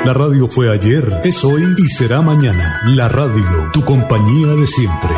La 0.05 0.13
radio 0.13 0.49
fue 0.49 0.69
ayer, 0.69 1.21
es 1.23 1.45
hoy 1.45 1.63
y 1.79 1.87
será 1.87 2.23
mañana. 2.23 2.81
La 2.87 3.09
radio, 3.09 3.71
tu 3.73 3.85
compañía 3.85 4.49
de 4.49 4.67
siempre. 4.67 5.15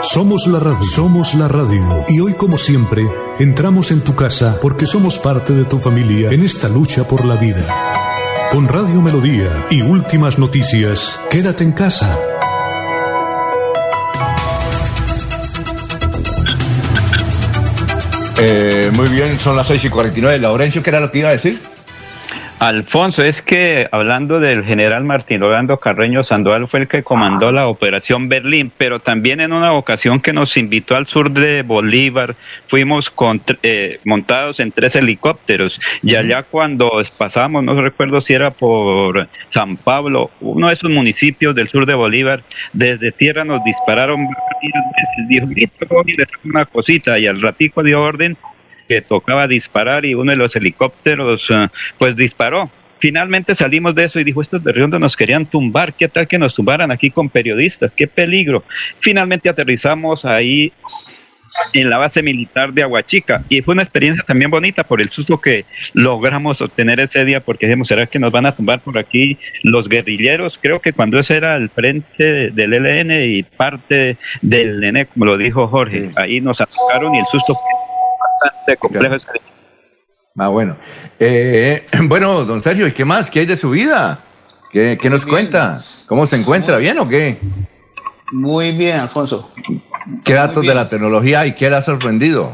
Somos 0.00 0.46
la 0.46 0.58
radio, 0.58 0.82
somos 0.82 1.34
la 1.34 1.48
radio. 1.48 2.02
Y 2.08 2.20
hoy 2.20 2.32
como 2.32 2.56
siempre, 2.56 3.06
entramos 3.38 3.90
en 3.90 4.00
tu 4.00 4.14
casa 4.14 4.58
porque 4.62 4.86
somos 4.86 5.18
parte 5.18 5.52
de 5.52 5.66
tu 5.66 5.78
familia 5.80 6.30
en 6.30 6.44
esta 6.44 6.70
lucha 6.70 7.06
por 7.06 7.26
la 7.26 7.36
vida. 7.36 7.66
Con 8.50 8.68
Radio 8.68 9.02
Melodía 9.02 9.66
y 9.68 9.82
últimas 9.82 10.38
noticias, 10.38 11.20
quédate 11.28 11.62
en 11.62 11.72
casa. 11.72 12.18
Eh, 18.38 18.90
muy 18.94 19.08
bien, 19.08 19.38
son 19.38 19.56
las 19.56 19.66
6 19.66 19.84
y 19.84 19.88
49. 19.90 20.38
Laurencio, 20.38 20.82
¿qué 20.82 20.88
era 20.88 21.00
lo 21.00 21.12
que 21.12 21.18
iba 21.18 21.28
a 21.28 21.32
decir? 21.32 21.60
Alfonso, 22.62 23.24
es 23.24 23.42
que 23.42 23.88
hablando 23.90 24.38
del 24.38 24.62
general 24.62 25.02
Martín 25.02 25.42
Orlando 25.42 25.80
Carreño 25.80 26.22
Sandoval 26.22 26.68
fue 26.68 26.82
el 26.82 26.86
que 26.86 27.02
comandó 27.02 27.50
la 27.50 27.66
operación 27.66 28.28
Berlín, 28.28 28.70
pero 28.78 29.00
también 29.00 29.40
en 29.40 29.52
una 29.52 29.72
ocasión 29.72 30.20
que 30.20 30.32
nos 30.32 30.56
invitó 30.56 30.94
al 30.94 31.08
sur 31.08 31.32
de 31.32 31.62
Bolívar, 31.62 32.36
fuimos 32.68 33.10
con, 33.10 33.42
eh, 33.64 33.98
montados 34.04 34.60
en 34.60 34.70
tres 34.70 34.94
helicópteros. 34.94 35.80
Y 36.04 36.14
allá 36.14 36.44
cuando 36.44 37.02
pasamos, 37.18 37.64
no 37.64 37.74
recuerdo 37.82 38.20
si 38.20 38.34
era 38.34 38.50
por 38.50 39.28
San 39.50 39.76
Pablo, 39.76 40.30
uno 40.40 40.68
de 40.68 40.74
esos 40.74 40.88
municipios 40.88 41.56
del 41.56 41.66
sur 41.66 41.84
de 41.84 41.94
Bolívar, 41.94 42.44
desde 42.72 43.10
tierra 43.10 43.44
nos 43.44 43.64
dispararon 43.64 44.28
dijo, 45.28 45.46
"Listo, 45.46 45.84
Tony, 45.86 46.12
le 46.12 46.26
saco 46.26 46.42
una 46.44 46.64
cosita 46.64 47.18
y 47.18 47.26
al 47.26 47.42
ratico 47.42 47.82
dio 47.82 48.00
orden 48.00 48.36
que 48.92 49.00
tocaba 49.00 49.48
disparar 49.48 50.04
y 50.04 50.14
uno 50.14 50.32
de 50.32 50.36
los 50.36 50.54
helicópteros 50.54 51.50
eh, 51.50 51.68
pues 51.98 52.14
disparó. 52.14 52.70
Finalmente 52.98 53.54
salimos 53.54 53.94
de 53.94 54.04
eso 54.04 54.20
y 54.20 54.24
dijo, 54.24 54.42
estos 54.42 54.62
de 54.62 54.70
Riondo 54.70 54.98
nos 54.98 55.16
querían 55.16 55.46
tumbar, 55.46 55.94
¿qué 55.94 56.08
tal 56.08 56.28
que 56.28 56.38
nos 56.38 56.54
tumbaran 56.54 56.90
aquí 56.90 57.10
con 57.10 57.30
periodistas? 57.30 57.92
¡Qué 57.92 58.06
peligro! 58.06 58.62
Finalmente 59.00 59.48
aterrizamos 59.48 60.24
ahí 60.24 60.72
en 61.72 61.90
la 61.90 61.98
base 61.98 62.22
militar 62.22 62.72
de 62.72 62.82
Aguachica 62.82 63.44
y 63.48 63.60
fue 63.62 63.72
una 63.72 63.82
experiencia 63.82 64.22
también 64.24 64.50
bonita 64.50 64.84
por 64.84 65.00
el 65.00 65.10
susto 65.10 65.40
que 65.40 65.64
logramos 65.94 66.60
obtener 66.60 67.00
ese 67.00 67.24
día 67.24 67.40
porque 67.40 67.66
dijimos, 67.66 67.88
¿será 67.88 68.06
que 68.06 68.18
nos 68.18 68.32
van 68.32 68.46
a 68.46 68.54
tumbar 68.54 68.80
por 68.80 68.98
aquí 68.98 69.38
los 69.62 69.88
guerrilleros? 69.88 70.58
Creo 70.60 70.80
que 70.80 70.92
cuando 70.92 71.18
ese 71.18 71.36
era 71.36 71.56
el 71.56 71.70
frente 71.70 72.50
del 72.50 72.72
ELN 72.74 73.10
y 73.24 73.42
parte 73.42 74.16
del 74.42 74.84
ENE, 74.84 75.06
como 75.06 75.24
lo 75.24 75.36
dijo 75.36 75.66
Jorge, 75.66 76.10
ahí 76.16 76.40
nos 76.40 76.60
atacaron 76.60 77.14
y 77.14 77.18
el 77.18 77.26
susto 77.26 77.54
fue 77.54 77.91
bastante 78.44 78.76
complejo. 78.76 79.14
ese. 79.14 79.28
Ah, 80.36 80.48
bueno. 80.48 80.76
Eh, 81.18 81.86
bueno, 82.04 82.44
don 82.44 82.62
Sergio, 82.62 82.86
¿y 82.86 82.92
qué 82.92 83.04
más? 83.04 83.30
¿Qué 83.30 83.40
hay 83.40 83.46
de 83.46 83.56
su 83.56 83.70
vida? 83.70 84.20
¿Qué, 84.70 84.96
qué 85.00 85.10
nos 85.10 85.26
cuenta? 85.26 85.78
¿Cómo 86.06 86.26
se 86.26 86.36
encuentra? 86.36 86.78
¿Bien 86.78 86.98
o 86.98 87.08
qué? 87.08 87.38
Muy 88.32 88.72
bien, 88.72 89.00
Alfonso. 89.00 89.52
¿Qué 90.24 90.32
datos 90.32 90.66
de 90.66 90.74
la 90.74 90.88
tecnología 90.88 91.46
y 91.46 91.54
qué 91.54 91.68
le 91.68 91.76
ha 91.76 91.82
sorprendido? 91.82 92.50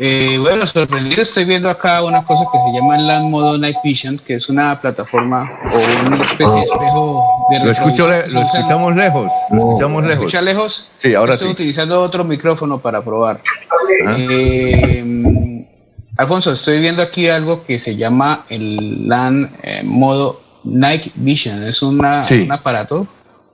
Eh, 0.00 0.38
bueno, 0.38 0.64
sorprendido 0.64 1.22
estoy 1.22 1.44
viendo 1.44 1.68
acá 1.68 2.02
una 2.04 2.24
cosa 2.24 2.44
que 2.52 2.58
se 2.58 2.72
llama 2.72 2.96
Land 2.98 3.30
Modo 3.30 3.58
Night 3.58 3.76
Vision, 3.82 4.18
que 4.18 4.34
es 4.34 4.48
una 4.48 4.80
plataforma 4.80 5.50
o 5.74 6.06
una 6.06 6.16
especie 6.16 6.60
de 6.60 6.64
espejo 6.64 7.24
de 7.50 7.58
Lo, 7.64 7.70
escucho 7.72 8.08
le- 8.08 8.28
lo 8.28 8.42
escuchamos 8.42 8.94
lejos. 8.96 9.32
Lo 9.50 9.58
escuchamos 9.58 10.02
¿Me 10.02 10.08
lejos. 10.08 10.24
escucha 10.26 10.42
lejos? 10.42 10.90
Sí, 10.98 11.14
ahora 11.14 11.32
Estoy 11.32 11.48
sí. 11.48 11.52
utilizando 11.54 12.00
otro 12.00 12.22
micrófono 12.24 12.78
para 12.78 13.02
probar. 13.02 13.40
Ah. 14.06 14.16
Eh, 14.18 15.64
Alfonso, 16.16 16.52
estoy 16.52 16.80
viendo 16.80 17.02
aquí 17.02 17.28
algo 17.28 17.62
que 17.62 17.78
se 17.78 17.96
llama 17.96 18.44
el 18.48 19.08
LAN 19.08 19.50
eh, 19.62 19.82
modo 19.84 20.40
Night 20.64 21.06
Vision. 21.16 21.62
Es 21.64 21.82
una, 21.82 22.22
Sí. 22.22 22.42
un 22.42 22.52
aparato, 22.52 23.06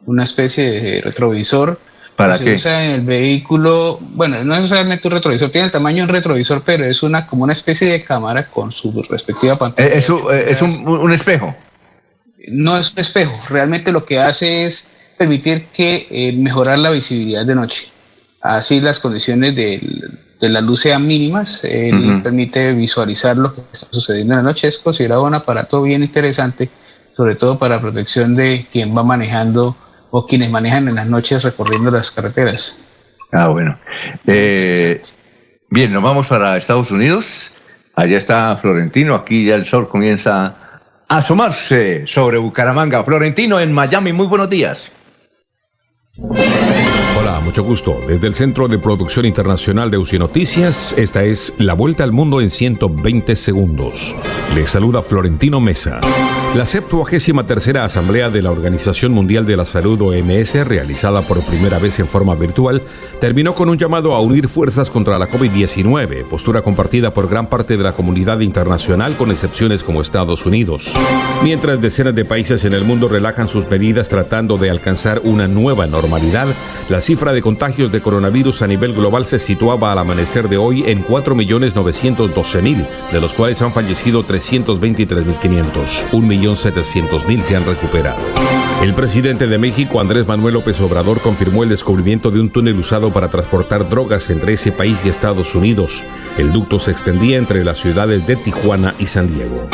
una 0.07 0.25
especie 0.25 0.71
de 0.71 1.01
retrovisor 1.03 1.79
¿Para 2.17 2.35
que 2.35 2.39
se 2.39 2.45
qué? 2.45 2.55
usa 2.55 2.85
en 2.85 2.91
el 2.93 3.01
vehículo. 3.03 3.99
Bueno, 4.01 4.43
no 4.45 4.55
es 4.57 4.71
realmente 4.71 5.09
un 5.09 5.15
retrovisor, 5.15 5.51
tiene 5.51 5.67
el 5.67 5.73
tamaño 5.73 5.99
de 5.99 6.03
un 6.05 6.09
retrovisor, 6.11 6.63
pero 6.65 6.85
es 6.85 7.03
una 7.03 7.27
como 7.27 7.45
una 7.45 7.53
especie 7.53 7.89
de 7.91 8.03
cámara 8.03 8.47
con 8.49 8.71
su 8.73 8.93
respectiva 9.11 9.57
pantalla. 9.57 9.89
Eh, 9.89 9.99
Es, 9.99 10.09
un- 10.09 10.21
eh, 10.33 10.45
es 10.49 10.63
un, 10.63 10.87
un 10.89 11.13
espejo. 11.13 11.55
No 12.49 12.77
es 12.77 12.93
un 12.93 12.99
espejo, 12.99 13.33
realmente 13.51 13.91
lo 13.93 14.05
que 14.05 14.19
hace 14.19 14.65
es 14.65 14.89
permitir 15.17 15.67
que 15.73 16.07
eh, 16.11 16.33
mejorar 16.33 16.79
la 16.79 16.91
visibilidad 16.91 17.45
de 17.47 17.55
noche. 17.55 17.87
Así 18.43 18.81
las 18.81 19.01
condiciones 19.01 19.57
del- 19.57 20.19
de 20.41 20.49
la 20.51 20.61
luz 20.61 20.81
sean 20.81 21.07
mínimas, 21.07 21.63
Ujú. 21.65 22.23
permite 22.23 22.75
visualizar 22.75 23.37
lo 23.37 23.55
que 23.55 23.63
está 23.73 23.87
sucediendo 23.91 24.35
en 24.35 24.39
la 24.39 24.43
noche. 24.43 24.69
Es 24.69 24.79
considerado 24.79 25.23
un 25.25 25.35
aparato 25.35 25.81
bien 25.83 26.03
interesante, 26.03 26.69
sobre 27.13 27.35
todo 27.35 27.57
para 27.57 27.81
protección 27.81 28.35
de 28.37 28.67
quien 28.71 28.95
va 28.95 29.03
manejando 29.05 29.75
o 30.17 30.25
quienes 30.25 30.49
manejan 30.49 30.87
en 30.87 30.95
las 30.95 31.09
noches 31.09 31.43
recorriendo 31.43 31.91
las 31.91 32.13
carreteras. 32.13 32.79
Ah, 33.33 33.49
bueno. 33.49 33.77
Eh, 34.29 35.03
bien, 35.71 35.93
nos 35.93 36.05
vamos 36.05 36.29
para 36.29 36.57
Estados 36.57 36.93
Unidos. 36.93 37.51
Allá 37.97 38.17
está 38.17 38.57
Florentino. 38.57 39.17
Aquí 39.17 39.47
ya 39.47 39.57
el 39.57 39.65
sol 39.65 39.89
comienza 39.89 40.55
a 41.09 41.17
asomarse 41.19 42.07
sobre 42.07 42.39
Bucaramanga. 42.39 43.03
Florentino 43.03 43.59
en 43.59 43.73
Miami. 43.73 44.13
Muy 44.13 44.29
buenos 44.29 44.49
días. 44.49 44.93
Hola, 46.17 47.41
mucho 47.43 47.65
gusto. 47.65 47.99
Desde 48.07 48.29
el 48.29 48.37
Centro 48.37 48.69
de 48.69 48.79
Producción 48.79 49.27
Internacional 49.27 49.91
de 49.91 49.99
UCI 49.99 50.21
Noticias, 50.21 50.95
esta 50.97 51.25
es 51.25 51.53
La 51.59 51.75
Vuelta 51.75 52.05
al 52.05 52.13
Mundo 52.13 52.41
en 52.41 52.51
120 52.51 53.35
segundos. 53.35 54.15
Les 54.55 54.71
saluda 54.71 55.03
Florentino 55.03 55.59
Mesa. 55.59 56.01
La 56.55 56.67
73 56.67 57.75
Asamblea 57.79 58.31
de 58.31 58.41
la 58.41 58.53
Organización 58.53 59.11
Mundial 59.11 59.45
de 59.45 59.57
la 59.57 59.65
Salud 59.65 60.01
OMS, 60.01 60.55
realizada 60.65 61.23
por 61.23 61.43
primera 61.43 61.81
vez 61.81 61.99
en 61.99 62.07
forma 62.07 62.37
virtual, 62.37 62.81
terminó 63.21 63.57
con 63.57 63.69
un 63.71 63.77
llamado 63.77 64.15
a 64.15 64.21
unir 64.21 64.47
fuerzas 64.47 64.89
contra 64.89 65.19
la 65.19 65.29
COVID-19, 65.29 66.23
postura 66.27 66.63
compartida 66.63 67.13
por 67.13 67.29
gran 67.29 67.49
parte 67.49 67.77
de 67.77 67.83
la 67.83 67.95
comunidad 67.95 68.39
internacional, 68.39 69.17
con 69.17 69.33
excepciones 69.33 69.83
como 69.83 70.01
Estados 70.01 70.47
Unidos. 70.47 70.93
Mientras 71.43 71.81
decenas 71.81 72.15
de 72.15 72.25
países 72.25 72.65
en 72.65 72.73
el 72.73 72.85
mundo 72.85 73.09
relajan 73.09 73.49
sus 73.49 73.69
medidas 73.69 74.09
tratando 74.09 74.57
de 74.57 74.71
alcanzar 74.71 75.23
una 75.25 75.49
nueva 75.49 75.89
normalidad, 75.89 76.47
la 76.89 77.01
cifra 77.01 77.33
de 77.33 77.43
contagios 77.43 77.91
de 77.91 78.01
coronavirus 78.01 78.63
a 78.63 78.69
nivel 78.69 78.95
global 78.95 79.27
se 79.27 79.41
situaba 79.41 79.91
al 79.91 79.99
amanecer 79.99 80.49
de 80.49 80.59
hoy 80.59 80.85
en 80.87 81.05
4.912.000, 81.05 82.87
de 83.11 83.21
los 83.21 83.33
cuales 83.33 83.61
han 83.61 83.73
fallecido 83.73 84.25
323.500. 84.25 86.05
1.700.000 86.45 87.43
se 87.43 87.57
han 87.57 87.67
recuperado. 87.67 88.21
El 88.83 88.95
presidente 88.95 89.47
de 89.47 89.59
México, 89.59 90.01
Andrés 90.01 90.27
Manuel 90.27 90.55
López 90.55 90.81
Obrador, 90.81 91.21
confirmó 91.21 91.63
el 91.63 91.71
descubrimiento 91.71 92.31
de 92.31 92.41
un 92.41 92.51
túnel 92.51 92.79
usado 92.79 93.13
para 93.13 93.29
transportar 93.29 93.89
drogas 93.89 94.29
entre 94.31 94.55
ese 94.55 94.73
país 94.73 94.99
y 95.05 95.09
Estados 95.09 95.55
Unidos. 95.55 96.03
El 96.37 96.53
ducto 96.53 96.79
se 96.79 96.91
extendía 96.91 97.39
entre 97.39 97.65
las 97.65 97.79
ciudades 97.79 98.27
de 98.27 98.37
Tijuana 98.37 98.95
y 98.99 99.07
San 99.07 99.33
Diego. 99.33 99.69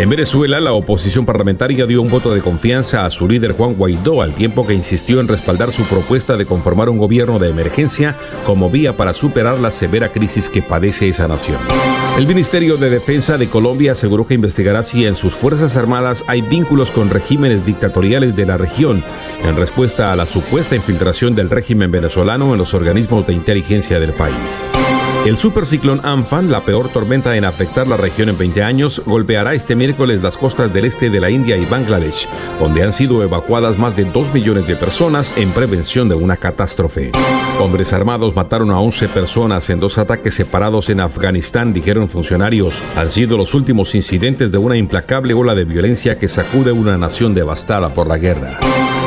En 0.00 0.08
Venezuela, 0.08 0.60
la 0.60 0.72
oposición 0.72 1.26
parlamentaria 1.26 1.84
dio 1.84 2.00
un 2.00 2.08
voto 2.08 2.32
de 2.32 2.40
confianza 2.40 3.04
a 3.04 3.10
su 3.10 3.28
líder 3.28 3.52
Juan 3.52 3.74
Guaidó 3.74 4.22
al 4.22 4.34
tiempo 4.34 4.66
que 4.66 4.72
insistió 4.72 5.20
en 5.20 5.28
respaldar 5.28 5.72
su 5.72 5.82
propuesta 5.82 6.38
de 6.38 6.46
conformar 6.46 6.88
un 6.88 6.96
gobierno 6.96 7.38
de 7.38 7.50
emergencia 7.50 8.16
como 8.46 8.70
vía 8.70 8.96
para 8.96 9.12
superar 9.12 9.58
la 9.58 9.70
severa 9.70 10.08
crisis 10.08 10.48
que 10.48 10.62
padece 10.62 11.10
esa 11.10 11.28
nación. 11.28 11.58
El 12.16 12.26
Ministerio 12.26 12.78
de 12.78 12.88
Defensa 12.88 13.36
de 13.36 13.48
Colombia 13.48 13.92
aseguró 13.92 14.26
que 14.26 14.32
investigará 14.32 14.82
si 14.84 15.04
en 15.04 15.16
sus 15.16 15.34
Fuerzas 15.34 15.76
Armadas 15.76 16.24
hay 16.28 16.40
vínculos 16.40 16.90
con 16.90 17.10
regímenes 17.10 17.66
dictatoriales 17.66 18.34
de 18.34 18.46
la 18.46 18.56
región 18.56 19.04
en 19.44 19.54
respuesta 19.54 20.12
a 20.12 20.16
la 20.16 20.24
supuesta 20.24 20.74
infiltración 20.74 21.34
del 21.34 21.50
régimen 21.50 21.90
venezolano 21.90 22.52
en 22.52 22.58
los 22.58 22.72
organismos 22.72 23.26
de 23.26 23.34
inteligencia 23.34 24.00
del 24.00 24.14
país. 24.14 24.72
El 25.26 25.36
superciclón 25.36 26.00
Amphan, 26.02 26.50
la 26.50 26.64
peor 26.64 26.88
tormenta 26.88 27.36
en 27.36 27.44
afectar 27.44 27.86
la 27.86 27.98
región 27.98 28.30
en 28.30 28.38
20 28.38 28.62
años, 28.62 29.02
golpeará 29.04 29.52
este 29.52 29.76
miércoles 29.76 30.22
las 30.22 30.38
costas 30.38 30.72
del 30.72 30.86
este 30.86 31.10
de 31.10 31.20
la 31.20 31.28
India 31.28 31.58
y 31.58 31.66
Bangladesh, 31.66 32.26
donde 32.58 32.82
han 32.82 32.94
sido 32.94 33.22
evacuadas 33.22 33.78
más 33.78 33.94
de 33.94 34.06
2 34.06 34.32
millones 34.32 34.66
de 34.66 34.76
personas 34.76 35.34
en 35.36 35.50
prevención 35.50 36.08
de 36.08 36.14
una 36.14 36.38
catástrofe. 36.38 37.12
Hombres 37.60 37.92
armados 37.92 38.34
mataron 38.34 38.70
a 38.70 38.80
11 38.80 39.08
personas 39.08 39.68
en 39.68 39.78
dos 39.78 39.98
ataques 39.98 40.32
separados 40.32 40.88
en 40.88 41.00
Afganistán, 41.00 41.74
dijeron 41.74 42.08
funcionarios. 42.08 42.80
Han 42.96 43.12
sido 43.12 43.36
los 43.36 43.52
últimos 43.52 43.94
incidentes 43.94 44.50
de 44.50 44.58
una 44.58 44.78
implacable 44.78 45.34
ola 45.34 45.54
de 45.54 45.64
violencia 45.64 46.18
que 46.18 46.28
sacude 46.28 46.72
una 46.72 46.96
nación 46.96 47.34
devastada 47.34 47.90
por 47.90 48.06
la 48.06 48.16
guerra. 48.16 48.58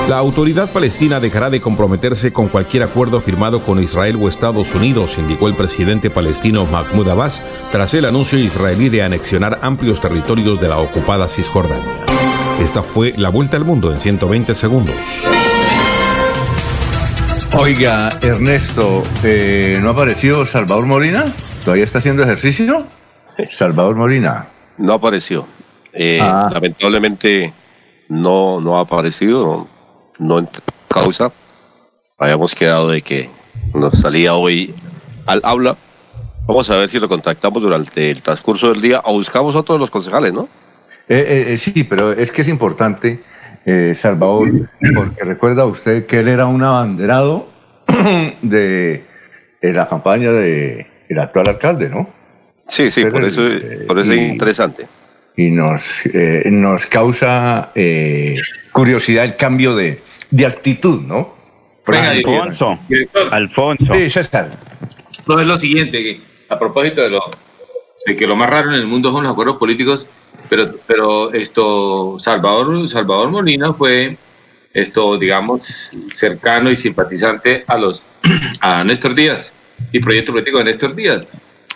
La 0.09 0.17
autoridad 0.17 0.69
palestina 0.69 1.19
dejará 1.21 1.49
de 1.49 1.61
comprometerse 1.61 2.33
con 2.33 2.49
cualquier 2.49 2.83
acuerdo 2.83 3.21
firmado 3.21 3.61
con 3.63 3.81
Israel 3.81 4.17
o 4.21 4.27
Estados 4.27 4.75
Unidos, 4.75 5.17
indicó 5.17 5.47
el 5.47 5.55
presidente 5.55 6.09
palestino 6.09 6.65
Mahmoud 6.65 7.07
Abbas 7.07 7.41
tras 7.71 7.93
el 7.93 8.05
anuncio 8.05 8.37
israelí 8.37 8.89
de 8.89 9.01
anexionar 9.03 9.59
amplios 9.61 10.01
territorios 10.01 10.59
de 10.59 10.67
la 10.67 10.77
ocupada 10.79 11.29
Cisjordania. 11.29 12.03
Esta 12.61 12.83
fue 12.83 13.13
la 13.17 13.29
vuelta 13.29 13.55
al 13.57 13.63
mundo 13.65 13.91
en 13.93 13.99
120 13.99 14.53
segundos. 14.55 15.23
Oiga, 17.57 18.09
Ernesto, 18.21 19.03
eh, 19.23 19.77
¿no 19.81 19.89
ha 19.89 19.91
aparecido 19.91 20.45
Salvador 20.45 20.85
Molina? 20.85 21.23
¿Todavía 21.63 21.83
está 21.85 21.99
haciendo 21.99 22.23
ejercicio? 22.23 22.85
Salvador 23.49 23.95
Molina. 23.95 24.47
No 24.77 24.93
apareció. 24.93 25.47
Eh, 25.93 26.19
Ah. 26.21 26.49
Lamentablemente 26.51 27.53
no, 28.09 28.59
no 28.59 28.77
ha 28.77 28.81
aparecido, 28.81 29.67
no, 30.19 30.39
en 30.39 30.49
causa. 30.87 31.31
Habíamos 32.17 32.55
quedado 32.55 32.89
de 32.89 33.01
que 33.01 33.29
nos 33.73 33.99
salía 33.99 34.35
hoy 34.35 34.73
al 35.25 35.41
aula. 35.43 35.75
Vamos 36.45 36.69
a 36.69 36.77
ver 36.77 36.89
si 36.89 36.99
lo 36.99 37.07
contactamos 37.07 37.61
durante 37.61 38.11
el 38.11 38.21
transcurso 38.21 38.69
del 38.69 38.81
día 38.81 39.01
o 39.05 39.13
buscamos 39.13 39.55
otro 39.55 39.75
de 39.75 39.79
los 39.79 39.89
concejales, 39.89 40.33
¿no? 40.33 40.49
Eh, 41.07 41.25
eh, 41.27 41.53
eh, 41.53 41.57
sí, 41.57 41.83
pero 41.83 42.11
es 42.11 42.31
que 42.31 42.41
es 42.41 42.47
importante, 42.47 43.21
eh, 43.65 43.93
Salvador, 43.95 44.69
porque 44.95 45.23
recuerda 45.23 45.65
usted 45.65 46.05
que 46.05 46.19
él 46.19 46.27
era 46.27 46.47
un 46.47 46.63
abanderado 46.63 47.47
de, 48.41 49.03
de 49.61 49.73
la 49.73 49.87
campaña 49.87 50.31
de 50.31 50.87
el 51.09 51.19
actual 51.19 51.47
alcalde, 51.47 51.89
¿no? 51.89 52.09
Sí, 52.67 52.89
sí, 52.91 53.05
por 53.05 53.23
eso, 53.23 53.41
por 53.87 53.99
eso 53.99 54.11
es 54.11 54.19
interesante. 54.19 54.87
Y 55.35 55.49
nos, 55.49 56.05
eh, 56.05 56.43
nos 56.51 56.85
causa 56.85 57.71
eh, 57.75 58.37
curiosidad 58.71 59.25
el 59.25 59.35
cambio 59.35 59.75
de, 59.75 60.01
de 60.33 60.47
actitud, 60.47 61.01
¿no? 61.01 61.35
Venga, 61.85 62.09
Alfonso, 62.09 62.79
director. 62.89 63.31
Alfonso. 63.31 63.93
Sí, 63.93 64.09
César. 64.09 64.49
No, 65.27 65.39
es 65.39 65.45
lo 65.45 65.59
siguiente, 65.59 66.01
que 66.01 66.21
a 66.49 66.57
propósito 66.57 67.01
de, 67.01 67.11
lo, 67.11 67.21
de 68.07 68.15
que 68.15 68.25
lo 68.25 68.35
más 68.35 68.49
raro 68.49 68.69
en 68.69 68.75
el 68.75 68.87
mundo 68.87 69.11
son 69.11 69.23
los 69.23 69.31
acuerdos 69.31 69.57
políticos, 69.57 70.07
pero, 70.49 70.73
pero 70.87 71.31
esto, 71.33 72.15
Salvador, 72.19 72.89
Salvador 72.89 73.31
Molina 73.31 73.73
fue 73.73 74.17
esto, 74.73 75.17
digamos, 75.19 75.91
cercano 76.11 76.71
y 76.71 76.77
simpatizante 76.77 77.63
a 77.67 77.77
los 77.77 78.03
a 78.59 78.83
Néstor 78.83 79.13
Díaz 79.13 79.53
y 79.91 79.99
proyecto 79.99 80.31
político 80.31 80.57
de 80.57 80.63
Néstor 80.63 80.95
Díaz. 80.95 81.27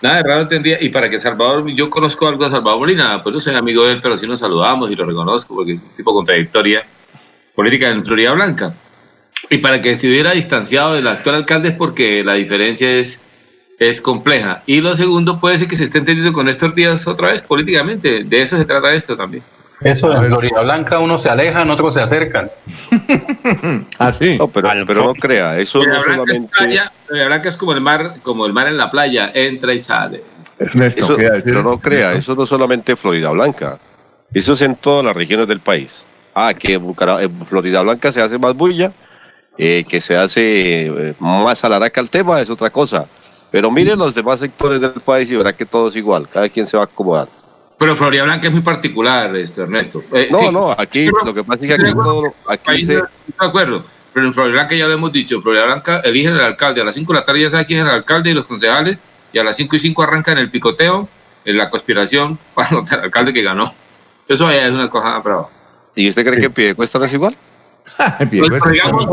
Nada 0.02 0.18
de 0.18 0.24
raro 0.24 0.48
tendría, 0.48 0.82
y 0.82 0.90
para 0.90 1.10
que 1.12 1.20
Salvador, 1.20 1.70
yo 1.76 1.92
conozco 1.92 2.28
algo 2.28 2.44
de 2.44 2.50
Salvador 2.50 2.80
Molina, 2.80 3.22
pues 3.22 3.34
no 3.34 3.40
soy 3.40 3.54
amigo 3.54 3.86
de 3.86 3.94
él, 3.94 4.00
pero 4.02 4.18
sí 4.18 4.26
nos 4.26 4.40
saludamos 4.40 4.90
y 4.90 4.96
lo 4.96 5.06
reconozco 5.06 5.54
porque 5.54 5.74
es 5.74 5.82
un 5.82 5.96
tipo 5.96 6.12
con 6.14 6.26
trayectoria 6.26 6.84
política 7.58 7.90
en 7.90 8.06
Florida 8.06 8.34
Blanca. 8.34 8.74
Y 9.50 9.58
para 9.58 9.82
que 9.82 9.96
se 9.96 10.08
hubiera 10.08 10.32
distanciado 10.34 10.94
del 10.94 11.08
actual 11.08 11.38
alcalde 11.38 11.70
es 11.70 11.76
porque 11.76 12.24
la 12.24 12.34
diferencia 12.34 12.88
es, 12.88 13.20
es 13.80 14.00
compleja. 14.00 14.62
Y 14.68 14.80
lo 14.80 14.96
segundo 14.96 15.40
puede 15.40 15.58
ser 15.58 15.68
que 15.68 15.76
se 15.76 15.86
esté 15.86 15.98
entendiendo 15.98 16.34
con 16.34 16.46
Néstor 16.46 16.76
Díaz 16.76 17.08
otra 17.08 17.32
vez 17.32 17.42
políticamente. 17.42 18.24
De 18.24 18.42
eso 18.44 18.60
se 18.60 18.66
trata 18.66 18.94
esto 18.94 19.18
también. 19.18 19.44
Eso 19.82 20.16
en 20.16 20.28
Florida 20.28 20.62
Blanca 20.62 21.00
unos 21.00 21.24
se 21.24 21.30
alejan, 21.30 21.70
otros 21.72 21.96
se 21.96 22.02
acercan. 22.02 22.52
Ah, 24.00 24.12
sí. 24.12 24.38
No, 24.38 24.48
pero, 24.50 24.70
pero 24.86 25.06
no 25.06 25.14
crea, 25.16 25.58
eso 25.58 25.82
Florida 25.82 25.98
no 25.98 26.04
Blanca, 26.04 26.12
es 26.12 26.28
solamente... 26.28 26.54
playa, 26.56 26.92
Florida 27.08 27.26
Blanca 27.26 27.50
es 27.50 27.58
como 27.58 27.74
el 27.74 27.82
mar, 27.82 28.16
como 28.22 28.46
el 28.46 28.54
mar 28.54 28.68
en 28.68 28.78
la 28.78 28.92
playa, 28.92 29.32
entra 29.34 29.74
y 29.74 29.80
sale. 29.80 30.24
Ernesto, 30.60 31.16
Eso, 31.16 31.42
pero 31.44 31.64
no 31.64 31.80
crea, 31.80 32.14
eso 32.14 32.36
no 32.36 32.46
solamente 32.46 32.96
Florida 32.96 33.32
Blanca, 33.32 33.80
eso 34.34 34.54
es 34.54 34.62
en 34.62 34.76
todas 34.76 35.06
las 35.06 35.16
regiones 35.16 35.48
del 35.48 35.60
país. 35.60 36.04
Ah, 36.40 36.54
que 36.54 36.74
en 36.74 36.84
Bucara- 36.84 37.24
en 37.24 37.46
Florida 37.48 37.82
Blanca 37.82 38.12
se 38.12 38.22
hace 38.22 38.38
más 38.38 38.54
bulla, 38.54 38.92
eh, 39.58 39.84
que 39.90 40.00
se 40.00 40.16
hace 40.16 40.86
eh, 40.86 41.16
más 41.20 41.64
alaraca 41.64 42.00
el 42.00 42.12
tema, 42.12 42.40
es 42.42 42.50
otra 42.52 42.70
cosa. 42.70 43.08
Pero 43.50 43.72
miren 43.72 43.98
los 43.98 44.14
demás 44.14 44.40
sectores 44.40 44.80
del 44.80 44.92
país 44.92 45.32
y 45.32 45.36
verá 45.36 45.54
que 45.54 45.66
todo 45.66 45.88
es 45.88 45.96
igual, 45.96 46.28
cada 46.30 46.48
quien 46.50 46.68
se 46.68 46.78
va 46.78 46.84
a 46.84 46.86
acomodar. 46.86 47.28
Pero 47.80 47.96
Florida 47.96 48.24
Blanca 48.24 48.48
es 48.48 48.54
muy 48.54 48.62
particular, 48.62 49.36
este, 49.36 49.62
Ernesto. 49.62 50.04
Eh, 50.14 50.28
No, 50.32 50.38
sí, 50.40 50.52
no, 50.52 50.72
aquí 50.78 51.08
lo 51.26 51.34
que 51.34 51.44
pasa 51.44 51.60
es 51.66 51.68
que 51.68 51.74
aquí 51.74 51.94
todo, 51.94 52.34
aquí 52.48 52.86
se, 52.86 52.96
no 52.98 53.02
de 53.02 53.48
acuerdo. 53.48 53.84
Pero 54.14 54.28
en 54.28 54.34
Florida 54.36 54.54
Blanca 54.54 54.76
ya 54.76 54.86
lo 54.86 54.94
hemos 54.94 55.12
dicho, 55.12 55.42
Florida 55.42 55.66
Blanca 55.66 56.02
eligen 56.02 56.34
el 56.34 56.42
alcalde. 56.42 56.82
A 56.82 56.84
las 56.86 56.94
5 56.94 57.14
de 57.14 57.20
la 57.20 57.26
tarde 57.26 57.42
ya 57.42 57.50
sabe 57.50 57.66
quién 57.66 57.80
es 57.80 57.86
el 57.86 57.92
alcalde 57.94 58.30
y 58.30 58.34
los 58.34 58.46
concejales. 58.46 59.00
Y 59.34 59.40
a 59.40 59.44
las 59.44 59.56
5 59.56 59.76
y 59.76 59.80
5 59.80 60.04
arrancan 60.04 60.38
el 60.38 60.52
picoteo, 60.52 61.08
en 61.46 61.58
la 61.58 61.70
conspiración, 61.72 62.38
para 62.54 62.70
anotar 62.70 63.00
al 63.00 63.06
alcalde 63.06 63.34
que 63.34 63.42
ganó. 63.42 63.74
Eso 64.28 64.50
ya 64.52 64.66
es 64.68 64.72
una 64.72 64.90
cosa 64.90 65.18
brava. 65.20 65.50
¿Y 65.98 66.08
usted 66.10 66.26
cree 66.26 66.40
que 66.40 66.50
Piedecuesta 66.50 67.00
no 67.00 67.06
es 67.06 67.14
igual? 67.14 67.36
Pues, 68.30 68.62
digamos, 68.72 69.06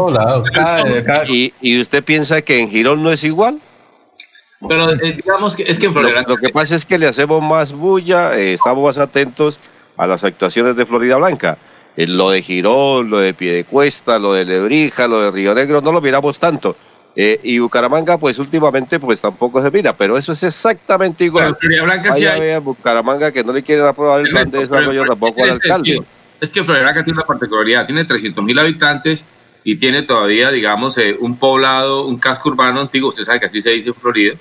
¿Y, 1.28 1.52
¿Y 1.61 1.81
usted 1.81 2.05
piensa 2.05 2.43
que 2.43 2.61
en 2.61 2.69
Girón 2.70 3.02
no 3.02 3.11
es 3.11 3.24
igual? 3.24 3.59
pero 4.66 4.90
eh, 4.93 5.12
digamos 5.16 5.55
que 5.56 5.65
es 5.65 5.78
que 5.78 5.86
en 5.86 5.93
Lo, 5.94 6.01
Florida 6.01 6.20
Blanca 6.20 6.31
lo 6.31 6.36
que 6.39 6.48
pasa 6.48 6.74
es 6.74 6.86
que 6.86 6.98
le 6.98 7.06
hacemos 7.06 7.43
más 7.43 7.73
bulla, 7.73 8.36
eh, 8.36 8.55
estamos 8.55 8.82
más 8.85 8.98
atentos 8.98 9.59
a 9.97 10.06
las 10.06 10.24
actuaciones 10.24 10.74
de 10.77 10.86
Florida 10.86 11.16
Blanca. 11.16 11.59
Eh, 11.97 12.06
lo 12.06 12.31
de 12.31 12.43
Girón, 12.43 13.11
lo 13.11 13.19
de 13.19 13.35
Piedecuesta, 13.35 14.19
lo 14.19 14.32
de 14.32 14.44
Lebrija, 14.44 15.06
lo 15.06 15.20
de 15.20 15.31
Río 15.31 15.55
Negro, 15.55 15.81
no 15.81 15.93
lo 15.93 16.01
miramos 16.01 16.39
tanto. 16.39 16.77
Eh, 17.16 17.39
y 17.44 17.59
Bucaramanga, 17.61 18.19
pues 18.19 18.39
últimamente, 18.39 18.98
pues 18.98 19.20
tampoco 19.20 19.62
se 19.62 19.70
mira, 19.70 19.97
pero 19.97 20.19
eso 20.19 20.32
es 20.32 20.43
exactamente 20.43 21.24
igual. 21.24 21.44
Pero 21.44 21.56
Florida 21.61 21.82
Blanca 21.85 22.12
sí 22.15 22.27
hay- 22.27 22.40
vea 22.40 22.59
Bucaramanga 22.59 23.31
que 23.32 23.44
no 23.44 23.52
le 23.52 23.62
quieren 23.62 23.86
aprobar 23.86 24.20
el 24.20 24.28
plan 24.31 24.51
de 24.51 24.59
desarrollo 24.59 25.05
tampoco 25.05 25.44
al 25.44 25.51
alcalde. 25.51 26.02
Es 26.45 26.51
que 26.51 26.62
Florida 26.62 26.83
Blanca 26.83 27.03
tiene 27.03 27.16
una 27.16 27.27
particularidad, 27.27 27.87
tiene 27.87 28.05
300 28.05 28.45
mil 28.45 28.59
habitantes 28.59 29.25
y 29.65 29.77
tiene 29.77 30.03
todavía, 30.03 30.51
digamos, 30.51 30.99
eh, 30.99 31.16
un 31.19 31.39
poblado, 31.39 32.07
un 32.07 32.19
casco 32.19 32.51
urbano 32.51 32.83
antiguo, 32.83 33.09
usted 33.09 33.25
sabe 33.25 33.41
que 33.41 33.47
así 33.47 33.62
se 33.62 33.71
dice 33.71 33.89
en 33.89 33.95
Florida, 33.95 34.35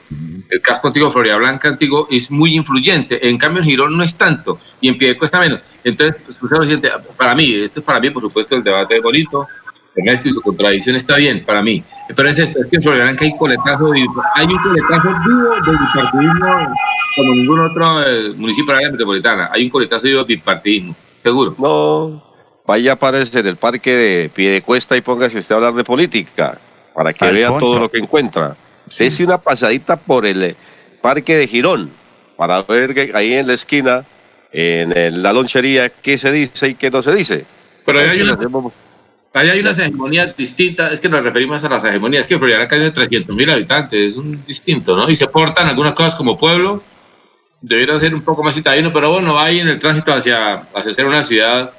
el 0.50 0.62
casco 0.62 0.88
antiguo 0.88 1.10
Florida 1.12 1.38
Blanca 1.38 1.70
antiguo 1.70 2.10
es 2.12 2.30
muy 2.30 2.56
influyente, 2.56 3.26
en 3.26 3.38
cambio 3.38 3.64
en 3.64 3.70
Girón 3.70 3.96
no 3.96 4.04
es 4.04 4.18
tanto 4.18 4.60
y 4.82 4.90
en 4.90 4.98
Piedecuesta 4.98 5.40
menos. 5.40 5.62
Entonces, 5.82 6.22
pues, 6.26 6.52
para 7.18 7.36
mí, 7.36 7.56
esto 7.64 7.80
es 7.80 7.86
para 7.86 8.02
mí, 8.02 8.10
por 8.10 8.24
supuesto, 8.24 8.58
el 8.58 8.64
debate 8.64 8.98
es 8.98 9.02
bonito, 9.02 9.48
Ernesto 9.96 10.28
y 10.28 10.34
su 10.34 10.42
contradicción 10.42 10.98
está 10.98 11.16
bien, 11.16 11.46
para 11.46 11.62
mí, 11.62 11.82
Pero 12.14 12.28
es 12.28 12.38
esto, 12.38 12.60
es 12.60 12.68
que 12.68 12.76
en 12.76 12.84
Florida 12.84 13.06
Blanca 13.06 13.24
hay 13.24 13.38
coletazo, 13.38 13.94
hay 13.94 14.46
un 14.46 14.58
coletazo 14.58 15.10
vivo 15.26 15.56
de 15.66 15.72
bipartidismo 15.72 16.76
como 17.16 17.34
ningún 17.34 17.60
otro 17.62 18.04
eh, 18.04 18.34
municipio 18.36 18.66
de 18.66 18.74
la 18.74 18.78
área 18.80 18.92
metropolitana. 18.92 19.50
Hay 19.54 19.64
un 19.64 19.70
coletazo 19.70 20.04
vivo 20.04 20.20
de 20.26 20.36
bipartidismo, 20.36 20.96
seguro. 21.24 21.56
No, 21.58 22.24
vaya 22.66 22.94
aparece 22.94 23.40
en 23.40 23.48
el 23.48 23.56
parque 23.56 23.92
de 23.96 24.30
Piedecuesta 24.30 24.96
y 24.98 25.02
póngase 25.02 25.40
usted 25.40 25.54
a 25.56 25.58
hablar 25.58 25.74
de 25.74 25.84
política 25.84 26.60
para 26.94 27.14
que 27.14 27.26
vea 27.32 27.48
todo 27.58 27.80
lo 27.80 27.90
que 27.90 27.98
encuentra. 28.00 28.56
Dese 29.00 29.24
una 29.24 29.38
pasadita 29.38 29.98
por 29.98 30.26
el 30.26 30.44
eh, 30.44 30.56
parque 31.02 31.36
de 31.38 31.48
Girón 31.48 31.90
para 32.38 32.62
ver 32.64 32.94
que 32.94 33.12
ahí 33.14 33.34
en 33.34 33.48
la 33.48 33.54
esquina, 33.54 34.04
en 34.52 34.96
el- 34.96 35.24
la 35.24 35.34
lonchería, 35.34 35.90
qué 35.90 36.18
se 36.18 36.32
dice 36.32 36.70
y 36.70 36.76
qué 36.76 36.92
no 36.92 37.02
se 37.02 37.14
dice. 37.16 37.46
Pero 37.86 38.00
ahí 38.00 38.10
hay 38.10 38.22
una- 38.22 38.34
hacemos- 38.34 38.74
Ahí 39.36 39.50
hay 39.50 39.62
unas 39.62 39.80
hegemonías 39.80 40.38
distintas, 40.38 40.92
es 40.94 41.00
que 41.00 41.10
nos 41.10 41.24
referimos 41.24 41.64
a 41.64 41.68
las 41.70 41.84
hegemonías, 41.84 42.28
que 42.28 42.38
Florida 42.38 42.58
Blanca 42.58 42.76
tiene 42.76 42.92
300 42.92 43.36
mil 43.36 43.50
habitantes, 43.50 44.12
es 44.12 44.16
un 44.16 44.46
distinto, 44.46 44.96
¿no? 44.96 45.10
Y 45.10 45.16
se 45.16 45.26
portan 45.28 45.68
algunas 45.68 45.94
cosas 45.94 46.14
como 46.14 46.38
pueblo, 46.38 46.84
debiera 47.64 47.98
ser 47.98 48.14
un 48.14 48.22
poco 48.22 48.44
más 48.44 48.54
citadino, 48.54 48.92
pero 48.92 49.12
bueno, 49.14 49.40
hay 49.40 49.62
en 49.62 49.70
el 49.70 49.80
tránsito 49.80 50.14
hacia, 50.14 50.56
hacia 50.76 50.94
ser 50.94 51.06
una 51.06 51.24
ciudad 51.24 51.72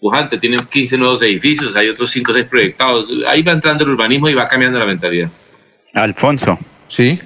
pujante, 0.00 0.38
tienen 0.38 0.64
15 0.64 0.96
nuevos 0.96 1.20
edificios, 1.22 1.74
hay 1.74 1.88
otros 1.88 2.12
5 2.12 2.30
o 2.30 2.34
6 2.34 2.46
proyectados, 2.46 3.08
ahí 3.26 3.42
va 3.42 3.52
entrando 3.52 3.82
el 3.84 3.90
urbanismo 3.90 4.28
y 4.28 4.34
va 4.34 4.46
cambiando 4.46 4.78
la 4.78 4.86
mentalidad. 4.86 5.28
Alfonso. 5.92 6.56
Sí. 6.86 7.18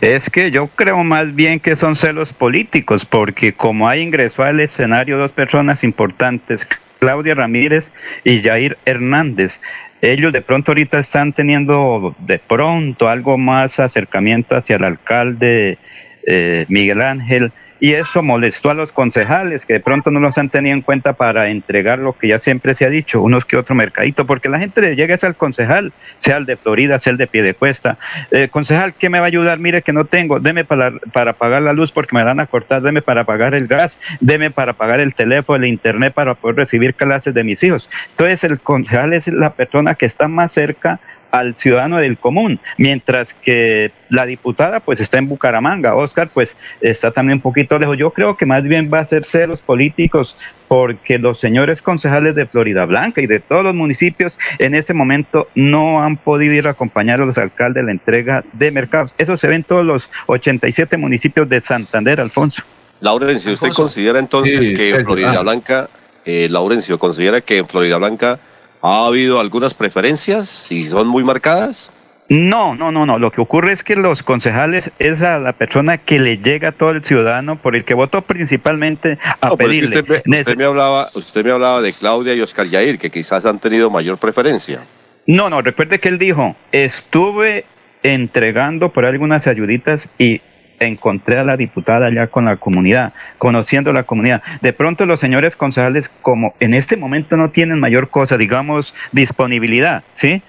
Es 0.00 0.28
que 0.28 0.50
yo 0.50 0.66
creo 0.66 1.04
más 1.04 1.34
bien 1.34 1.60
que 1.60 1.76
son 1.76 1.94
celos 1.94 2.32
políticos, 2.32 3.06
porque 3.06 3.52
como 3.52 3.88
ahí 3.88 4.00
ingresó 4.00 4.42
al 4.42 4.58
escenario 4.58 5.16
dos 5.16 5.30
personas 5.30 5.84
importantes, 5.84 6.66
Claudia 6.98 7.36
Ramírez 7.36 7.92
y 8.24 8.42
Jair 8.42 8.76
Hernández, 8.86 9.60
ellos 10.02 10.32
de 10.32 10.42
pronto 10.42 10.72
ahorita 10.72 10.98
están 10.98 11.32
teniendo 11.32 12.14
de 12.18 12.40
pronto 12.40 13.08
algo 13.08 13.38
más 13.38 13.78
acercamiento 13.78 14.56
hacia 14.56 14.76
el 14.76 14.84
alcalde 14.84 15.78
eh, 16.26 16.66
Miguel 16.68 17.00
Ángel. 17.00 17.52
Y 17.80 17.92
esto 17.92 18.22
molestó 18.22 18.70
a 18.70 18.74
los 18.74 18.92
concejales 18.92 19.66
que 19.66 19.74
de 19.74 19.80
pronto 19.80 20.10
no 20.10 20.20
los 20.20 20.38
han 20.38 20.48
tenido 20.48 20.74
en 20.74 20.80
cuenta 20.80 21.12
para 21.12 21.50
entregar 21.50 21.98
lo 21.98 22.14
que 22.14 22.28
ya 22.28 22.38
siempre 22.38 22.72
se 22.72 22.86
ha 22.86 22.88
dicho, 22.88 23.20
unos 23.20 23.44
que 23.44 23.56
otro 23.58 23.74
mercadito, 23.74 24.24
porque 24.24 24.48
la 24.48 24.58
gente 24.58 24.80
le 24.80 24.96
llega 24.96 25.18
al 25.20 25.36
concejal, 25.36 25.92
sea 26.16 26.38
el 26.38 26.46
de 26.46 26.56
Florida, 26.56 26.98
sea 26.98 27.10
el 27.10 27.18
de 27.18 27.26
Piedecuesta. 27.26 27.98
Eh, 28.30 28.48
concejal, 28.48 28.94
¿qué 28.94 29.10
me 29.10 29.18
va 29.18 29.26
a 29.26 29.28
ayudar? 29.28 29.58
Mire 29.58 29.82
que 29.82 29.92
no 29.92 30.06
tengo, 30.06 30.40
deme 30.40 30.64
para, 30.64 30.92
para 31.12 31.34
pagar 31.34 31.62
la 31.62 31.72
luz 31.72 31.92
porque 31.92 32.16
me 32.16 32.22
van 32.22 32.40
a 32.40 32.46
cortar, 32.46 32.80
deme 32.80 33.02
para 33.02 33.24
pagar 33.24 33.54
el 33.54 33.66
gas, 33.66 33.98
deme 34.20 34.50
para 34.50 34.72
pagar 34.72 35.00
el 35.00 35.14
teléfono, 35.14 35.62
el 35.62 35.68
internet 35.68 36.14
para 36.14 36.34
poder 36.34 36.56
recibir 36.56 36.94
clases 36.94 37.34
de 37.34 37.44
mis 37.44 37.62
hijos. 37.64 37.90
Entonces 38.10 38.44
el 38.44 38.60
concejal 38.60 39.12
es 39.12 39.28
la 39.28 39.52
persona 39.52 39.94
que 39.94 40.06
está 40.06 40.26
más 40.28 40.52
cerca 40.52 41.00
al 41.34 41.56
ciudadano 41.56 41.98
del 41.98 42.16
común, 42.16 42.60
mientras 42.78 43.34
que 43.34 43.90
la 44.08 44.24
diputada 44.24 44.78
pues 44.78 45.00
está 45.00 45.18
en 45.18 45.28
Bucaramanga, 45.28 45.96
Oscar 45.96 46.28
pues 46.32 46.56
está 46.80 47.10
también 47.10 47.38
un 47.38 47.42
poquito 47.42 47.76
lejos. 47.76 47.98
Yo 47.98 48.12
creo 48.12 48.36
que 48.36 48.46
más 48.46 48.62
bien 48.62 48.88
va 48.92 49.00
a 49.00 49.04
ser 49.04 49.24
celos 49.24 49.60
políticos 49.60 50.36
porque 50.68 51.18
los 51.18 51.40
señores 51.40 51.82
concejales 51.82 52.36
de 52.36 52.46
Florida 52.46 52.84
Blanca 52.84 53.20
y 53.20 53.26
de 53.26 53.40
todos 53.40 53.64
los 53.64 53.74
municipios 53.74 54.38
en 54.60 54.74
este 54.74 54.94
momento 54.94 55.48
no 55.56 56.04
han 56.04 56.18
podido 56.18 56.54
ir 56.54 56.68
a 56.68 56.70
acompañar 56.70 57.20
a 57.20 57.26
los 57.26 57.36
alcaldes 57.36 57.80
en 57.80 57.86
la 57.86 57.92
entrega 57.92 58.44
de 58.52 58.70
mercados. 58.70 59.12
Eso 59.18 59.36
se 59.36 59.48
ve 59.48 59.56
en 59.56 59.64
todos 59.64 59.84
los 59.84 60.08
87 60.26 60.96
municipios 60.98 61.48
de 61.48 61.60
Santander, 61.60 62.20
Alfonso. 62.20 62.62
Laurencio, 63.00 63.54
¿usted 63.54 63.66
Alfonso. 63.66 63.82
considera 63.82 64.20
entonces 64.20 64.68
Sí, 64.68 64.74
que 64.76 64.90
en 64.90 65.04
Florida 65.04 65.34
ah. 65.36 65.42
Blanca, 65.42 65.90
eh, 66.24 66.46
Laurencio, 66.48 66.96
considera 66.96 67.40
que 67.40 67.58
en 67.58 67.66
Florida 67.66 67.98
Blanca 67.98 68.38
ha 68.86 69.06
habido 69.06 69.40
algunas 69.40 69.72
preferencias 69.72 70.70
y 70.70 70.82
son 70.82 71.08
muy 71.08 71.24
marcadas? 71.24 71.90
No, 72.28 72.74
no, 72.74 72.92
no, 72.92 73.06
no. 73.06 73.18
Lo 73.18 73.30
que 73.30 73.40
ocurre 73.40 73.72
es 73.72 73.82
que 73.82 73.96
los 73.96 74.22
concejales 74.22 74.90
es 74.98 75.22
a 75.22 75.38
la 75.38 75.54
persona 75.54 75.96
que 75.96 76.18
le 76.18 76.36
llega 76.36 76.68
a 76.68 76.72
todo 76.72 76.90
el 76.90 77.02
ciudadano 77.02 77.56
por 77.56 77.76
el 77.76 77.84
que 77.84 77.94
votó 77.94 78.20
principalmente 78.22 79.18
a 79.40 79.48
No, 79.48 79.56
pedirle. 79.56 80.00
usted, 80.00 80.22
me, 80.26 80.40
usted 80.40 80.56
me 80.56 80.64
hablaba, 80.64 81.08
usted 81.14 81.44
me 81.44 81.52
hablaba 81.52 81.80
de 81.80 81.92
Claudia 81.94 82.34
y 82.34 82.42
Oscar 82.42 82.66
Yair, 82.66 82.98
que 82.98 83.10
quizás 83.10 83.46
han 83.46 83.58
tenido 83.58 83.88
mayor 83.90 84.18
preferencia. 84.18 84.80
No, 85.26 85.48
no, 85.48 85.62
recuerde 85.62 85.98
que 85.98 86.10
él 86.10 86.18
dijo, 86.18 86.54
estuve 86.72 87.64
entregando 88.02 88.90
por 88.90 89.06
algunas 89.06 89.46
ayuditas 89.46 90.10
y 90.18 90.42
encontré 90.80 91.38
a 91.38 91.44
la 91.44 91.56
diputada 91.56 92.06
allá 92.06 92.26
con 92.26 92.44
la 92.44 92.56
comunidad, 92.56 93.12
conociendo 93.38 93.92
la 93.92 94.04
comunidad. 94.04 94.42
De 94.60 94.72
pronto 94.72 95.06
los 95.06 95.20
señores 95.20 95.56
concejales, 95.56 96.08
como 96.08 96.54
en 96.60 96.74
este 96.74 96.96
momento 96.96 97.36
no 97.36 97.50
tienen 97.50 97.80
mayor 97.80 98.10
cosa, 98.10 98.36
digamos, 98.36 98.94
disponibilidad, 99.12 100.02
¿sí? 100.12 100.42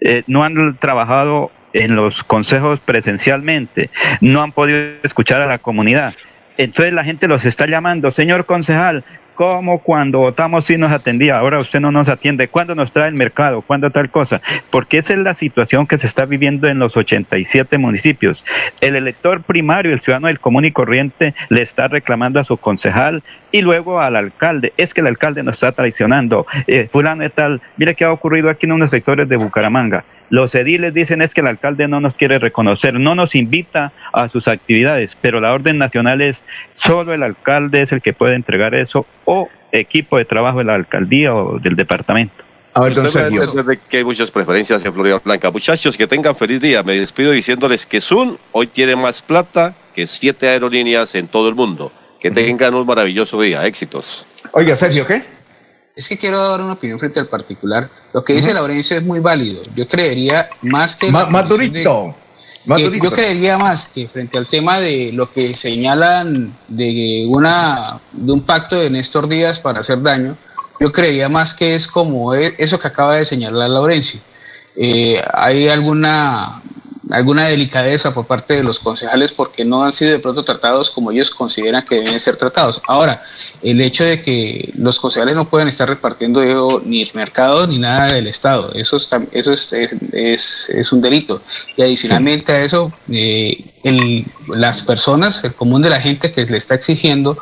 Eh, 0.00 0.22
no 0.26 0.44
han 0.44 0.76
trabajado 0.78 1.50
en 1.72 1.94
los 1.94 2.24
consejos 2.24 2.80
presencialmente, 2.80 3.90
no 4.20 4.42
han 4.42 4.52
podido 4.52 4.78
escuchar 5.02 5.42
a 5.42 5.46
la 5.46 5.58
comunidad. 5.58 6.14
Entonces 6.56 6.92
la 6.92 7.04
gente 7.04 7.28
los 7.28 7.44
está 7.44 7.66
llamando, 7.66 8.10
señor 8.10 8.44
concejal, 8.44 9.04
como 9.40 9.78
cuando 9.78 10.18
votamos 10.18 10.66
sí 10.66 10.76
nos 10.76 10.92
atendía, 10.92 11.38
ahora 11.38 11.56
usted 11.56 11.80
no 11.80 11.90
nos 11.90 12.10
atiende, 12.10 12.48
¿cuándo 12.48 12.74
nos 12.74 12.92
trae 12.92 13.08
el 13.08 13.14
mercado? 13.14 13.62
¿Cuándo 13.62 13.90
tal 13.90 14.10
cosa? 14.10 14.42
Porque 14.68 14.98
esa 14.98 15.14
es 15.14 15.20
la 15.20 15.32
situación 15.32 15.86
que 15.86 15.96
se 15.96 16.06
está 16.06 16.26
viviendo 16.26 16.68
en 16.68 16.78
los 16.78 16.94
87 16.94 17.78
municipios. 17.78 18.44
El 18.82 18.96
elector 18.96 19.42
primario, 19.42 19.94
el 19.94 20.00
ciudadano 20.00 20.26
del 20.26 20.40
común 20.40 20.66
y 20.66 20.72
corriente, 20.72 21.34
le 21.48 21.62
está 21.62 21.88
reclamando 21.88 22.38
a 22.38 22.44
su 22.44 22.58
concejal 22.58 23.22
y 23.52 23.62
luego 23.62 24.00
al 24.00 24.16
alcalde. 24.16 24.72
Es 24.76 24.94
que 24.94 25.00
el 25.00 25.06
alcalde 25.06 25.42
nos 25.42 25.56
está 25.56 25.72
traicionando. 25.72 26.46
Eh, 26.66 26.88
fulano 26.90 27.22
de 27.22 27.30
tal, 27.30 27.60
mire 27.76 27.94
qué 27.94 28.04
ha 28.04 28.12
ocurrido 28.12 28.50
aquí 28.50 28.66
en 28.66 28.72
unos 28.72 28.90
sectores 28.90 29.28
de 29.28 29.36
Bucaramanga. 29.36 30.04
Los 30.30 30.54
ediles 30.54 30.94
dicen 30.94 31.22
es 31.22 31.34
que 31.34 31.40
el 31.40 31.48
alcalde 31.48 31.88
no 31.88 32.00
nos 32.00 32.14
quiere 32.14 32.38
reconocer, 32.38 32.94
no 32.94 33.16
nos 33.16 33.34
invita 33.34 33.92
a 34.12 34.28
sus 34.28 34.46
actividades, 34.46 35.16
pero 35.20 35.40
la 35.40 35.52
orden 35.52 35.76
nacional 35.76 36.20
es 36.20 36.44
solo 36.70 37.12
el 37.12 37.24
alcalde 37.24 37.82
es 37.82 37.90
el 37.90 38.00
que 38.00 38.12
puede 38.12 38.36
entregar 38.36 38.74
eso 38.74 39.06
o 39.24 39.48
equipo 39.72 40.18
de 40.18 40.24
trabajo 40.24 40.58
de 40.58 40.64
la 40.64 40.74
alcaldía 40.74 41.34
o 41.34 41.58
del 41.58 41.74
departamento. 41.74 42.44
Usted 42.74 43.02
me 43.02 43.26
entiende 43.26 43.80
que 43.88 43.96
hay 43.96 44.04
muchas 44.04 44.30
preferencias 44.30 44.84
en 44.84 44.94
Florida 44.94 45.20
Blanca. 45.24 45.50
Muchachos, 45.50 45.96
que 45.96 46.06
tengan 46.06 46.36
feliz 46.36 46.60
día. 46.60 46.84
Me 46.84 46.96
despido 46.98 47.32
diciéndoles 47.32 47.84
que 47.84 48.00
Zoom 48.00 48.36
hoy 48.52 48.68
tiene 48.68 48.94
más 48.94 49.20
plata 49.20 49.74
que 49.92 50.06
siete 50.06 50.48
aerolíneas 50.48 51.16
en 51.16 51.26
todo 51.26 51.48
el 51.48 51.56
mundo. 51.56 51.90
Que 52.20 52.30
tengan 52.30 52.74
un 52.74 52.86
maravilloso 52.86 53.40
día. 53.40 53.64
Éxitos. 53.66 54.24
Oiga, 54.52 54.76
Sergio, 54.76 55.06
¿qué? 55.06 55.24
Es 55.96 56.08
que 56.08 56.16
quiero 56.18 56.38
dar 56.38 56.60
una 56.60 56.74
opinión 56.74 56.98
frente 56.98 57.20
al 57.20 57.26
particular. 57.26 57.88
Lo 58.14 58.24
que 58.24 58.34
dice 58.34 58.54
Laurencio 58.54 58.96
es 58.96 59.04
muy 59.04 59.20
válido. 59.20 59.62
Yo 59.74 59.86
creería 59.86 60.48
más 60.62 60.96
que... 60.96 61.10
Más- 61.10 61.24
la 61.24 61.30
más 61.30 61.48
durito. 61.48 62.14
Yo 62.66 63.10
creería 63.10 63.56
más 63.56 63.86
que 63.92 64.06
frente 64.06 64.36
al 64.36 64.46
tema 64.46 64.78
de 64.78 65.12
lo 65.14 65.30
que 65.30 65.40
señalan 65.54 66.54
de, 66.68 67.24
una, 67.26 67.98
de 68.12 68.32
un 68.32 68.42
pacto 68.42 68.78
de 68.78 68.90
Néstor 68.90 69.28
Díaz 69.28 69.60
para 69.60 69.80
hacer 69.80 70.02
daño, 70.02 70.36
yo 70.78 70.92
creería 70.92 71.30
más 71.30 71.54
que 71.54 71.74
es 71.74 71.86
como 71.86 72.34
e- 72.34 72.54
eso 72.58 72.78
que 72.78 72.88
acaba 72.88 73.16
de 73.16 73.24
señalar 73.24 73.70
Laurencio. 73.70 74.20
Eh, 74.76 75.22
hay 75.32 75.68
alguna 75.68 76.60
alguna 77.10 77.44
delicadeza 77.48 78.14
por 78.14 78.26
parte 78.26 78.54
de 78.54 78.62
los 78.62 78.78
concejales 78.80 79.32
porque 79.32 79.64
no 79.64 79.82
han 79.84 79.92
sido 79.92 80.12
de 80.12 80.18
pronto 80.18 80.42
tratados 80.42 80.90
como 80.90 81.10
ellos 81.10 81.30
consideran 81.30 81.84
que 81.84 81.96
deben 81.96 82.20
ser 82.20 82.36
tratados. 82.36 82.80
Ahora, 82.86 83.22
el 83.62 83.80
hecho 83.80 84.04
de 84.04 84.22
que 84.22 84.72
los 84.76 85.00
concejales 85.00 85.34
no 85.34 85.44
pueden 85.48 85.68
estar 85.68 85.88
repartiendo 85.88 86.80
ni 86.84 87.02
el 87.02 87.10
mercado 87.14 87.66
ni 87.66 87.78
nada 87.78 88.12
del 88.12 88.26
Estado, 88.26 88.72
eso, 88.74 88.96
está- 88.96 89.22
eso 89.32 89.52
es, 89.52 89.72
es, 89.72 89.94
es- 90.12 90.68
es 90.70 90.92
un 90.92 91.00
delito. 91.00 91.42
Y 91.76 91.82
adicionalmente 91.82 92.52
a 92.52 92.62
eso, 92.64 92.92
eh, 93.10 93.64
el- 93.82 94.24
las 94.48 94.82
personas, 94.82 95.42
el 95.44 95.54
común 95.54 95.82
de 95.82 95.90
la 95.90 96.00
gente 96.00 96.30
que 96.32 96.44
le 96.44 96.56
está 96.58 96.74
exigiendo 96.74 97.36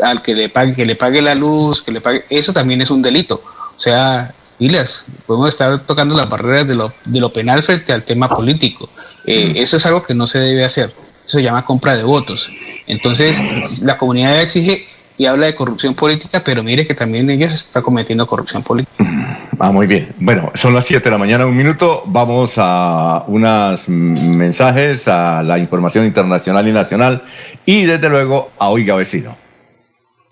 al 0.00 0.22
que 0.22 0.34
le 0.34 0.48
pague, 0.48 0.72
que 0.74 0.86
le 0.86 0.96
pague 0.96 1.20
la 1.20 1.34
luz, 1.34 1.82
que 1.82 1.92
le 1.92 2.00
pague, 2.00 2.24
eso 2.30 2.52
también 2.52 2.80
es 2.80 2.90
un 2.90 3.02
delito. 3.02 3.42
O 3.76 3.80
sea, 3.82 4.34
Pilas, 4.60 5.06
podemos 5.26 5.48
estar 5.48 5.78
tocando 5.86 6.14
las 6.14 6.28
barreras 6.28 6.68
de 6.68 6.74
lo, 6.74 6.92
de 7.06 7.18
lo 7.18 7.32
penal 7.32 7.62
frente 7.62 7.94
al 7.94 8.04
tema 8.04 8.28
político. 8.28 8.90
Eh, 9.24 9.54
Eso 9.56 9.78
es 9.78 9.86
algo 9.86 10.02
que 10.02 10.12
no 10.12 10.26
se 10.26 10.38
debe 10.38 10.62
hacer. 10.62 10.92
Eso 11.24 11.38
se 11.38 11.42
llama 11.42 11.64
compra 11.64 11.96
de 11.96 12.02
votos. 12.02 12.52
Entonces, 12.86 13.40
la 13.80 13.96
comunidad 13.96 14.38
exige 14.42 14.86
y 15.16 15.24
habla 15.24 15.46
de 15.46 15.54
corrupción 15.54 15.94
política, 15.94 16.42
pero 16.44 16.62
mire 16.62 16.86
que 16.86 16.94
también 16.94 17.30
ellos 17.30 17.54
están 17.54 17.82
cometiendo 17.82 18.26
corrupción 18.26 18.62
política. 18.62 19.02
Ah, 19.58 19.72
muy 19.72 19.86
bien. 19.86 20.14
Bueno, 20.18 20.52
son 20.54 20.74
las 20.74 20.84
7 20.84 21.04
de 21.04 21.10
la 21.10 21.16
mañana, 21.16 21.46
un 21.46 21.56
minuto. 21.56 22.02
Vamos 22.04 22.56
a 22.58 23.24
unos 23.28 23.88
mensajes, 23.88 25.08
a 25.08 25.42
la 25.42 25.56
información 25.56 26.04
internacional 26.04 26.68
y 26.68 26.72
nacional 26.72 27.22
y 27.64 27.86
desde 27.86 28.10
luego 28.10 28.50
a 28.58 28.68
Oiga 28.68 28.94
Vecino. 28.94 29.34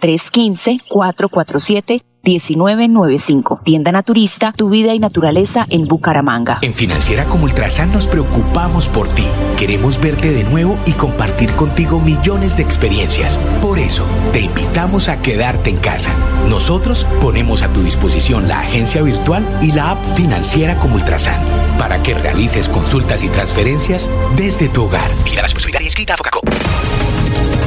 315-447-1995. 0.00 2.02
1995. 2.26 3.60
Tienda 3.64 3.92
Naturista, 3.92 4.52
tu 4.52 4.68
vida 4.68 4.94
y 4.94 4.98
naturaleza 4.98 5.66
en 5.70 5.86
Bucaramanga. 5.86 6.58
En 6.62 6.74
Financiera 6.74 7.24
como 7.26 7.44
Ultrasan 7.44 7.92
nos 7.92 8.06
preocupamos 8.06 8.88
por 8.88 9.08
ti. 9.08 9.24
Queremos 9.56 10.00
verte 10.00 10.32
de 10.32 10.44
nuevo 10.44 10.76
y 10.86 10.92
compartir 10.92 11.52
contigo 11.52 12.00
millones 12.00 12.56
de 12.56 12.64
experiencias. 12.64 13.38
Por 13.62 13.78
eso, 13.78 14.04
te 14.32 14.40
invitamos 14.40 15.08
a 15.08 15.22
quedarte 15.22 15.70
en 15.70 15.76
casa. 15.76 16.10
Nosotros 16.50 17.06
ponemos 17.20 17.62
a 17.62 17.72
tu 17.72 17.82
disposición 17.82 18.48
la 18.48 18.60
agencia 18.60 19.02
virtual 19.02 19.46
y 19.62 19.72
la 19.72 19.92
app 19.92 20.04
Financiera 20.16 20.78
como 20.80 20.96
Ultrasan 20.96 21.40
para 21.78 22.02
que 22.02 22.14
realices 22.14 22.68
consultas 22.68 23.22
y 23.22 23.28
transferencias 23.28 24.10
desde 24.36 24.68
tu 24.68 24.84
hogar. 24.84 25.08
Mira 25.24 25.36
la 25.36 25.42
responsabilidad 25.42 25.80
inscrita 25.80 26.14
a. 26.14 26.40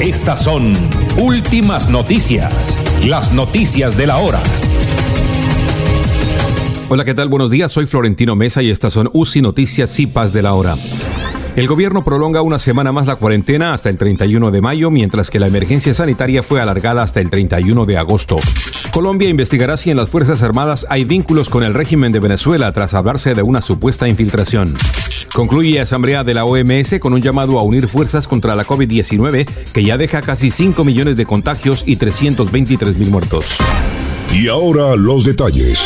Estas 0.02 0.46
son 0.46 0.72
últimas 1.18 1.90
noticias, 1.90 2.80
las 3.06 3.34
noticias 3.34 3.98
de 3.98 4.08
la 4.08 4.18
hora. 4.20 4.42
Hola, 6.88 7.04
¿qué 7.04 7.14
tal? 7.14 7.28
Buenos 7.28 7.52
días, 7.52 7.74
soy 7.74 7.86
Florentino 7.86 8.38
Mesa 8.38 8.62
y 8.62 8.70
estas 8.70 8.94
son 8.94 9.10
UCI 9.12 9.42
Noticias 9.42 9.90
Cipas 9.90 10.32
de 10.32 10.42
la 10.42 10.54
hora. 10.54 10.78
El 11.58 11.68
gobierno 11.68 12.06
prolonga 12.06 12.42
una 12.42 12.60
semana 12.60 12.94
más 12.94 13.08
la 13.08 13.18
cuarentena 13.18 13.74
hasta 13.74 13.90
el 13.90 13.98
31 13.98 14.52
de 14.52 14.62
mayo, 14.62 14.90
mientras 14.90 15.30
que 15.30 15.40
la 15.40 15.48
emergencia 15.48 15.94
sanitaria 15.94 16.44
fue 16.44 16.62
alargada 16.62 17.04
hasta 17.04 17.20
el 17.20 17.30
31 17.30 17.86
de 17.86 17.98
agosto. 17.98 18.40
Colombia 18.92 19.30
investigará 19.30 19.78
si 19.78 19.92
en 19.92 19.98
las 19.98 20.10
Fuerzas 20.10 20.42
Armadas 20.42 20.86
hay 20.90 21.04
vínculos 21.04 21.50
con 21.50 21.64
el 21.64 21.74
régimen 21.74 22.12
de 22.12 22.20
Venezuela 22.20 22.72
tras 22.72 22.94
hablarse 22.94 23.36
de 23.36 23.44
una 23.44 23.62
supuesta 23.62 24.08
infiltración. 24.08 24.76
Concluye 25.34 25.80
Asamblea 25.80 26.24
de 26.24 26.34
la 26.34 26.46
OMS 26.46 27.00
con 27.00 27.14
un 27.14 27.22
llamado 27.22 27.60
a 27.60 27.64
unir 27.64 27.88
fuerzas 27.88 28.28
contra 28.28 28.56
la 28.56 28.66
COVID-19 28.66 29.48
que 29.72 29.84
ya 29.84 29.98
deja 29.98 30.22
casi 30.22 30.50
5 30.52 30.84
millones 30.84 31.18
de 31.18 31.26
contagios 31.26 31.84
y 31.86 31.98
323 31.98 32.98
mil 32.98 33.12
muertos. 33.12 33.46
Y 34.34 34.48
ahora 34.48 34.96
los 34.96 35.24
detalles. 35.24 35.80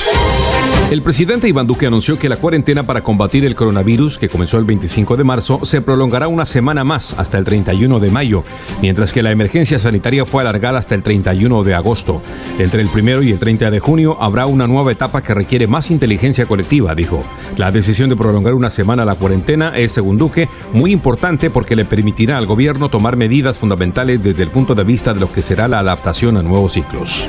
El 0.91 1.01
presidente 1.01 1.47
Iván 1.47 1.65
Duque 1.65 1.87
anunció 1.87 2.19
que 2.19 2.29
la 2.29 2.37
cuarentena 2.37 2.85
para 2.85 3.03
combatir 3.03 3.45
el 3.45 3.55
coronavirus, 3.55 4.19
que 4.19 4.29
comenzó 4.29 4.59
el 4.59 4.63
25 4.63 5.17
de 5.17 5.23
marzo, 5.23 5.59
se 5.63 5.81
prolongará 5.81 6.27
una 6.27 6.45
semana 6.45 6.83
más 6.83 7.15
hasta 7.17 7.39
el 7.39 7.45
31 7.45 7.99
de 7.99 8.11
mayo, 8.11 8.43
mientras 8.79 9.11
que 9.11 9.23
la 9.23 9.31
emergencia 9.31 9.79
sanitaria 9.79 10.23
fue 10.23 10.41
alargada 10.41 10.77
hasta 10.77 10.93
el 10.93 11.01
31 11.01 11.63
de 11.63 11.73
agosto. 11.73 12.21
Entre 12.59 12.81
el 12.81 12.89
primero 12.89 13.23
y 13.23 13.31
el 13.31 13.39
30 13.39 13.71
de 13.71 13.79
junio 13.79 14.17
habrá 14.21 14.45
una 14.45 14.67
nueva 14.67 14.91
etapa 14.91 15.23
que 15.23 15.33
requiere 15.33 15.65
más 15.65 15.89
inteligencia 15.89 16.45
colectiva, 16.45 16.93
dijo. 16.93 17.23
La 17.57 17.71
decisión 17.71 18.09
de 18.09 18.15
prolongar 18.15 18.53
una 18.53 18.69
semana 18.69 19.03
la 19.03 19.15
cuarentena 19.15 19.73
es, 19.75 19.93
según 19.93 20.19
Duque, 20.19 20.47
muy 20.73 20.91
importante 20.91 21.49
porque 21.49 21.75
le 21.75 21.85
permitirá 21.85 22.37
al 22.37 22.45
gobierno 22.45 22.89
tomar 22.89 23.15
medidas 23.15 23.57
fundamentales 23.57 24.21
desde 24.21 24.43
el 24.43 24.49
punto 24.49 24.75
de 24.75 24.83
vista 24.83 25.13
de 25.13 25.21
lo 25.21 25.31
que 25.31 25.41
será 25.41 25.67
la 25.67 25.79
adaptación 25.79 26.37
a 26.37 26.43
nuevos 26.43 26.73
ciclos. 26.73 27.25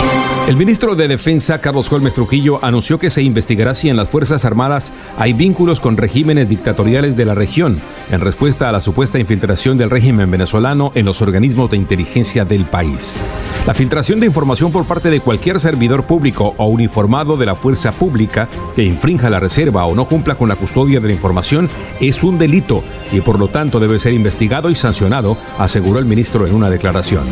El 0.47 0.57
ministro 0.57 0.95
de 0.95 1.09
Defensa, 1.09 1.59
Carlos 1.63 1.91
Holmes 1.91 2.13
Trujillo, 2.13 2.63
anunció 2.63 2.99
que 2.99 3.09
se 3.09 3.23
investigará 3.23 3.75
si 3.75 3.89
en 3.89 3.97
las 3.97 4.11
Fuerzas 4.11 4.45
Armadas 4.45 4.93
hay 5.17 5.33
vínculos 5.33 5.81
con 5.81 5.97
regímenes 5.97 6.51
dictatoriales 6.51 7.17
de 7.17 7.25
la 7.25 7.35
región, 7.35 7.81
en 8.11 8.21
respuesta 8.21 8.69
a 8.69 8.73
la 8.73 8.83
supuesta 8.83 9.19
infiltración 9.19 9.79
del 9.79 9.89
régimen 9.89 10.31
venezolano 10.31 10.93
en 10.95 11.07
los 11.07 11.23
organismos 11.23 11.71
de 11.71 11.79
inteligencia 11.79 12.45
del 12.45 12.67
país. 12.67 13.17
La 13.67 13.73
filtración 13.73 14.21
de 14.21 14.27
información 14.27 14.71
por 14.71 14.85
parte 14.85 15.09
de 15.09 15.21
cualquier 15.21 15.61
servidor 15.61 16.05
público 16.05 16.55
o 16.59 16.67
uniformado 16.67 17.39
de 17.39 17.47
la 17.47 17.55
fuerza 17.55 17.93
pública 17.93 18.47
que 18.77 18.85
infrinja 18.85 19.31
la 19.31 19.41
reserva 19.41 19.87
o 19.87 19.95
no 19.95 20.07
cumpla 20.07 20.35
con 20.35 20.51
la 20.51 20.57
custodia 20.57 21.01
de 21.01 21.09
la 21.09 21.15
información 21.15 21.71
es 22.03 22.23
un 22.23 22.37
delito 22.37 22.85
y 23.13 23.23
por 23.23 23.39
lo 23.39 23.49
tanto 23.49 23.81
debe 23.81 23.99
ser 23.99 24.13
investigado 24.13 24.69
y 24.69 24.75
sancionado, 24.75 25.39
aseguró 25.59 25.99
el 25.99 26.05
ministro 26.05 26.47
en 26.47 26.55
una 26.55 26.69
declaración. 26.69 27.25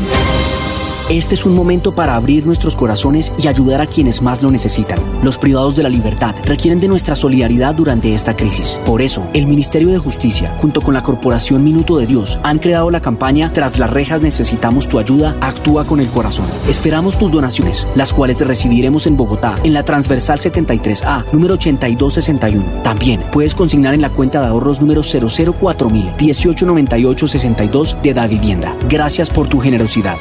Este 1.13 1.35
es 1.35 1.45
un 1.45 1.55
momento 1.55 1.95
para 1.95 2.17
abrir 2.17 2.47
nuestros 2.47 2.75
corazones 2.75 3.35
y 3.39 3.47
ayudar 3.47 3.83
a 3.83 3.87
quienes 3.87 4.23
más 4.23 4.41
lo 4.41 4.51
necesitan. 4.51 4.99
Los 5.23 5.37
privados 5.37 5.77
de 5.77 5.83
la 5.83 5.91
libertad 5.91 6.35
requieren 6.43 6.81
de 6.81 6.89
nuestra 6.89 7.17
solidaridad 7.17 7.75
durante 7.75 8.15
esta 8.15 8.35
crisis. 8.35 8.81
Por 8.87 9.03
eso, 9.03 9.29
el 9.35 9.47
Ministerio 9.47 9.91
de 9.91 9.99
Justicia, 9.99 10.57
junto 10.57 10.81
con 10.81 10.95
la 10.95 11.03
Corporación 11.03 11.63
Minuto 11.63 11.99
de 11.99 12.07
Dios, 12.07 12.41
han 12.43 12.59
creado 12.59 12.91
la 12.91 13.03
campaña 13.03 13.53
Tras 13.53 13.79
las 13.79 13.91
rejas 13.91 14.23
necesitamos 14.23 14.89
tu 14.89 14.99
ayuda, 14.99 15.37
actúa 15.43 15.85
con 15.85 16.01
el 16.01 16.09
corazón. 16.09 16.47
Esperamos 16.67 17.19
tus 17.19 17.31
donaciones, 17.31 17.87
las 17.95 18.15
cuales 18.15 18.41
recibiremos 18.41 19.07
en 19.07 19.19
Bogotá, 19.19 19.57
en 19.65 19.75
la 19.75 19.83
transversal 19.83 20.39
73A, 20.39 21.27
número 21.31 21.55
8261. 21.55 22.83
También 22.83 23.23
puedes 23.31 23.55
consignar 23.55 23.93
en 23.93 24.01
la 24.01 24.09
cuenta 24.09 24.41
de 24.41 24.47
ahorros 24.47 24.81
número 24.81 25.03
004000 25.03 26.13
189862 26.19 27.99
de 28.03 28.15
Da 28.15 28.27
Vivienda. 28.27 28.75
Gracias 28.89 29.29
por 29.29 29.47
tu 29.47 29.61
generosidad. 29.61 30.17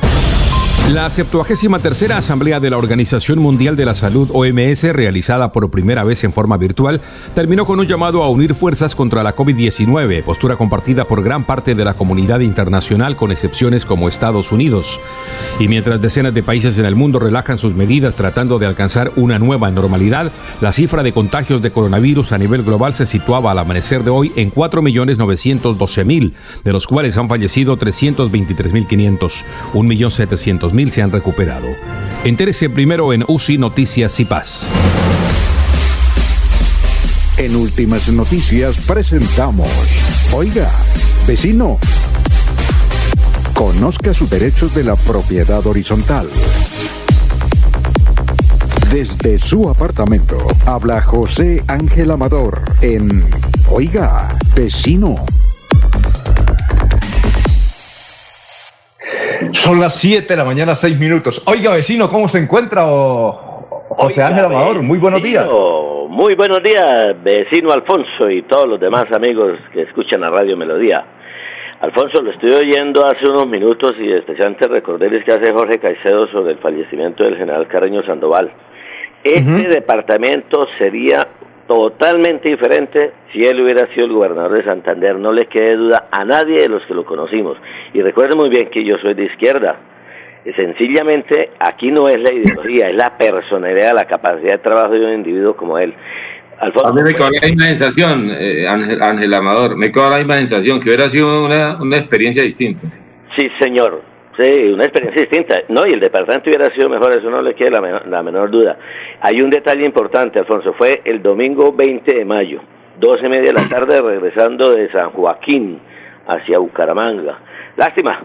La 0.92 1.10
73 1.10 2.12
Asamblea 2.12 2.60
de 2.60 2.70
la 2.70 2.78
Organización 2.78 3.40
Mundial 3.40 3.78
de 3.78 3.86
la 3.86 3.96
Salud 3.96 4.30
OMS, 4.34 4.84
realizada 4.92 5.54
por 5.54 5.72
primera 5.72 6.04
vez 6.04 6.26
en 6.26 6.34
forma 6.34 6.58
virtual, 6.58 7.00
terminó 7.34 7.66
con 7.66 7.80
un 7.80 7.88
llamado 7.88 8.24
a 8.24 8.30
unir 8.30 8.54
fuerzas 8.54 8.94
contra 8.94 9.24
la 9.24 9.34
COVID-19, 9.34 10.22
postura 10.26 10.58
compartida 10.58 11.06
por 11.06 11.24
gran 11.24 11.46
parte 11.46 11.76
de 11.76 11.86
la 11.86 11.94
comunidad 11.94 12.42
internacional, 12.42 13.16
con 13.16 13.32
excepciones 13.32 13.86
como 13.86 14.10
Estados 14.10 14.52
Unidos. 14.52 15.00
Y 15.62 15.70
mientras 15.70 16.02
decenas 16.02 16.34
de 16.34 16.44
países 16.44 16.78
en 16.78 16.84
el 16.84 16.96
mundo 16.96 17.20
relajan 17.20 17.58
sus 17.58 17.74
medidas 17.74 18.16
tratando 18.16 18.60
de 18.60 18.66
alcanzar 18.66 19.14
una 19.16 19.40
nueva 19.40 19.72
normalidad, 19.72 20.30
la 20.60 20.74
cifra 20.74 21.04
de 21.04 21.14
contagios 21.14 21.62
de 21.62 21.72
coronavirus 21.72 22.34
a 22.34 22.38
nivel 22.38 22.64
global 22.64 22.94
se 22.94 23.06
situaba 23.06 23.52
al 23.52 23.60
amanecer 23.60 24.04
de 24.04 24.10
hoy 24.10 24.34
en 24.36 24.52
4.912.000, 24.52 26.34
de 26.66 26.74
los 26.74 26.86
cuales 26.86 27.16
han 27.16 27.30
fallecido 27.30 27.78
323.500, 27.78 29.46
1.700.000 29.74 30.81
se 30.90 31.02
han 31.02 31.12
recuperado. 31.12 31.68
Entérese 32.24 32.70
primero 32.70 33.12
en 33.12 33.26
UCI 33.28 33.58
Noticias 33.58 34.20
y 34.22 34.26
Paz. 34.26 34.70
En 37.38 37.56
Últimas 37.56 38.08
Noticias 38.10 38.78
presentamos, 38.88 39.68
oiga, 40.32 40.72
vecino, 41.28 41.78
conozca 43.54 44.14
sus 44.14 44.30
derechos 44.30 44.74
de 44.74 44.86
la 44.86 44.96
propiedad 44.96 45.66
horizontal. 45.68 46.30
Desde 48.92 49.40
su 49.40 49.70
apartamento 49.70 50.38
habla 50.66 51.02
José 51.02 51.64
Ángel 51.68 52.12
Amador 52.12 52.62
en 52.82 53.26
Oiga, 53.74 54.38
vecino. 54.54 55.16
Son 59.52 59.80
las 59.80 59.96
7 59.96 60.28
de 60.28 60.38
la 60.38 60.44
mañana, 60.46 60.76
6 60.76 61.00
minutos. 61.00 61.44
Oiga, 61.48 61.72
vecino, 61.72 62.10
¿cómo 62.10 62.28
se 62.28 62.40
encuentra? 62.40 62.86
O... 62.86 63.52
José 63.90 64.24
Ángel 64.24 64.46
Amador, 64.46 64.82
muy 64.82 65.00
buenos 65.00 65.22
días. 65.22 65.48
Muy 66.10 66.36
buenos 66.36 66.62
días, 66.64 67.16
vecino 67.24 67.72
Alfonso 67.72 68.30
y 68.30 68.44
todos 68.44 68.68
los 68.68 68.80
demás 68.80 69.06
amigos 69.12 69.58
que 69.74 69.82
escuchan 69.82 70.22
la 70.22 70.30
Radio 70.30 70.56
Melodía. 70.58 71.04
Alfonso, 71.82 72.22
lo 72.22 72.32
estoy 72.32 72.52
oyendo 72.52 73.06
hace 73.06 73.28
unos 73.28 73.48
minutos 73.48 73.94
y 74.00 74.12
especialmente 74.12 74.68
recordarles 74.68 75.24
que 75.26 75.32
hace 75.32 75.52
Jorge 75.52 75.80
Caicedo 75.80 76.28
sobre 76.28 76.52
el 76.54 76.60
fallecimiento 76.60 77.24
del 77.24 77.38
general 77.38 77.68
Carreño 77.68 78.04
Sandoval. 78.04 78.52
Este 79.24 79.68
departamento 79.68 80.68
sería 80.78 81.28
totalmente 81.68 82.50
diferente 82.50 83.12
si 83.32 83.44
él 83.44 83.62
hubiera 83.62 83.88
sido 83.94 84.06
el 84.06 84.14
gobernador 84.14 84.54
de 84.54 84.64
Santander. 84.64 85.16
No 85.16 85.32
le 85.32 85.48
quede 85.48 85.76
duda 85.76 86.08
a 86.12 86.26
nadie 86.26 86.62
de 86.62 86.70
los 86.70 86.86
que 86.86 86.94
lo 86.94 87.06
conocimos. 87.06 87.58
Y 87.94 88.02
recuerden 88.02 88.38
muy 88.38 88.50
bien 88.50 88.70
que 88.70 88.84
yo 88.84 88.98
soy 88.98 89.14
de 89.14 89.26
izquierda. 89.26 89.78
Sencillamente 90.56 91.52
aquí 91.60 91.92
no 91.92 92.08
es 92.10 92.20
la 92.20 92.34
ideología, 92.34 92.90
es 92.90 92.96
la 92.96 93.16
personalidad, 93.18 93.94
la 93.94 94.06
capacidad 94.06 94.54
de 94.54 94.58
trabajo 94.58 94.94
de 94.94 95.06
un 95.06 95.14
individuo 95.14 95.56
como 95.56 95.78
él. 95.78 95.94
Alfonso, 96.60 96.88
a 96.88 96.94
mí 96.94 97.02
me 97.04 97.14
quedó 97.14 97.30
la 97.30 97.48
misma 97.48 97.66
sensación, 97.66 98.32
eh, 98.32 98.68
Ángel, 98.68 99.02
Ángel 99.02 99.34
Amador, 99.34 99.76
me 99.78 99.92
quedó 99.92 100.10
la 100.10 100.18
misma 100.18 100.36
sensación, 100.36 100.80
que 100.80 100.90
hubiera 100.90 101.10
sido 101.10 101.46
una, 101.46 101.82
una 101.82 101.98
experiencia 101.98 102.44
distinta. 102.44 102.88
Sí, 103.36 103.50
señor. 103.60 104.11
Una 104.74 104.84
experiencia 104.86 105.22
distinta. 105.22 105.62
No, 105.70 105.86
y 105.88 105.94
el 105.94 106.00
departamento 106.00 106.50
hubiera 106.50 106.74
sido 106.76 106.90
mejor, 106.90 107.16
eso 107.18 107.30
no 107.30 107.42
le 107.42 107.54
queda 107.54 107.80
la, 107.82 108.04
la 108.08 108.24
menor 108.24 108.50
duda. 108.50 108.78
Hay 109.22 109.42
un 109.42 109.50
detalle 109.50 109.86
importante, 109.86 110.40
Alfonso. 110.40 110.74
Fue 110.74 111.02
el 111.06 111.22
domingo 111.22 111.72
20 111.74 112.16
de 112.16 112.26
mayo, 112.26 112.62
12 113.00 113.26
y 113.26 113.30
media 113.30 113.52
de 113.54 113.62
la 113.62 113.70
tarde, 113.70 114.02
regresando 114.02 114.72
de 114.74 114.92
San 114.92 115.12
Joaquín 115.12 115.80
hacia 116.28 116.58
Bucaramanga. 116.60 117.40
Lástima, 117.78 118.20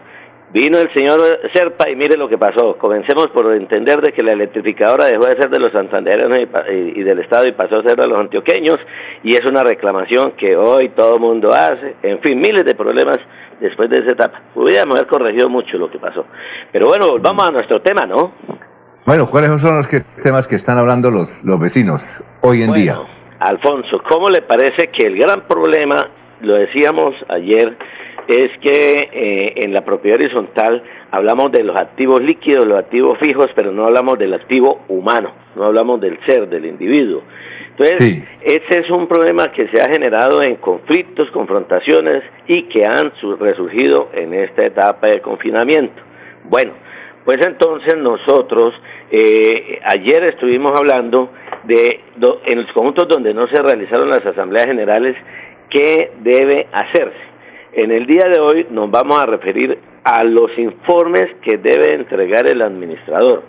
vino 0.52 0.78
el 0.78 0.92
señor 0.92 1.20
Serpa 1.52 1.88
y 1.90 1.96
mire 1.96 2.16
lo 2.16 2.28
que 2.28 2.38
pasó. 2.38 2.76
Comencemos 2.78 3.28
por 3.28 3.52
entender 3.54 4.00
de 4.00 4.12
que 4.12 4.22
la 4.22 4.32
electrificadora 4.32 5.06
dejó 5.06 5.26
de 5.26 5.32
ser 5.40 5.50
de 5.50 5.58
los 5.60 5.72
santandereanos 5.72 6.38
y, 6.38 6.72
y- 6.72 7.00
y 7.00 7.02
del 7.02 7.18
Estado 7.20 7.46
y 7.48 7.52
pasó 7.52 7.76
a 7.78 7.82
ser 7.82 7.96
de 7.96 8.06
los 8.08 8.18
antioqueños, 8.18 8.78
y 9.22 9.32
es 9.34 9.44
una 9.48 9.62
reclamación 9.64 10.32
que 10.32 10.56
hoy 10.56 10.90
todo 10.90 11.18
mundo 11.18 11.50
hace. 11.52 11.96
En 12.02 12.20
fin, 12.20 12.38
miles 12.38 12.64
de 12.64 12.74
problemas 12.74 13.18
después 13.60 13.88
de 13.90 13.98
esa 13.98 14.12
etapa. 14.12 14.40
Hubiéramos 14.54 14.96
haber 14.96 15.08
corregido 15.08 15.48
mucho 15.48 15.78
lo 15.78 15.90
que 15.90 15.98
pasó. 15.98 16.24
Pero 16.72 16.88
bueno, 16.88 17.08
volvamos 17.08 17.46
a 17.46 17.50
nuestro 17.50 17.80
tema, 17.80 18.06
¿no? 18.06 18.32
Bueno, 19.04 19.28
¿cuáles 19.30 19.60
son 19.60 19.76
los 19.76 19.86
que- 19.86 20.00
temas 20.22 20.48
que 20.48 20.56
están 20.56 20.78
hablando 20.78 21.10
los, 21.10 21.44
los 21.44 21.58
vecinos 21.60 22.22
hoy 22.42 22.62
en 22.62 22.72
día? 22.72 22.98
Alfonso, 23.38 24.02
¿cómo 24.08 24.28
le 24.30 24.42
parece 24.42 24.88
que 24.88 25.06
el 25.06 25.16
gran 25.18 25.42
problema, 25.42 26.08
lo 26.40 26.54
decíamos 26.54 27.14
ayer, 27.28 27.76
es 28.26 28.50
que 28.60 29.08
eh, 29.12 29.52
en 29.64 29.72
la 29.72 29.84
propiedad 29.84 30.18
horizontal 30.18 30.82
hablamos 31.12 31.52
de 31.52 31.62
los 31.62 31.76
activos 31.76 32.20
líquidos, 32.22 32.66
los 32.66 32.78
activos 32.78 33.18
fijos, 33.20 33.46
pero 33.54 33.70
no 33.70 33.84
hablamos 33.84 34.18
del 34.18 34.34
activo 34.34 34.80
humano, 34.88 35.30
no 35.54 35.64
hablamos 35.66 36.00
del 36.00 36.18
ser, 36.26 36.48
del 36.48 36.64
individuo. 36.66 37.22
Entonces, 37.78 38.24
ese 38.42 38.78
es 38.80 38.90
un 38.90 39.06
problema 39.06 39.52
que 39.52 39.68
se 39.68 39.80
ha 39.82 39.88
generado 39.90 40.42
en 40.42 40.56
conflictos, 40.56 41.30
confrontaciones 41.30 42.22
y 42.46 42.62
que 42.64 42.84
han 42.86 43.12
su- 43.20 43.36
resurgido 43.36 44.08
en 44.14 44.32
esta 44.32 44.64
etapa 44.64 45.08
de 45.08 45.20
confinamiento. 45.20 46.00
Bueno, 46.44 46.72
pues 47.24 47.44
entonces 47.44 47.96
nosotros 47.98 48.72
eh, 49.10 49.78
ayer 49.84 50.24
estuvimos 50.24 50.72
hablando 50.78 51.30
de 51.64 52.00
do- 52.16 52.40
en 52.46 52.62
los 52.62 52.72
conjuntos 52.72 53.08
donde 53.08 53.34
no 53.34 53.46
se 53.48 53.60
realizaron 53.60 54.08
las 54.08 54.24
asambleas 54.24 54.66
generales 54.66 55.14
qué 55.68 56.12
debe 56.20 56.68
hacerse. 56.72 57.26
En 57.74 57.90
el 57.90 58.06
día 58.06 58.24
de 58.32 58.40
hoy 58.40 58.66
nos 58.70 58.90
vamos 58.90 59.22
a 59.22 59.26
referir 59.26 59.76
a 60.02 60.24
los 60.24 60.56
informes 60.56 61.26
que 61.42 61.58
debe 61.58 61.94
entregar 61.94 62.46
el 62.48 62.62
administrador, 62.62 63.42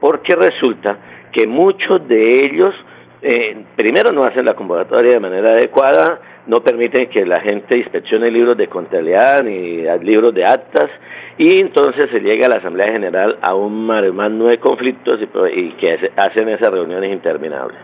porque 0.00 0.34
resulta 0.34 0.98
que 1.32 1.46
muchos 1.46 2.08
de 2.08 2.44
ellos 2.46 2.74
eh, 3.22 3.56
primero 3.76 4.12
no 4.12 4.24
hacen 4.24 4.44
la 4.44 4.54
convocatoria 4.54 5.12
de 5.12 5.20
manera 5.20 5.50
adecuada, 5.52 6.20
no 6.46 6.62
permiten 6.62 7.08
que 7.08 7.26
la 7.26 7.40
gente 7.40 7.76
inspeccione 7.76 8.30
libros 8.30 8.56
de 8.56 8.68
contabilidad 8.68 9.42
ni 9.42 9.86
a- 9.86 9.96
libros 9.96 10.32
de 10.34 10.44
actas 10.44 10.88
y 11.36 11.60
entonces 11.60 12.08
se 12.10 12.20
llega 12.20 12.46
a 12.46 12.48
la 12.50 12.56
Asamblea 12.56 12.92
General 12.92 13.36
a 13.42 13.54
un 13.54 13.86
maremano 13.86 14.46
de 14.46 14.58
conflictos 14.58 15.20
y, 15.20 15.60
y 15.60 15.70
que 15.72 15.92
hace- 15.94 16.10
hacen 16.16 16.48
esas 16.48 16.70
reuniones 16.70 17.12
interminables. 17.12 17.76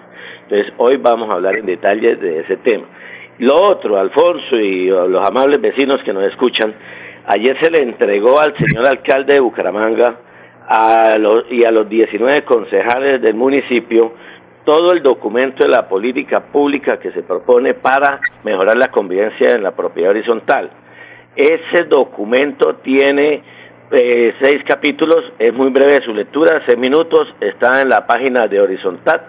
Entonces 0.45 0.73
hoy 0.79 0.97
vamos 0.99 1.29
a 1.31 1.35
hablar 1.35 1.57
en 1.57 1.67
detalle 1.67 2.17
de 2.17 2.41
ese 2.41 2.57
tema. 2.59 2.85
Lo 3.39 3.55
otro, 3.57 3.99
Alfonso 3.99 4.57
y 4.57 4.87
los 4.87 5.27
amables 5.29 5.61
vecinos 5.61 6.01
que 6.05 6.13
nos 6.13 6.25
escuchan, 6.25 6.73
ayer 7.27 7.57
se 7.61 7.71
le 7.71 7.83
entregó 7.83 8.39
al 8.41 8.57
señor 8.57 8.87
alcalde 8.87 9.35
de 9.35 9.41
Bucaramanga 9.41 10.15
a 10.69 11.19
los, 11.19 11.45
y 11.51 11.65
a 11.65 11.71
los 11.73 11.89
19 11.89 12.45
concejales 12.45 13.21
del 13.21 13.35
municipio 13.35 14.13
todo 14.65 14.93
el 14.93 15.03
documento 15.03 15.63
de 15.65 15.71
la 15.71 15.89
política 15.89 16.41
pública 16.41 16.99
que 16.99 17.13
se 17.13 17.23
propone 17.23 17.75
para 17.75 18.21
mejorar 18.45 18.77
la 18.77 18.89
convivencia 18.89 19.55
en 19.55 19.63
la 19.63 19.73
propiedad 19.73 20.11
horizontal. 20.11 20.71
Ese 21.37 21.85
documento 21.85 22.77
tiene 22.77 23.43
eh, 23.91 24.35
seis 24.41 24.63
capítulos, 24.67 25.33
es 25.39 25.53
muy 25.53 25.71
breve 25.71 26.01
su 26.05 26.15
lectura, 26.15 26.63
seis 26.67 26.79
minutos, 26.79 27.29
está 27.41 27.83
en 27.83 27.89
la 27.89 28.07
página 28.07 28.49
de 28.49 28.61
Horizontal, 28.61 29.21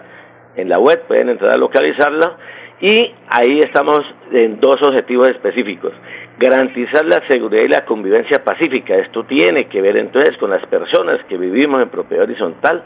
en 0.56 0.68
la 0.68 0.78
web, 0.78 1.02
pueden 1.06 1.28
entrar 1.28 1.52
a 1.52 1.58
localizarla, 1.58 2.36
y 2.80 3.12
ahí 3.28 3.60
estamos 3.60 4.00
en 4.32 4.60
dos 4.60 4.80
objetivos 4.82 5.28
específicos. 5.30 5.92
Garantizar 6.38 7.04
la 7.06 7.26
seguridad 7.28 7.62
y 7.62 7.68
la 7.68 7.84
convivencia 7.84 8.44
pacífica. 8.44 8.96
Esto 8.96 9.24
tiene 9.24 9.66
que 9.66 9.80
ver 9.80 9.96
entonces 9.96 10.36
con 10.38 10.50
las 10.50 10.64
personas 10.66 11.24
que 11.28 11.38
vivimos 11.38 11.82
en 11.82 11.88
propiedad 11.88 12.24
horizontal. 12.24 12.82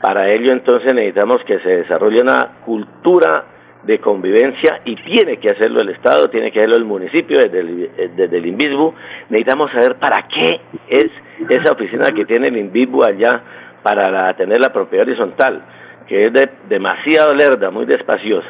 Para 0.00 0.30
ello 0.30 0.52
entonces 0.52 0.94
necesitamos 0.94 1.42
que 1.44 1.58
se 1.60 1.68
desarrolle 1.68 2.22
una 2.22 2.52
cultura 2.64 3.44
de 3.82 3.98
convivencia 3.98 4.80
y 4.84 4.94
tiene 4.96 5.38
que 5.38 5.50
hacerlo 5.50 5.80
el 5.80 5.88
Estado, 5.90 6.28
tiene 6.28 6.52
que 6.52 6.60
hacerlo 6.60 6.76
el 6.76 6.84
municipio 6.84 7.38
desde 7.38 7.60
el, 7.60 7.90
eh, 7.96 8.10
desde 8.16 8.38
el 8.38 8.46
INVISBU. 8.46 8.94
Necesitamos 9.30 9.70
saber 9.72 9.96
para 9.96 10.26
qué 10.28 10.60
es 10.88 11.10
esa 11.48 11.72
oficina 11.72 12.12
que 12.12 12.24
tiene 12.26 12.48
el 12.48 12.56
INVISBU 12.58 13.02
allá 13.04 13.40
para 13.82 14.10
la- 14.10 14.34
tener 14.36 14.60
la 14.60 14.72
propiedad 14.72 15.06
horizontal, 15.06 15.62
que 16.06 16.26
es 16.26 16.32
de, 16.32 16.48
demasiado 16.68 17.34
lerda, 17.34 17.70
muy 17.70 17.86
despaciosa. 17.86 18.48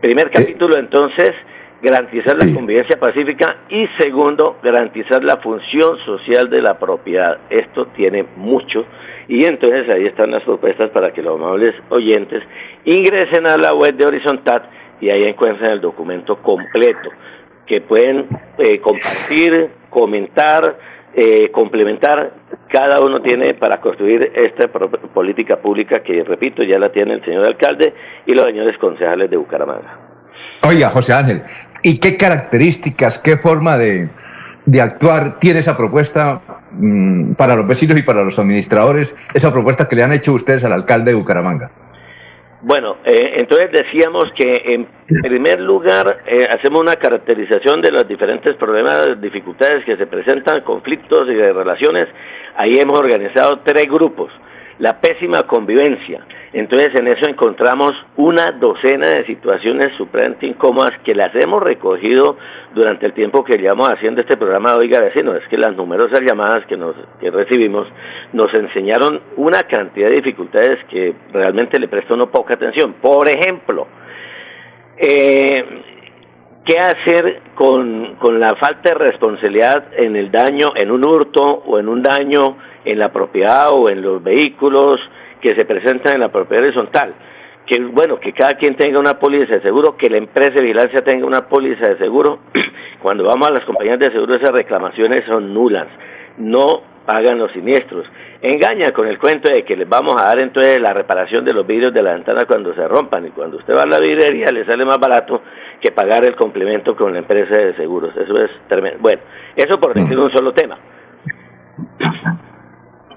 Primer 0.00 0.30
capítulo 0.30 0.78
entonces, 0.78 1.32
garantizar 1.82 2.36
la 2.38 2.54
convivencia 2.54 2.98
pacífica 2.98 3.56
y 3.68 3.86
segundo, 3.98 4.58
garantizar 4.62 5.22
la 5.22 5.36
función 5.38 5.98
social 6.06 6.48
de 6.48 6.62
la 6.62 6.78
propiedad. 6.78 7.38
Esto 7.50 7.86
tiene 7.88 8.24
mucho 8.36 8.86
y 9.28 9.44
entonces 9.44 9.88
ahí 9.88 10.06
están 10.06 10.30
las 10.30 10.42
propuestas 10.42 10.90
para 10.90 11.12
que 11.12 11.22
los 11.22 11.38
amables 11.38 11.74
oyentes 11.90 12.42
ingresen 12.84 13.46
a 13.46 13.56
la 13.56 13.74
web 13.74 13.94
de 13.94 14.06
Horizontal 14.06 14.62
y 15.00 15.10
ahí 15.10 15.24
encuentren 15.24 15.70
el 15.70 15.80
documento 15.80 16.36
completo 16.36 17.10
que 17.66 17.80
pueden 17.80 18.26
eh, 18.58 18.80
compartir, 18.80 19.70
comentar, 19.90 20.78
eh, 21.14 21.50
complementar. 21.50 22.32
Cada 22.68 23.00
uno 23.00 23.22
tiene 23.22 23.54
para 23.54 23.80
construir 23.80 24.32
esta 24.34 24.68
política 24.68 25.56
pública 25.56 26.02
que, 26.02 26.24
repito, 26.24 26.62
ya 26.62 26.78
la 26.78 26.90
tiene 26.92 27.14
el 27.14 27.24
señor 27.24 27.46
alcalde 27.46 27.94
y 28.26 28.34
los 28.34 28.44
señores 28.46 28.76
concejales 28.78 29.30
de 29.30 29.36
Bucaramanga. 29.36 29.98
Oiga, 30.62 30.88
José 30.90 31.12
Ángel, 31.12 31.42
¿y 31.82 31.98
qué 31.98 32.16
características, 32.16 33.18
qué 33.18 33.36
forma 33.36 33.76
de, 33.78 34.08
de 34.66 34.80
actuar 34.80 35.38
tiene 35.38 35.60
esa 35.60 35.76
propuesta 35.76 36.40
mm, 36.72 37.34
para 37.34 37.56
los 37.56 37.66
vecinos 37.66 37.98
y 37.98 38.02
para 38.02 38.24
los 38.24 38.38
administradores, 38.38 39.14
esa 39.34 39.52
propuesta 39.52 39.88
que 39.88 39.96
le 39.96 40.02
han 40.02 40.12
hecho 40.12 40.32
ustedes 40.32 40.64
al 40.64 40.72
alcalde 40.72 41.12
de 41.12 41.16
Bucaramanga? 41.16 41.70
Bueno, 42.62 42.96
eh, 43.04 43.36
entonces 43.40 43.70
decíamos 43.72 44.24
que 44.34 44.74
en 44.74 44.88
primer 45.20 45.60
lugar 45.60 46.22
eh, 46.26 46.46
hacemos 46.50 46.80
una 46.80 46.96
caracterización 46.96 47.82
de 47.82 47.92
los 47.92 48.08
diferentes 48.08 48.56
problemas, 48.56 49.20
dificultades 49.20 49.84
que 49.84 49.98
se 49.98 50.06
presentan, 50.06 50.62
conflictos 50.62 51.28
y 51.28 51.34
de 51.34 51.52
relaciones. 51.52 52.08
Ahí 52.56 52.76
hemos 52.80 52.98
organizado 52.98 53.60
tres 53.62 53.84
grupos. 53.84 54.32
La 54.78 55.00
pésima 55.00 55.44
convivencia. 55.44 56.22
Entonces 56.52 56.90
en 56.94 57.08
eso 57.08 57.28
encontramos 57.28 57.92
una 58.16 58.52
docena 58.52 59.08
de 59.08 59.26
situaciones 59.26 59.92
supremamente 59.96 60.46
incómodas 60.46 60.92
que 61.04 61.14
las 61.14 61.34
hemos 61.34 61.62
recogido 61.62 62.36
durante 62.74 63.06
el 63.06 63.12
tiempo 63.12 63.44
que 63.44 63.56
llevamos 63.56 63.88
haciendo 63.92 64.20
este 64.20 64.36
programa 64.36 64.74
Oiga 64.74 65.00
Vecino. 65.00 65.34
Es 65.34 65.46
que 65.48 65.56
las 65.56 65.76
numerosas 65.76 66.20
llamadas 66.20 66.66
que, 66.66 66.76
nos, 66.76 66.94
que 67.20 67.30
recibimos 67.30 67.86
nos 68.32 68.52
enseñaron 68.54 69.20
una 69.36 69.62
cantidad 69.62 70.08
de 70.08 70.16
dificultades 70.16 70.78
que 70.90 71.14
realmente 71.32 71.78
le 71.78 71.88
presta 71.88 72.14
uno 72.14 72.30
poca 72.30 72.54
atención. 72.54 72.94
Por 72.94 73.28
ejemplo, 73.28 73.86
eh, 74.96 75.64
¿qué 76.64 76.78
hacer 76.78 77.42
con, 77.54 78.16
con 78.16 78.40
la 78.40 78.54
falta 78.56 78.90
de 78.90 78.94
responsabilidad 78.94 79.86
en 79.96 80.16
el 80.16 80.30
daño, 80.30 80.72
en 80.76 80.90
un 80.90 81.04
hurto 81.04 81.42
o 81.42 81.78
en 81.78 81.88
un 81.88 82.02
daño 82.02 82.56
en 82.84 82.98
la 82.98 83.12
propiedad 83.12 83.68
o 83.72 83.90
en 83.90 84.02
los 84.02 84.22
vehículos 84.22 85.00
que 85.40 85.54
se 85.54 85.64
presentan 85.64 86.14
en 86.14 86.20
la 86.20 86.30
propiedad 86.30 86.64
horizontal? 86.64 87.14
Que 87.66 87.82
bueno, 87.82 88.20
que 88.20 88.32
cada 88.32 88.54
quien 88.54 88.76
tenga 88.76 88.98
una 88.98 89.18
póliza 89.18 89.54
de 89.54 89.62
seguro, 89.62 89.96
que 89.96 90.10
la 90.10 90.18
empresa 90.18 90.54
de 90.54 90.62
vigilancia 90.62 91.00
tenga 91.02 91.26
una 91.26 91.48
póliza 91.48 91.88
de 91.88 91.98
seguro. 91.98 92.38
Cuando 93.02 93.24
vamos 93.24 93.48
a 93.48 93.52
las 93.52 93.64
compañías 93.64 93.98
de 93.98 94.10
seguro, 94.10 94.34
esas 94.34 94.52
reclamaciones 94.52 95.24
son 95.26 95.52
nulas. 95.52 95.86
no 96.38 96.94
pagan 97.04 97.38
los 97.38 97.52
siniestros. 97.52 98.06
Engaña 98.40 98.92
con 98.92 99.06
el 99.06 99.18
cuento 99.18 99.52
de 99.52 99.64
que 99.64 99.76
les 99.76 99.88
vamos 99.88 100.20
a 100.20 100.26
dar 100.26 100.38
entonces 100.38 100.80
la 100.80 100.92
reparación 100.92 101.44
de 101.44 101.52
los 101.52 101.66
vidrios 101.66 101.92
de 101.92 102.02
la 102.02 102.14
ventana 102.14 102.44
cuando 102.46 102.74
se 102.74 102.86
rompan 102.86 103.26
y 103.26 103.30
cuando 103.30 103.58
usted 103.58 103.74
va 103.74 103.82
a 103.82 103.86
la 103.86 103.98
vidrería 103.98 104.46
le 104.52 104.64
sale 104.64 104.84
más 104.84 104.98
barato 104.98 105.42
que 105.80 105.92
pagar 105.92 106.24
el 106.24 106.34
complemento 106.34 106.96
con 106.96 107.12
la 107.12 107.20
empresa 107.20 107.54
de 107.54 107.74
seguros. 107.76 108.16
Eso 108.16 108.38
es 108.38 108.50
tremendo. 108.68 108.98
Bueno, 109.00 109.20
eso 109.56 109.78
por 109.78 109.94
decir 109.94 110.18
un 110.18 110.32
solo 110.32 110.52
tema. 110.52 110.78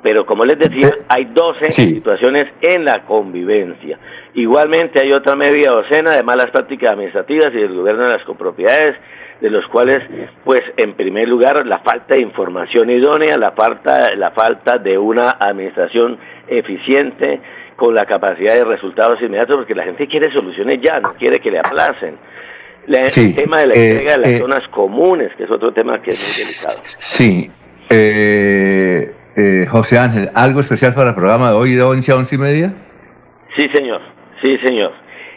Pero 0.02 0.26
como 0.26 0.44
les 0.44 0.60
decía, 0.60 0.92
hay 1.08 1.26
12 1.26 1.70
situaciones 1.70 2.48
en 2.62 2.86
la 2.86 3.04
convivencia. 3.06 3.98
Igualmente 4.34 5.00
hay 5.04 5.12
otra 5.12 5.36
media 5.36 5.72
docena 5.72 6.12
de 6.12 6.24
malas 6.24 6.52
prácticas 6.52 6.92
administrativas 6.92 7.54
y 7.54 7.58
del 7.58 7.74
gobierno 7.74 8.04
de 8.04 8.12
las 8.12 8.24
copropiedades, 8.24 8.96
de 9.42 9.50
los 9.50 9.66
cuales, 9.68 10.04
pues, 10.44 10.62
en 10.78 10.94
primer 10.94 11.28
lugar, 11.28 11.66
la 11.66 11.80
falta 11.80 12.16
de 12.16 12.22
información 12.22 12.90
idónea, 12.90 13.38
la 13.38 13.52
falta, 13.52 14.16
la 14.16 14.32
falta 14.32 14.78
de 14.78 14.98
una 14.98 15.32
administración 15.40 16.18
eficiente 16.48 17.40
con 17.76 17.94
la 17.94 18.06
capacidad 18.06 18.56
de 18.56 18.66
resultados 18.66 19.22
inmediatos, 19.22 19.58
porque 19.58 19.76
la 19.76 19.84
gente 19.84 20.08
quiere 20.08 20.32
soluciones 20.32 20.82
ya, 20.82 21.00
no 21.00 21.14
quiere 21.14 21.40
que 21.40 21.52
le 21.52 21.60
aplacen. 21.60 22.18
el 22.88 23.36
tema 23.36 23.60
de 23.60 23.68
la 23.68 23.76
eh, 23.76 23.90
entrega 23.92 24.12
de 24.14 24.18
las 24.18 24.30
eh, 24.32 24.38
zonas 24.40 24.68
comunes, 24.70 25.32
que 25.38 25.44
es 25.44 25.52
otro 25.52 25.72
tema 25.72 26.02
que 26.02 26.10
es 26.10 26.20
muy 26.20 26.46
delicado. 26.46 26.78
Sí. 26.82 27.52
Eh, 27.90 29.14
eh, 29.38 29.68
José 29.68 30.00
Ángel, 30.00 30.30
¿algo 30.34 30.60
especial 30.60 30.94
para 30.96 31.10
el 31.10 31.16
programa 31.16 31.50
de 31.50 31.56
hoy 31.56 31.72
de 31.74 31.84
11 31.84 32.12
a 32.12 32.16
11 32.16 32.36
y 32.36 32.40
media? 32.40 32.74
Sí, 33.56 33.70
señor. 33.72 34.02
Sí, 34.44 34.58
señor. 34.66 34.92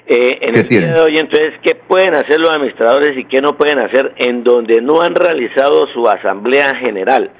Eh, 0.06 0.39
en 0.40 0.52
¿Qué 0.52 0.60
el 0.60 0.68
día 0.68 0.81
tienen? 0.81 0.94
de 0.94 1.01
hoy, 1.01 1.18
entonces, 1.18 1.55
¿qué 1.62 1.74
pueden 1.74 2.14
hacer 2.14 2.40
los 2.40 2.51
administradores 2.51 3.16
y 3.16 3.24
qué 3.27 3.40
no 3.40 3.56
pueden 3.56 3.78
hacer 3.78 4.12
en 4.16 4.43
donde 4.43 4.81
no 4.81 5.02
han 5.02 5.14
realizado 5.14 5.86
su 5.93 6.09
asamblea 6.09 6.74
general? 6.77 7.31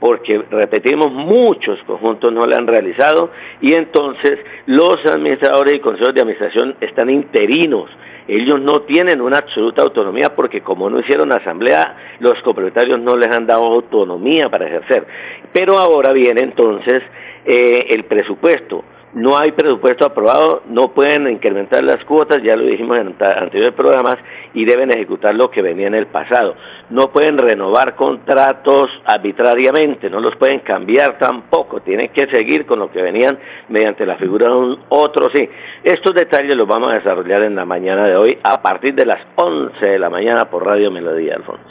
Porque, 0.00 0.42
repetimos, 0.50 1.10
muchos 1.12 1.78
conjuntos 1.86 2.32
no 2.32 2.46
la 2.46 2.56
han 2.56 2.66
realizado 2.66 3.30
y 3.60 3.74
entonces 3.74 4.38
los 4.66 4.96
administradores 5.06 5.74
y 5.74 5.80
consejos 5.80 6.14
de 6.14 6.20
administración 6.20 6.74
están 6.80 7.10
interinos. 7.10 7.90
Ellos 8.28 8.60
no 8.60 8.82
tienen 8.82 9.22
una 9.22 9.38
absoluta 9.38 9.82
autonomía 9.82 10.36
porque 10.36 10.60
como 10.60 10.90
no 10.90 11.00
hicieron 11.00 11.32
asamblea, 11.32 11.96
los 12.20 12.38
copropietarios 12.42 13.00
no 13.00 13.16
les 13.16 13.34
han 13.34 13.46
dado 13.46 13.64
autonomía 13.64 14.50
para 14.50 14.66
ejercer. 14.66 15.06
Pero 15.52 15.78
ahora 15.78 16.12
viene 16.12 16.42
entonces 16.42 17.02
eh, 17.46 17.86
el 17.88 18.04
presupuesto 18.04 18.84
no 19.14 19.38
hay 19.38 19.52
presupuesto 19.52 20.06
aprobado, 20.06 20.62
no 20.68 20.92
pueden 20.92 21.28
incrementar 21.28 21.82
las 21.82 22.04
cuotas, 22.04 22.38
ya 22.42 22.56
lo 22.56 22.64
dijimos 22.64 22.98
en 22.98 23.14
anteriores 23.20 23.74
programas, 23.74 24.16
y 24.54 24.64
deben 24.64 24.90
ejecutar 24.90 25.34
lo 25.34 25.50
que 25.50 25.62
venía 25.62 25.86
en 25.86 25.94
el 25.94 26.06
pasado. 26.06 26.54
No 26.90 27.10
pueden 27.10 27.38
renovar 27.38 27.94
contratos 27.94 28.90
arbitrariamente, 29.04 30.10
no 30.10 30.20
los 30.20 30.36
pueden 30.36 30.60
cambiar 30.60 31.18
tampoco, 31.18 31.80
tienen 31.80 32.10
que 32.10 32.26
seguir 32.28 32.66
con 32.66 32.78
lo 32.78 32.90
que 32.90 33.02
venían 33.02 33.38
mediante 33.68 34.04
la 34.04 34.16
figura 34.16 34.48
de 34.48 34.54
un 34.54 34.78
otro 34.88 35.28
sí. 35.34 35.48
Estos 35.84 36.14
detalles 36.14 36.56
los 36.56 36.68
vamos 36.68 36.90
a 36.92 36.94
desarrollar 36.94 37.42
en 37.42 37.56
la 37.56 37.64
mañana 37.64 38.06
de 38.06 38.16
hoy 38.16 38.38
a 38.42 38.60
partir 38.60 38.94
de 38.94 39.06
las 39.06 39.20
11 39.36 39.84
de 39.84 39.98
la 39.98 40.10
mañana 40.10 40.50
por 40.50 40.64
Radio 40.64 40.90
Melodía, 40.90 41.34
Alfonso. 41.36 41.64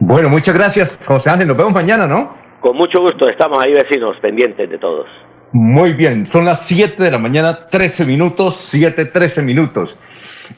Bueno, 0.00 0.28
muchas 0.28 0.56
gracias, 0.56 1.04
José 1.06 1.30
Ángel. 1.30 1.48
Nos 1.48 1.56
vemos 1.56 1.72
mañana, 1.72 2.06
¿no? 2.06 2.34
Con 2.60 2.76
mucho 2.76 3.00
gusto, 3.00 3.28
estamos 3.28 3.58
ahí 3.64 3.72
vecinos, 3.72 4.16
pendientes 4.20 4.68
de 4.70 4.78
todos. 4.78 5.06
Muy 5.52 5.92
bien, 5.92 6.26
son 6.26 6.44
las 6.46 6.66
7 6.66 7.02
de 7.02 7.10
la 7.10 7.18
mañana, 7.18 7.66
13 7.68 8.04
minutos, 8.06 8.62
7, 8.68 9.04
13 9.06 9.42
minutos, 9.42 9.96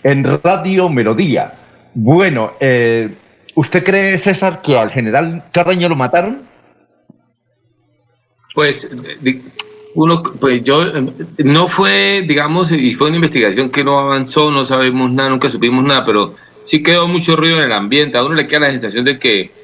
en 0.02 0.24
Radio 0.42 0.88
Melodía. 0.88 1.52
Bueno, 1.94 2.52
eh, 2.60 3.08
¿usted 3.56 3.82
cree, 3.82 4.18
César, 4.18 4.62
que 4.62 4.78
al 4.78 4.90
general 4.90 5.44
Carreño 5.52 5.88
lo 5.88 5.96
mataron? 5.96 6.42
Pues, 8.54 8.88
di- 9.20 9.42
uno, 9.96 10.22
pues 10.22 10.62
yo, 10.62 10.82
eh, 10.86 11.12
no 11.38 11.66
fue, 11.66 12.24
digamos, 12.26 12.70
y 12.70 12.94
fue 12.94 13.08
una 13.08 13.16
investigación 13.16 13.70
que 13.70 13.82
no 13.82 13.98
avanzó, 13.98 14.50
no 14.50 14.64
sabemos 14.64 15.10
nada, 15.10 15.28
nunca 15.30 15.50
supimos 15.50 15.84
nada, 15.84 16.04
pero 16.06 16.34
sí 16.64 16.82
quedó 16.82 17.08
mucho 17.08 17.34
ruido 17.36 17.56
en 17.58 17.64
el 17.64 17.72
ambiente. 17.72 18.16
A 18.16 18.24
uno 18.24 18.34
le 18.34 18.46
queda 18.46 18.60
la 18.60 18.70
sensación 18.70 19.04
de 19.04 19.18
que, 19.18 19.63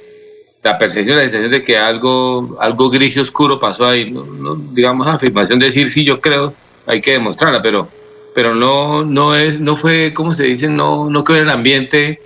la 0.62 0.78
percepción, 0.78 1.16
la 1.16 1.22
sensación 1.22 1.50
de 1.50 1.64
que 1.64 1.76
algo, 1.78 2.56
algo 2.60 2.90
gris 2.90 3.16
y 3.16 3.20
oscuro 3.20 3.58
pasó 3.58 3.86
ahí. 3.86 4.10
No, 4.10 4.24
no, 4.24 4.54
digamos, 4.56 5.06
afirmación 5.06 5.58
de 5.58 5.66
decir 5.66 5.88
sí, 5.88 6.04
yo 6.04 6.20
creo, 6.20 6.52
hay 6.86 7.00
que 7.00 7.12
demostrarla, 7.12 7.62
pero, 7.62 7.88
pero 8.34 8.54
no, 8.54 9.04
no 9.04 9.34
es, 9.34 9.58
no 9.60 9.76
fue, 9.76 10.12
¿cómo 10.12 10.34
se 10.34 10.44
dice? 10.44 10.68
No, 10.68 11.08
no 11.08 11.24
quedó 11.24 11.38
en 11.38 11.42
el 11.44 11.50
ambiente 11.50 12.20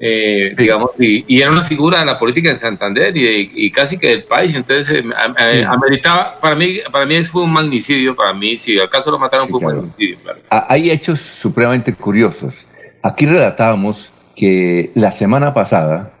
eh, 0.00 0.54
digamos, 0.56 0.90
y, 0.98 1.24
y 1.26 1.42
era 1.42 1.50
una 1.50 1.64
figura 1.64 1.98
de 2.00 2.06
la 2.06 2.18
política 2.18 2.50
en 2.50 2.58
Santander 2.58 3.16
y, 3.16 3.50
y 3.52 3.70
casi 3.72 3.98
que 3.98 4.10
del 4.10 4.24
país, 4.24 4.54
entonces 4.54 4.88
eh, 4.96 5.04
Sí. 5.50 5.62
ameritaba, 5.66 6.38
para 6.40 6.54
mí, 6.54 6.78
para 6.92 7.04
mí 7.04 7.22
fue 7.24 7.42
un 7.42 7.52
magnicidio, 7.52 8.14
para 8.14 8.32
mí, 8.32 8.56
si 8.58 8.78
acaso 8.78 9.10
lo 9.10 9.18
mataron 9.18 9.48
fue 9.48 9.58
un 9.58 9.64
magnicidio, 9.66 10.18
claro. 10.22 10.38
Hay 10.50 10.90
hechos 10.90 11.18
supremamente 11.18 11.92
curiosos. 11.92 12.66
Aquí 13.02 13.26
relatábamos 13.26 14.12
que 14.36 14.92
la 14.94 15.10
semana 15.10 15.52
pasada 15.52 16.12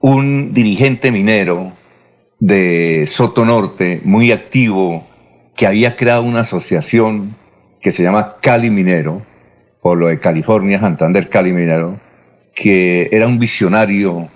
un 0.00 0.52
dirigente 0.52 1.10
minero 1.10 1.72
de 2.38 3.04
Soto 3.06 3.44
Norte, 3.44 4.00
muy 4.04 4.32
activo, 4.32 5.06
que 5.56 5.66
había 5.66 5.96
creado 5.96 6.22
una 6.22 6.40
asociación 6.40 7.34
que 7.80 7.92
se 7.92 8.02
llama 8.02 8.36
Cali 8.42 8.70
Minero, 8.70 9.22
por 9.80 9.98
lo 9.98 10.08
de 10.08 10.18
California, 10.20 10.80
Santander 10.80 11.28
Cali 11.28 11.52
Minero, 11.52 11.98
que 12.54 13.08
era 13.12 13.26
un 13.26 13.38
visionario 13.38 14.28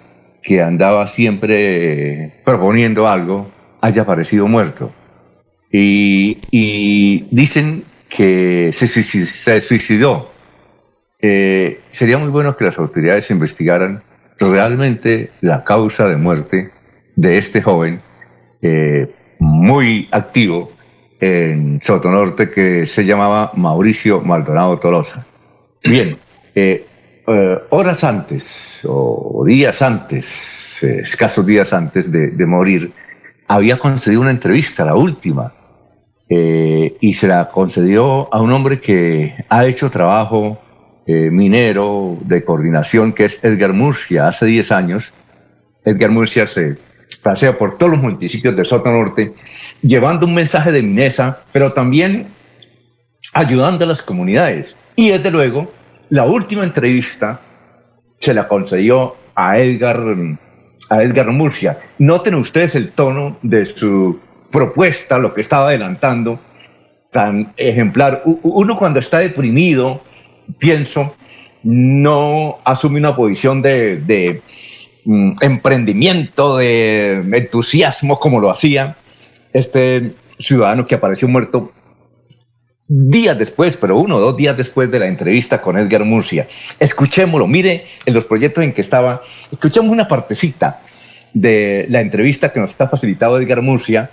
que 0.42 0.62
andaba 0.62 1.06
siempre 1.06 2.24
eh, 2.24 2.32
proponiendo 2.44 3.06
algo, 3.06 3.50
haya 3.80 4.02
aparecido 4.02 4.46
muerto. 4.46 4.92
Y, 5.72 7.26
dicen 7.30 7.84
que 8.08 8.70
se 8.72 9.60
suicidó. 9.60 10.32
Eh, 11.20 11.80
sería 11.90 12.18
muy 12.18 12.28
bueno 12.28 12.56
que 12.56 12.64
las 12.64 12.78
autoridades 12.78 13.30
investigaran 13.30 14.02
realmente 14.40 15.30
la 15.42 15.62
causa 15.64 16.08
de 16.08 16.16
muerte 16.16 16.70
de 17.16 17.38
este 17.38 17.60
joven 17.60 18.00
eh, 18.62 19.14
muy 19.38 20.08
activo 20.10 20.72
en 21.20 21.80
Sotonorte 21.82 22.50
que 22.50 22.86
se 22.86 23.04
llamaba 23.04 23.52
Mauricio 23.54 24.20
Maldonado 24.22 24.78
Tolosa. 24.78 25.24
Bien, 25.84 26.16
eh, 26.54 26.86
eh, 27.26 27.58
horas 27.68 28.02
antes 28.04 28.80
o 28.84 29.44
días 29.46 29.82
antes, 29.82 30.82
escasos 30.82 31.44
días 31.44 31.72
antes 31.74 32.10
de, 32.10 32.28
de 32.28 32.46
morir, 32.46 32.90
había 33.48 33.78
concedido 33.78 34.22
una 34.22 34.30
entrevista, 34.30 34.84
la 34.84 34.94
última, 34.94 35.52
y 36.32 37.12
se 37.12 37.26
la 37.26 37.48
concedió 37.50 38.32
a 38.32 38.40
un 38.40 38.52
hombre 38.52 38.80
que 38.80 39.34
ha 39.48 39.66
hecho 39.66 39.90
trabajo 39.90 40.60
eh, 41.12 41.28
minero 41.28 42.18
de 42.22 42.44
coordinación, 42.44 43.12
que 43.12 43.24
es 43.24 43.42
Edgar 43.42 43.72
Murcia, 43.72 44.28
hace 44.28 44.46
10 44.46 44.70
años. 44.70 45.12
Edgar 45.84 46.12
Murcia 46.12 46.46
se 46.46 46.76
pasea 47.20 47.58
por 47.58 47.78
todos 47.78 47.90
los 47.94 48.00
municipios 48.00 48.54
de 48.54 48.64
Soto 48.64 48.92
Norte, 48.92 49.32
llevando 49.82 50.26
un 50.26 50.34
mensaje 50.34 50.70
de 50.70 50.82
Minesa, 50.82 51.40
pero 51.50 51.72
también 51.72 52.28
ayudando 53.32 53.84
a 53.84 53.88
las 53.88 54.04
comunidades. 54.04 54.76
Y 54.94 55.08
desde 55.08 55.32
luego, 55.32 55.72
la 56.10 56.26
última 56.26 56.62
entrevista 56.62 57.40
se 58.20 58.32
la 58.32 58.46
concedió 58.46 59.16
a 59.34 59.58
Edgar, 59.58 60.00
a 60.90 61.02
Edgar 61.02 61.26
Murcia. 61.32 61.80
Noten 61.98 62.36
ustedes 62.36 62.76
el 62.76 62.92
tono 62.92 63.36
de 63.42 63.66
su 63.66 64.20
propuesta, 64.52 65.18
lo 65.18 65.34
que 65.34 65.40
estaba 65.40 65.70
adelantando, 65.70 66.38
tan 67.10 67.52
ejemplar. 67.56 68.22
Uno 68.24 68.78
cuando 68.78 69.00
está 69.00 69.18
deprimido, 69.18 70.02
pienso, 70.58 71.14
no 71.62 72.58
asume 72.64 72.98
una 72.98 73.14
posición 73.14 73.62
de, 73.62 74.42
mm, 75.04 75.32
emprendimiento, 75.40 76.56
de 76.56 77.22
entusiasmo 77.32 78.18
como 78.18 78.40
lo 78.40 78.50
hacía 78.50 78.96
este 79.52 80.14
ciudadano 80.38 80.86
que 80.86 80.94
apareció 80.94 81.28
muerto 81.28 81.72
días 82.92 83.38
después, 83.38 83.76
pero 83.76 83.98
uno 83.98 84.16
o 84.16 84.20
dos 84.20 84.36
días 84.36 84.56
después 84.56 84.90
de 84.90 84.98
la 84.98 85.06
entrevista 85.06 85.62
con 85.62 85.78
Edgar 85.78 86.04
Murcia. 86.04 86.48
Escuchémoslo, 86.80 87.46
mire 87.46 87.84
en 88.04 88.14
los 88.14 88.24
proyectos 88.24 88.64
en 88.64 88.72
que 88.72 88.80
estaba, 88.80 89.22
escuchemos 89.52 89.92
una 89.92 90.08
partecita 90.08 90.80
de 91.32 91.86
la 91.88 92.00
entrevista 92.00 92.52
que 92.52 92.58
nos 92.58 92.70
está 92.70 92.88
facilitado 92.88 93.38
Edgar 93.40 93.62
Murcia 93.62 94.10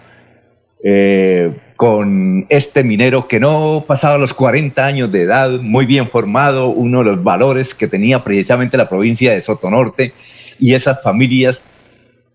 eh, 0.83 1.51
con 1.77 2.47
este 2.49 2.83
minero 2.83 3.27
que 3.27 3.39
no 3.39 3.85
pasaba 3.87 4.17
los 4.17 4.33
40 4.33 4.83
años 4.83 5.11
de 5.11 5.21
edad, 5.21 5.49
muy 5.61 5.85
bien 5.85 6.09
formado, 6.09 6.67
uno 6.67 6.99
de 6.99 7.05
los 7.05 7.23
valores 7.23 7.75
que 7.75 7.87
tenía 7.87 8.23
precisamente 8.23 8.77
la 8.77 8.89
provincia 8.89 9.31
de 9.31 9.41
Sotonorte 9.41 10.13
y 10.59 10.73
esas 10.73 11.01
familias 11.03 11.63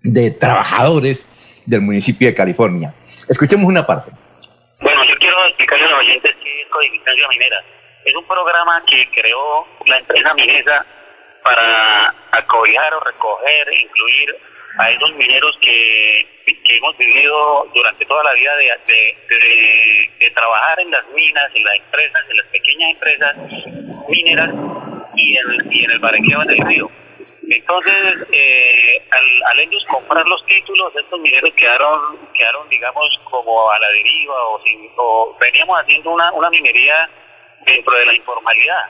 de 0.02 0.30
trabajadores 0.30 1.26
del 1.66 1.80
municipio 1.80 2.28
de 2.28 2.34
California. 2.34 2.94
Escuchemos 3.28 3.66
una 3.66 3.84
parte. 3.84 4.12
Bueno, 4.80 5.04
yo 5.04 5.14
quiero 5.18 5.44
explicarle 5.46 5.86
a 5.86 5.90
los 5.90 6.00
oyentes 6.00 6.32
qué 6.42 6.62
es 6.62 6.68
Codificancia 6.68 7.28
Minera. 7.28 7.56
Es 8.04 8.14
un 8.14 8.24
programa 8.24 8.82
que 8.86 9.08
creó 9.10 9.66
la 9.86 9.98
empresa 9.98 10.34
Minesa 10.34 10.86
para 11.42 12.14
acobijar 12.30 12.94
o 12.94 13.00
recoger, 13.00 13.66
incluir 13.82 14.36
a 14.78 14.90
esos 14.90 15.14
mineros 15.16 15.56
que, 15.60 16.26
que 16.64 16.76
hemos 16.76 16.96
vivido 16.96 17.68
durante 17.74 18.04
toda 18.06 18.24
la 18.24 18.32
vida 18.34 18.56
de, 18.56 19.16
de, 20.18 20.30
trabajar 20.30 20.80
en 20.80 20.90
las 20.90 21.06
minas, 21.08 21.50
en 21.54 21.64
las 21.64 21.76
empresas, 21.76 22.22
en 22.30 22.36
las 22.36 22.46
pequeñas 22.46 22.90
empresas 22.90 23.36
mineras 24.08 24.50
y 25.14 25.36
en, 25.36 25.72
y 25.72 25.84
en 25.84 25.90
el 25.90 25.98
barranqueo 25.98 26.40
del 26.44 26.58
río. 26.66 26.90
Entonces, 27.48 28.26
eh, 28.32 29.02
al, 29.10 29.60
ellos 29.60 29.84
comprar 29.90 30.26
los 30.26 30.44
títulos, 30.46 30.92
estos 30.96 31.20
mineros 31.20 31.52
quedaron, 31.54 32.18
quedaron 32.34 32.68
digamos, 32.68 33.04
como 33.24 33.70
a 33.70 33.78
la 33.78 33.88
deriva 33.90 34.34
o 34.96 35.36
veníamos 35.38 35.80
haciendo 35.80 36.10
una, 36.12 36.32
una 36.32 36.50
minería 36.50 37.08
dentro 37.66 37.94
de 37.96 38.06
la 38.06 38.14
informalidad. 38.14 38.82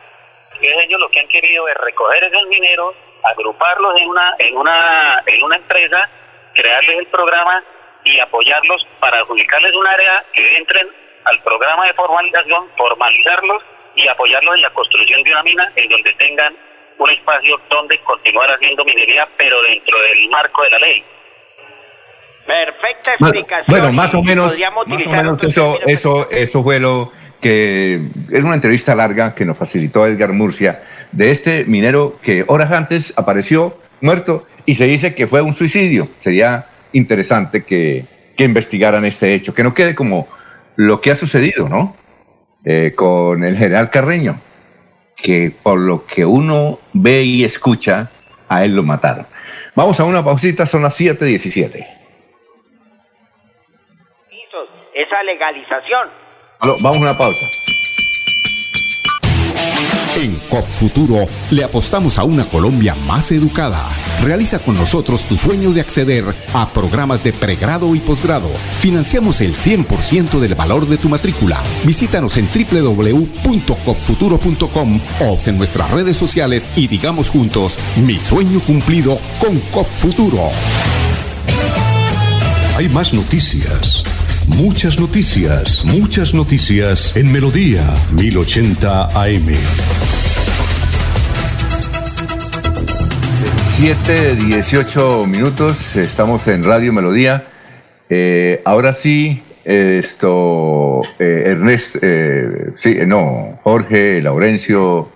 Entonces 0.54 0.84
ellos 0.84 1.00
lo 1.00 1.08
que 1.08 1.20
han 1.20 1.28
querido 1.28 1.66
es 1.68 1.74
recoger 1.76 2.24
esos 2.24 2.46
mineros, 2.46 2.94
agruparlos 3.24 4.00
en 4.00 4.08
una, 4.08 4.34
en 4.38 4.56
una, 4.56 5.22
en 5.26 5.42
una 5.42 5.56
empresa, 5.56 6.10
crearles 6.54 6.98
el 6.98 7.06
programa 7.06 7.62
y 8.04 8.18
apoyarlos 8.18 8.86
para 9.00 9.18
adjudicarles 9.18 9.74
un 9.74 9.86
área 9.86 10.24
que 10.32 10.56
entren 10.58 10.88
al 11.24 11.42
programa 11.42 11.86
de 11.86 11.94
formalización, 11.94 12.68
formalizarlos 12.76 13.62
y 13.94 14.08
apoyarlos 14.08 14.56
en 14.56 14.62
la 14.62 14.70
construcción 14.70 15.22
de 15.22 15.30
una 15.30 15.42
mina 15.42 15.72
en 15.76 15.88
donde 15.88 16.12
tengan 16.14 16.56
un 16.98 17.10
espacio 17.10 17.60
donde 17.70 17.98
continuar 18.00 18.50
haciendo 18.52 18.84
minería, 18.84 19.28
pero 19.36 19.62
dentro 19.62 20.00
del 20.00 20.28
marco 20.30 20.62
de 20.62 20.70
la 20.70 20.78
ley. 20.78 21.04
Perfecta 22.46 23.14
explicación. 23.14 23.66
Bueno, 23.68 23.92
más 23.92 24.14
o 24.14 24.22
menos, 24.22 24.58
más 24.86 25.06
o 25.06 25.10
menos 25.10 25.44
eso, 25.44 25.78
eso, 25.86 26.28
eso 26.30 26.62
fue 26.62 26.80
lo 26.80 27.12
que 27.40 28.00
es 28.30 28.44
una 28.44 28.54
entrevista 28.54 28.94
larga 28.94 29.34
que 29.34 29.44
nos 29.44 29.58
facilitó 29.58 30.06
Edgar 30.06 30.32
Murcia 30.32 30.82
de 31.12 31.30
este 31.30 31.64
minero 31.66 32.18
que 32.22 32.44
horas 32.46 32.72
antes 32.72 33.12
apareció 33.16 33.76
muerto 34.00 34.46
y 34.66 34.74
se 34.74 34.86
dice 34.86 35.14
que 35.14 35.26
fue 35.26 35.42
un 35.42 35.52
suicidio. 35.52 36.08
Sería 36.18 36.66
interesante 36.92 37.64
que, 37.64 38.04
que 38.36 38.44
investigaran 38.44 39.04
este 39.04 39.34
hecho, 39.34 39.54
que 39.54 39.62
no 39.62 39.74
quede 39.74 39.94
como 39.94 40.28
lo 40.76 41.00
que 41.00 41.10
ha 41.10 41.14
sucedido, 41.14 41.68
¿no? 41.68 41.96
Eh, 42.64 42.92
con 42.94 43.42
el 43.42 43.56
general 43.56 43.90
Carreño 43.90 44.38
que 45.22 45.52
por 45.62 45.78
lo 45.78 46.04
que 46.04 46.24
uno 46.24 46.78
ve 46.92 47.22
y 47.22 47.44
escucha, 47.44 48.10
a 48.48 48.64
él 48.64 48.74
lo 48.74 48.82
mataron. 48.82 49.26
Vamos 49.74 49.98
a 50.00 50.04
una 50.04 50.22
pausita, 50.22 50.66
son 50.66 50.82
las 50.82 51.00
7.17. 51.00 51.86
Esa 54.94 55.22
legalización. 55.22 56.10
Vamos 56.60 56.96
a 56.96 57.00
una 57.00 57.16
pausa. 57.16 57.48
En 60.22 60.36
COP 60.48 60.66
Futuro 60.68 61.26
le 61.50 61.64
apostamos 61.64 62.16
a 62.16 62.22
una 62.22 62.48
Colombia 62.48 62.94
más 62.94 63.32
educada. 63.32 63.90
Realiza 64.22 64.60
con 64.60 64.76
nosotros 64.76 65.24
tu 65.24 65.36
sueño 65.36 65.72
de 65.72 65.80
acceder 65.80 66.24
a 66.54 66.72
programas 66.72 67.24
de 67.24 67.32
pregrado 67.32 67.96
y 67.96 67.98
posgrado. 67.98 68.48
Financiamos 68.78 69.40
el 69.40 69.56
100% 69.56 70.38
del 70.38 70.54
valor 70.54 70.86
de 70.86 70.96
tu 70.96 71.08
matrícula. 71.08 71.60
Visítanos 71.84 72.36
en 72.36 72.48
www.copfuturo.com 72.48 75.00
o 75.22 75.38
en 75.44 75.58
nuestras 75.58 75.90
redes 75.90 76.18
sociales 76.18 76.70
y 76.76 76.86
digamos 76.86 77.28
juntos, 77.28 77.76
mi 77.96 78.20
sueño 78.20 78.60
cumplido 78.60 79.18
con 79.40 79.58
COP 79.72 79.88
Futuro. 79.98 80.50
Hay 82.76 82.88
más 82.88 83.12
noticias. 83.12 84.04
Muchas 84.48 84.98
noticias, 84.98 85.84
muchas 85.84 86.34
noticias 86.34 87.16
en 87.16 87.30
Melodía 87.32 87.82
1080 88.12 89.04
AM. 89.04 89.46
7, 93.76 94.34
18 94.34 95.26
minutos, 95.26 95.94
estamos 95.94 96.48
en 96.48 96.64
Radio 96.64 96.92
Melodía. 96.92 97.46
Eh, 98.10 98.60
ahora 98.64 98.92
sí, 98.92 99.42
esto, 99.64 101.02
eh, 101.20 101.44
Ernesto, 101.46 102.00
eh, 102.02 102.72
sí, 102.74 102.96
no, 103.06 103.60
Jorge, 103.62 104.20
Laurencio 104.22 105.08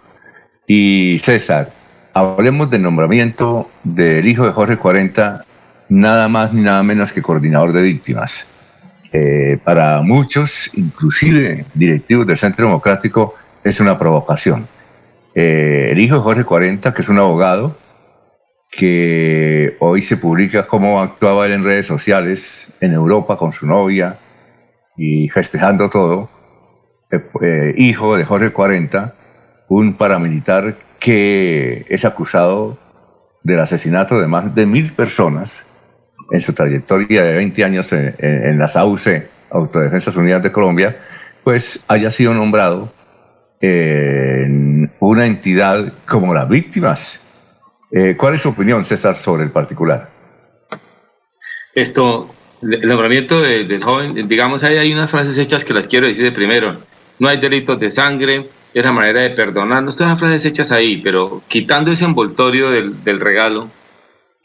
y 0.69 1.19
César, 1.19 1.73
hablemos 2.15 2.71
del 2.71 2.83
nombramiento 2.83 3.69
del 3.83 4.27
hijo 4.29 4.47
de 4.47 4.53
Jorge 4.53 4.77
40, 4.77 5.45
nada 5.89 6.29
más 6.29 6.53
ni 6.53 6.61
nada 6.61 6.85
menos 6.85 7.13
que 7.13 7.23
coordinador 7.23 7.73
de 7.73 7.83
víctimas. 7.83 8.47
Eh, 9.19 9.57
para 9.65 10.03
muchos, 10.03 10.71
inclusive 10.75 11.65
directivos 11.73 12.27
del 12.27 12.37
Centro 12.37 12.67
Democrático, 12.67 13.35
es 13.65 13.81
una 13.81 13.99
provocación. 13.99 14.69
Eh, 15.35 15.89
el 15.91 15.99
hijo 16.01 16.17
de 16.17 16.21
Jorge 16.21 16.45
40, 16.45 16.93
que 16.93 17.01
es 17.01 17.09
un 17.09 17.19
abogado, 17.19 17.79
que 18.71 19.75
hoy 19.81 20.03
se 20.03 20.19
publica 20.19 20.67
cómo 20.67 21.01
actuaba 21.01 21.47
él 21.47 21.53
en 21.53 21.65
redes 21.65 21.87
sociales 21.87 22.69
en 22.83 22.93
Europa 22.93 23.39
con 23.39 23.53
su 23.53 23.67
novia 23.67 24.19
y 24.99 25.31
festejando 25.31 25.89
todo, 25.89 26.29
eh, 27.41 27.75
hijo 27.79 28.19
de 28.19 28.25
Jorge 28.25 28.53
40, 28.53 29.15
un 29.69 29.95
paramilitar 29.95 30.77
que 30.99 31.87
es 31.89 32.05
acusado 32.05 32.77
del 33.43 33.61
asesinato 33.61 34.21
de 34.21 34.27
más 34.27 34.55
de 34.55 34.67
mil 34.67 34.93
personas 34.93 35.65
en 36.31 36.41
su 36.41 36.53
trayectoria 36.53 37.23
de 37.23 37.35
20 37.37 37.65
años 37.65 37.93
en, 37.93 38.59
las 38.59 38.77
AUC, 38.77 39.25
Autodefensas 39.51 40.17
Unidas 40.17 40.43
de 40.43 40.53
Colombia, 40.53 40.97
pues 41.45 41.81
haya 41.89 42.11
sido 42.11 42.35
nombrado 42.35 42.93
en 43.61 44.91
una 45.01 45.27
entidad 45.27 45.93
como 46.07 46.35
las 46.35 46.49
víctimas. 46.49 47.21
Eh, 47.91 48.17
¿Cuál 48.17 48.35
es 48.35 48.43
su 48.43 48.51
opinión, 48.51 48.85
César, 48.85 49.15
sobre 49.15 49.45
el 49.45 49.51
particular? 49.51 50.11
Esto, 51.75 52.35
el 52.63 52.89
nombramiento 52.89 53.41
del 53.41 53.83
joven, 53.83 54.29
digamos, 54.29 54.65
ahí 54.65 54.77
hay 54.77 54.93
unas 54.93 55.11
frases 55.11 55.39
hechas 55.39 55.65
que 55.65 55.75
las 55.75 55.87
quiero 55.87 56.07
decir 56.07 56.25
de 56.25 56.33
primero. 56.33 56.81
No 57.19 57.29
hay 57.29 57.41
delitos 57.41 57.79
de 57.79 57.91
sangre, 57.91 58.49
es 58.75 58.85
la 58.85 58.93
manera 58.93 59.23
de 59.23 59.31
perdonar. 59.31 59.83
No 59.83 59.91
están 59.91 60.09
las 60.09 60.19
frases 60.19 60.45
hechas 60.45 60.73
ahí, 60.73 60.99
pero 60.99 61.43
quitando 61.49 61.93
ese 61.93 62.05
envoltorio 62.05 62.71
del, 62.71 63.05
del 63.05 63.21
regalo, 63.21 63.71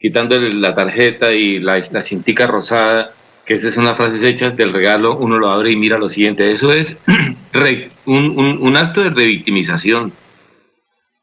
quitándole 0.02 0.52
la 0.54 0.74
tarjeta 0.74 1.32
y 1.32 1.60
la, 1.60 1.80
la 1.92 2.02
cintica 2.02 2.48
rosada, 2.48 3.12
que 3.46 3.54
esas 3.54 3.74
son 3.74 3.86
las 3.86 3.96
frases 3.96 4.24
hechas 4.24 4.58
del 4.58 4.74
regalo, 4.74 5.18
uno 5.18 5.38
lo 5.38 5.50
abre 5.50 5.72
y 5.72 5.76
mira 5.76 6.00
lo 6.00 6.10
siguiente. 6.10 6.52
Eso 6.52 6.74
es 6.74 6.98
un, 8.06 8.60
un, 8.60 8.78
acto 8.78 9.04
de 9.04 9.12
revictimización. 9.12 10.12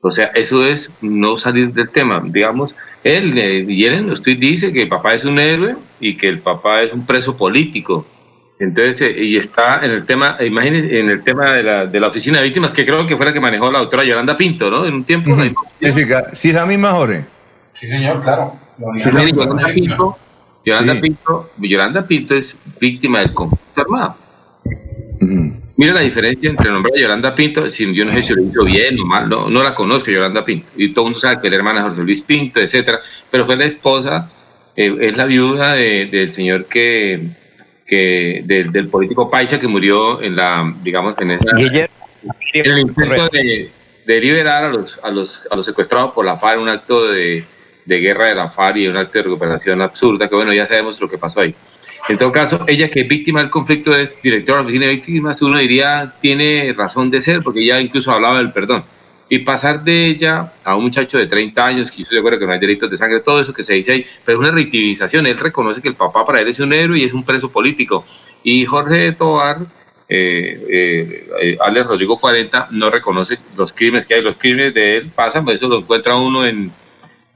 O 0.00 0.12
sea, 0.12 0.26
eso 0.26 0.64
es 0.64 0.92
no 1.00 1.36
salir 1.36 1.72
del 1.72 1.90
tema. 1.90 2.22
Digamos, 2.24 2.74
él, 3.02 3.36
eh, 3.36 3.66
Yeren 3.66 4.10
usted 4.10 4.36
dice 4.36 4.72
que 4.72 4.82
el 4.82 4.88
papá 4.88 5.14
es 5.14 5.24
un 5.24 5.40
héroe 5.40 5.76
y 5.98 6.16
que 6.16 6.28
el 6.28 6.38
papá 6.38 6.82
es 6.82 6.92
un 6.92 7.04
preso 7.04 7.36
político. 7.36 8.06
Entonces, 8.60 9.00
eh, 9.02 9.24
y 9.24 9.36
está 9.36 9.84
en 9.84 9.90
el 9.90 10.06
tema, 10.06 10.36
imagínense, 10.40 11.00
en 11.00 11.10
el 11.10 11.24
tema 11.24 11.52
de 11.52 11.62
la, 11.64 11.86
de 11.86 11.98
la 11.98 12.08
oficina 12.08 12.38
de 12.38 12.44
víctimas, 12.44 12.72
que 12.72 12.84
creo 12.84 13.06
que 13.08 13.16
fue 13.16 13.26
la 13.26 13.32
que 13.32 13.40
manejó 13.40 13.72
la 13.72 13.80
doctora 13.80 14.04
Yolanda 14.04 14.36
Pinto, 14.36 14.70
¿no? 14.70 14.86
En 14.86 14.94
un 14.94 15.04
tiempo. 15.04 15.36
Jessica, 15.80 16.30
sí, 16.32 16.50
es 16.50 16.54
la 16.54 16.66
misma, 16.66 16.92
Jorge. 16.92 17.37
Sí, 17.78 17.88
señor, 17.88 18.20
claro. 18.20 18.58
Yolanda, 18.96 19.70
Pinto, 21.00 21.50
Yolanda, 21.58 22.06
Pinto, 22.06 22.34
es 22.34 22.56
víctima 22.80 23.20
del 23.20 23.32
conflicto 23.32 23.80
armado. 23.80 24.16
Mira 25.76 25.92
la 25.94 26.00
diferencia 26.00 26.50
entre 26.50 26.66
el 26.66 26.74
nombre 26.74 26.92
de 26.94 27.02
Yolanda 27.02 27.34
Pinto, 27.36 27.70
si 27.70 27.94
yo 27.94 28.04
no 28.04 28.12
sé 28.12 28.22
si 28.24 28.34
lo 28.34 28.42
hizo 28.42 28.64
bien 28.64 28.98
o 28.98 29.04
mal, 29.04 29.28
no, 29.28 29.48
no 29.48 29.62
la 29.62 29.74
conozco 29.74 30.10
Yolanda 30.10 30.44
Pinto, 30.44 30.66
y 30.76 30.92
todo 30.92 31.04
el 31.04 31.06
mundo 31.10 31.20
sabe 31.20 31.40
que 31.40 31.50
la 31.50 31.56
hermana 31.56 31.82
José 31.82 32.02
Luis 32.02 32.20
Pinto, 32.20 32.58
etcétera, 32.58 32.98
pero 33.30 33.46
fue 33.46 33.56
la 33.56 33.64
esposa, 33.64 34.30
eh, 34.74 34.96
es 35.00 35.16
la 35.16 35.24
viuda 35.24 35.74
del 35.74 36.32
señor 36.32 36.66
que, 36.66 37.28
que 37.86 38.42
del, 38.44 38.88
político 38.88 39.30
paisa 39.30 39.60
que 39.60 39.68
murió 39.68 40.20
en 40.20 40.34
la, 40.34 40.74
digamos, 40.82 41.14
en 41.18 41.30
esa, 41.30 41.44
en 41.56 41.88
el 42.52 42.78
intento 42.80 43.28
de, 43.28 43.70
de 44.04 44.20
liberar 44.20 44.64
a 44.64 44.68
los, 44.70 44.98
a 45.04 45.10
los, 45.10 45.46
a 45.48 45.54
los 45.54 45.64
secuestrados 45.64 46.12
por 46.12 46.24
la 46.24 46.38
FARC, 46.38 46.60
un 46.60 46.68
acto 46.68 47.06
de 47.06 47.46
de 47.88 48.00
guerra 48.00 48.28
de 48.28 48.34
la 48.34 48.52
y 48.76 48.86
un 48.86 48.96
acto 48.96 49.22
recuperación 49.22 49.80
absurda, 49.80 50.28
que 50.28 50.34
bueno, 50.34 50.52
ya 50.52 50.66
sabemos 50.66 51.00
lo 51.00 51.08
que 51.08 51.16
pasó 51.16 51.40
ahí. 51.40 51.54
En 52.08 52.18
todo 52.18 52.30
caso, 52.30 52.64
ella 52.68 52.88
que 52.88 53.00
es 53.00 53.08
víctima 53.08 53.40
del 53.40 53.50
conflicto 53.50 53.96
es 53.96 54.20
directora 54.22 54.58
de 54.58 54.62
la 54.62 54.66
oficina 54.66 54.86
de 54.86 54.92
víctimas, 54.92 55.42
uno 55.42 55.58
diría, 55.58 56.14
tiene 56.20 56.72
razón 56.74 57.10
de 57.10 57.20
ser, 57.20 57.40
porque 57.42 57.64
ya 57.64 57.80
incluso 57.80 58.12
hablaba 58.12 58.38
del 58.38 58.52
perdón. 58.52 58.84
Y 59.30 59.40
pasar 59.40 59.82
de 59.84 60.06
ella 60.06 60.52
a 60.64 60.76
un 60.76 60.84
muchacho 60.84 61.18
de 61.18 61.26
30 61.26 61.66
años, 61.66 61.90
que 61.90 61.98
yo 61.98 62.02
estoy 62.02 62.16
de 62.16 62.20
acuerdo 62.20 62.38
que 62.38 62.46
no 62.46 62.52
hay 62.52 62.60
delitos 62.60 62.90
de 62.90 62.96
sangre, 62.96 63.20
todo 63.20 63.40
eso 63.40 63.52
que 63.52 63.64
se 63.64 63.74
dice 63.74 63.92
ahí, 63.92 64.06
pero 64.24 64.38
es 64.38 64.40
una 64.40 64.50
revictimización. 64.52 65.26
Él 65.26 65.38
reconoce 65.38 65.82
que 65.82 65.88
el 65.88 65.96
papá 65.96 66.24
para 66.24 66.40
él 66.40 66.48
es 66.48 66.60
un 66.60 66.72
héroe 66.72 66.98
y 66.98 67.04
es 67.04 67.12
un 67.12 67.24
preso 67.24 67.50
político. 67.50 68.04
Y 68.42 68.64
Jorge 68.64 69.12
Tobar, 69.12 69.60
eh, 70.08 70.66
eh, 70.70 71.28
eh 71.42 71.58
Alex 71.60 71.86
Rodrigo 71.86 72.18
40, 72.18 72.68
no 72.70 72.90
reconoce 72.90 73.38
los 73.56 73.72
crímenes 73.72 74.06
que 74.06 74.14
hay. 74.14 74.22
Los 74.22 74.36
crímenes 74.36 74.72
de 74.72 74.96
él 74.98 75.10
pasan, 75.14 75.44
pues 75.44 75.56
eso 75.56 75.68
lo 75.68 75.78
encuentra 75.80 76.16
uno 76.16 76.46
en 76.46 76.72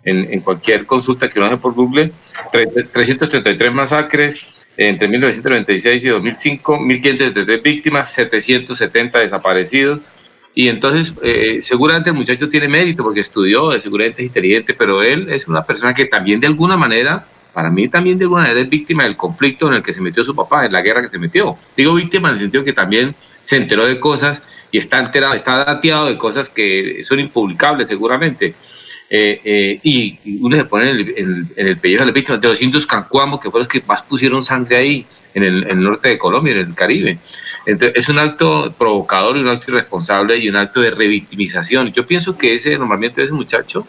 en, 0.04 0.40
cualquier 0.40 0.86
consulta 0.86 1.28
que 1.28 1.38
uno 1.38 1.46
hace 1.46 1.58
por 1.58 1.74
Google, 1.74 2.12
333 2.50 3.72
masacres 3.72 4.40
entre 4.76 5.06
1996 5.08 6.04
y 6.04 6.08
2005, 6.08 6.78
1.573 6.78 7.62
víctimas, 7.62 8.12
770 8.12 9.18
desaparecidos. 9.18 10.00
Y 10.54 10.68
entonces, 10.68 11.14
eh, 11.22 11.58
seguramente 11.62 12.10
el 12.10 12.16
muchacho 12.16 12.48
tiene 12.48 12.68
mérito 12.68 13.02
porque 13.02 13.20
estudió, 13.20 13.78
seguramente 13.80 14.22
es 14.22 14.26
inteligente, 14.26 14.74
pero 14.74 15.02
él 15.02 15.28
es 15.30 15.48
una 15.48 15.64
persona 15.64 15.94
que 15.94 16.06
también 16.06 16.40
de 16.40 16.46
alguna 16.46 16.76
manera 16.76 17.26
para 17.52 17.70
mí 17.70 17.88
también 17.88 18.18
de 18.18 18.24
alguna 18.24 18.42
manera 18.42 18.60
es 18.60 18.68
víctima 18.68 19.04
del 19.04 19.16
conflicto 19.16 19.68
en 19.68 19.74
el 19.74 19.82
que 19.82 19.92
se 19.92 20.00
metió 20.00 20.24
su 20.24 20.34
papá, 20.34 20.64
en 20.64 20.72
la 20.72 20.80
guerra 20.80 21.02
que 21.02 21.10
se 21.10 21.18
metió. 21.18 21.56
Digo 21.76 21.94
víctima 21.94 22.28
en 22.28 22.34
el 22.34 22.40
sentido 22.40 22.64
que 22.64 22.72
también 22.72 23.14
se 23.42 23.56
enteró 23.56 23.84
de 23.86 24.00
cosas 24.00 24.42
y 24.70 24.78
está 24.78 24.98
enterado, 24.98 25.34
está 25.34 25.64
dateado 25.64 26.06
de 26.06 26.16
cosas 26.16 26.48
que 26.48 27.02
son 27.04 27.20
impublicables 27.20 27.88
seguramente. 27.88 28.54
Eh, 29.10 29.40
eh, 29.44 29.80
y, 29.82 30.38
uno 30.40 30.56
se 30.56 30.64
pone 30.64 30.90
en 30.90 30.96
el, 30.96 31.52
en, 31.56 31.66
el 31.68 31.78
pellejo 31.78 32.04
víctimas 32.12 32.40
de 32.40 32.48
los 32.48 32.62
indios 32.62 32.86
cancuamos, 32.86 33.40
que 33.40 33.50
fueron 33.50 33.60
los 33.60 33.68
que 33.68 33.82
más 33.86 34.02
pusieron 34.02 34.42
sangre 34.42 34.76
ahí, 34.76 35.06
en 35.34 35.42
el, 35.42 35.62
en 35.64 35.78
el 35.78 35.84
norte 35.84 36.08
de 36.08 36.18
Colombia, 36.18 36.52
en 36.52 36.58
el 36.58 36.74
Caribe. 36.74 37.18
Entonces, 37.66 37.96
es 37.96 38.08
un 38.08 38.18
acto 38.18 38.74
provocador 38.76 39.36
y 39.36 39.40
un 39.40 39.48
acto 39.48 39.70
irresponsable 39.70 40.36
y 40.38 40.48
un 40.48 40.56
acto 40.56 40.80
de 40.80 40.90
revictimización. 40.90 41.92
Yo 41.92 42.06
pienso 42.06 42.36
que 42.36 42.54
ese 42.54 42.76
nombramiento 42.76 43.20
de 43.20 43.26
ese 43.26 43.34
muchacho 43.34 43.86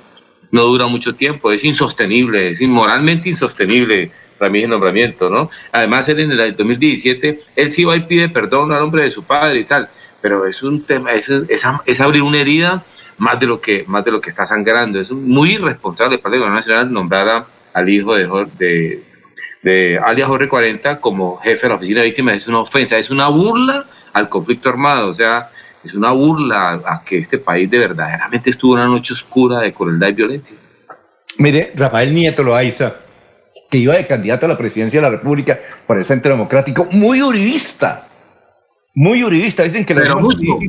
no 0.52 0.64
dura 0.66 0.88
mucho 0.88 1.16
tiempo, 1.16 1.52
es 1.52 1.64
insostenible, 1.64 2.50
es 2.50 2.62
inmoralmente 2.62 3.30
insostenible 3.30 4.12
para 4.38 4.52
mí 4.52 4.60
ese 4.60 4.68
nombramiento, 4.68 5.30
¿no? 5.30 5.50
Además, 5.72 6.08
él 6.10 6.20
en 6.20 6.32
el 6.32 6.56
2017, 6.56 7.40
él 7.56 7.72
sí 7.72 7.84
va 7.84 7.96
y 7.96 8.02
pide 8.02 8.30
perdón 8.30 8.72
al 8.72 8.82
nombre 8.82 9.04
de 9.04 9.10
su 9.10 9.24
padre 9.24 9.62
y 9.62 9.66
tal, 9.66 9.90
pero 10.22 10.46
es 10.46 10.62
un 10.62 10.84
tema, 10.84 11.12
es, 11.14 11.30
es, 11.30 12.02
abrir 12.02 12.22
una 12.22 12.40
herida 12.40 12.86
más 13.18 13.40
de 13.40 13.46
lo 13.46 13.62
que 13.62 13.86
más 13.88 14.04
de 14.06 14.12
lo 14.12 14.22
que 14.22 14.30
está 14.30 14.46
sangrando. 14.46 15.00
Es 15.00 15.12
muy 15.12 15.54
irresponsable 15.54 16.16
el 16.16 16.22
gobierno 16.22 16.54
nacional 16.54 16.92
nombrar 16.92 17.46
al 17.74 17.90
hijo 17.90 18.16
de, 18.16 18.28
de, 18.58 19.04
de 19.62 20.00
alias 20.00 20.28
Jorge 20.28 20.48
40 20.48 21.00
como 21.00 21.38
jefe 21.38 21.64
de 21.64 21.70
la 21.70 21.76
oficina 21.76 22.02
de 22.02 22.08
víctimas. 22.08 22.38
Es 22.38 22.48
una 22.48 22.60
ofensa, 22.60 22.98
es 22.98 23.10
una 23.10 23.28
burla 23.28 23.86
al 24.14 24.30
conflicto 24.30 24.70
armado. 24.70 25.08
O 25.10 25.14
sea, 25.14 25.50
es 25.84 25.94
una 25.94 26.12
burla 26.12 26.82
a 26.86 27.04
que 27.04 27.18
este 27.18 27.40
país 27.40 27.70
de 27.70 27.80
verdaderamente 27.80 28.50
estuvo 28.50 28.74
una 28.74 28.88
noche 28.88 29.14
oscura 29.14 29.60
de 29.60 29.74
crueldad 29.74 30.10
y 30.10 30.14
violencia. 30.14 30.56
Mire, 31.38 31.72
Rafael 31.76 32.14
Nieto 32.14 32.44
Loaiza, 32.44 32.96
que 33.70 33.80
iba 33.80 33.96
de 33.96 34.08
candidato 34.08 34.46
a 34.46 34.50
la 34.50 34.58
presidencia 34.58 35.02
de 35.02 35.10
la 35.10 35.18
República 35.18 35.60
por 35.88 35.98
el 35.98 36.06
Centro 36.06 36.32
Democrático, 36.32 36.88
muy 36.92 37.22
uribista, 37.22 38.08
muy 38.96 39.24
uribista, 39.24 39.64
dicen 39.64 39.86
que 39.86 39.96
pero 39.96 40.20
mucho. 40.20 40.60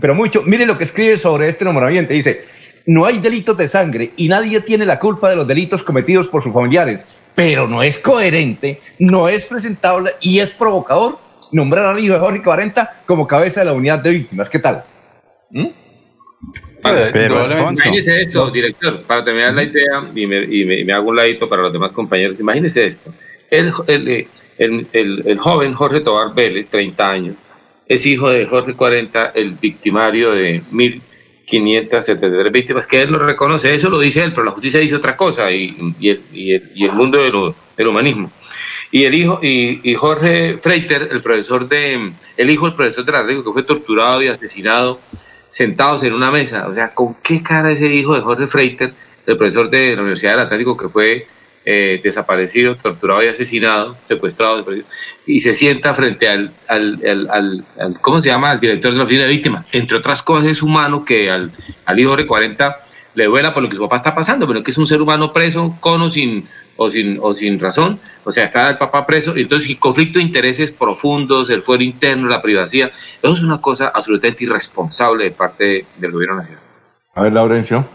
pero 0.00 0.14
mucho. 0.14 0.42
Mire 0.44 0.66
lo 0.66 0.78
que 0.78 0.84
escribe 0.84 1.18
sobre 1.18 1.48
este 1.48 1.64
nombramiento, 1.64 2.12
dice, 2.12 2.44
no 2.86 3.04
hay 3.04 3.18
delitos 3.18 3.56
de 3.56 3.68
sangre 3.68 4.12
y 4.16 4.28
nadie 4.28 4.60
tiene 4.60 4.84
la 4.84 4.98
culpa 4.98 5.30
de 5.30 5.36
los 5.36 5.46
delitos 5.46 5.82
cometidos 5.82 6.28
por 6.28 6.42
sus 6.42 6.52
familiares, 6.52 7.06
pero 7.34 7.66
no 7.66 7.82
es 7.82 7.98
coherente, 7.98 8.80
no 8.98 9.28
es 9.28 9.46
presentable 9.46 10.12
y 10.20 10.38
es 10.38 10.50
provocador 10.50 11.18
nombrar 11.52 11.94
a 11.94 12.00
hijo 12.00 12.14
de 12.14 12.20
Jorge 12.20 12.42
40 12.42 13.02
como 13.06 13.26
cabeza 13.26 13.60
de 13.60 13.66
la 13.66 13.72
unidad 13.72 14.00
de 14.00 14.10
víctimas. 14.10 14.48
¿Qué 14.48 14.58
tal? 14.58 14.84
¿Mm? 15.50 15.66
imagínese 17.70 18.22
esto, 18.22 18.50
director, 18.50 19.02
para 19.04 19.24
terminar 19.24 19.54
la 19.54 19.62
idea 19.62 20.10
y 20.14 20.26
me, 20.84 20.92
hago 20.92 21.08
un 21.08 21.16
ladito 21.16 21.48
para 21.48 21.62
los 21.62 21.72
demás 21.72 21.92
compañeros. 21.92 22.38
Imagínese 22.38 22.86
esto. 22.86 23.12
El, 23.50 23.72
el, 24.58 24.86
el, 24.92 25.38
joven 25.38 25.72
Jorge 25.72 26.00
Tobar 26.00 26.34
Vélez, 26.34 26.68
30 26.68 27.10
años, 27.10 27.46
es 27.88 28.06
hijo 28.06 28.30
de 28.30 28.46
Jorge 28.46 28.74
40, 28.74 29.32
el 29.34 29.52
victimario 29.52 30.32
de 30.32 30.62
1573 30.70 32.52
víctimas, 32.52 32.86
que 32.86 33.02
él 33.02 33.12
lo 33.12 33.18
reconoce, 33.18 33.74
eso 33.74 33.90
lo 33.90 34.00
dice 34.00 34.22
él, 34.24 34.32
pero 34.32 34.44
la 34.44 34.52
justicia 34.52 34.80
dice 34.80 34.96
otra 34.96 35.16
cosa 35.16 35.50
y, 35.50 35.76
el, 36.02 36.22
y 36.32 36.84
el, 36.84 36.92
mundo 36.92 37.18
del 37.76 37.88
humanismo. 37.88 38.32
Y 38.90 39.04
el 39.04 39.14
hijo, 39.14 39.40
y, 39.42 39.94
Jorge 39.94 40.58
Freiter, 40.62 41.08
el 41.10 41.20
profesor 41.20 41.68
de, 41.68 42.12
el 42.36 42.50
hijo 42.50 42.66
del 42.66 42.74
profesor 42.74 43.04
de 43.04 43.12
la 43.12 43.26
que 43.26 43.42
fue 43.42 43.62
torturado 43.64 44.22
y 44.22 44.28
asesinado, 44.28 45.00
sentados 45.48 46.02
en 46.04 46.14
una 46.14 46.30
mesa. 46.30 46.68
O 46.68 46.74
sea, 46.74 46.94
¿con 46.94 47.16
qué 47.22 47.42
cara 47.42 47.70
ese 47.72 47.86
hijo 47.86 48.14
de 48.14 48.22
Jorge 48.22 48.46
Freiter, 48.46 48.94
el 49.26 49.36
profesor 49.36 49.68
de 49.70 49.94
la 49.94 50.02
Universidad 50.02 50.32
del 50.32 50.40
Atlántico 50.40 50.76
que 50.76 50.88
fue 50.88 51.26
eh, 51.66 52.00
desaparecido, 52.02 52.76
torturado 52.76 53.22
y 53.22 53.28
asesinado, 53.28 53.96
secuestrado, 54.04 54.66
y 55.26 55.40
se 55.40 55.54
sienta 55.54 55.94
frente 55.94 56.28
al, 56.28 56.52
al, 56.68 57.64
¿cómo 58.02 58.20
se 58.20 58.28
llama?, 58.28 58.50
al 58.50 58.60
director 58.60 58.92
de 58.92 58.98
la 58.98 59.04
oficina 59.04 59.24
de 59.24 59.30
víctimas. 59.30 59.64
Entre 59.72 59.96
otras 59.96 60.22
cosas, 60.22 60.50
es 60.50 60.62
humano 60.62 61.04
que 61.04 61.30
al, 61.30 61.52
al 61.86 61.98
hijo 61.98 62.16
de 62.16 62.26
40 62.26 62.80
le 63.14 63.24
duela 63.26 63.54
por 63.54 63.62
lo 63.62 63.68
que 63.68 63.76
su 63.76 63.82
papá 63.82 63.96
está 63.96 64.14
pasando, 64.14 64.46
pero 64.46 64.62
que 64.62 64.72
es 64.72 64.78
un 64.78 64.86
ser 64.86 65.00
humano 65.00 65.32
preso, 65.32 65.76
con 65.80 66.02
o 66.02 66.10
sin, 66.10 66.48
o 66.76 66.90
sin, 66.90 67.18
o 67.22 67.32
sin 67.32 67.58
razón, 67.58 67.98
o 68.24 68.30
sea, 68.30 68.44
está 68.44 68.68
el 68.70 68.78
papá 68.78 69.06
preso, 69.06 69.36
y 69.36 69.42
entonces 69.42 69.70
el 69.70 69.78
conflicto 69.78 70.18
de 70.18 70.24
intereses 70.24 70.70
profundos, 70.70 71.48
el 71.50 71.62
fuero 71.62 71.82
interno, 71.82 72.28
la 72.28 72.42
privacidad, 72.42 72.90
eso 73.22 73.32
es 73.32 73.42
una 73.42 73.58
cosa 73.58 73.92
absolutamente 73.94 74.44
irresponsable 74.44 75.24
de 75.24 75.30
parte 75.30 75.86
del 75.96 76.12
gobierno 76.12 76.36
nacional. 76.36 76.62
A 77.14 77.22
ver, 77.22 77.32
Laurencio. 77.32 77.86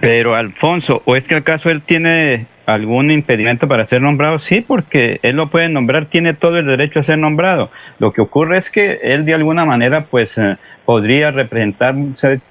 Pero 0.00 0.34
Alfonso, 0.34 1.02
¿o 1.04 1.16
es 1.16 1.28
que 1.28 1.34
acaso 1.34 1.70
él 1.70 1.82
tiene 1.82 2.46
algún 2.66 3.10
impedimento 3.10 3.68
para 3.68 3.86
ser 3.86 4.00
nombrado? 4.00 4.38
Sí, 4.38 4.60
porque 4.60 5.20
él 5.22 5.36
lo 5.36 5.50
puede 5.50 5.68
nombrar, 5.68 6.06
tiene 6.06 6.34
todo 6.34 6.58
el 6.58 6.66
derecho 6.66 7.00
a 7.00 7.02
ser 7.02 7.18
nombrado. 7.18 7.70
Lo 7.98 8.12
que 8.12 8.20
ocurre 8.20 8.58
es 8.58 8.70
que 8.70 9.00
él 9.02 9.24
de 9.24 9.34
alguna 9.34 9.64
manera 9.64 10.06
pues 10.06 10.36
eh, 10.38 10.56
podría 10.84 11.30
representar 11.30 11.94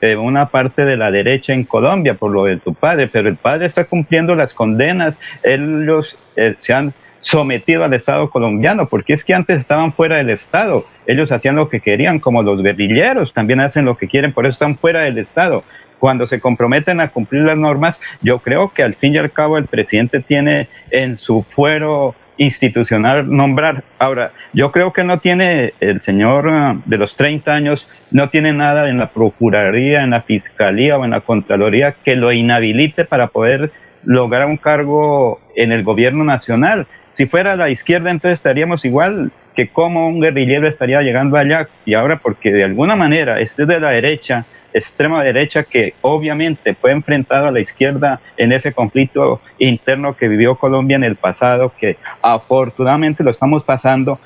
eh, 0.02 0.16
una 0.16 0.48
parte 0.48 0.86
de 0.86 0.98
la 0.98 1.12
derecha 1.12 1.54
en 1.54 1.64
Colombia 1.64 2.14
por 2.14 2.32
lo 2.32 2.46
de 2.46 2.58
tu 2.58 2.74
padre, 2.74 3.08
pero 3.08 3.28
el 3.28 3.36
padre 3.36 3.66
está 3.66 3.86
cumpliendo 3.86 4.36
las 4.36 4.54
condenas, 4.54 5.18
ellos 5.44 6.18
eh, 6.36 6.56
se 6.60 6.74
han 6.74 6.94
sometido 7.20 7.84
al 7.84 7.94
Estado 7.94 8.30
colombiano, 8.30 8.88
porque 8.88 9.14
es 9.14 9.26
que 9.26 9.34
antes 9.34 9.60
estaban 9.60 9.92
fuera 9.92 10.18
del 10.18 10.30
Estado, 10.30 10.86
ellos 11.06 11.32
hacían 11.32 11.58
lo 11.58 11.68
que 11.68 11.82
querían, 11.82 12.20
como 12.20 12.44
los 12.44 12.62
guerrilleros 12.64 13.34
también 13.34 13.60
hacen 13.60 13.86
lo 13.86 13.98
que 13.98 14.08
quieren, 14.08 14.32
por 14.32 14.46
eso 14.46 14.54
están 14.54 14.78
fuera 14.78 15.02
del 15.02 15.18
Estado 15.18 15.64
cuando 16.00 16.28
se 16.28 16.40
comprometen 16.40 17.00
a 17.02 17.10
cumplir 17.10 17.44
las 17.44 17.58
normas, 17.58 18.02
yo 18.22 18.40
creo 18.40 18.70
que 18.74 18.84
al 18.84 18.94
fin 18.94 19.14
y 19.14 19.18
al 19.18 19.32
cabo 19.32 19.58
el 19.58 19.66
presidente 19.66 20.22
tiene 20.22 20.68
en 20.92 21.18
su 21.18 21.44
fuero 21.44 22.16
institucional 22.40 23.30
nombrar. 23.30 23.84
Ahora, 24.00 24.32
yo 24.54 24.72
creo 24.72 24.94
que 24.94 25.04
no 25.04 25.20
tiene 25.20 25.74
el 25.82 26.02
señor 26.02 26.50
ah, 26.50 26.78
de 26.86 26.98
los 26.98 27.16
30 27.16 27.52
años, 27.52 27.88
no 28.12 28.30
tiene 28.30 28.54
nada 28.54 28.90
en 28.90 28.98
la 28.98 29.10
Procuraduría, 29.10 30.04
en 30.04 30.12
la 30.12 30.22
Fiscalía 30.22 30.98
o 30.98 31.06
en 31.06 31.12
la 31.12 31.22
Contraloría 31.22 31.96
que 32.04 32.16
lo 32.16 32.32
inhabilite 32.32 33.06
para 33.06 33.28
poder 33.28 33.72
lograr 34.06 34.48
un 34.48 34.58
cargo 34.58 35.40
en 35.56 35.72
el 35.72 35.84
gobierno 35.84 36.24
nacional. 36.24 36.88
Si 37.12 37.26
fuera 37.26 37.58
la 37.58 37.70
izquierda, 37.70 38.10
entonces 38.10 38.40
estaríamos 38.40 38.86
igual 38.86 39.32
que 39.54 39.68
como 39.68 40.08
un 40.08 40.22
guerrillero 40.22 40.68
estaría 40.68 41.02
llegando 41.02 41.38
allá. 41.38 41.68
Y 41.86 41.94
ahora, 41.94 42.20
porque 42.20 42.54
de 42.54 42.64
alguna 42.64 42.96
manera 42.96 43.42
este 43.42 43.66
de 43.66 43.82
la 43.82 43.92
derecha, 43.92 44.46
extrema 44.74 45.24
derecha 45.24 45.64
que 45.64 45.94
obviamente 46.02 46.76
fue 46.76 46.92
enfrentado 46.92 47.48
a 47.48 47.52
la 47.52 47.60
izquierda 47.60 48.22
en 48.38 48.52
ese 48.52 48.74
conflicto 48.74 49.42
interno 49.58 50.16
que 50.16 50.28
vivió 50.28 50.56
Colombia 50.56 50.96
en 50.96 51.04
el 51.04 51.16
pasado, 51.16 51.74
que 51.78 51.98
afortunadamente 52.22 53.24
lo 53.24 53.32
estamos 53.32 53.64
pasando, 53.64 54.20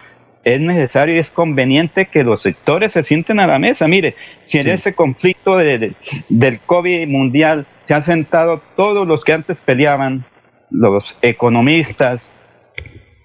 es 0.44 0.60
necesario 0.60 1.16
y 1.16 1.20
es 1.20 1.30
conveniente 1.30 2.08
que 2.08 2.24
los 2.24 2.42
sectores 2.42 2.92
se 2.92 3.04
sienten 3.04 3.40
a 3.40 3.48
la 3.48 3.60
mesa. 3.60 3.88
Mire, 3.88 4.16
si 4.44 4.60
en 4.60 4.68
ese 4.68 4.94
conflicto 4.94 5.58
del 5.58 6.60
COVID 6.66 7.08
mundial 7.08 7.66
se 7.84 7.94
han 7.94 8.04
sentado 8.04 8.62
todos 8.76 9.08
los 9.08 9.24
que 9.24 9.34
antes 9.34 9.62
peleaban, 9.62 10.26
los 10.70 11.16
economistas, 11.22 12.30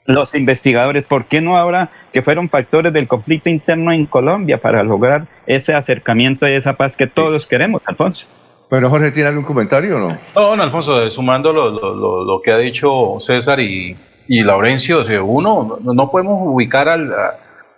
los 0.08 0.34
investigadores, 0.34 1.04
¿por 1.04 1.26
qué 1.26 1.40
no 1.40 1.58
ahora 1.58 1.90
que 2.12 2.22
fueron 2.22 2.48
factores 2.48 2.92
del 2.94 3.06
conflicto 3.06 3.50
interno 3.50 3.92
en 3.92 4.06
Colombia 4.06 4.58
para 4.58 4.82
lograr 4.82 5.26
ese 5.46 5.74
acercamiento 5.74 6.48
y 6.48 6.54
esa 6.54 6.72
paz 6.72 6.96
que 6.96 7.06
todos 7.06 7.46
queremos, 7.46 7.82
Alfonso? 7.84 8.26
Pero 8.70 8.88
Jorge, 8.88 9.10
¿tiene 9.12 9.28
algún 9.28 9.44
comentario 9.44 9.96
o 9.96 10.00
no? 10.00 10.18
No, 10.34 10.56
no, 10.56 10.62
Alfonso, 10.62 11.02
eh, 11.02 11.10
sumando 11.10 11.52
lo, 11.52 11.70
lo, 11.70 12.24
lo, 12.24 12.40
que 12.42 12.52
ha 12.52 12.56
dicho 12.56 13.18
César 13.20 13.60
y, 13.60 13.96
y 14.26 14.42
Laurencio, 14.42 15.04
uno, 15.24 15.78
no, 15.82 16.10
podemos 16.10 16.40
ubicar 16.42 16.88
al, 16.88 17.14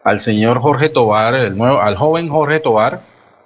al 0.05 0.21
señor 0.21 0.61
Jorge 0.61 0.89
Tobar, 0.89 1.35
el 1.35 1.59
nuevo, 1.59 1.81
al 1.81 1.97
joven 1.97 2.29
Jorge 2.29 2.61
Tobar, 2.61 3.01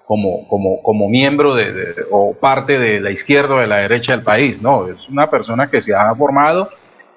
como, 0.06 0.46
como, 0.48 0.82
como 0.82 1.08
miembro 1.08 1.54
de, 1.54 2.04
o 2.10 2.34
parte 2.34 2.78
de 2.78 3.00
la 3.00 3.10
izquierda 3.10 3.54
o 3.54 3.60
de 3.60 3.66
la 3.66 3.78
derecha 3.78 4.12
del 4.12 4.24
país, 4.24 4.60
no, 4.60 4.88
es 4.88 5.08
una 5.08 5.30
persona 5.30 5.70
que 5.70 5.80
se 5.80 5.94
ha 5.94 6.14
formado 6.14 6.68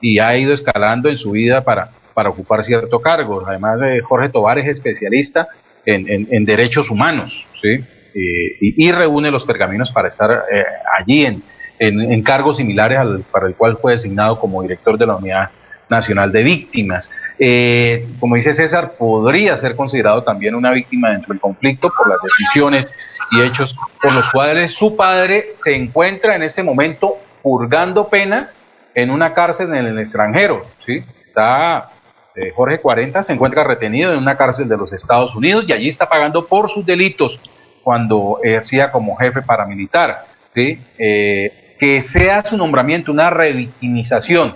y 0.01 0.19
ha 0.19 0.37
ido 0.37 0.53
escalando 0.53 1.09
en 1.09 1.17
su 1.17 1.31
vida 1.31 1.63
para, 1.63 1.91
para 2.13 2.29
ocupar 2.29 2.63
cierto 2.63 2.99
cargo. 2.99 3.43
Además, 3.47 3.79
de 3.79 4.01
Jorge 4.01 4.29
Tobar 4.29 4.59
es 4.59 4.67
especialista 4.67 5.47
en, 5.85 6.27
en, 6.29 6.45
derechos 6.45 6.89
humanos, 6.89 7.45
¿sí? 7.61 7.83
y, 8.13 8.91
reúne 8.91 9.31
los 9.31 9.45
pergaminos 9.45 9.91
para 9.91 10.07
estar 10.07 10.43
eh, 10.51 10.63
allí 10.97 11.25
en, 11.25 11.43
en, 11.79 12.23
cargos 12.23 12.57
similares 12.57 12.97
al 12.97 13.23
para 13.31 13.47
el 13.47 13.55
cual 13.55 13.77
fue 13.77 13.93
designado 13.93 14.39
como 14.39 14.61
director 14.61 14.97
de 14.97 15.05
la 15.05 15.15
Unidad 15.15 15.49
Nacional 15.89 16.31
de 16.31 16.43
Víctimas. 16.43 17.11
Eh, 17.39 18.07
como 18.19 18.35
dice 18.35 18.53
César, 18.53 18.93
podría 18.97 19.57
ser 19.57 19.75
considerado 19.75 20.23
también 20.23 20.55
una 20.55 20.71
víctima 20.71 21.11
dentro 21.11 21.33
del 21.33 21.39
conflicto 21.39 21.91
por 21.95 22.09
las 22.09 22.17
decisiones 22.23 22.91
y 23.31 23.41
hechos 23.41 23.75
por 24.01 24.13
los 24.13 24.29
cuales 24.31 24.73
su 24.73 24.95
padre 24.95 25.55
se 25.57 25.75
encuentra 25.75 26.35
en 26.35 26.43
este 26.43 26.63
momento 26.63 27.17
purgando 27.41 28.09
pena 28.09 28.51
en 28.97 29.11
una 29.11 29.33
cárcel 29.35 29.73
en 29.75 29.85
el 29.85 29.99
extranjero. 29.99 30.65
¿sí? 30.85 31.03
Está 31.21 31.91
eh, 32.35 32.51
Jorge 32.55 32.79
40, 32.81 33.21
se 33.21 33.31
encuentra 33.33 33.63
retenido 33.63 34.11
en 34.11 34.17
una 34.17 34.35
cárcel 34.35 34.67
de 34.67 34.75
los 34.75 34.91
Estados 34.91 35.35
Unidos 35.35 35.65
y 35.67 35.71
allí 35.73 35.87
está 35.87 36.09
pagando 36.09 36.47
por 36.47 36.67
sus 36.67 36.83
delitos 36.83 37.39
cuando 37.83 38.39
ejercía 38.43 38.91
como 38.91 39.15
jefe 39.15 39.43
paramilitar. 39.43 40.25
¿sí? 40.55 40.79
Eh, 40.97 41.75
que 41.79 42.01
sea 42.01 42.43
su 42.43 42.57
nombramiento 42.57 43.11
una 43.11 43.29
revictimización 43.29 44.55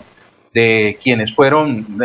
de 0.55 0.97
quienes 1.01 1.35
fueron, 1.35 1.99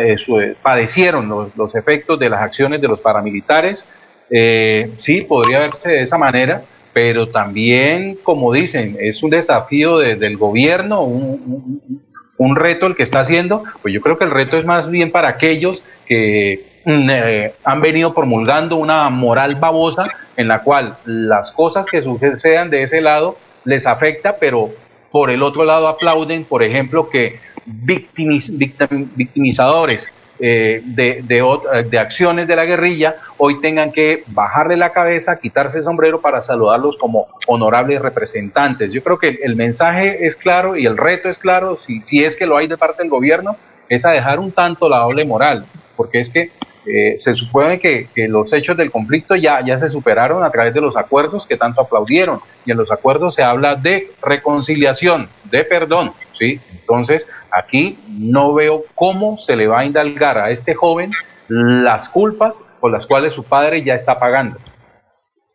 padecieron 0.61 1.27
los, 1.55 1.73
efectos 1.75 2.19
de 2.19 2.29
las 2.29 2.41
acciones 2.43 2.79
de 2.79 2.87
los 2.87 2.99
paramilitares. 3.01 3.83
Eh, 4.29 4.91
sí, 4.97 5.21
podría 5.21 5.59
verse 5.61 5.89
de 5.89 6.01
esa 6.03 6.19
manera, 6.19 6.61
pero 6.93 7.29
también, 7.29 8.17
como 8.23 8.53
dicen, 8.53 8.95
es 8.99 9.21
un 9.23 9.31
desafío 9.31 9.97
de- 9.97 10.15
del 10.15 10.37
gobierno, 10.37 11.03
un- 11.03 12.01
un 12.37 12.55
reto 12.55 12.85
el 12.85 12.95
que 12.95 13.03
está 13.03 13.19
haciendo, 13.21 13.63
pues 13.81 13.93
yo 13.93 14.01
creo 14.01 14.17
que 14.17 14.25
el 14.25 14.31
reto 14.31 14.57
es 14.57 14.65
más 14.65 14.89
bien 14.89 15.11
para 15.11 15.27
aquellos 15.29 15.83
que 16.05 16.65
mm, 16.85 17.09
eh, 17.09 17.53
han 17.63 17.81
venido 17.81 18.13
promulgando 18.13 18.75
una 18.75 19.09
moral 19.09 19.55
babosa 19.55 20.07
en 20.35 20.47
la 20.47 20.61
cual 20.61 20.97
las 21.05 21.51
cosas 21.51 21.85
que 21.85 22.01
sucedan 22.01 22.69
de 22.69 22.83
ese 22.83 23.01
lado 23.01 23.37
les 23.63 23.87
afecta, 23.87 24.37
pero 24.37 24.69
por 25.11 25.31
el 25.31 25.41
otro 25.41 25.63
lado 25.63 25.87
aplauden, 25.87 26.45
por 26.45 26.61
ejemplo, 26.63 27.09
que 27.09 27.39
victimiz- 27.65 28.55
victim- 28.57 29.07
victimizadores 29.15 30.13
eh, 30.39 30.81
de, 30.85 31.23
de 31.23 31.39
eh, 31.39 31.83
de 31.89 31.99
acciones 31.99 32.47
de 32.47 32.55
la 32.55 32.65
guerrilla 32.65 33.15
hoy 33.37 33.59
tengan 33.59 33.91
que 33.91 34.23
bajarle 34.27 34.77
la 34.77 34.91
cabeza, 34.91 35.39
quitarse 35.39 35.79
el 35.79 35.83
sombrero 35.83 36.21
para 36.21 36.41
saludarlos 36.41 36.97
como 36.97 37.27
honorables 37.47 38.01
representantes. 38.01 38.91
Yo 38.91 39.03
creo 39.03 39.17
que 39.17 39.39
el 39.41 39.55
mensaje 39.55 40.25
es 40.25 40.35
claro 40.35 40.75
y 40.75 40.85
el 40.85 40.97
reto 40.97 41.29
es 41.29 41.39
claro, 41.39 41.75
si, 41.75 42.01
si 42.01 42.23
es 42.23 42.35
que 42.35 42.45
lo 42.45 42.57
hay 42.57 42.67
de 42.67 42.77
parte 42.77 43.03
del 43.03 43.09
gobierno, 43.09 43.57
es 43.89 44.05
a 44.05 44.11
dejar 44.11 44.39
un 44.39 44.51
tanto 44.51 44.89
la 44.89 44.99
doble 44.99 45.25
moral, 45.25 45.65
porque 45.95 46.19
es 46.19 46.29
que 46.29 46.51
eh, 46.85 47.17
se 47.17 47.35
supone 47.35 47.79
que, 47.79 48.07
que 48.13 48.27
los 48.27 48.53
hechos 48.53 48.77
del 48.77 48.91
conflicto 48.91 49.35
ya, 49.35 49.61
ya 49.65 49.77
se 49.77 49.89
superaron 49.89 50.43
a 50.43 50.51
través 50.51 50.73
de 50.73 50.81
los 50.81 50.95
acuerdos 50.95 51.45
que 51.45 51.57
tanto 51.57 51.81
aplaudieron, 51.81 52.39
y 52.65 52.71
en 52.71 52.77
los 52.77 52.91
acuerdos 52.91 53.35
se 53.35 53.43
habla 53.43 53.75
de 53.75 54.11
reconciliación, 54.21 55.29
de 55.45 55.63
perdón, 55.63 56.13
¿sí? 56.37 56.59
Entonces, 56.71 57.25
aquí 57.51 57.97
no 58.07 58.53
veo 58.53 58.83
cómo 58.95 59.37
se 59.37 59.55
le 59.55 59.67
va 59.67 59.79
a 59.79 59.85
indalgar 59.85 60.37
a 60.37 60.49
este 60.51 60.73
joven 60.73 61.11
las 61.47 62.09
culpas 62.09 62.59
por 62.79 62.91
las 62.91 63.07
cuales 63.07 63.33
su 63.33 63.43
padre 63.43 63.83
ya 63.83 63.95
está 63.95 64.19
pagando. 64.19 64.57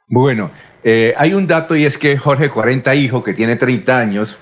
Bueno, 0.08 0.50
eh, 0.84 1.14
hay 1.16 1.34
un 1.34 1.46
dato 1.46 1.76
y 1.76 1.84
es 1.84 1.96
que 1.96 2.16
Jorge 2.16 2.50
40 2.50 2.94
Hijo, 2.94 3.22
que 3.22 3.34
tiene 3.34 3.56
30 3.56 3.98
años, 3.98 4.38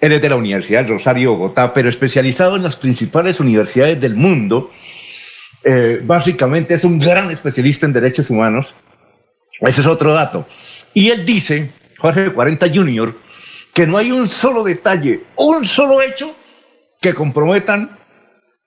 él 0.00 0.12
es 0.12 0.22
de 0.22 0.28
la 0.28 0.36
Universidad 0.36 0.80
del 0.80 0.88
Rosario 0.88 1.32
Bogotá, 1.32 1.74
pero 1.74 1.88
especializado 1.88 2.56
en 2.56 2.62
las 2.62 2.76
principales 2.76 3.40
universidades 3.40 4.00
del 4.00 4.14
mundo. 4.14 4.70
Eh, 5.62 5.98
básicamente 6.02 6.74
es 6.74 6.84
un 6.84 6.98
gran 6.98 7.30
especialista 7.30 7.86
en 7.86 7.92
derechos 7.92 8.30
humanos. 8.30 8.74
Ese 9.60 9.82
es 9.82 9.86
otro 9.86 10.12
dato. 10.14 10.46
Y 10.94 11.10
él 11.10 11.26
dice, 11.26 11.70
Jorge 11.98 12.32
40 12.32 12.66
Junior, 12.72 13.14
que 13.74 13.86
no 13.86 13.98
hay 13.98 14.10
un 14.10 14.28
solo 14.28 14.64
detalle, 14.64 15.20
un 15.36 15.66
solo 15.66 16.00
hecho 16.00 16.34
que 17.00 17.14
comprometan 17.14 17.90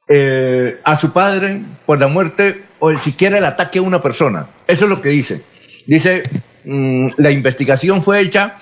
eh, 0.10 0.80
a 0.84 0.96
su 0.96 1.14
padre 1.14 1.62
por 1.86 2.00
la 2.00 2.08
muerte 2.08 2.64
o 2.80 2.90
el, 2.90 3.00
siquiera 3.00 3.38
el 3.38 3.46
ataque 3.46 3.80
a 3.80 3.84
una 3.84 4.02
persona. 4.02 4.48
Eso 4.68 4.86
es 4.86 4.90
lo 4.90 5.02
que 5.02 5.10
dice. 5.10 5.42
Dice, 5.86 6.24
mm, 6.66 7.08
la 7.18 7.32
investigación 7.32 8.04
fue 8.04 8.22
hecha 8.22 8.60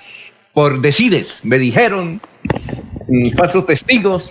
por 0.52 0.80
decides, 0.80 1.40
me 1.44 1.58
dijeron, 1.58 2.20
mm, 3.08 3.36
falsos 3.36 3.66
testigos. 3.66 4.30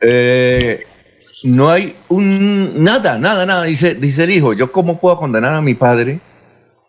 Eh, 0.00 0.84
no 1.44 1.70
hay 1.70 1.94
un 2.08 2.82
nada, 2.82 3.18
nada, 3.18 3.46
nada. 3.46 3.64
Dice, 3.64 3.94
dice 3.94 4.24
el 4.24 4.30
hijo, 4.30 4.52
yo 4.52 4.72
cómo 4.72 5.00
puedo 5.00 5.16
condenar 5.16 5.52
a 5.52 5.62
mi 5.62 5.74
padre 5.74 6.20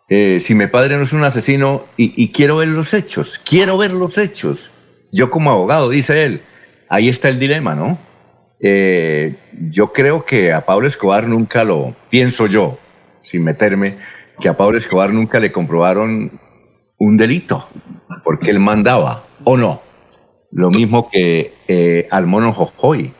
eh, 0.08 0.38
si 0.40 0.54
mi 0.54 0.66
padre 0.66 0.96
no 0.96 1.02
es 1.02 1.12
un 1.12 1.24
asesino 1.24 1.84
y, 1.96 2.22
y 2.22 2.30
quiero 2.30 2.58
ver 2.58 2.68
los 2.68 2.94
hechos, 2.94 3.40
quiero 3.44 3.78
ver 3.78 3.92
los 3.92 4.18
hechos. 4.18 4.70
Yo 5.12 5.30
como 5.30 5.50
abogado, 5.50 5.88
dice 5.88 6.24
él, 6.24 6.40
ahí 6.88 7.08
está 7.08 7.28
el 7.28 7.38
dilema, 7.38 7.74
¿no? 7.74 7.98
Eh, 8.60 9.34
yo 9.70 9.92
creo 9.92 10.24
que 10.24 10.52
a 10.52 10.64
Pablo 10.64 10.86
Escobar 10.86 11.26
nunca 11.26 11.64
lo, 11.64 11.94
pienso 12.10 12.46
yo, 12.46 12.78
sin 13.20 13.44
meterme, 13.44 13.98
que 14.40 14.48
a 14.48 14.56
Pablo 14.56 14.78
Escobar 14.78 15.12
nunca 15.12 15.38
le 15.38 15.52
comprobaron 15.52 16.30
un 16.98 17.16
delito, 17.16 17.68
porque 18.24 18.50
él 18.50 18.60
mandaba, 18.60 19.24
¿o 19.44 19.56
no? 19.56 19.82
Lo 20.52 20.70
mismo 20.70 21.10
que 21.10 21.52
eh, 21.68 22.08
al 22.10 22.26
mono 22.26 22.52
Jojoy. 22.52 23.12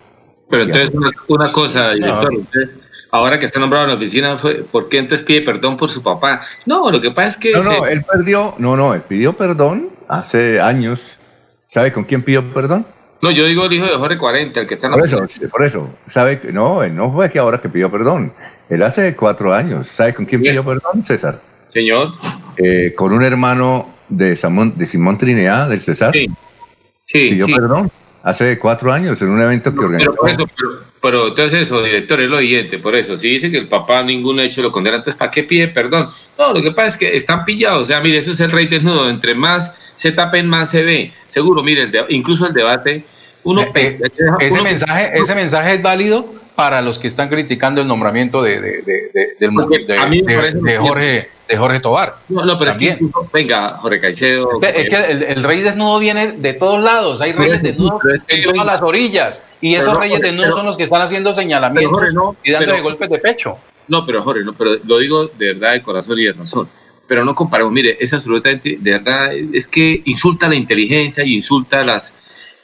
Pero 0.49 0.63
entonces, 0.63 0.91
una, 0.95 1.11
una 1.29 1.53
cosa, 1.53 1.91
director, 1.93 2.33
usted, 2.35 2.71
ahora 3.11 3.39
que 3.39 3.45
está 3.47 3.61
nombrado 3.61 3.85
en 3.87 3.91
la 3.91 3.97
oficina, 3.97 4.39
fue, 4.39 4.63
¿por 4.63 4.89
qué 4.89 4.99
entonces 4.99 5.27
pide 5.27 5.43
perdón 5.43 5.77
por 5.77 5.91
su 5.91 6.03
papá? 6.03 6.43
No, 6.65 6.91
lo 6.91 7.01
que 7.01 7.11
pasa 7.11 7.29
es 7.29 7.37
que... 7.37 7.53
No, 7.53 7.63
no, 7.65 7.85
se- 7.85 7.93
él 7.93 8.05
perdió, 8.11 8.55
no, 8.59 8.77
no, 8.77 8.95
él 8.95 9.03
pidió 9.03 9.35
perdón 9.35 9.91
hace 10.09 10.61
años. 10.61 11.19
¿Sabe 11.69 11.93
con 11.93 12.05
quién 12.05 12.23
pidió 12.23 12.55
perdón? 12.55 12.87
No, 13.23 13.31
yo 13.31 13.45
digo 13.47 13.65
el 13.65 13.73
hijo 13.73 13.87
de 13.87 13.97
Jorge 13.97 14.19
40, 14.19 14.61
el 14.61 14.67
que 14.67 14.75
está 14.75 14.87
en 14.87 14.93
la 14.93 14.99
Por 14.99 15.07
eso, 15.07 15.49
por 15.51 15.63
eso, 15.63 15.95
¿sabe? 16.07 16.41
No, 16.53 16.83
él 16.83 16.95
no 16.95 17.11
fue 17.13 17.31
que 17.31 17.39
ahora 17.39 17.59
que 17.59 17.69
pidió 17.69 17.91
perdón. 17.91 18.33
Él 18.69 18.83
hace 18.83 19.15
cuatro 19.17 19.55
años. 19.55 19.87
¿Sabe 19.87 20.15
con 20.15 20.27
quién 20.27 20.43
pidió 20.43 20.65
perdón, 20.65 21.03
César? 21.03 21.41
Señor. 21.69 22.11
Eh, 22.57 22.95
con 22.97 23.13
un 23.13 23.23
hermano 23.23 23.89
de, 24.09 24.37
Samón, 24.37 24.77
de 24.77 24.87
Simón 24.87 25.19
Trinidad, 25.19 25.69
del 25.69 25.81
César. 25.81 26.13
Sí, 26.13 26.27
sí. 27.05 27.31
Pidió 27.31 27.47
sí. 27.47 27.55
perdón 27.55 27.91
hace 28.27 28.59
cuatro 28.59 28.93
años 28.93 29.23
en 29.23 29.29
un 29.29 29.41
evento 29.41 29.71
que 29.71 29.77
Pero 29.77 29.87
organizó. 29.87 30.15
por 30.17 30.31
eso, 30.31 30.47
pero, 30.57 30.71
pero 31.01 31.29
entonces 31.29 31.63
eso, 31.63 31.81
director, 31.81 32.21
es 32.21 32.29
lo 32.29 32.41
siguiente, 32.41 32.79
por 32.81 32.97
eso, 32.97 33.17
si 33.17 33.29
dice 33.29 33.53
que 33.53 33.59
el 33.59 33.69
papá 33.69 34.03
ningún 34.03 34.41
hecho 34.41 34.63
lo 34.63 34.73
condena, 34.73 34.97
entonces 34.97 35.17
¿para 35.17 35.31
qué 35.31 35.45
pide 35.45 35.69
perdón? 35.69 36.11
No, 36.37 36.53
lo 36.53 36.61
que 36.61 36.73
pasa 36.73 36.89
es 36.89 36.97
que 36.97 37.17
están 37.17 37.45
pillados, 37.45 37.83
o 37.83 37.85
sea, 37.85 38.01
mire, 38.01 38.19
eso 38.19 38.33
es 38.33 38.41
el 38.41 38.51
rey 38.51 38.67
desnudo, 38.67 39.09
entre 39.09 39.33
más 39.37 39.73
se 39.97 40.13
tapen, 40.13 40.47
más 40.49 40.71
se 40.71 40.83
ve. 40.83 41.13
Seguro, 41.29 41.63
mire, 41.63 41.83
el 41.83 41.91
de- 41.91 42.05
incluso 42.11 42.47
el 42.47 42.53
debate, 42.55 43.05
uno... 43.43 43.63
Eh, 43.63 43.71
pe- 43.73 43.99
Ese 44.41 44.55
uno- 44.55 44.63
mensaje, 44.63 45.11
ese 45.19 45.35
mensaje 45.35 45.75
es 45.75 45.83
válido 45.83 46.35
para 46.55 46.81
los 46.81 46.99
que 46.99 47.07
están 47.09 47.29
criticando 47.29 47.81
el 47.83 47.89
nombramiento 47.89 48.43
de, 48.43 48.61
de, 48.61 48.71
de- 48.83 49.11
de- 49.13 49.37
del 49.39 49.51
de- 49.55 49.95
de- 49.95 50.61
de 50.63 50.79
Jorge, 50.79 51.29
de 51.49 51.57
Jorge 51.57 51.81
Tobar. 51.81 52.15
No, 52.29 52.45
no, 52.45 52.59
pero 52.59 52.71
También. 52.71 52.93
es 52.95 52.99
que, 52.99 53.05
incluso- 53.05 53.31
venga, 53.33 53.75
Jorge 53.77 54.01
Caicedo... 54.01 54.49
Es 54.63 54.73
que- 54.73 54.81
es 54.83 54.89
que 54.89 54.97
el, 54.97 55.23
el 55.23 55.45
rey 55.45 55.61
desnudo 55.63 55.99
viene 55.99 56.33
de 56.33 56.55
todos 56.55 56.83
lados, 56.83 57.21
hay 57.21 57.33
reyes 57.33 57.63
desnudos 57.63 58.01
yo- 58.29 58.53
todas 58.53 58.67
las 58.67 58.81
orillas, 58.83 59.47
y 59.61 59.75
esos 59.75 59.93
no, 59.95 60.01
reyes 60.01 60.21
desnudos 60.21 60.55
son 60.55 60.65
los 60.67 60.77
que 60.77 60.85
están 60.85 61.03
haciendo 61.03 61.35
señalamientos 61.35 61.93
Pero, 62.01 62.01
Jorge, 62.01 62.15
no, 62.15 62.37
y 62.43 62.51
dándole 62.53 62.73
pero- 62.73 62.85
golpes 62.85 63.11
de 63.11 63.19
pecho. 63.19 63.59
No, 63.89 64.05
pero 64.05 64.23
Jorge, 64.25 64.43
no, 64.45 64.53
pero 64.55 64.73
lo 64.85 64.99
digo 64.99 65.27
de 65.29 65.53
verdad 65.55 65.75
de 65.75 65.83
corazón 65.83 66.19
y 66.19 66.25
de 66.25 66.33
razón. 66.33 66.69
Pero 67.09 67.25
no 67.25 67.35
comparemos, 67.35 67.73
mire, 67.73 67.97
es 68.01 68.13
absolutamente, 68.13 68.79
de 68.81 68.91
verdad, 68.91 69.33
es 69.53 69.69
que 69.69 70.03
insulta 70.07 70.49
la 70.49 70.57
inteligencia 70.57 71.25
y 71.25 71.35
insulta 71.35 71.83
las, 71.85 72.15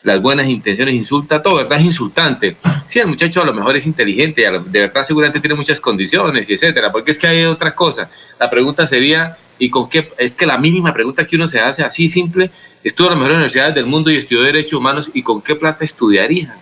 las 0.03 0.21
buenas 0.21 0.49
intenciones, 0.49 0.95
insulta 0.95 1.41
todo, 1.41 1.57
¿verdad? 1.57 1.79
Es 1.79 1.87
insultante. 1.87 2.57
Sí, 2.87 2.99
el 2.99 3.07
muchacho 3.07 3.41
a 3.41 3.45
lo 3.45 3.55
mejor 3.55 3.77
es 3.77 3.87
inteligente, 3.87 4.43
de 4.43 4.81
verdad 4.81 5.05
seguramente 5.05 5.41
tiene 5.41 5.55
muchas 5.55 5.81
condiciones 5.81 6.49
y 6.49 6.55
etcétera, 6.55 6.91
porque 6.91 7.13
es 7.13 7.19
que 7.19 7.29
hay 7.29 7.45
otra 7.45 7.75
cosa. 7.75 8.11
La 8.41 8.51
pregunta 8.51 8.87
sería, 8.87 9.39
¿y 9.59 9.71
con 9.71 9.89
qué? 9.89 10.13
Es 10.19 10.35
que 10.35 10.47
la 10.47 10.59
mínima 10.59 10.93
pregunta 10.93 11.25
que 11.25 11.37
uno 11.37 11.47
se 11.47 11.61
hace 11.61 11.85
así 11.85 12.09
simple, 12.09 12.51
estuvo 12.83 13.07
en 13.07 13.13
las 13.13 13.19
mejores 13.19 13.37
universidades 13.37 13.75
del 13.77 13.87
mundo 13.87 14.11
y 14.11 14.17
estudió 14.17 14.43
Derechos 14.43 14.79
Humanos, 14.79 15.11
¿y 15.15 15.23
con 15.23 15.41
qué 15.41 15.55
plata 15.55 15.85
estudiaría? 15.85 16.59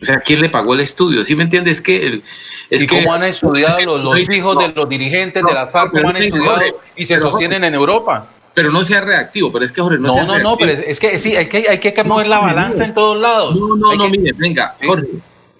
O 0.00 0.04
sea, 0.04 0.20
¿quién 0.20 0.40
le 0.40 0.48
pagó 0.48 0.74
el 0.74 0.80
estudio? 0.80 1.22
¿Sí 1.24 1.36
me 1.36 1.44
entiendes? 1.44 1.78
Es 1.78 1.82
que... 1.82 2.06
El, 2.06 2.22
es 2.70 2.82
¿Y 2.82 2.86
que- 2.86 2.96
cómo 2.98 3.14
han 3.14 3.24
estudiado 3.24 3.78
los, 3.98 4.04
los 4.04 4.30
hijos 4.30 4.58
de 4.58 4.72
los 4.74 4.88
dirigentes 4.88 5.42
de 5.44 5.52
las 5.54 5.70
FARC? 5.70 5.90
¿Cómo 5.92 6.08
han 6.10 6.16
estudiado 6.16 6.54
Jorge, 6.56 6.74
y 6.96 7.06
se 7.06 7.18
sostienen 7.18 7.64
en 7.64 7.74
Europa? 7.74 8.26
Pero 8.54 8.72
no 8.72 8.82
sea 8.82 9.00
reactivo, 9.00 9.52
pero 9.52 9.64
es 9.64 9.70
que 9.72 9.80
Jorge 9.80 9.98
no 9.98 10.08
No, 10.08 10.14
sea 10.14 10.22
no, 10.24 10.38
no, 10.38 10.56
reactivo. 10.56 10.56
pero 10.58 10.72
es, 10.72 10.78
es 10.88 11.00
que 11.00 11.18
sí, 11.18 11.36
hay 11.36 11.46
que, 11.46 11.66
hay 11.68 11.78
que 11.78 12.04
mover 12.04 12.26
la 12.26 12.40
balanza 12.40 12.84
en 12.84 12.92
todos 12.94 13.16
lados. 13.18 13.54
No, 13.58 13.76
no, 13.76 13.90
Hay 13.90 13.98
no, 13.98 14.04
que- 14.10 14.18
mire, 14.18 14.32
venga, 14.36 14.74
Jorge, 14.84 15.06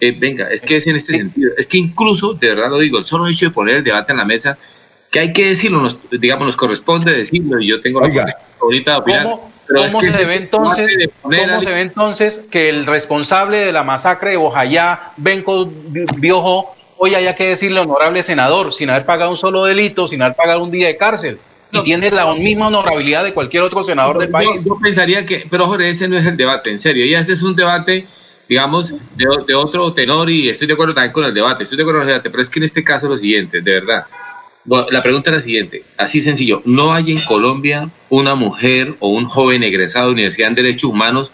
eh, 0.01 0.15
venga, 0.19 0.49
es 0.49 0.61
que 0.61 0.75
es 0.77 0.85
en 0.87 0.95
este 0.97 1.13
sentido. 1.13 1.51
Es 1.57 1.65
que 1.67 1.77
incluso, 1.77 2.33
de 2.33 2.49
verdad 2.49 2.69
lo 2.69 2.79
digo, 2.79 2.97
el 2.99 3.05
solo 3.05 3.27
hecho 3.27 3.45
de 3.47 3.51
poner 3.51 3.77
el 3.77 3.83
debate 3.83 4.11
en 4.11 4.17
la 4.17 4.25
mesa, 4.25 4.57
que 5.11 5.19
hay 5.19 5.33
que 5.33 5.47
decirlo, 5.47 5.79
nos, 5.81 5.97
digamos, 6.11 6.45
nos 6.45 6.55
corresponde 6.55 7.13
decirlo, 7.13 7.59
y 7.59 7.67
yo 7.67 7.79
tengo 7.81 7.99
la 8.01 8.07
Oiga. 8.07 8.21
oportunidad 8.23 8.49
ahorita 8.61 8.91
de 8.91 8.97
opinar, 8.97 9.23
¿Cómo, 9.23 9.51
pero 9.67 9.81
cómo 9.91 10.01
se 10.01 10.25
ve 10.25 10.35
entonces, 10.35 11.09
cómo 11.21 11.61
se 11.61 11.69
ve 11.71 11.81
entonces 11.81 12.45
que 12.51 12.69
el 12.69 12.85
responsable 12.85 13.57
de 13.65 13.71
la 13.71 13.83
masacre 13.83 14.31
de 14.31 14.37
Bojayá, 14.37 15.11
Benco 15.17 15.65
Bi- 15.65 16.05
Biojo, 16.17 16.75
hoy 17.01 17.15
haya 17.15 17.33
que 17.33 17.47
decirle 17.49 17.79
honorable 17.79 18.21
senador, 18.23 18.73
sin 18.73 18.89
haber 18.89 19.05
pagado 19.05 19.31
un 19.31 19.37
solo 19.37 19.63
delito, 19.63 20.07
sin 20.07 20.21
haber 20.21 20.35
pagado 20.35 20.61
un 20.61 20.69
día 20.69 20.87
de 20.87 20.97
cárcel? 20.97 21.39
Y 21.71 21.81
tiene 21.83 22.11
la 22.11 22.33
misma 22.33 22.67
honorabilidad 22.67 23.23
de 23.23 23.33
cualquier 23.33 23.63
otro 23.63 23.83
senador 23.83 24.17
del 24.17 24.29
país. 24.29 24.65
Yo, 24.65 24.77
pensaría 24.81 25.25
que, 25.25 25.45
pero 25.49 25.65
Jorge, 25.65 25.89
ese 25.89 26.07
no 26.07 26.17
es 26.17 26.25
el 26.25 26.35
debate, 26.35 26.71
en 26.71 26.79
serio. 26.79 27.05
Y 27.05 27.13
ese 27.13 27.33
es 27.33 27.43
un 27.43 27.55
debate, 27.55 28.07
digamos, 28.49 28.91
de, 29.15 29.25
de 29.47 29.55
otro 29.55 29.93
tenor 29.93 30.29
y 30.29 30.49
estoy 30.49 30.67
de 30.67 30.73
acuerdo 30.73 30.93
también 30.93 31.13
con 31.13 31.23
el 31.23 31.33
debate, 31.33 31.63
estoy 31.63 31.77
de 31.77 31.83
acuerdo 31.83 32.01
con 32.01 32.09
el 32.09 32.13
debate, 32.15 32.29
pero 32.29 32.41
es 32.41 32.49
que 32.49 32.59
en 32.59 32.65
este 32.65 32.83
caso 32.83 33.05
es 33.05 33.11
lo 33.11 33.17
siguiente, 33.17 33.61
de 33.61 33.71
verdad. 33.71 34.05
Bueno, 34.65 34.87
la 34.89 35.01
pregunta 35.01 35.29
es 35.29 35.37
la 35.37 35.41
siguiente, 35.41 35.83
así 35.95 36.21
sencillo, 36.21 36.61
¿no 36.65 36.93
hay 36.93 37.11
en 37.11 37.21
Colombia 37.21 37.89
una 38.09 38.35
mujer 38.35 38.95
o 38.99 39.09
un 39.09 39.25
joven 39.25 39.63
egresado 39.63 40.07
de 40.07 40.13
Universidad 40.13 40.49
en 40.49 40.55
Derechos 40.55 40.89
Humanos 40.89 41.31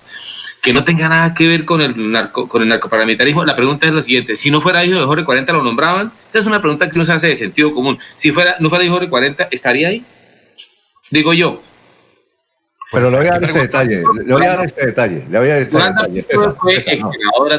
que 0.66 0.74
no 0.74 0.84
tenga 0.84 1.08
nada 1.08 1.32
que 1.36 1.48
ver 1.48 1.64
con 1.64 1.80
el, 1.80 2.12
narco, 2.12 2.50
con 2.50 2.64
el 2.64 2.68
narcoparamilitarismo? 2.70 3.46
La 3.46 3.56
pregunta 3.56 3.86
es 3.86 3.94
la 3.94 4.02
siguiente, 4.02 4.36
si 4.36 4.50
no 4.50 4.62
fuera 4.62 4.84
hijo 4.84 5.00
de 5.00 5.06
Jorge 5.06 5.24
40 5.24 5.54
lo 5.54 5.64
nombraban, 5.64 6.12
esa 6.30 6.40
es 6.40 6.46
una 6.48 6.60
pregunta 6.60 6.90
que 6.90 6.96
uno 6.96 7.06
se 7.06 7.12
hace 7.12 7.28
de 7.28 7.36
sentido 7.36 7.72
común. 7.72 8.00
Si 8.16 8.32
fuera, 8.32 8.56
no 8.60 8.70
fuera 8.70 8.84
hijo 8.84 8.96
de 8.96 9.02
Jorge 9.02 9.10
40, 9.12 9.48
¿estaría 9.52 9.90
ahí? 9.90 10.04
Digo 11.12 11.34
yo. 11.34 11.62
Pero 12.92 13.12
le 13.12 13.18
voy 13.18 13.28
a 13.28 13.32
dar 13.34 13.44
este 13.44 13.60
detalle, 13.60 14.04
le 14.26 14.34
voy 14.34 14.44
a 14.44 14.56
dar 14.56 14.66
este 14.66 14.86
detalle, 14.88 15.24
le 15.30 15.38
voy 15.38 15.50
a 15.50 15.54
dar 15.54 15.62
este 15.62 15.78
detalle. 15.78 16.22
César, 16.24 16.56
César, 16.84 17.12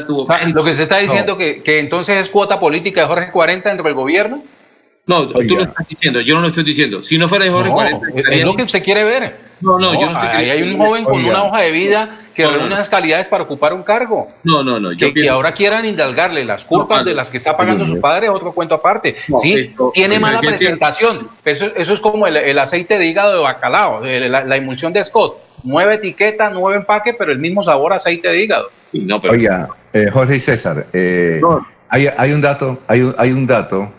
no. 0.09 0.47
Lo 0.53 0.63
que 0.65 0.73
se 0.73 0.83
está 0.83 0.97
diciendo 0.97 1.37
que, 1.37 1.63
que 1.63 1.79
entonces 1.79 2.17
es 2.17 2.29
cuota 2.29 2.59
política 2.59 3.01
de 3.01 3.07
Jorge 3.07 3.31
40 3.31 3.69
dentro 3.69 3.85
del 3.85 3.93
gobierno. 3.93 4.43
No, 5.05 5.29
tú 5.29 5.55
lo 5.55 5.61
estás 5.61 5.87
diciendo, 5.87 6.19
yo 6.19 6.35
no 6.35 6.41
lo 6.41 6.47
estoy 6.47 6.65
diciendo. 6.65 7.05
Si 7.05 7.17
no 7.17 7.29
fuera 7.29 7.45
de 7.45 7.51
Jorge 7.51 7.69
No, 7.69 7.75
40, 7.75 8.07
es 8.31 8.43
lo 8.43 8.53
que 8.53 8.63
usted 8.63 8.83
quiere 8.83 9.05
ver. 9.05 9.46
No, 9.61 9.79
no, 9.79 9.93
yo 9.99 10.05
no 10.07 10.11
estoy 10.11 10.27
Ahí 10.29 10.49
hay 10.51 10.61
un 10.63 10.77
joven 10.77 11.03
con 11.03 11.15
Oiga. 11.15 11.29
una 11.29 11.43
hoja 11.45 11.61
de 11.63 11.71
vida 11.71 12.19
que 12.35 12.43
No, 12.43 12.51
reúne 12.51 12.69
no. 12.69 12.75
unas 12.75 12.89
calidades 12.89 13.27
para 13.27 13.43
ocupar 13.43 13.73
un 13.73 13.81
cargo. 13.83 14.27
No, 14.43 14.63
no, 14.63 14.79
no. 14.79 14.91
Yo 14.93 15.11
Que, 15.13 15.27
ahora 15.27 15.53
quieran 15.53 15.85
indalgarle 15.85 16.45
las 16.45 16.63
culpas 16.65 16.99
No, 16.99 17.05
de 17.05 17.15
las 17.15 17.31
que 17.31 17.37
está 17.37 17.57
pagando 17.57 17.85
su 17.87 17.99
padre 17.99 18.27
es 18.27 18.31
otro 18.33 18.51
cuento 18.53 18.75
aparte. 18.75 19.15
No, 19.27 19.39
sí, 19.39 19.53
esto- 19.53 19.91
tiene 19.93 20.15
el 20.15 20.21
mala 20.21 20.39
presentación. 20.39 21.27
Eso, 21.43 21.71
eso 21.75 21.93
es 21.93 21.99
como 21.99 22.27
el, 22.27 22.37
el 22.37 22.59
aceite 22.59 22.99
de 22.99 23.07
hígado 23.07 23.33
de 23.33 23.39
bacalao, 23.39 24.05
el- 24.05 24.31
la, 24.31 24.43
la 24.43 24.55
emulsión 24.57 24.93
de 24.93 25.03
Scott. 25.03 25.39
Nueva 25.63 25.95
etiqueta, 25.95 26.51
nuevo 26.51 26.73
empaque, 26.73 27.15
pero 27.15 27.31
el 27.31 27.39
mismo 27.39 27.63
sabor 27.63 27.91
aceite 27.93 28.27
de 28.29 28.43
hígado. 28.43 28.69
No, 28.93 29.19
Oiga, 29.29 29.69
eh, 29.91 30.07
Jorge 30.13 30.35
y 30.35 30.39
César, 30.39 30.85
eh, 30.93 31.41
hay, 31.89 32.07
hay 32.15 32.31
un 32.31 32.41
dato, 32.41 32.79
hay 32.87 33.01
un, 33.01 33.15
hay 33.17 33.31
un 33.31 33.47
dato 33.47 33.91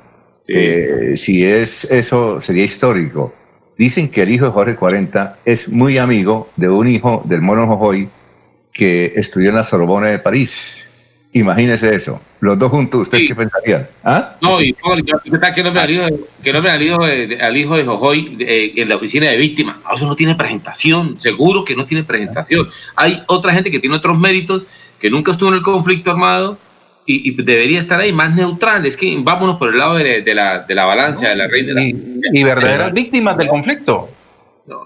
que 0.47 1.12
si 1.16 1.44
es 1.44 1.85
eso 1.85 2.40
sería 2.40 2.64
histórico. 2.64 3.35
Dicen 3.78 4.10
que 4.10 4.22
el 4.22 4.30
hijo 4.30 4.46
de 4.46 4.50
Jorge 4.50 4.74
40 4.76 5.38
es 5.44 5.68
muy 5.68 5.98
amigo 5.98 6.50
de 6.56 6.68
un 6.68 6.88
hijo 6.88 7.22
del 7.26 7.40
mono 7.40 7.66
Jojoy 7.66 8.09
que 8.72 9.12
estudió 9.16 9.50
en 9.50 9.55
la 9.55 9.62
Sorbona 9.62 10.09
de 10.09 10.18
París. 10.18 10.84
Imagínese 11.32 11.94
eso. 11.94 12.20
Los 12.40 12.59
dos 12.59 12.70
juntos, 12.70 13.02
¿ustedes 13.02 13.28
qué 13.28 13.34
pensarían? 13.36 13.86
¿Ah? 14.02 14.36
No, 14.40 14.60
y 14.60 14.72
no, 14.84 14.96
¿qué 15.22 15.38
tal 15.38 15.55
que 15.55 15.62
nombre 15.62 15.82
al 15.82 15.90
hijo 15.90 16.05
de, 16.06 16.20
que 16.42 16.52
nombre 16.52 16.72
al 16.72 16.82
hijo 16.82 17.05
de, 17.05 17.26
de- 17.28 17.40
al 17.40 17.56
hijo 17.56 17.76
de 17.76 17.84
Jojoy 17.84 18.36
eh, 18.40 18.72
en 18.76 18.88
la 18.88 18.96
oficina 18.96 19.28
de 19.30 19.36
víctimas? 19.36 19.76
No, 19.84 19.94
eso 19.94 20.06
no 20.06 20.16
tiene 20.16 20.34
presentación, 20.34 21.20
seguro 21.20 21.64
que 21.64 21.76
no 21.76 21.84
tiene 21.84 22.02
presentación. 22.02 22.68
Hay 22.96 23.22
otra 23.28 23.52
gente 23.52 23.70
que 23.70 23.78
tiene 23.78 23.94
otros 23.96 24.18
méritos, 24.18 24.64
que 24.98 25.10
nunca 25.10 25.32
estuvo 25.32 25.50
en 25.50 25.56
el 25.56 25.62
conflicto 25.62 26.10
armado 26.10 26.59
y, 27.09 27.30
y 27.30 27.43
debería 27.43 27.78
estar 27.80 27.98
ahí 27.98 28.12
más 28.12 28.35
neutral. 28.35 28.85
Es 28.86 28.97
que 28.97 29.16
vámonos 29.20 29.56
por 29.56 29.70
el 29.70 29.78
lado 29.78 29.97
de, 29.97 30.22
de 30.22 30.35
la, 30.35 30.60
de 30.60 30.74
la 30.74 30.85
balanza, 30.85 31.30
de 31.30 31.36
la 31.36 31.48
reina. 31.48 31.82
Y 32.32 32.44
verdaderas 32.44 32.93
víctimas 32.93 33.36
del 33.39 33.48
conflicto. 33.48 34.10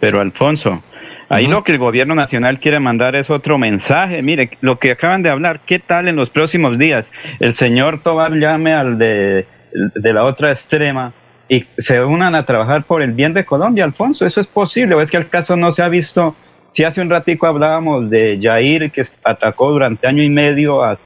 Pero 0.00 0.20
Alfonso, 0.20 0.82
ahí 1.28 1.46
lo 1.48 1.64
que 1.64 1.72
el 1.72 1.78
gobierno 1.78 2.14
nacional 2.14 2.60
quiere 2.60 2.78
mandar 2.78 3.16
es 3.16 3.28
otro 3.28 3.58
mensaje. 3.58 4.22
Mire, 4.22 4.50
lo 4.60 4.78
que 4.78 4.92
acaban 4.92 5.22
de 5.22 5.30
hablar, 5.30 5.60
¿qué 5.66 5.80
tal 5.80 6.06
en 6.08 6.14
los 6.16 6.30
próximos 6.30 6.78
días? 6.78 7.10
El 7.40 7.54
señor 7.54 8.02
Tobar 8.02 8.32
llame 8.34 8.72
al 8.72 8.96
de, 8.98 9.46
de 9.94 10.12
la 10.12 10.22
otra 10.24 10.52
extrema 10.52 11.12
y 11.48 11.66
se 11.78 12.02
unan 12.04 12.34
a 12.36 12.46
trabajar 12.46 12.84
por 12.84 13.02
el 13.02 13.12
bien 13.12 13.34
de 13.34 13.44
Colombia, 13.44 13.84
Alfonso. 13.84 14.24
¿Eso 14.24 14.40
es 14.40 14.46
posible? 14.46 14.94
¿O 14.94 15.00
es 15.00 15.10
que 15.10 15.16
el 15.16 15.28
caso 15.28 15.56
no 15.56 15.72
se 15.72 15.82
ha 15.82 15.88
visto? 15.88 16.36
Si 16.70 16.84
hace 16.84 17.00
un 17.02 17.10
ratico 17.10 17.46
hablábamos 17.48 18.08
de 18.08 18.38
Yair, 18.38 18.90
que 18.92 19.02
atacó 19.24 19.72
durante 19.72 20.06
año 20.06 20.22
y 20.22 20.30
medio 20.30 20.82
a- 20.84 20.98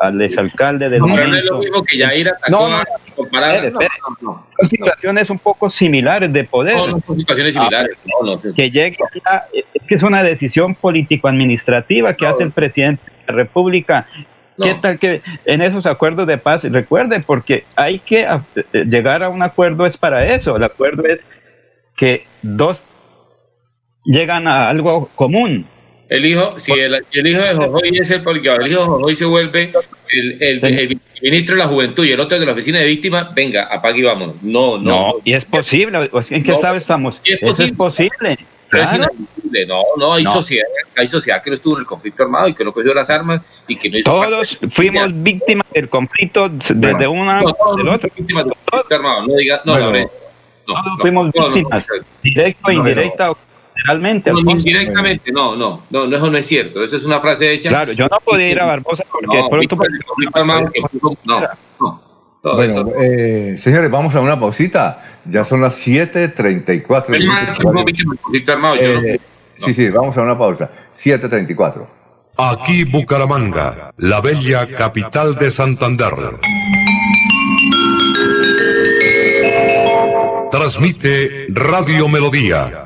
al 0.00 0.20
exalcalde 0.22 0.88
del 0.88 1.00
No, 1.00 1.06
pero 1.14 1.28
no 1.28 1.36
es 1.36 1.44
lo 1.44 1.58
mismo 1.58 1.82
que 1.84 1.96
Yair 1.98 2.28
atacó 2.28 2.50
No, 2.50 2.68
no, 2.68 2.76
a 2.76 2.84
comparar. 3.14 3.64
espere, 3.64 3.88
no. 4.20 4.46
Son 4.58 4.66
situaciones 4.68 5.30
un 5.30 5.38
poco 5.38 5.70
similares 5.70 6.32
de 6.32 6.44
poder. 6.44 6.76
No, 6.76 6.86
no 6.88 7.00
son 7.06 7.18
situaciones 7.18 7.54
similares. 7.54 7.96
No. 8.22 8.40
Que 8.54 8.70
llegue 8.70 8.96
a- 9.24 9.44
es 9.52 9.82
que 9.88 9.94
es 9.94 10.02
una 10.02 10.22
decisión 10.22 10.74
político-administrativa 10.74 12.14
que 12.14 12.26
hace 12.26 12.44
el 12.44 12.52
presidente 12.52 13.02
de 13.04 13.32
la 13.32 13.34
República. 13.36 14.06
¿Qué 14.62 14.74
tal 14.80 14.98
que 14.98 15.20
en 15.44 15.60
esos 15.60 15.84
acuerdos 15.86 16.26
de 16.26 16.38
paz, 16.38 16.64
recuerde, 16.64 17.20
porque 17.20 17.64
hay 17.76 17.98
que 17.98 18.22
eh, 18.22 18.38
llegar 18.86 19.22
a 19.22 19.28
un 19.28 19.42
acuerdo 19.42 19.84
es 19.84 19.96
para 19.98 20.34
eso, 20.34 20.56
el 20.56 20.64
acuerdo 20.64 21.04
es 21.04 21.22
que 21.94 22.24
dos 22.42 22.82
llegan 24.04 24.46
a 24.46 24.68
algo 24.68 25.10
común. 25.14 25.66
El 26.08 26.24
hijo, 26.24 26.58
si 26.60 26.72
el, 26.72 27.04
el 27.12 27.26
hijo 27.26 27.40
de 27.42 27.54
Jojoy 27.54 27.98
es 27.98 28.10
el 28.10 28.22
porque 28.22 28.48
el 28.48 28.66
hijo 28.70 28.80
de 28.82 28.86
Jojoy 28.86 29.16
se 29.16 29.24
vuelve 29.24 29.72
el, 30.12 30.36
el, 30.40 30.64
el 30.64 31.00
ministro 31.20 31.56
de 31.56 31.62
la 31.62 31.66
juventud 31.68 32.04
y 32.04 32.12
el 32.12 32.20
otro 32.20 32.38
de 32.38 32.46
la 32.46 32.52
oficina 32.52 32.78
de 32.78 32.86
víctimas, 32.86 33.34
venga, 33.34 33.64
apague 33.64 33.98
y 34.00 34.02
vámonos. 34.02 34.36
No, 34.42 34.78
no. 34.78 34.82
No, 34.84 35.14
y 35.24 35.32
es 35.34 35.44
posible, 35.44 36.08
¿en 36.30 36.42
qué 36.44 36.52
No, 36.52 36.58
sabe 36.58 36.78
estamos? 36.78 37.20
es 37.24 37.38
Eso 37.42 37.62
es 37.62 37.72
posible. 37.72 38.38
Pero 38.68 38.82
es 38.84 38.88
claro. 38.90 39.04
inadmisible. 39.12 39.66
No, 39.66 39.82
no, 39.96 40.12
hay 40.14 40.24
No. 40.24 40.32
sociedad, 40.32 40.66
hay 40.96 41.06
sociedad 41.08 41.42
que 41.42 41.50
no 41.50 41.54
estuvo 41.56 41.74
en 41.74 41.80
el 41.80 41.86
conflicto 41.86 42.22
armado 42.24 42.48
y 42.48 42.54
que 42.54 42.64
no 42.64 42.72
cogió 42.72 42.92
las 42.94 43.10
armas 43.10 43.40
y 43.66 43.76
que 43.76 43.90
no 43.90 43.98
hizo 43.98 44.10
Todos 44.10 44.58
fuimos 44.70 45.22
víctimas 45.22 45.66
del 45.72 45.88
conflicto 45.88 46.48
desde 46.48 47.06
una 47.08 47.42
No, 47.42 47.52
todos 47.52 47.76
del 47.78 47.88
otro. 47.88 48.10
víctimas 48.16 48.44
del 48.44 48.54
conflicto 48.54 48.94
armado. 48.94 49.26
No 49.26 49.34
diga, 49.36 49.60
no, 49.64 49.72
Bueno. 49.72 50.10
No, 50.68 50.74
Todos 50.74 50.84
fuimos 51.00 51.26
no, 51.34 51.48
no, 51.48 51.54
víctimas, 51.54 51.86
no, 51.88 52.04
directa 52.22 52.60
o 52.68 52.72
No, 52.72 52.78
indirecta 52.78 53.30
o 53.30 53.38
generalmente. 53.76 54.30
no, 54.30 54.38
Alfonso. 54.38 54.58
indirectamente, 54.58 55.32
no, 55.32 55.56
no, 55.56 55.82
no, 55.90 56.06
no, 56.06 56.16
eso 56.16 56.30
no 56.30 56.38
es 56.38 56.46
cierto. 56.46 56.82
Eso 56.82 56.96
es 56.96 57.04
una 57.04 57.20
frase 57.20 57.52
hecha. 57.52 57.68
Claro, 57.68 57.92
yo 57.92 58.06
no 58.10 58.18
podía 58.24 58.50
ir 58.50 58.60
a 58.60 58.64
Barbosa 58.66 59.04
porque 59.10 59.26
No, 59.26 59.44
de 59.44 59.48
pronto... 59.50 59.76
no, 61.24 61.40
no. 61.80 62.06
Bueno, 62.54 62.92
eh, 63.02 63.54
señores, 63.58 63.90
vamos 63.90 64.14
a 64.14 64.20
una 64.20 64.38
pausita. 64.38 65.02
Ya 65.24 65.42
son 65.42 65.60
las 65.62 65.84
7.34. 65.86 67.08
Menos 67.08 67.26
mal 67.26 67.56
que 67.56 67.66
hubo 67.66 67.84
víctimas 67.84 68.16
del 68.16 68.22
conflicto 68.22 68.52
armado. 68.52 68.76
yo 68.76 69.00
no- 69.00 69.06
Eh, 69.08 69.20
Sí, 69.56 69.72
sí, 69.72 69.88
vamos 69.90 70.16
a 70.18 70.22
una 70.22 70.36
pausa. 70.38 70.70
7.34. 70.92 71.86
Aquí 72.38 72.84
Bucaramanga, 72.84 73.92
la 73.96 74.20
bella 74.20 74.68
capital 74.76 75.34
de 75.36 75.50
Santander. 75.50 76.12
Transmite 80.50 81.46
Radio 81.50 82.08
Melodía, 82.08 82.85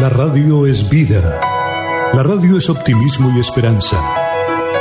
La 0.01 0.09
radio 0.09 0.67
es 0.67 0.91
vida. 0.91 1.41
La 2.13 2.25
radio 2.25 2.59
es 2.59 2.69
optimismo 2.69 3.31
y 3.37 3.39
esperanza. 3.39 4.22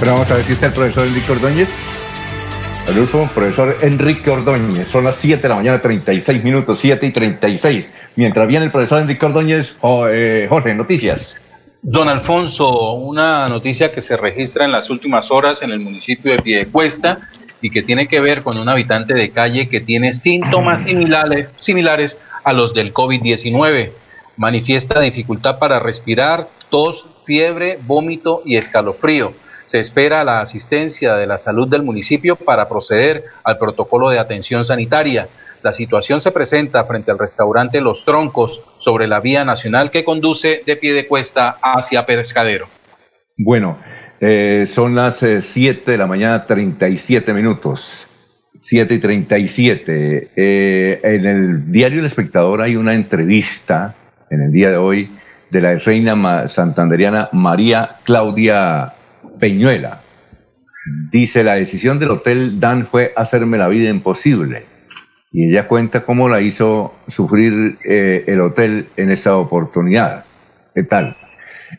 Pero 0.00 0.12
vamos 0.12 0.30
a 0.30 0.36
ver 0.36 0.44
si 0.44 0.54
está 0.54 0.68
el 0.68 0.72
profesor 0.72 1.06
Enrique 1.06 1.30
Ordóñez. 1.30 1.68
Adolfo, 2.88 3.28
profesor 3.34 3.76
Enrique 3.82 4.30
Ordóñez. 4.30 4.88
Son 4.88 5.04
las 5.04 5.16
7 5.16 5.42
de 5.42 5.48
la 5.50 5.56
mañana, 5.56 5.78
36 5.78 6.42
minutos, 6.42 6.78
7 6.78 7.06
y 7.06 7.10
36. 7.10 7.86
Mientras 8.16 8.48
viene 8.48 8.64
el 8.64 8.72
profesor 8.72 9.02
Enrique 9.02 9.26
Ordóñez, 9.26 9.74
eh, 10.10 10.46
Jorge, 10.48 10.74
noticias. 10.74 11.36
Don 11.82 12.08
Alfonso, 12.08 12.94
una 12.94 13.46
noticia 13.50 13.92
que 13.92 14.00
se 14.00 14.16
registra 14.16 14.64
en 14.64 14.72
las 14.72 14.88
últimas 14.88 15.30
horas 15.30 15.60
en 15.60 15.70
el 15.70 15.80
municipio 15.80 16.32
de 16.32 16.40
Piedecuesta 16.40 17.28
y 17.60 17.68
que 17.68 17.82
tiene 17.82 18.08
que 18.08 18.22
ver 18.22 18.42
con 18.42 18.56
un 18.56 18.70
habitante 18.70 19.12
de 19.12 19.32
calle 19.32 19.68
que 19.68 19.82
tiene 19.82 20.14
síntomas 20.14 20.80
similares, 20.80 21.48
similares 21.56 22.18
a 22.42 22.54
los 22.54 22.72
del 22.72 22.94
COVID-19. 22.94 23.90
Manifiesta 24.38 24.98
dificultad 24.98 25.58
para 25.58 25.78
respirar, 25.78 26.48
tos, 26.70 27.04
fiebre, 27.26 27.78
vómito 27.82 28.40
y 28.46 28.56
escalofrío 28.56 29.34
se 29.70 29.78
espera 29.78 30.24
la 30.24 30.40
asistencia 30.40 31.14
de 31.14 31.28
la 31.28 31.38
salud 31.38 31.68
del 31.68 31.84
municipio 31.84 32.34
para 32.34 32.68
proceder 32.68 33.26
al 33.44 33.56
protocolo 33.56 34.10
de 34.10 34.18
atención 34.18 34.64
sanitaria. 34.64 35.28
La 35.62 35.72
situación 35.72 36.20
se 36.20 36.32
presenta 36.32 36.82
frente 36.82 37.12
al 37.12 37.20
restaurante 37.20 37.80
Los 37.80 38.04
Troncos 38.04 38.62
sobre 38.78 39.06
la 39.06 39.20
vía 39.20 39.44
nacional 39.44 39.92
que 39.92 40.02
conduce 40.02 40.64
de 40.66 40.74
pie 40.74 40.92
de 40.92 41.06
cuesta 41.06 41.58
hacia 41.62 42.04
Pescadero. 42.04 42.66
Bueno, 43.38 43.78
eh, 44.18 44.64
son 44.66 44.96
las 44.96 45.18
7 45.18 45.54
eh, 45.54 45.92
de 45.92 45.98
la 45.98 46.08
mañana, 46.08 46.44
37 46.46 47.32
minutos. 47.32 48.08
7 48.60 48.92
y 48.92 48.98
37. 48.98 50.30
Eh, 50.34 51.00
en 51.00 51.26
el 51.26 51.70
diario 51.70 52.00
El 52.00 52.06
Espectador 52.06 52.60
hay 52.60 52.74
una 52.74 52.94
entrevista 52.94 53.94
en 54.30 54.42
el 54.42 54.50
día 54.50 54.70
de 54.70 54.78
hoy 54.78 55.16
de 55.48 55.60
la 55.60 55.76
reina 55.76 56.48
santanderiana 56.48 57.28
María 57.30 57.98
Claudia 58.02 58.94
Peñuela. 59.40 60.02
Dice, 61.10 61.42
la 61.42 61.54
decisión 61.54 61.98
del 61.98 62.10
Hotel 62.10 62.60
Dan 62.60 62.86
fue 62.86 63.12
hacerme 63.16 63.58
la 63.58 63.68
vida 63.68 63.90
imposible. 63.90 64.64
Y 65.32 65.50
ella 65.50 65.66
cuenta 65.66 66.02
cómo 66.02 66.28
la 66.28 66.40
hizo 66.40 66.94
sufrir 67.06 67.78
eh, 67.84 68.24
el 68.26 68.40
hotel 68.40 68.88
en 68.96 69.10
esa 69.10 69.36
oportunidad. 69.36 70.24
¿Qué 70.74 70.82
tal? 70.82 71.16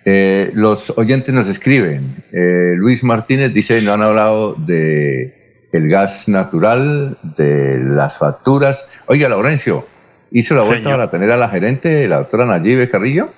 Eh, 0.06 0.52
los 0.54 0.98
oyentes 0.98 1.34
nos 1.34 1.48
escriben. 1.48 2.24
Eh, 2.32 2.76
Luis 2.78 3.04
Martínez 3.04 3.54
dice, 3.54 3.82
no 3.82 3.94
han 3.94 4.02
hablado 4.02 4.56
de 4.56 5.68
el 5.74 5.90
gas 5.90 6.28
natural, 6.28 7.18
de 7.24 7.80
las 7.80 8.18
facturas. 8.18 8.86
Oiga, 9.08 9.30
Laurencio, 9.30 9.86
¿hizo 10.32 10.56
la 10.56 10.64
vuelta 10.64 10.90
para 10.90 11.10
tener 11.10 11.32
a 11.32 11.38
la 11.38 11.50
gerente, 11.50 12.08
la 12.08 12.18
doctora 12.20 12.46
Nayibe 12.46 12.90
Carrillo? 12.90 13.30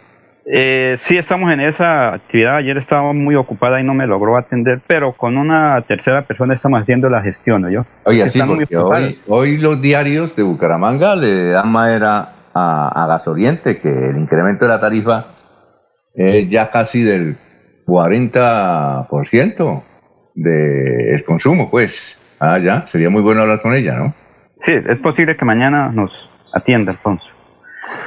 Eh, 0.46 0.96
sí, 0.98 1.18
estamos 1.18 1.52
en 1.52 1.62
esa 1.62 2.14
actividad. 2.14 2.58
Ayer 2.58 2.78
estaba 2.78 3.14
muy 3.14 3.36
ocupada 3.36 3.80
y 3.80 3.84
no 3.84 3.94
me 3.94 4.06
logró 4.08 4.38
atender, 4.38 4.82
pero 4.86 5.14
con 5.14 5.38
una 5.38 5.82
tercera 5.82 6.24
persona 6.24 6.54
estamos 6.54 6.82
haciendo 6.82 7.10
la 7.10 7.22
gestión, 7.22 7.70
¿yo? 7.72 7.86
Oye, 8.04 8.28
sí, 8.28 8.42
porque 8.46 8.76
hoy, 8.76 9.20
hoy, 9.28 9.58
los 9.58 9.82
diarios 9.82 10.36
de 10.36 10.44
Bucaramanga 10.44 11.16
le 11.16 11.52
dan 11.52 11.72
madera 11.72 12.34
a, 12.54 13.04
a 13.04 13.08
Gasoriente 13.08 13.78
que 13.78 13.90
el 13.90 14.18
incremento 14.18 14.66
de 14.66 14.70
la 14.70 14.80
tarifa 14.80 15.28
es 16.14 16.50
ya 16.50 16.70
casi 16.70 17.04
del 17.04 17.38
40% 17.86 19.84
del 20.36 21.24
consumo, 21.24 21.70
pues. 21.70 22.18
Ah, 22.40 22.60
ya, 22.60 22.86
sería 22.88 23.10
muy 23.10 23.22
bueno 23.22 23.42
hablar 23.42 23.62
con 23.62 23.74
ella, 23.74 23.94
¿no? 23.96 24.14
Sí, 24.58 24.74
es 24.74 25.00
posible 25.00 25.38
que 25.38 25.46
mañana 25.46 25.90
nos 25.90 26.30
atienda, 26.54 26.92
Alfonso. 26.92 27.33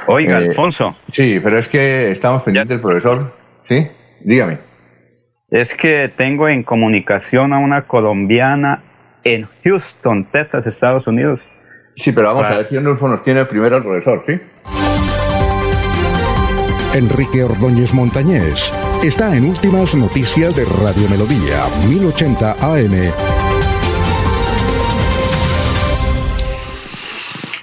Oiga, 0.07 0.39
eh, 0.39 0.47
Alfonso. 0.49 0.95
Sí, 1.11 1.39
pero 1.43 1.57
es 1.57 1.67
que 1.67 2.11
estamos 2.11 2.43
pendientes 2.43 2.77
del 2.77 2.81
profesor. 2.81 3.33
Sí, 3.63 3.87
dígame. 4.21 4.59
Es 5.49 5.73
que 5.75 6.11
tengo 6.15 6.49
en 6.49 6.63
comunicación 6.63 7.53
a 7.53 7.59
una 7.59 7.87
colombiana 7.87 8.83
en 9.23 9.47
Houston, 9.63 10.25
Texas, 10.31 10.67
Estados 10.67 11.07
Unidos. 11.07 11.41
Sí, 11.95 12.11
pero 12.11 12.27
vamos 12.27 12.49
a 12.49 12.57
ver 12.57 12.65
si 12.65 12.77
Nulfo 12.77 13.07
nos 13.07 13.23
tiene 13.23 13.45
primero 13.45 13.77
el 13.77 13.83
profesor, 13.83 14.23
¿sí? 14.25 14.39
Enrique 16.93 17.43
Ordóñez 17.43 17.93
Montañés 17.93 18.73
está 19.03 19.35
en 19.35 19.45
Últimas 19.45 19.93
Noticias 19.95 20.55
de 20.55 20.65
Radio 20.65 21.07
Melodía, 21.09 21.63
1080 21.87 22.55
AM. 22.59 23.46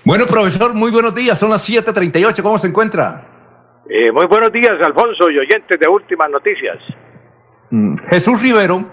Bueno, 0.05 0.27
profesor, 0.27 0.75
muy 0.75 0.91
buenos 0.91 1.15
días. 1.15 1.39
Son 1.39 1.49
las 1.49 1.67
7:38. 1.67 2.43
¿Cómo 2.43 2.59
se 2.59 2.67
encuentra? 2.67 3.27
Eh, 3.89 4.13
muy 4.13 4.27
buenos 4.27 4.53
días, 4.53 4.73
Alfonso 4.85 5.31
y 5.31 5.39
oyentes 5.39 5.81
de 5.81 5.89
Últimas 5.89 6.31
Noticias. 6.31 6.77
Mm, 7.71 7.95
Jesús 8.11 8.43
Rivero 8.43 8.85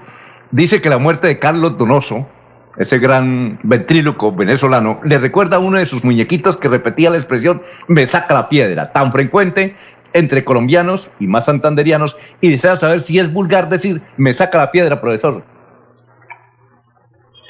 dice 0.52 0.82
que 0.82 0.90
la 0.90 0.98
muerte 0.98 1.28
de 1.28 1.38
Carlos 1.38 1.78
Donoso, 1.78 2.30
ese 2.78 2.98
gran 3.00 3.60
ventríloco 3.64 4.32
venezolano, 4.32 5.02
le 5.04 5.18
recuerda 5.18 5.58
a 5.58 5.60
uno 5.60 5.80
de 5.80 5.86
sus 5.86 6.02
muñequitos 6.06 6.56
que 6.56 6.70
repetía 6.70 7.10
la 7.10 7.18
expresión 7.18 7.62
me 7.90 8.06
saca 8.06 8.34
la 8.34 8.48
piedra, 8.48 8.94
tan 8.94 9.12
frecuente 9.12 9.76
entre 10.14 10.46
colombianos 10.46 11.12
y 11.20 11.28
más 11.28 11.46
santanderianos, 11.46 12.16
y 12.40 12.52
desea 12.52 12.78
saber 12.78 13.02
si 13.02 13.20
es 13.20 13.34
vulgar 13.34 13.68
decir 13.68 14.02
me 14.16 14.32
saca 14.32 14.58
la 14.58 14.72
piedra, 14.72 15.02
profesor. 15.02 15.44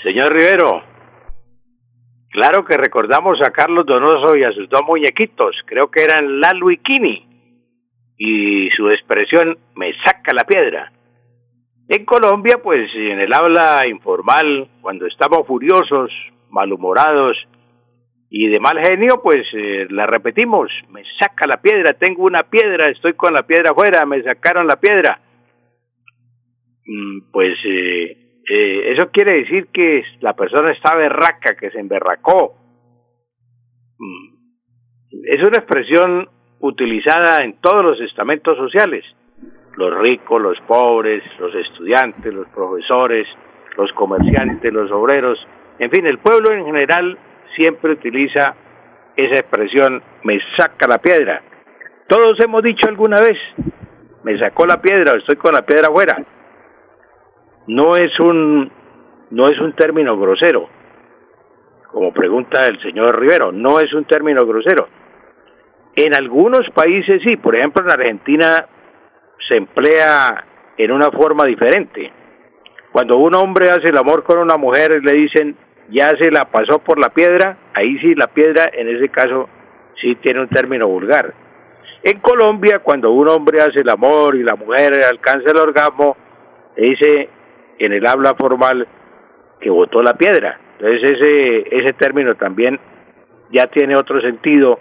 Señor 0.03 0.33
Rivero, 0.33 0.81
Claro 2.31 2.63
que 2.63 2.77
recordamos 2.77 3.39
a 3.45 3.51
Carlos 3.51 3.85
Donoso 3.85 4.37
y 4.37 4.43
a 4.43 4.53
sus 4.53 4.69
dos 4.69 4.81
muñequitos, 4.87 5.53
creo 5.65 5.91
que 5.91 6.03
eran 6.03 6.39
Lalo 6.39 6.71
y 6.71 6.77
Kini, 6.77 7.27
y 8.17 8.69
su 8.69 8.89
expresión 8.89 9.57
me 9.75 9.91
saca 10.05 10.33
la 10.33 10.45
piedra. 10.45 10.93
En 11.89 12.05
Colombia, 12.05 12.61
pues 12.63 12.89
en 12.95 13.19
el 13.19 13.33
habla 13.33 13.85
informal, 13.85 14.69
cuando 14.81 15.07
estamos 15.07 15.45
furiosos, 15.45 16.09
malhumorados 16.49 17.35
y 18.29 18.47
de 18.47 18.61
mal 18.61 18.79
genio, 18.79 19.21
pues 19.21 19.45
eh, 19.53 19.87
la 19.89 20.07
repetimos, 20.07 20.71
me 20.89 21.03
saca 21.19 21.45
la 21.47 21.61
piedra, 21.61 21.93
tengo 21.95 22.23
una 22.23 22.43
piedra, 22.43 22.89
estoy 22.89 23.13
con 23.13 23.33
la 23.33 23.45
piedra 23.45 23.71
afuera, 23.71 24.05
me 24.05 24.23
sacaron 24.23 24.67
la 24.67 24.77
piedra. 24.77 25.19
Mm, 26.85 27.31
pues 27.31 27.57
eh, 27.65 28.20
eh, 28.53 28.91
eso 28.91 29.09
quiere 29.11 29.31
decir 29.37 29.67
que 29.71 30.03
la 30.19 30.33
persona 30.33 30.73
está 30.73 30.93
berraca, 30.93 31.55
que 31.55 31.71
se 31.71 31.79
emberracó. 31.79 32.53
Mm. 33.97 34.35
Es 35.23 35.39
una 35.39 35.59
expresión 35.59 36.27
utilizada 36.59 37.45
en 37.45 37.61
todos 37.61 37.81
los 37.81 38.01
estamentos 38.01 38.57
sociales, 38.57 39.05
los 39.77 39.97
ricos, 39.99 40.41
los 40.41 40.59
pobres, 40.67 41.23
los 41.39 41.55
estudiantes, 41.55 42.33
los 42.33 42.47
profesores, 42.49 43.25
los 43.77 43.89
comerciantes, 43.93 44.73
los 44.73 44.91
obreros, 44.91 45.39
en 45.79 45.89
fin, 45.89 46.05
el 46.05 46.17
pueblo 46.17 46.51
en 46.51 46.65
general 46.65 47.17
siempre 47.55 47.93
utiliza 47.93 48.53
esa 49.15 49.35
expresión, 49.35 50.03
me 50.25 50.37
saca 50.57 50.87
la 50.89 50.97
piedra. 50.97 51.41
Todos 52.09 52.37
hemos 52.43 52.61
dicho 52.63 52.89
alguna 52.89 53.21
vez, 53.21 53.37
me 54.25 54.37
sacó 54.37 54.65
la 54.65 54.81
piedra, 54.81 55.13
estoy 55.17 55.37
con 55.37 55.53
la 55.53 55.61
piedra 55.61 55.87
afuera 55.87 56.17
no 57.67 57.95
es 57.95 58.19
un 58.19 58.71
no 59.29 59.47
es 59.47 59.59
un 59.59 59.73
término 59.73 60.17
grosero, 60.17 60.67
como 61.91 62.13
pregunta 62.13 62.67
el 62.67 62.81
señor 62.81 63.19
Rivero, 63.19 63.51
no 63.51 63.79
es 63.79 63.93
un 63.93 64.05
término 64.05 64.45
grosero. 64.45 64.87
En 65.95 66.15
algunos 66.15 66.69
países 66.73 67.21
sí, 67.23 67.37
por 67.37 67.55
ejemplo 67.55 67.81
en 67.83 67.91
Argentina 67.91 68.65
se 69.47 69.57
emplea 69.57 70.45
en 70.77 70.91
una 70.91 71.11
forma 71.11 71.45
diferente. 71.45 72.11
Cuando 72.91 73.17
un 73.17 73.35
hombre 73.35 73.69
hace 73.69 73.89
el 73.89 73.97
amor 73.97 74.23
con 74.23 74.37
una 74.37 74.57
mujer 74.57 75.01
le 75.03 75.13
dicen 75.13 75.55
ya 75.89 76.09
se 76.17 76.31
la 76.31 76.45
pasó 76.45 76.79
por 76.79 76.99
la 76.99 77.09
piedra, 77.09 77.57
ahí 77.73 77.97
sí 77.99 78.15
la 78.15 78.27
piedra 78.27 78.69
en 78.73 78.87
ese 78.87 79.09
caso 79.09 79.49
sí 80.01 80.15
tiene 80.15 80.41
un 80.41 80.47
término 80.47 80.87
vulgar. 80.87 81.33
En 82.03 82.19
Colombia 82.19 82.79
cuando 82.79 83.11
un 83.11 83.27
hombre 83.29 83.61
hace 83.61 83.81
el 83.81 83.89
amor 83.89 84.35
y 84.35 84.43
la 84.43 84.55
mujer 84.55 84.93
alcanza 85.09 85.51
el 85.51 85.57
orgasmo, 85.57 86.17
le 86.75 86.87
dice 86.87 87.29
en 87.79 87.93
el 87.93 88.05
habla 88.05 88.35
formal 88.35 88.87
que 89.59 89.69
votó 89.69 90.01
la 90.01 90.15
piedra. 90.15 90.59
Entonces 90.79 91.11
ese, 91.11 91.77
ese 91.77 91.93
término 91.93 92.35
también 92.35 92.79
ya 93.51 93.67
tiene 93.67 93.95
otro 93.95 94.21
sentido, 94.21 94.79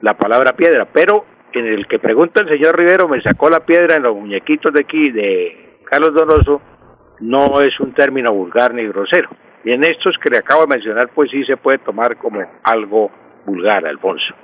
la 0.00 0.16
palabra 0.16 0.52
piedra, 0.52 0.86
pero 0.92 1.24
en 1.52 1.66
el 1.66 1.86
que 1.86 1.98
pregunta 1.98 2.42
el 2.42 2.48
señor 2.48 2.76
Rivero, 2.76 3.08
me 3.08 3.22
sacó 3.22 3.48
la 3.48 3.60
piedra 3.60 3.96
en 3.96 4.02
los 4.02 4.14
muñequitos 4.14 4.72
de 4.72 4.80
aquí 4.80 5.10
de 5.10 5.78
Carlos 5.84 6.14
Donoso, 6.14 6.60
no 7.20 7.60
es 7.60 7.78
un 7.80 7.92
término 7.94 8.32
vulgar 8.32 8.74
ni 8.74 8.86
grosero. 8.86 9.30
Y 9.64 9.72
en 9.72 9.84
estos 9.84 10.16
que 10.22 10.30
le 10.30 10.38
acabo 10.38 10.62
de 10.62 10.68
mencionar, 10.68 11.10
pues 11.14 11.30
sí 11.30 11.44
se 11.44 11.56
puede 11.56 11.78
tomar 11.78 12.16
como 12.16 12.40
algo 12.62 13.10
vulgar, 13.44 13.86
Alfonso. 13.86 14.34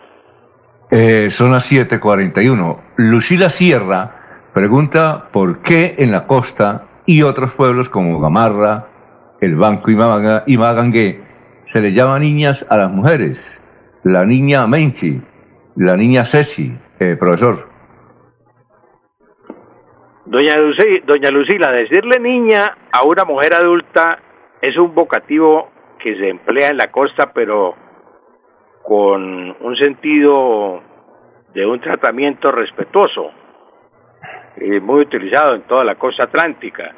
Eh, 0.90 1.30
son 1.30 1.52
las 1.52 1.70
7:41. 1.70 2.80
Lucila 2.96 3.48
Sierra 3.48 4.10
pregunta 4.52 5.28
por 5.32 5.62
qué 5.62 5.94
en 5.98 6.12
la 6.12 6.26
costa 6.26 6.82
y 7.06 7.22
otros 7.22 7.54
pueblos 7.54 7.88
como 7.88 8.20
Gamarra, 8.20 8.86
el 9.40 9.56
Banco 9.56 9.90
y, 9.90 10.56
Magangué, 10.56 11.20
se 11.64 11.80
le 11.80 11.92
llama 11.92 12.18
niñas 12.18 12.66
a 12.70 12.76
las 12.76 12.90
mujeres. 12.90 13.60
La 14.02 14.24
niña 14.24 14.66
Menchi, 14.66 15.20
la 15.76 15.96
niña 15.96 16.24
Ceci, 16.24 16.72
eh, 17.00 17.16
profesor. 17.18 17.68
Doña, 20.26 20.56
Doña 21.06 21.30
Lucila, 21.30 21.70
decirle 21.70 22.18
niña 22.20 22.76
a 22.92 23.04
una 23.04 23.24
mujer 23.24 23.54
adulta 23.54 24.18
es 24.60 24.76
un 24.78 24.94
vocativo 24.94 25.70
que 26.02 26.16
se 26.16 26.28
emplea 26.30 26.70
en 26.70 26.78
la 26.78 26.90
costa, 26.90 27.32
pero 27.34 27.74
con 28.82 29.56
un 29.60 29.76
sentido 29.76 30.82
de 31.54 31.66
un 31.66 31.80
tratamiento 31.80 32.50
respetuoso, 32.50 33.30
eh, 34.56 34.80
muy 34.80 35.02
utilizado 35.02 35.54
en 35.54 35.62
toda 35.62 35.84
la 35.84 35.96
costa 35.96 36.24
atlántica. 36.24 36.94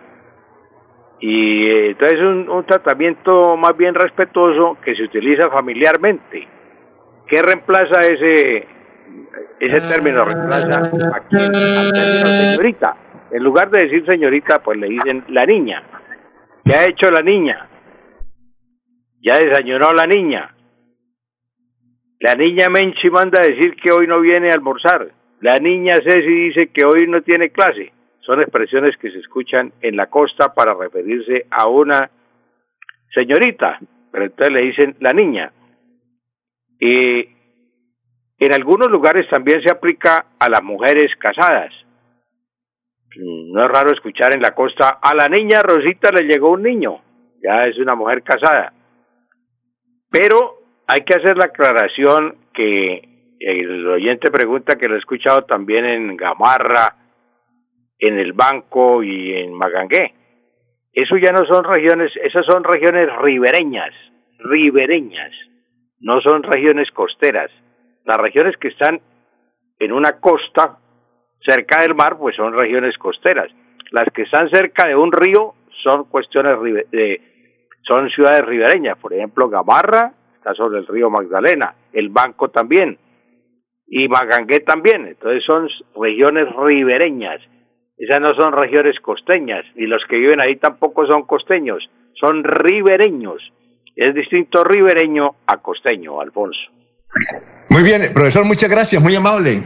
Y 1.21 1.67
eh, 1.67 1.91
entonces 1.91 2.21
un, 2.21 2.49
un 2.49 2.65
tratamiento 2.67 3.57
más 3.57 3.77
bien 3.77 3.95
respetuoso 3.95 4.77
que 4.85 4.95
se 4.95 5.05
utiliza 5.05 5.49
familiarmente. 5.51 6.47
¿Qué 7.27 7.43
reemplaza 7.43 8.01
ese 8.01 8.67
ese 9.59 9.81
término? 9.89 10.25
Reemplaza 10.25 11.17
aquí 11.17 11.37
al 11.37 11.55
señorita. 11.55 12.97
En 13.31 13.43
lugar 13.43 13.71
de 13.71 13.83
decir 13.83 14.05
señorita, 14.07 14.63
pues 14.63 14.79
le 14.79 14.89
dicen 14.89 15.25
la 15.29 15.45
niña. 15.47 15.83
¿Qué 16.65 16.75
ha 16.75 16.87
hecho 16.87 17.11
la 17.11 17.23
niña? 17.23 17.69
Ya 19.21 19.39
desayunó 19.39 19.93
la 19.93 20.07
niña. 20.07 20.55
La 22.21 22.35
niña 22.35 22.69
Menchi 22.69 23.11
manda 23.11 23.41
a 23.41 23.47
decir 23.47 23.77
que 23.77 23.93
hoy 23.93 24.07
no 24.07 24.21
viene 24.21 24.51
a 24.51 24.55
almorzar. 24.55 25.11
La 25.41 25.57
niña 25.57 25.97
Ceci 26.03 26.49
dice 26.49 26.69
que 26.69 26.85
hoy 26.85 27.07
no 27.07 27.23
tiene 27.23 27.51
clase. 27.51 27.93
Son 28.21 28.41
expresiones 28.41 28.97
que 28.97 29.11
se 29.11 29.19
escuchan 29.19 29.73
en 29.81 29.97
la 29.97 30.07
costa 30.07 30.55
para 30.55 30.75
referirse 30.75 31.47
a 31.51 31.69
una 31.69 32.11
señorita, 33.15 33.79
pero 34.11 34.25
entonces 34.25 34.53
le 34.53 34.61
dicen 34.63 34.97
la 35.01 35.13
niña. 35.13 35.53
Y 36.81 37.29
en 38.39 38.53
algunos 38.53 38.91
lugares 38.91 39.29
también 39.29 39.63
se 39.63 39.71
aplica 39.71 40.27
a 40.39 40.49
las 40.49 40.63
mujeres 40.63 41.15
casadas. 41.17 41.73
No 43.19 43.65
es 43.65 43.71
raro 43.71 43.93
escuchar 43.93 44.35
en 44.35 44.43
la 44.43 44.55
costa, 44.55 44.99
a 45.01 45.15
la 45.15 45.29
niña 45.29 45.63
Rosita 45.63 46.11
le 46.11 46.25
llegó 46.25 46.51
un 46.51 46.63
niño, 46.63 47.01
ya 47.43 47.67
es 47.67 47.79
una 47.79 47.95
mujer 47.95 48.23
casada. 48.23 48.75
Pero 50.11 50.59
hay 50.87 51.03
que 51.05 51.15
hacer 51.15 51.37
la 51.37 51.47
aclaración 51.47 52.37
que 52.53 53.16
el 53.41 53.87
oyente 53.87 54.31
pregunta 54.31 54.77
que 54.77 54.89
lo 54.89 54.95
he 54.95 54.99
escuchado 54.99 55.43
también 55.43 55.85
en 55.85 56.17
Gamarra, 56.17 56.95
en 57.99 58.19
el 58.19 58.33
Banco 58.33 59.03
y 59.03 59.35
en 59.35 59.53
Magangué. 59.53 60.15
Eso 60.93 61.17
ya 61.17 61.33
no 61.33 61.45
son 61.47 61.65
regiones, 61.65 62.11
esas 62.23 62.47
son 62.47 62.65
regiones 62.65 63.09
ribereñas, 63.21 63.93
ribereñas, 64.39 65.33
no 66.01 66.21
son 66.21 66.43
regiones 66.43 66.91
costeras. 66.91 67.51
Las 68.05 68.17
regiones 68.17 68.57
que 68.57 68.69
están 68.69 69.01
en 69.79 69.93
una 69.93 70.19
costa 70.21 70.79
cerca 71.45 71.83
del 71.83 71.95
mar, 71.95 72.17
pues 72.19 72.35
son 72.37 72.55
regiones 72.55 72.97
costeras. 72.97 73.51
Las 73.91 74.09
que 74.13 74.23
están 74.23 74.49
cerca 74.49 74.89
de 74.89 74.97
un 74.97 75.13
río 75.13 75.55
son 75.83 76.05
cuestiones 76.05 76.59
de, 76.91 77.21
son 77.83 78.09
ciudades 78.11 78.45
ribereñas, 78.45 78.99
por 78.99 79.13
ejemplo, 79.13 79.49
Gamarra 79.49 80.13
está 80.37 80.55
sobre 80.55 80.79
el 80.79 80.87
río 80.87 81.11
Magdalena, 81.11 81.75
el 81.93 82.09
Banco 82.09 82.49
también 82.49 82.99
y 83.87 84.09
Magangué 84.09 84.61
también, 84.61 85.07
entonces 85.07 85.45
son 85.45 85.69
regiones 86.01 86.49
ribereñas. 86.57 87.41
Esas 87.99 88.21
no 88.21 88.35
son 88.35 88.53
regiones 88.53 88.99
costeñas, 89.01 89.65
y 89.75 89.87
los 89.87 90.03
que 90.09 90.17
viven 90.17 90.41
ahí 90.41 90.57
tampoco 90.57 91.07
son 91.07 91.23
costeños, 91.23 91.89
son 92.21 92.45
ribereños. 92.45 93.41
Es 93.95 94.15
distinto 94.15 94.65
ribereño 94.65 95.37
a 95.47 95.57
costeño, 95.59 96.21
Alfonso. 96.21 96.61
Muy 97.71 97.83
bien, 97.83 98.13
profesor, 98.13 98.45
muchas 98.45 98.69
gracias, 98.69 99.03
muy 99.03 99.15
amable. 99.15 99.63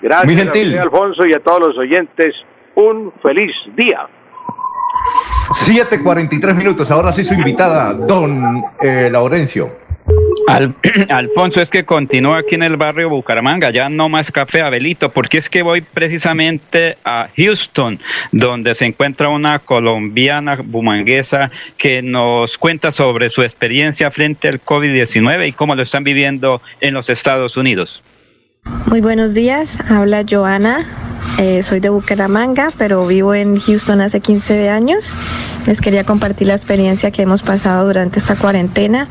Gracias, 0.00 0.24
muy 0.24 0.36
gentil. 0.36 0.78
Alfonso, 0.78 1.26
y 1.26 1.34
a 1.34 1.40
todos 1.40 1.60
los 1.60 1.78
oyentes, 1.78 2.34
un 2.76 3.12
feliz 3.22 3.52
día. 3.76 4.08
7.43 5.50 6.54
minutos, 6.54 6.90
ahora 6.90 7.12
sí 7.12 7.24
su 7.24 7.34
invitada, 7.34 7.92
don 7.92 8.62
eh, 8.80 9.10
Laurencio. 9.10 9.89
Alfonso, 11.08 11.60
es 11.60 11.70
que 11.70 11.84
continúa 11.84 12.38
aquí 12.38 12.54
en 12.54 12.62
el 12.62 12.76
barrio 12.76 13.08
Bucaramanga, 13.08 13.70
ya 13.70 13.88
no 13.88 14.08
más 14.08 14.30
café 14.30 14.62
Abelito, 14.62 15.10
porque 15.10 15.38
es 15.38 15.48
que 15.48 15.62
voy 15.62 15.80
precisamente 15.80 16.96
a 17.04 17.28
Houston, 17.36 17.98
donde 18.32 18.74
se 18.74 18.86
encuentra 18.86 19.28
una 19.28 19.60
colombiana 19.60 20.58
bumanguesa 20.62 21.50
que 21.76 22.02
nos 22.02 22.58
cuenta 22.58 22.92
sobre 22.92 23.30
su 23.30 23.42
experiencia 23.42 24.10
frente 24.10 24.48
al 24.48 24.60
COVID-19 24.62 25.48
y 25.48 25.52
cómo 25.52 25.74
lo 25.74 25.82
están 25.82 26.04
viviendo 26.04 26.60
en 26.80 26.94
los 26.94 27.08
Estados 27.10 27.56
Unidos. 27.56 28.02
Muy 28.86 29.00
buenos 29.00 29.34
días, 29.34 29.78
habla 29.88 30.24
Joana. 30.28 30.86
Eh, 31.38 31.62
soy 31.62 31.80
de 31.80 31.88
Bucaramanga, 31.88 32.68
pero 32.76 33.06
vivo 33.06 33.34
en 33.34 33.58
Houston 33.58 34.00
hace 34.00 34.20
15 34.20 34.68
años. 34.68 35.16
Les 35.66 35.80
quería 35.80 36.04
compartir 36.04 36.46
la 36.46 36.54
experiencia 36.54 37.10
que 37.10 37.22
hemos 37.22 37.42
pasado 37.42 37.86
durante 37.86 38.18
esta 38.18 38.36
cuarentena 38.36 39.08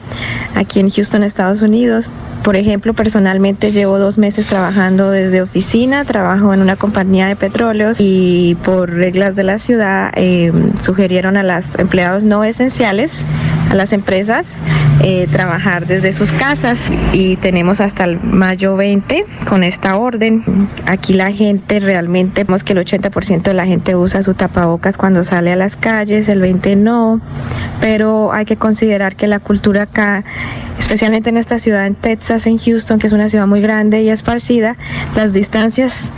aquí 0.56 0.80
en 0.80 0.90
Houston, 0.90 1.23
Estados 1.23 1.61
Unidos. 1.61 2.10
Por 2.44 2.56
ejemplo, 2.56 2.94
personalmente 2.94 3.72
llevo 3.72 3.99
dos 3.99 4.18
meses 4.18 4.48
trabajando 4.48 5.11
desde 5.11 5.41
oficina, 5.41 6.06
trabajo 6.06 6.53
en 6.53 6.61
una 6.61 6.77
compañía 6.77 7.27
de 7.27 7.36
petróleos 7.36 7.98
y 7.99 8.57
por 8.64 8.90
reglas 8.90 9.36
de 9.36 9.44
la 9.44 9.60
ciudad 9.60 10.11
eh, 10.15 10.52
sugirieron 10.81 11.36
a 11.36 11.44
los 11.44 11.77
empleados 11.77 12.23
no 12.23 12.45
esenciales, 12.45 13.26
a 13.69 13.76
las 13.76 13.91
empresas, 13.91 14.57
eh, 15.02 15.27
trabajar 15.31 15.86
desde 15.86 16.14
sus 16.14 16.31
casas 16.31 16.80
y 17.11 17.36
tenemos 17.36 17.81
hasta 17.81 18.06
el 18.06 18.19
mayo 18.22 18.77
20 18.77 19.26
con 19.48 19.64
esta 19.64 19.98
orden. 19.98 20.44
Aquí 20.86 21.14
la 21.14 21.31
gente 21.31 21.80
realmente, 21.80 21.98
vemos 22.07 22.63
que 22.63 22.73
el 22.73 22.80
80% 22.80 23.41
de 23.43 23.53
la 23.53 23.65
gente 23.65 23.95
usa 23.95 24.21
su 24.21 24.34
tapabocas 24.34 24.97
cuando 24.97 25.23
sale 25.23 25.51
a 25.51 25.55
las 25.55 25.76
calles, 25.76 26.30
el 26.30 26.41
20 26.41 26.76
no, 26.76 27.19
pero 27.81 28.31
hay 28.34 28.45
que 28.45 28.57
considerar 28.57 29.15
que 29.15 29.27
la 29.27 29.39
cultura 29.39 29.84
acá, 29.84 30.23
especialmente 30.77 31.30
en 31.30 31.38
esta 31.38 31.59
ciudad 31.59 31.85
en 31.85 31.95
Texas, 31.95 32.47
en 32.47 32.57
Houston, 32.57 32.99
que 32.99 33.07
es 33.07 33.13
una 33.13 33.30
ciudad 33.30 33.47
muy 33.47 33.61
grande 33.61 34.01
y 34.01 34.09
esparcida, 34.09 34.76
las 35.15 35.34
distancias 35.34 36.11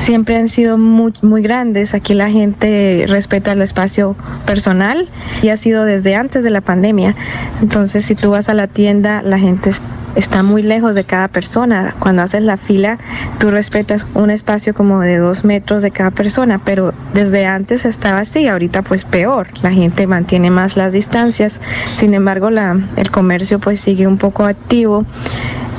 siempre 0.00 0.36
han 0.36 0.48
sido 0.48 0.78
muy, 0.78 1.12
muy 1.22 1.42
grandes. 1.42 1.94
Aquí 1.94 2.14
la 2.14 2.30
gente 2.30 3.04
respeta 3.06 3.52
el 3.52 3.62
espacio 3.62 4.16
personal 4.46 5.08
y 5.42 5.50
ha 5.50 5.56
sido 5.56 5.84
desde 5.84 6.16
antes 6.16 6.42
de 6.42 6.50
la 6.50 6.62
pandemia. 6.62 7.14
Entonces, 7.60 8.04
si 8.04 8.14
tú 8.14 8.30
vas 8.30 8.48
a 8.48 8.54
la 8.54 8.66
tienda, 8.66 9.22
la 9.22 9.38
gente 9.38 9.70
está 10.14 10.42
muy 10.42 10.62
lejos 10.62 10.94
de 10.94 11.04
cada 11.04 11.28
persona. 11.28 11.94
Cuando 11.98 12.22
haces 12.22 12.42
la 12.42 12.56
fila, 12.56 12.98
tú 13.38 13.50
respetas 13.50 14.06
un 14.14 14.30
espacio 14.30 14.74
como 14.74 15.00
de 15.00 15.18
dos 15.18 15.44
metros 15.44 15.82
de 15.82 15.90
cada 15.90 16.10
persona, 16.10 16.60
pero 16.64 16.92
desde 17.14 17.46
antes 17.46 17.84
estaba 17.84 18.20
así, 18.20 18.48
ahorita 18.48 18.82
pues 18.82 19.04
peor. 19.04 19.48
La 19.62 19.70
gente 19.70 20.06
mantiene 20.06 20.50
más 20.50 20.76
las 20.76 20.92
distancias. 20.92 21.60
Sin 21.94 22.14
embargo, 22.14 22.50
la, 22.50 22.78
el 22.96 23.10
comercio 23.10 23.58
pues 23.58 23.80
sigue 23.80 24.06
un 24.06 24.18
poco 24.18 24.44
activo. 24.44 25.04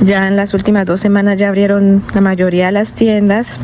Ya 0.00 0.26
en 0.26 0.36
las 0.36 0.54
últimas 0.54 0.86
dos 0.86 1.00
semanas 1.00 1.38
ya 1.38 1.48
abrieron 1.48 2.02
la 2.14 2.20
mayoría 2.20 2.66
de 2.66 2.72
las 2.72 2.94
tiendas. 2.94 3.58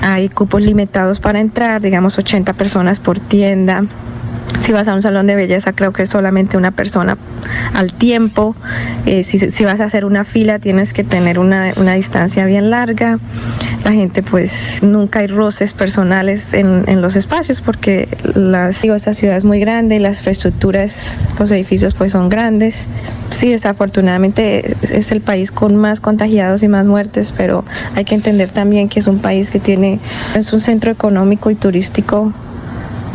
Hay 0.00 0.28
cupos 0.28 0.62
limitados 0.62 1.20
para 1.20 1.40
entrar, 1.40 1.80
digamos 1.80 2.16
80 2.18 2.52
personas 2.54 3.00
por 3.00 3.18
tienda. 3.18 3.84
Si 4.58 4.72
vas 4.72 4.88
a 4.88 4.94
un 4.94 5.02
salón 5.02 5.26
de 5.26 5.34
belleza, 5.34 5.72
creo 5.72 5.92
que 5.92 6.04
es 6.04 6.08
solamente 6.08 6.56
una 6.56 6.70
persona 6.70 7.18
al 7.74 7.92
tiempo. 7.92 8.56
Eh, 9.04 9.22
si, 9.22 9.64
vas 9.64 9.80
a 9.80 9.84
hacer 9.84 10.04
una 10.04 10.24
fila, 10.24 10.58
tienes 10.58 10.92
que 10.92 11.04
tener 11.04 11.38
una, 11.38 11.72
distancia 11.94 12.46
bien 12.46 12.70
larga. 12.70 13.18
La 13.84 13.92
gente, 13.92 14.22
pues, 14.22 14.78
nunca 14.82 15.20
hay 15.20 15.26
roces 15.26 15.74
personales 15.74 16.54
en, 16.54 17.02
los 17.02 17.16
espacios 17.16 17.60
porque 17.60 18.08
la, 18.34 18.70
esa 18.70 19.14
ciudad 19.14 19.36
es 19.36 19.44
muy 19.44 19.60
grande 19.60 19.96
y 19.96 19.98
las 19.98 20.18
infraestructuras, 20.18 21.28
los 21.38 21.50
edificios, 21.50 21.92
pues, 21.94 22.12
son 22.12 22.28
grandes. 22.30 22.86
Sí, 23.30 23.50
desafortunadamente 23.50 24.74
es 24.82 25.12
el 25.12 25.20
país 25.20 25.52
con 25.52 25.76
más 25.76 26.00
contagiados 26.00 26.62
y 26.62 26.68
más 26.68 26.86
muertes, 26.86 27.32
pero 27.36 27.64
hay 27.94 28.04
que 28.04 28.14
entender 28.14 28.50
también 28.50 28.88
que 28.88 29.00
es 29.00 29.06
un 29.06 29.18
país 29.18 29.50
que 29.50 29.60
tiene, 29.60 30.00
es 30.34 30.52
un 30.52 30.60
centro 30.60 30.90
económico 30.90 31.50
y 31.50 31.54
turístico 31.54 32.32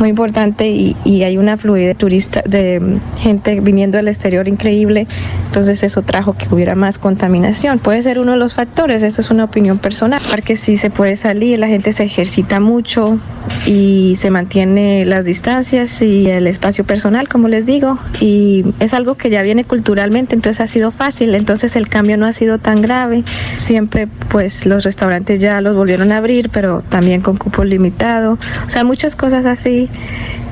muy 0.01 0.09
importante 0.09 0.67
y, 0.67 1.21
hay 1.21 1.37
una 1.37 1.55
fluidez 1.55 1.89
de 1.89 1.95
turista, 1.95 2.41
de 2.47 2.81
gente 3.19 3.59
viniendo 3.59 3.97
del 3.97 4.07
exterior 4.07 4.47
increíble, 4.47 5.05
entonces 5.45 5.83
eso 5.83 6.01
trajo 6.01 6.33
que 6.33 6.47
hubiera 6.49 6.73
más 6.73 6.97
contaminación. 6.97 7.77
Puede 7.77 8.01
ser 8.01 8.17
uno 8.17 8.31
de 8.31 8.37
los 8.39 8.55
factores, 8.55 9.03
eso 9.03 9.21
es 9.21 9.29
una 9.29 9.43
opinión 9.43 9.77
personal, 9.77 10.19
porque 10.31 10.55
si 10.55 10.77
se 10.77 10.89
puede 10.89 11.15
salir, 11.15 11.59
la 11.59 11.67
gente 11.67 11.91
se 11.91 12.03
ejercita 12.05 12.59
mucho 12.59 13.19
y 13.67 14.15
se 14.17 14.31
mantiene 14.31 15.05
las 15.05 15.25
distancias 15.25 16.01
y 16.01 16.27
el 16.27 16.47
espacio 16.47 16.83
personal, 16.83 17.27
como 17.27 17.47
les 17.47 17.67
digo, 17.67 17.99
y 18.19 18.65
es 18.79 18.95
algo 18.95 19.15
que 19.15 19.29
ya 19.29 19.43
viene 19.43 19.63
culturalmente, 19.65 20.33
entonces 20.33 20.61
ha 20.61 20.67
sido 20.67 20.89
fácil, 20.89 21.35
entonces 21.35 21.75
el 21.75 21.87
cambio 21.87 22.17
no 22.17 22.25
ha 22.25 22.33
sido 22.33 22.57
tan 22.57 22.81
grave. 22.81 23.23
Siempre 23.55 24.07
pues 24.29 24.65
los 24.65 24.83
restaurantes 24.83 25.39
ya 25.39 25.61
los 25.61 25.75
volvieron 25.75 26.11
a 26.11 26.17
abrir, 26.17 26.49
pero 26.49 26.81
también 26.89 27.21
con 27.21 27.37
cupo 27.37 27.63
limitado, 27.63 28.39
o 28.65 28.69
sea, 28.69 28.83
muchas 28.83 29.15
cosas 29.15 29.45
así 29.45 29.90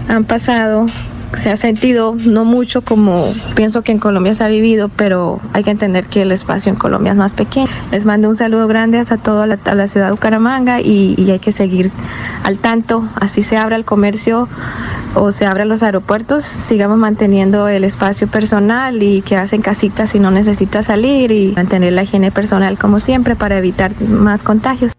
han 0.08 0.26
pasado 0.26 0.86
se 1.36 1.52
ha 1.52 1.56
sentido, 1.56 2.16
no 2.16 2.44
mucho 2.44 2.82
como 2.82 3.32
pienso 3.56 3.82
que 3.82 3.92
en 3.92 4.00
Colombia 4.00 4.34
se 4.36 4.44
ha 4.44 4.48
vivido, 4.48 4.90
pero 4.90 5.40
hay 5.54 5.64
que 5.64 5.72
entender 5.72 6.06
que 6.08 6.24
el 6.24 6.32
espacio 6.32 6.72
en 6.72 6.78
Colombia 6.78 7.12
es 7.12 7.18
más 7.18 7.34
pequeño. 7.36 7.68
Les 7.92 8.06
mando 8.06 8.30
un 8.30 8.36
saludo 8.36 8.68
grande 8.68 9.00
a 9.00 9.18
toda 9.18 9.46
la 9.46 9.88
ciudad 9.88 10.08
de 10.08 10.12
Bucaramanga 10.12 10.82
y, 10.82 11.16
y, 11.18 11.32
hay 11.32 11.40
que 11.40 11.52
seguir 11.52 11.92
al 12.44 12.58
tanto, 12.58 13.08
así 13.16 13.42
se 13.42 13.58
abra 13.58 13.76
el 13.76 13.86
comercio 13.86 14.48
o 15.16 15.32
se 15.32 15.46
abran 15.46 15.70
los 15.70 15.84
aeropuertos, 15.84 16.46
sigamos 16.46 16.98
manteniendo 16.98 17.68
el 17.68 17.84
espacio 17.84 18.28
personal 18.28 19.02
y 19.02 19.22
quedarse 19.22 19.56
en 19.56 19.62
casita 19.62 20.06
si 20.06 20.20
no 20.20 20.32
necesita 20.32 20.84
salir 20.84 21.32
y 21.32 21.54
mantener 21.56 21.94
la 21.94 22.04
higiene 22.04 22.32
personal 22.32 22.78
como 22.78 23.00
siempre 23.00 23.36
para 23.36 23.58
evitar 23.58 23.92
más 24.02 24.44
contagios. 24.44 24.99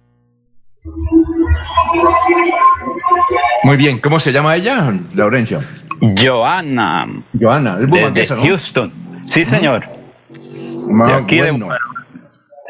Muy 3.70 3.76
bien, 3.76 4.00
¿cómo 4.00 4.18
se 4.18 4.32
llama 4.32 4.56
ella, 4.56 4.92
Laurencio? 5.14 5.60
Joana. 6.20 7.06
Joana, 7.40 7.78
es 7.80 7.88
de, 7.88 8.34
¿no? 8.34 8.42
Houston. 8.42 8.92
Sí, 9.26 9.44
señor. 9.44 9.84
de 10.28 11.12
aquí 11.12 11.38
bueno. 11.38 11.68
de 11.68 11.78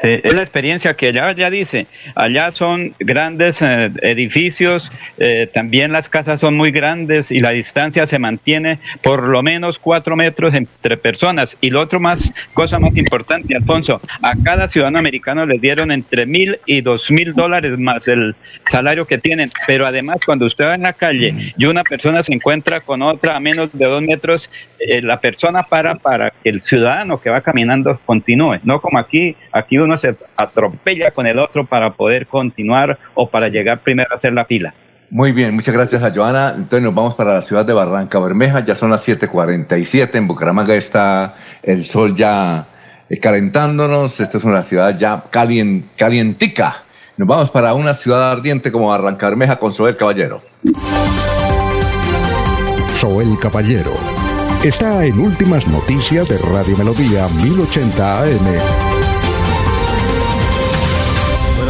Es 0.02 0.32
la 0.32 0.40
experiencia 0.40 0.94
que 0.94 1.08
allá, 1.08 1.32
ya 1.32 1.50
dice, 1.50 1.86
allá 2.14 2.50
son 2.52 2.94
grandes 2.98 3.60
eh, 3.60 3.90
edificios, 4.00 4.90
eh, 5.18 5.46
también 5.52 5.92
las 5.92 6.08
casas 6.08 6.40
son 6.40 6.56
muy 6.56 6.70
grandes 6.70 7.30
y 7.30 7.40
la 7.40 7.50
distancia 7.50 8.06
se 8.06 8.18
mantiene 8.18 8.78
por 9.02 9.28
lo 9.28 9.42
menos 9.42 9.78
cuatro 9.78 10.16
metros 10.16 10.54
entre 10.54 10.96
personas. 10.96 11.58
Y 11.60 11.68
lo 11.68 11.82
otro 11.82 12.00
más, 12.00 12.32
cosa 12.54 12.78
más 12.78 12.96
importante, 12.96 13.54
Alfonso, 13.54 14.00
a 14.22 14.32
cada 14.42 14.68
ciudadano 14.68 14.98
americano 14.98 15.44
les 15.44 15.60
dieron 15.60 15.92
entre 15.92 16.24
mil 16.24 16.58
y 16.64 16.80
dos 16.80 17.10
mil 17.10 17.34
dólares 17.34 17.76
más 17.76 18.08
el 18.08 18.34
salario 18.70 19.06
que 19.06 19.18
tienen. 19.18 19.50
Pero 19.66 19.86
además, 19.86 20.16
cuando 20.24 20.46
usted 20.46 20.64
va 20.64 20.76
en 20.76 20.82
la 20.82 20.94
calle 20.94 21.52
y 21.58 21.64
una 21.66 21.84
persona 21.84 22.22
se 22.22 22.32
encuentra 22.32 22.80
con 22.80 23.02
otra 23.02 23.36
a 23.36 23.40
menos 23.40 23.68
de 23.74 23.84
dos 23.84 24.00
metros, 24.00 24.48
eh, 24.78 25.02
la 25.02 25.20
persona 25.20 25.64
para 25.64 25.96
para 25.96 26.30
que 26.30 26.48
el 26.48 26.62
ciudadano 26.62 27.20
que 27.20 27.28
va 27.28 27.42
caminando 27.42 28.00
continúe. 28.06 28.60
No 28.64 28.80
como 28.80 28.98
aquí, 28.98 29.36
aquí 29.52 29.76
uno 29.76 29.89
se 29.96 30.16
atropella 30.36 31.10
con 31.12 31.26
el 31.26 31.38
otro 31.38 31.66
para 31.66 31.92
poder 31.92 32.26
continuar 32.26 32.98
o 33.14 33.28
para 33.28 33.48
llegar 33.48 33.80
primero 33.80 34.08
a 34.12 34.14
hacer 34.14 34.32
la 34.32 34.44
fila. 34.44 34.74
Muy 35.10 35.32
bien, 35.32 35.52
muchas 35.54 35.74
gracias 35.74 36.04
a 36.04 36.12
Joana. 36.14 36.54
Entonces 36.56 36.82
nos 36.82 36.94
vamos 36.94 37.16
para 37.16 37.34
la 37.34 37.40
ciudad 37.40 37.66
de 37.66 37.72
Barranca 37.72 38.20
Bermeja, 38.20 38.60
ya 38.60 38.76
son 38.76 38.90
las 38.90 39.06
7:47, 39.06 40.18
en 40.18 40.28
Bucaramanga 40.28 40.74
está 40.74 41.34
el 41.64 41.84
sol 41.84 42.14
ya 42.14 42.66
eh, 43.08 43.18
calentándonos, 43.18 44.20
esta 44.20 44.38
es 44.38 44.44
una 44.44 44.62
ciudad 44.62 44.96
ya 44.96 45.24
calien, 45.30 45.90
calientica. 45.96 46.84
Nos 47.16 47.26
vamos 47.26 47.50
para 47.50 47.74
una 47.74 47.92
ciudad 47.92 48.30
ardiente 48.30 48.70
como 48.70 48.88
Barranca 48.88 49.28
Bermeja 49.28 49.58
con 49.58 49.72
Soel 49.72 49.96
Caballero. 49.96 50.42
Soel 52.94 53.36
Caballero 53.40 53.92
está 54.62 55.04
en 55.04 55.18
Últimas 55.18 55.66
Noticias 55.66 56.28
de 56.28 56.38
Radio 56.38 56.76
Melodía 56.76 57.26
1080 57.28 58.22
AM 58.22 58.89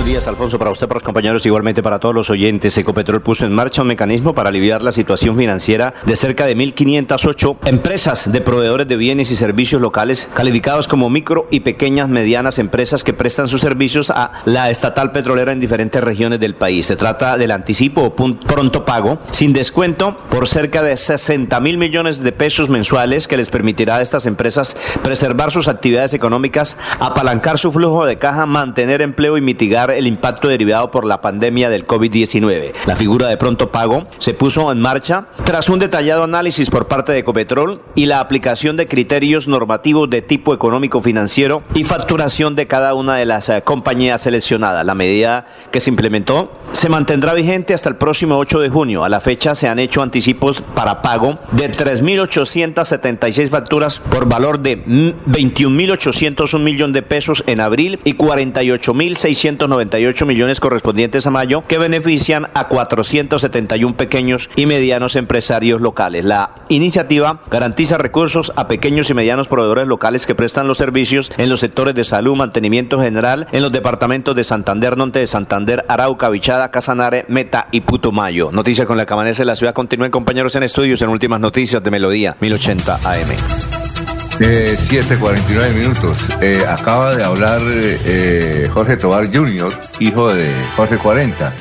días, 0.05 0.29
Alfonso, 0.29 0.59
para 0.59 0.71
usted, 0.71 0.89
para 0.89 0.99
los 0.99 1.05
compañeros, 1.05 1.45
igualmente 1.45 1.83
para 1.83 1.99
todos 1.99 2.15
los 2.15 2.31
oyentes. 2.31 2.77
Ecopetrol 2.79 3.23
puso 3.23 3.45
en 3.45 3.53
marcha 3.53 3.83
un 3.83 3.89
mecanismo 3.89 4.35
para 4.35 4.49
aliviar 4.49 4.83
la 4.83 4.93
situación 4.93 5.37
financiera 5.37 5.95
de 6.07 6.17
cerca 6.17 6.47
de 6.47 6.57
1.508 6.57 7.57
empresas 7.67 8.33
de 8.33 8.41
proveedores 8.41 8.89
de 8.89 8.97
bienes 8.97 9.31
y 9.31 9.37
servicios 9.37 9.81
locales 9.81 10.29
calificados 10.33 10.89
como 10.89 11.11
micro 11.11 11.47
y 11.51 11.61
pequeñas, 11.61 12.09
medianas 12.09 12.59
empresas 12.59 13.05
que 13.05 13.13
prestan 13.13 13.49
sus 13.49 13.61
servicios 13.61 14.11
a 14.11 14.33
la 14.45 14.71
estatal 14.71 15.13
petrolera 15.13 15.53
en 15.53 15.61
diferentes 15.61 16.03
regiones 16.03 16.41
del 16.41 16.55
país. 16.55 16.87
Se 16.87 16.97
trata 16.97 17.37
del 17.37 17.51
anticipo 17.51 18.03
o 18.03 18.15
pronto 18.15 18.85
pago 18.85 19.19
sin 19.31 19.53
descuento 19.53 20.17
por 20.31 20.49
cerca 20.49 20.83
de 20.83 20.97
60 20.97 21.59
mil 21.61 21.79
millones 21.79 22.23
de 22.23 22.33
pesos 22.33 22.69
mensuales 22.69 23.29
que 23.29 23.37
les 23.37 23.51
permitirá 23.51 23.97
a 23.97 24.03
estas 24.03 24.27
empresas 24.27 24.77
preservar 25.03 25.51
sus 25.51 25.69
actividades 25.69 26.15
económicas, 26.15 26.79
apalancar 27.01 27.59
su 27.59 27.73
flujo 27.73 28.07
de 28.07 28.19
caja, 28.19 28.47
mantener 28.47 29.03
empleo 29.03 29.37
y 29.37 29.41
mitigar 29.41 29.90
el 29.91 30.07
impacto 30.07 30.49
derivado 30.49 30.91
por 30.91 31.05
la 31.05 31.21
pandemia 31.21 31.71
del 31.71 31.87
COVID-19. 31.87 32.73
La 32.87 32.97
figura 32.97 33.29
de 33.29 33.37
pronto 33.37 33.71
pago 33.71 34.07
se 34.19 34.35
puso 34.35 34.71
en 34.73 34.81
marcha 34.81 35.27
tras 35.45 35.69
un 35.69 35.79
detallado 35.79 36.25
análisis 36.25 36.71
por 36.71 36.89
parte 36.89 37.13
de 37.13 37.19
Ecopetrol 37.19 37.81
y 37.95 38.07
la 38.07 38.21
aplicación 38.21 38.77
de 38.77 38.87
criterios 38.87 39.49
normativos 39.49 40.09
de 40.11 40.23
tipo 40.23 40.55
económico 40.55 41.01
financiero 41.01 41.63
y 41.75 41.85
facturación 41.85 42.55
de 42.55 42.67
cada 42.67 42.95
una 42.95 43.17
de 43.17 43.27
las 43.27 43.49
eh, 43.49 43.63
compañías 43.63 44.23
seleccionadas. 44.23 44.85
La 44.85 44.95
medida 44.95 45.47
que 45.71 45.81
se 45.81 45.91
implementó 45.91 46.53
se 46.73 46.89
mantendrá 46.89 47.35
vigente 47.35 47.75
hasta 47.75 47.89
el 47.89 47.97
próximo 47.97 48.39
8 48.39 48.61
de 48.61 48.71
junio. 48.71 49.05
A 49.05 49.09
la 49.09 49.21
fecha 49.21 49.55
se 49.55 49.69
han 49.69 49.79
hecho 49.79 50.03
anticipos 50.03 50.63
para 50.75 51.03
pago 51.03 51.39
de 51.53 51.71
3.876 51.71 53.49
facturas 53.49 53.99
por 53.99 54.29
valor 54.29 54.61
de 54.61 54.85
21.801 54.85 56.59
millón 56.61 56.93
de 56.93 57.03
pesos 57.03 57.43
en 57.47 57.61
abril 57.61 57.99
y 58.05 58.15
48.690 58.15 59.80
millones 60.27 60.61
correspondientes 60.61 61.27
a 61.27 61.31
mayo 61.31 61.65
que 61.67 61.79
benefician 61.79 62.49
a 62.55 62.69
471 62.69 63.97
pequeños 63.97 64.51
y 64.57 64.67
medianos 64.67 65.17
empresarios 65.17 65.81
locales. 65.81 66.25
La 66.25 66.55
iniciativa 66.69 67.41
garantiza 67.51 67.99
recursos 67.99 68.53
a 68.57 68.69
pequeños 68.69 69.11
y 69.11 69.15
medianos 69.15 69.49
proveedores 69.49 69.87
locales 69.87 70.27
que 70.27 70.35
prestan 70.35 70.69
los 70.69 70.79
servicios 70.79 71.33
en 71.37 71.49
los 71.49 71.61
sectores 71.61 71.95
de 71.95 72.05
salud, 72.05 72.37
mantenimiento 72.37 73.01
general 73.01 73.47
en 73.53 73.63
los 73.63 73.73
departamentos 73.73 74.35
de 74.35 74.45
Santander, 74.45 74.97
Norte 74.97 75.21
de 75.21 75.27
Santander, 75.27 75.85
Arauca, 75.89 76.29
Vichada, 76.29 76.71
Casanare, 76.71 77.25
Meta 77.29 77.69
y 77.73 77.83
Putumayo. 77.83 78.51
Noticia 78.53 78.87
con 78.87 78.97
la 78.97 79.07
que 79.07 79.15
amanece 79.15 79.45
la 79.45 79.55
ciudad. 79.55 79.75
Continúen 79.75 80.11
compañeros 80.11 80.55
en 80.57 80.63
estudios 80.63 81.03
en 81.03 81.09
últimas 81.09 81.41
noticias 81.41 81.83
de 81.83 81.91
Melodía 81.91 82.37
1080 82.41 83.01
AM. 83.05 83.70
7.49 84.41 85.75
minutos. 85.75 86.17
Eh, 86.41 86.63
acaba 86.67 87.15
de 87.15 87.23
hablar 87.23 87.61
eh, 87.63 88.71
Jorge 88.73 88.97
Tobar 88.97 89.27
Jr., 89.31 89.71
hijo 89.99 90.33
de 90.33 90.51
Jorge 90.77 90.97
40. 90.97 91.53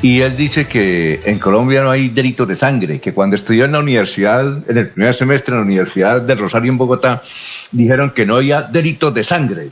Y 0.00 0.22
él 0.22 0.34
dice 0.34 0.66
que 0.66 1.20
en 1.26 1.38
Colombia 1.38 1.82
no 1.82 1.90
hay 1.90 2.08
delitos 2.08 2.48
de 2.48 2.56
sangre, 2.56 3.00
que 3.02 3.12
cuando 3.12 3.36
estudió 3.36 3.66
en 3.66 3.72
la 3.72 3.80
universidad, 3.80 4.46
en 4.66 4.78
el 4.78 4.88
primer 4.88 5.12
semestre 5.12 5.52
en 5.52 5.60
la 5.60 5.66
Universidad 5.66 6.22
del 6.22 6.38
Rosario 6.38 6.72
en 6.72 6.78
Bogotá, 6.78 7.22
dijeron 7.70 8.10
que 8.10 8.24
no 8.24 8.36
había 8.36 8.62
delitos 8.62 9.12
de 9.12 9.22
sangre. 9.22 9.68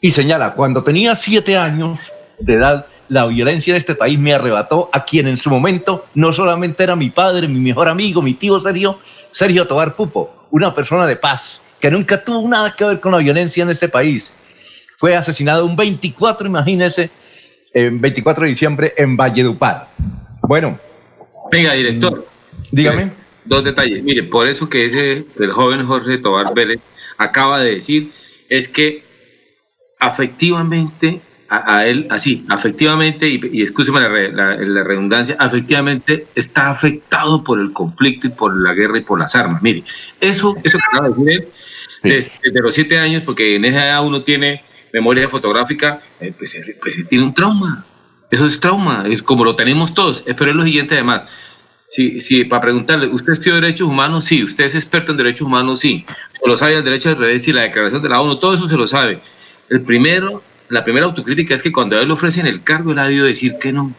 Y 0.00 0.10
señala, 0.10 0.54
cuando 0.54 0.82
tenía 0.82 1.14
siete 1.14 1.56
años 1.56 2.00
de 2.40 2.54
edad, 2.54 2.86
la 3.08 3.26
violencia 3.26 3.72
en 3.72 3.76
este 3.76 3.94
país 3.94 4.18
me 4.18 4.32
arrebató 4.32 4.90
a 4.92 5.04
quien 5.04 5.28
en 5.28 5.36
su 5.36 5.48
momento 5.48 6.06
no 6.14 6.32
solamente 6.32 6.82
era 6.82 6.96
mi 6.96 7.10
padre, 7.10 7.46
mi 7.46 7.60
mejor 7.60 7.88
amigo, 7.88 8.20
mi 8.20 8.34
tío 8.34 8.58
Sergio, 8.58 8.98
Sergio 9.34 9.66
Tobar 9.66 9.96
Pupo, 9.96 10.46
una 10.52 10.72
persona 10.72 11.08
de 11.08 11.16
paz, 11.16 11.60
que 11.80 11.90
nunca 11.90 12.22
tuvo 12.22 12.48
nada 12.48 12.72
que 12.76 12.84
ver 12.84 13.00
con 13.00 13.10
la 13.10 13.18
violencia 13.18 13.64
en 13.64 13.70
ese 13.70 13.88
país. 13.88 14.32
Fue 14.96 15.16
asesinado 15.16 15.66
un 15.66 15.74
24, 15.74 16.46
imagínese, 16.46 17.10
en 17.72 18.00
24 18.00 18.44
de 18.44 18.50
diciembre 18.50 18.94
en 18.96 19.16
Valledupar. 19.16 19.88
Bueno. 20.42 20.78
Venga, 21.50 21.72
director. 21.72 22.28
Dígame. 22.70 23.10
Dos 23.44 23.64
detalles. 23.64 24.04
Mire, 24.04 24.22
por 24.22 24.46
eso 24.46 24.68
que 24.68 24.86
ese, 24.86 25.26
el 25.40 25.50
joven 25.50 25.84
Jorge 25.84 26.18
Tobar 26.18 26.54
Vélez 26.54 26.80
acaba 27.18 27.58
de 27.58 27.74
decir 27.74 28.12
es 28.48 28.68
que 28.68 29.02
afectivamente 29.98 31.20
a, 31.64 31.86
él, 31.86 32.06
así, 32.10 32.44
afectivamente, 32.48 33.28
y, 33.28 33.40
y 33.52 33.66
la, 33.66 34.56
la, 34.56 34.84
redundancia, 34.84 35.36
afectivamente 35.38 36.26
está 36.34 36.70
afectado 36.70 37.44
por 37.44 37.60
el 37.60 37.72
conflicto 37.72 38.26
y 38.26 38.30
por 38.30 38.56
la 38.56 38.72
guerra 38.74 38.98
y 38.98 39.02
por 39.02 39.18
las 39.18 39.34
armas. 39.34 39.62
Mire, 39.62 39.84
eso, 40.20 40.54
eso 40.62 40.78
que 40.78 40.84
acaba 40.84 41.08
de 41.08 41.14
decir 41.14 41.30
él 41.30 41.48
desde, 42.04 42.60
los 42.60 42.74
siete 42.74 42.98
años, 42.98 43.22
porque 43.24 43.56
en 43.56 43.64
esa 43.64 43.86
edad 43.86 44.04
uno 44.04 44.22
tiene 44.22 44.62
memoria 44.92 45.28
fotográfica, 45.28 46.00
eh, 46.20 46.32
pues, 46.36 46.56
pues 46.80 47.08
tiene 47.08 47.24
un 47.24 47.34
trauma. 47.34 47.84
Eso 48.30 48.46
es 48.46 48.60
trauma, 48.60 49.04
como 49.24 49.44
lo 49.44 49.56
tenemos 49.56 49.94
todos. 49.94 50.22
Pero 50.26 50.50
es 50.50 50.56
lo 50.56 50.64
siguiente 50.64 50.94
además. 50.94 51.22
Sí, 51.88 52.20
sí, 52.20 52.44
para 52.44 52.62
preguntarle, 52.62 53.06
¿usted 53.08 53.34
estudió 53.34 53.54
derechos 53.54 53.88
humanos? 53.88 54.24
Sí. 54.24 54.42
¿Usted 54.42 54.64
es 54.64 54.74
experto 54.74 55.12
en 55.12 55.18
derechos 55.18 55.46
humanos? 55.46 55.80
Sí. 55.80 56.04
¿O 56.40 56.48
lo 56.48 56.56
sabe 56.56 56.74
el 56.74 56.84
derecho 56.84 57.10
al 57.10 57.16
revés 57.16 57.46
y 57.48 57.52
la 57.52 57.62
declaración 57.62 58.02
de 58.02 58.08
la 58.08 58.20
ONU? 58.20 58.38
Todo 58.38 58.54
eso 58.54 58.68
se 58.68 58.76
lo 58.76 58.86
sabe. 58.86 59.20
El 59.70 59.82
primero, 59.82 60.42
la 60.68 60.84
primera 60.84 61.06
autocrítica 61.06 61.54
es 61.54 61.62
que 61.62 61.72
cuando 61.72 61.96
a 61.96 62.00
él 62.00 62.08
le 62.08 62.14
ofrecen 62.14 62.46
el 62.46 62.62
cargo, 62.62 62.92
él 62.92 62.98
ha 62.98 63.04
debido 63.04 63.26
decir 63.26 63.54
que 63.60 63.72
no. 63.72 63.92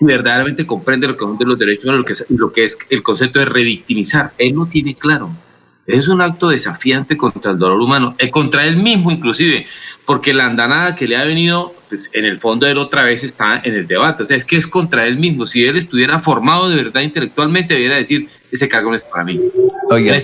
Verdaderamente 0.00 0.64
comprende 0.64 1.08
lo 1.08 1.16
que 1.16 1.24
son 1.24 1.36
los 1.40 1.58
derechos 1.58 1.84
humanos, 1.84 2.00
lo 2.00 2.04
que 2.04 2.34
lo 2.34 2.52
que 2.52 2.64
es 2.64 2.78
el 2.88 3.02
concepto 3.02 3.40
de 3.40 3.46
revictimizar. 3.46 4.32
Él 4.38 4.54
no 4.54 4.66
tiene 4.66 4.94
claro 4.94 5.30
es 5.88 6.06
un 6.06 6.20
acto 6.20 6.50
desafiante 6.50 7.16
contra 7.16 7.52
el 7.52 7.58
dolor 7.58 7.80
humano, 7.80 8.14
es 8.18 8.30
contra 8.30 8.64
él 8.66 8.76
mismo 8.76 9.10
inclusive, 9.10 9.66
porque 10.04 10.34
la 10.34 10.44
andanada 10.44 10.94
que 10.94 11.08
le 11.08 11.16
ha 11.16 11.24
venido, 11.24 11.74
pues 11.88 12.10
en 12.12 12.26
el 12.26 12.38
fondo 12.38 12.66
él 12.66 12.76
otra 12.76 13.04
vez 13.04 13.24
está 13.24 13.62
en 13.64 13.74
el 13.74 13.86
debate, 13.86 14.22
o 14.22 14.26
sea, 14.26 14.36
es 14.36 14.44
que 14.44 14.56
es 14.56 14.66
contra 14.66 15.06
él 15.06 15.16
mismo, 15.16 15.46
si 15.46 15.64
él 15.64 15.76
estuviera 15.78 16.20
formado 16.20 16.68
de 16.68 16.76
verdad 16.76 17.00
intelectualmente, 17.00 17.72
debería 17.72 17.96
decir, 17.96 18.28
ese 18.52 18.68
cargo 18.68 18.90
no 18.90 18.96
es 18.96 19.04
para 19.04 19.24
mí. 19.24 19.40
Oye, 19.90 20.22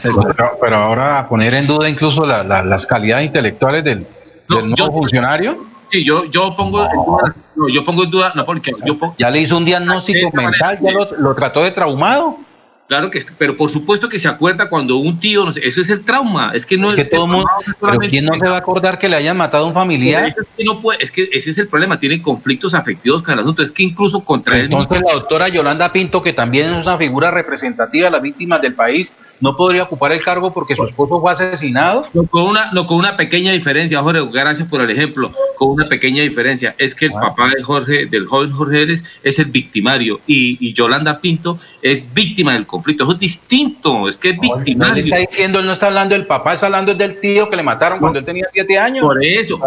pero, 0.61 0.77
ahora 0.77 1.27
poner 1.29 1.55
en 1.55 1.67
duda 1.67 1.89
incluso 1.89 2.27
las 2.27 2.87
calidades 2.87 3.27
intelectuales 3.27 3.85
del, 3.85 4.07
nuevo 4.49 4.93
funcionario. 4.93 5.67
Sí, 5.89 6.05
yo, 6.05 6.25
yo 6.25 6.57
pongo 6.57 6.85
en 6.85 6.91
duda, 7.05 7.35
yo 7.71 7.85
pongo 7.85 8.05
en 8.05 8.11
duda, 8.11 8.33
no, 8.35 8.45
porque 8.45 8.73
yo 8.85 8.99
¿Ya 9.19 9.31
le 9.31 9.41
hizo 9.41 9.57
un 9.57 9.65
diagnóstico 9.65 10.31
mental? 10.33 10.79
¿Ya 10.83 10.93
lo, 10.93 11.11
lo 11.17 11.35
trató 11.35 11.63
de 11.63 11.71
traumado? 11.71 12.39
Claro 12.87 13.11
que, 13.11 13.19
pero 13.39 13.57
por 13.57 13.71
supuesto 13.71 14.11
que 14.11 14.19
se 14.19 14.29
acuerda 14.29 14.69
cuando 14.69 14.99
un 14.99 15.19
tío, 15.19 15.43
no 15.47 15.53
sé, 15.55 15.67
eso 15.67 15.81
es 15.81 15.89
el 15.89 16.05
trauma, 16.05 16.53
es 16.55 16.67
que 16.67 16.77
no 16.77 16.89
es 16.89 16.95
que 16.95 17.07
todo 17.07 17.27
mundo, 17.27 17.49
pero 17.81 17.99
quién 17.99 18.27
no 18.27 18.39
se 18.39 18.47
va 18.47 18.57
a 18.57 18.59
acordar 18.59 18.99
que 18.99 19.09
le 19.09 19.17
hayan 19.17 19.39
matado 19.39 19.65
a 19.65 19.69
un 19.69 19.73
familiar. 19.73 20.29
Es 20.29 20.35
que, 20.35 20.65
no 20.65 20.81
puede, 20.81 21.03
es 21.03 21.11
que 21.11 21.31
ese 21.33 21.51
es 21.51 21.59
el 21.59 21.69
problema, 21.69 21.99
tiene 21.99 22.21
conflictos 22.21 22.75
afectivos 22.75 23.23
con 23.23 23.33
el 23.35 23.41
asunto, 23.41 23.63
es 23.63 23.73
que 23.73 23.85
incluso 23.85 24.23
contra 24.23 24.59
él. 24.59 24.67
Entonces 24.67 25.01
la 25.01 25.15
doctora 25.15 25.49
Yolanda 25.49 25.93
Pinto, 25.93 26.21
que 26.21 26.35
también 26.35 26.75
es 26.75 26.87
una 26.87 26.99
figura 26.99 27.31
representativa 27.31 28.05
de 28.07 28.11
las 28.11 28.23
víctimas 28.23 28.61
del 28.61 28.75
país, 28.75 29.17
no 29.41 29.57
podría 29.57 29.85
ocupar 29.85 30.13
el 30.13 30.23
cargo 30.23 30.53
porque 30.53 30.77
su 30.77 30.85
esposo 30.85 31.21
fue 31.21 31.33
asesinado. 31.33 32.07
No, 32.13 32.27
con 32.27 32.43
una, 32.45 32.71
no, 32.73 32.87
con 32.87 32.99
una 32.99 33.17
pequeña 33.17 33.53
diferencia, 33.53 34.03
Jorge, 34.03 34.21
gracias 34.33 34.69
por 34.69 34.81
el 34.81 34.91
ejemplo, 34.91 35.31
con 35.57 35.71
una 35.71 35.89
pequeña 35.89 36.23
diferencia, 36.23 36.75
es 36.79 36.95
que 36.95 37.07
el 37.07 37.13
ah. 37.17 37.21
papá 37.21 37.51
de 37.55 37.63
Jorge, 37.63 38.07
del 38.07 38.27
joven 38.27 38.53
Jorge 38.53 38.83
Eres, 38.83 39.05
es 39.23 39.39
el 39.39 39.47
victimario 39.47 40.21
y, 40.27 40.57
y 40.67 40.73
Yolanda 40.73 41.21
Pinto 41.21 41.59
es 41.83 42.13
víctima 42.15 42.53
del 42.55 42.67
conflicto, 42.67 43.05
eso 43.05 43.13
es 43.13 43.19
distinto, 43.19 44.09
es 44.09 44.17
que 44.17 44.31
es 44.31 44.41
victimario. 44.41 45.03
está 45.03 45.19
diciendo, 45.19 45.61
él 45.61 45.67
no 45.67 45.73
está 45.73 45.87
hablando 45.87 46.15
del 46.15 46.27
papá, 46.27 46.53
está 46.53 46.67
hablando 46.67 46.95
del 46.95 47.21
tío 47.21 47.49
que 47.49 47.57
le 47.57 47.63
mataron 47.63 47.99
cuando 47.99 48.19
él 48.19 48.25
tenía 48.25 48.47
siete 48.53 48.79
años. 48.79 49.05
Por 49.05 49.25
eso, 49.25 49.61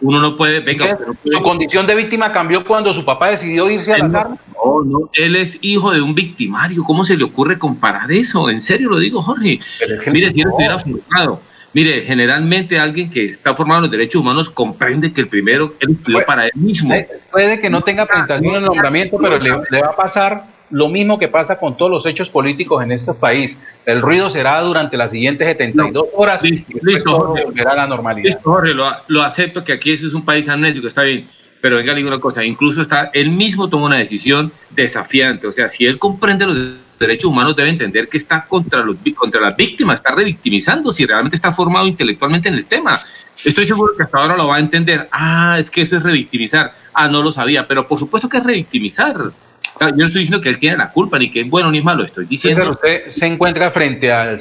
uno 0.00 0.20
no 0.20 0.36
puede, 0.36 0.60
venga, 0.60 0.98
su 1.24 1.42
condición 1.42 1.86
de 1.86 1.94
víctima 1.94 2.32
cambió 2.32 2.64
cuando 2.64 2.94
su 2.94 3.04
papá 3.04 3.30
decidió 3.30 3.70
irse 3.70 3.92
a 3.92 3.98
las 3.98 4.14
armas. 4.14 4.38
No, 4.64 4.84
no, 4.84 5.10
él 5.12 5.36
es 5.36 5.58
hijo 5.62 5.90
de 5.90 6.00
un 6.00 6.14
victimario, 6.14 6.84
¿cómo 6.84 7.04
se 7.04 7.16
le 7.16 7.24
ocurre 7.24 7.58
comparar 7.58 8.10
eso? 8.12 8.50
En 8.50 8.60
serio 8.60 8.90
lo 8.90 8.98
digo, 8.98 9.22
Jorge. 9.22 9.58
Mire, 10.06 10.30
si 10.30 10.40
él 10.40 10.48
estuviera 10.48 10.78
formado, 10.78 11.40
mire, 11.72 12.02
generalmente 12.02 12.78
alguien 12.78 13.10
que 13.10 13.26
está 13.26 13.54
formado 13.54 13.78
en 13.78 13.82
los 13.84 13.90
derechos 13.90 14.20
humanos 14.20 14.50
comprende 14.50 15.12
que 15.12 15.22
el 15.22 15.28
primero 15.28 15.74
él 15.80 15.92
estudió 15.92 16.24
para 16.24 16.46
él 16.46 16.52
mismo. 16.54 16.94
Puede 17.30 17.58
que 17.60 17.70
no 17.70 17.82
tenga 17.82 18.06
presentación 18.06 18.54
en 18.54 18.60
el 18.60 18.64
nombramiento, 18.64 19.18
pero 19.18 19.38
le, 19.38 19.50
va 19.52 19.88
a 19.88 19.96
pasar 19.96 20.44
lo 20.70 20.88
mismo 20.88 21.18
que 21.18 21.26
pasa 21.26 21.58
con 21.58 21.76
todos 21.76 21.90
los 21.90 22.06
hechos 22.06 22.30
políticos 22.30 22.82
en 22.82 22.92
este 22.92 23.12
país. 23.14 23.60
El 23.86 24.02
ruido 24.02 24.30
será 24.30 24.60
durante 24.60 24.96
las 24.96 25.10
siguientes 25.10 25.46
72 25.46 26.06
horas 26.14 26.44
y 26.44 26.64
listo, 26.82 27.18
Jorge, 27.18 27.44
volverá 27.44 27.72
a 27.72 27.76
la 27.76 27.86
normalidad. 27.88 28.26
Listo, 28.26 28.42
Jorge, 28.44 28.74
lo, 28.74 28.88
lo, 29.08 29.22
acepto 29.22 29.64
que 29.64 29.72
aquí 29.72 29.92
eso 29.92 30.06
es 30.06 30.14
un 30.14 30.24
país 30.24 30.48
amnésico, 30.48 30.86
está 30.86 31.02
bien 31.02 31.26
pero 31.60 31.76
venga, 31.76 31.92
una 31.92 32.20
cosa, 32.20 32.44
incluso 32.44 32.82
está, 32.82 33.10
él 33.12 33.30
mismo 33.30 33.68
toma 33.68 33.86
una 33.86 33.98
decisión 33.98 34.52
desafiante, 34.70 35.46
o 35.46 35.52
sea, 35.52 35.68
si 35.68 35.84
él 35.86 35.98
comprende 35.98 36.46
los 36.46 36.76
derechos 36.98 37.30
humanos, 37.30 37.56
debe 37.56 37.68
entender 37.68 38.08
que 38.08 38.16
está 38.16 38.44
contra, 38.44 38.80
los, 38.80 38.96
contra 39.16 39.40
las 39.40 39.56
víctimas, 39.56 40.00
está 40.00 40.14
revictimizando, 40.14 40.92
si 40.92 41.06
realmente 41.06 41.36
está 41.36 41.52
formado 41.52 41.86
intelectualmente 41.86 42.48
en 42.48 42.54
el 42.54 42.66
tema. 42.66 43.00
Estoy 43.42 43.64
seguro 43.64 43.94
que 43.96 44.02
hasta 44.02 44.18
ahora 44.18 44.36
lo 44.36 44.48
va 44.48 44.56
a 44.56 44.60
entender, 44.60 45.08
ah, 45.12 45.56
es 45.58 45.70
que 45.70 45.82
eso 45.82 45.96
es 45.96 46.02
revictimizar, 46.02 46.72
ah, 46.92 47.08
no 47.08 47.22
lo 47.22 47.32
sabía, 47.32 47.66
pero 47.66 47.86
por 47.86 47.98
supuesto 47.98 48.28
que 48.28 48.38
es 48.38 48.44
revictimizar. 48.44 49.16
Yo 49.16 49.90
no 49.96 50.06
estoy 50.06 50.22
diciendo 50.22 50.42
que 50.42 50.50
él 50.50 50.58
tiene 50.58 50.76
la 50.76 50.92
culpa, 50.92 51.18
ni 51.18 51.30
que 51.30 51.40
es 51.40 51.48
bueno 51.48 51.70
ni 51.70 51.80
malo, 51.80 52.04
estoy 52.04 52.26
diciendo... 52.26 52.72
usted 52.72 53.08
se 53.08 53.26
encuentra 53.26 53.70
frente 53.70 54.12
al, 54.12 54.40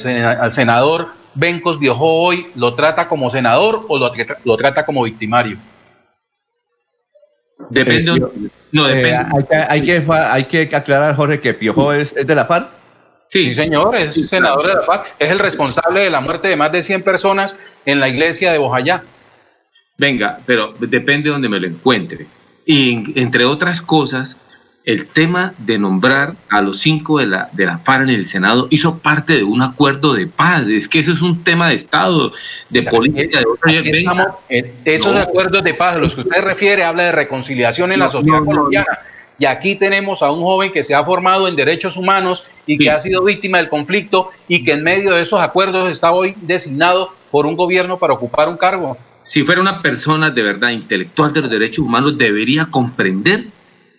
senador 0.51 1.19
Bencos 1.35 1.77
hoy, 1.97 2.47
¿lo 2.55 2.73
trata 2.73 3.07
como 3.07 3.29
senador 3.29 3.85
o 3.87 4.11
lo 4.43 4.57
trata 4.57 4.85
como 4.85 5.03
victimario? 5.03 5.57
Depende. 7.69 8.11
Eh, 8.11 8.49
no, 8.71 8.87
eh, 8.87 8.95
depende. 8.95 9.17
hay, 9.17 9.43
que, 9.43 9.55
hay, 9.55 9.81
que, 9.81 10.57
hay, 10.57 10.67
que, 10.67 10.75
aclarar, 10.75 11.15
Jorge, 11.15 11.39
que 11.39 11.53
Piojo 11.53 11.93
es, 11.93 12.15
es 12.15 12.25
de 12.25 12.35
la 12.35 12.45
FARC. 12.45 12.67
Sí, 13.29 13.53
señor, 13.53 13.95
es 13.95 14.27
senador 14.27 14.67
de 14.67 14.73
la 14.73 14.81
FARC. 14.83 15.15
Es 15.19 15.29
el 15.29 15.39
responsable 15.39 16.01
de 16.01 16.09
la 16.09 16.19
muerte 16.19 16.47
de 16.47 16.55
más 16.55 16.71
de 16.71 16.81
100 16.81 17.03
personas 17.03 17.57
en 17.85 17.99
la 17.99 18.09
iglesia 18.09 18.51
de 18.51 18.57
Bojayá. 18.57 19.03
Venga, 19.97 20.39
pero 20.45 20.73
depende 20.79 21.25
de 21.25 21.33
donde 21.33 21.49
me 21.49 21.59
lo 21.59 21.67
encuentre. 21.67 22.25
Y 22.65 23.19
entre 23.19 23.45
otras 23.45 23.81
cosas, 23.81 24.37
el 24.85 25.07
tema 25.07 25.53
de 25.57 25.77
nombrar 25.77 26.35
a 26.49 26.61
los 26.61 26.79
cinco 26.79 27.19
de 27.19 27.27
la, 27.27 27.49
de 27.51 27.65
la 27.65 27.79
FARC 27.79 28.03
en 28.03 28.09
el 28.09 28.27
Senado 28.27 28.67
hizo 28.69 28.97
parte 28.97 29.33
de 29.33 29.43
un 29.43 29.61
acuerdo 29.61 30.13
de 30.13 30.27
paz. 30.27 30.67
Es 30.67 30.87
que 30.87 30.99
eso 30.99 31.11
es 31.11 31.21
un 31.21 31.43
tema 31.43 31.69
de 31.69 31.75
Estado, 31.75 32.31
de 32.69 32.83
política. 32.83 33.41
De 33.65 34.73
esos 34.85 35.15
acuerdos 35.15 35.63
de 35.63 35.73
paz 35.73 35.95
a 35.95 35.99
los 35.99 36.15
que 36.15 36.21
usted 36.21 36.41
refiere 36.41 36.83
habla 36.83 37.03
de 37.03 37.11
reconciliación 37.11 37.91
en 37.91 37.99
la 37.99 38.09
sociedad 38.09 38.43
colombiana. 38.43 38.99
Y 39.37 39.45
aquí 39.45 39.75
tenemos 39.75 40.21
a 40.21 40.31
un 40.31 40.41
joven 40.41 40.71
que 40.73 40.83
se 40.83 40.93
ha 40.93 41.03
formado 41.03 41.47
en 41.47 41.55
derechos 41.55 41.95
humanos 41.95 42.45
y 42.65 42.77
que 42.77 42.91
ha 42.91 42.99
sido 42.99 43.23
víctima 43.23 43.57
del 43.57 43.69
conflicto 43.69 44.31
y 44.47 44.63
que 44.63 44.73
en 44.73 44.83
medio 44.83 45.13
de 45.13 45.21
esos 45.21 45.39
acuerdos 45.39 45.89
está 45.91 46.11
hoy 46.11 46.35
designado 46.41 47.13
por 47.31 47.45
un 47.45 47.55
gobierno 47.55 47.97
para 47.99 48.13
ocupar 48.13 48.49
un 48.49 48.57
cargo. 48.57 48.97
Si 49.23 49.43
fuera 49.43 49.61
una 49.61 49.81
persona 49.81 50.29
de 50.29 50.41
verdad 50.41 50.71
intelectual 50.71 51.31
de 51.31 51.41
los 51.41 51.49
derechos 51.49 51.85
humanos, 51.85 52.17
debería 52.17 52.65
comprender 52.65 53.45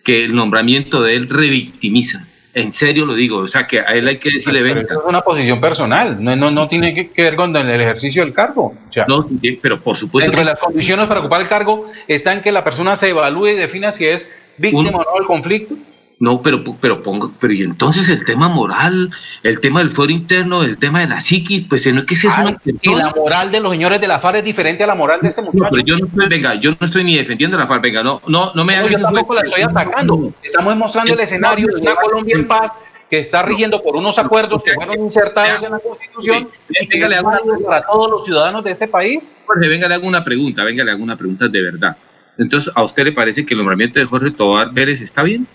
que 0.03 0.25
el 0.25 0.35
nombramiento 0.35 1.01
de 1.01 1.15
él 1.15 1.29
revictimiza. 1.29 2.27
En 2.53 2.71
serio 2.71 3.05
lo 3.05 3.13
digo, 3.13 3.37
o 3.37 3.47
sea 3.47 3.65
que 3.65 3.79
a 3.79 3.93
él 3.93 4.07
hay 4.07 4.17
que 4.17 4.29
decirle, 4.29 4.61
venga. 4.61 4.81
es 4.81 4.89
una 5.07 5.21
posición 5.21 5.61
personal, 5.61 6.21
no, 6.21 6.35
no, 6.35 6.51
no 6.51 6.67
tiene 6.67 7.09
que, 7.13 7.21
ver 7.21 7.37
con 7.37 7.55
el 7.55 7.81
ejercicio 7.81 8.25
del 8.25 8.33
cargo. 8.33 8.75
no, 9.07 9.25
pero 9.61 9.81
por 9.81 9.95
supuesto. 9.95 10.29
Entre 10.29 10.43
las 10.43 10.59
condiciones 10.59 11.07
para 11.07 11.21
ocupar 11.21 11.41
el 11.41 11.47
cargo 11.47 11.89
está 12.09 12.33
en 12.33 12.41
que 12.41 12.51
la 12.51 12.63
persona 12.63 12.97
se 12.97 13.09
evalúe 13.09 13.47
y 13.47 13.55
defina 13.55 13.93
si 13.93 14.05
es 14.05 14.29
víctima 14.57 14.97
o 14.97 15.03
no 15.03 15.13
del 15.17 15.27
conflicto. 15.27 15.75
No, 16.21 16.39
pero, 16.39 16.63
pero 16.79 17.01
pongo, 17.01 17.33
pero 17.39 17.51
y 17.51 17.63
entonces 17.63 18.07
el 18.07 18.23
tema 18.23 18.47
moral, 18.47 19.09
el 19.41 19.59
tema 19.59 19.79
del 19.79 19.89
fuero 19.89 20.11
interno, 20.11 20.61
el 20.61 20.77
tema 20.77 20.99
de 20.99 21.07
la 21.07 21.19
psiquis, 21.19 21.65
pues 21.67 21.91
no 21.91 22.01
es 22.01 22.05
que 22.05 22.15
sea 22.15 22.41
una 22.41 22.61
Y 22.63 22.93
la 22.93 23.09
moral 23.09 23.51
de 23.51 23.59
los 23.59 23.71
señores 23.71 23.99
de 23.99 24.07
la 24.07 24.19
FARC 24.19 24.35
es 24.35 24.43
diferente 24.43 24.83
a 24.83 24.87
la 24.87 24.93
moral 24.93 25.19
de 25.19 25.29
ese 25.29 25.41
muchacho. 25.41 25.63
No, 25.63 25.69
pero 25.71 25.83
yo 25.83 25.97
no 25.97 26.05
estoy, 26.05 26.27
venga, 26.29 26.53
yo 26.59 26.75
no 26.79 26.85
estoy 26.85 27.03
ni 27.03 27.17
defendiendo 27.17 27.57
a 27.57 27.61
la 27.61 27.65
FARC, 27.65 27.81
venga, 27.81 28.03
no, 28.03 28.21
no, 28.27 28.53
no 28.53 28.63
me 28.63 28.75
hagas. 28.75 28.91
yo 28.91 28.99
tampoco 28.99 29.33
la 29.33 29.41
estoy 29.41 29.63
atacando. 29.63 30.31
Estamos 30.43 30.75
mostrando 30.75 31.11
el 31.11 31.19
escenario 31.21 31.65
de 31.69 31.81
una 31.81 31.95
Colombia 31.95 32.35
en 32.35 32.47
paz 32.47 32.71
que 33.09 33.17
está 33.17 33.41
rigiendo 33.41 33.81
por 33.81 33.95
unos 33.95 34.19
acuerdos 34.19 34.61
que 34.61 34.75
fueron 34.75 34.99
insertados 34.99 35.63
en 35.63 35.71
la 35.71 35.79
Constitución 35.79 36.49
y 36.69 36.87
que 36.87 36.99
le 36.99 37.19
para 37.65 37.81
todos 37.81 38.11
los 38.11 38.25
ciudadanos 38.25 38.63
de 38.63 38.69
este 38.69 38.87
país. 38.87 39.33
Jorge, 39.47 39.67
venga, 39.67 39.87
le 39.87 39.95
hago 39.95 40.05
una 40.05 40.23
pregunta, 40.23 40.63
venga, 40.63 40.83
le 40.83 40.91
hago 40.91 41.01
una 41.01 41.17
pregunta 41.17 41.47
de 41.47 41.61
verdad. 41.63 41.97
Entonces, 42.37 42.71
¿a 42.75 42.83
usted 42.83 43.05
le 43.05 43.11
parece 43.11 43.43
que 43.43 43.55
el 43.55 43.57
nombramiento 43.57 43.99
de 43.99 44.05
Jorge 44.05 44.29
Tobar 44.29 44.71
Vélez 44.71 45.01
está 45.01 45.23
bien? 45.23 45.47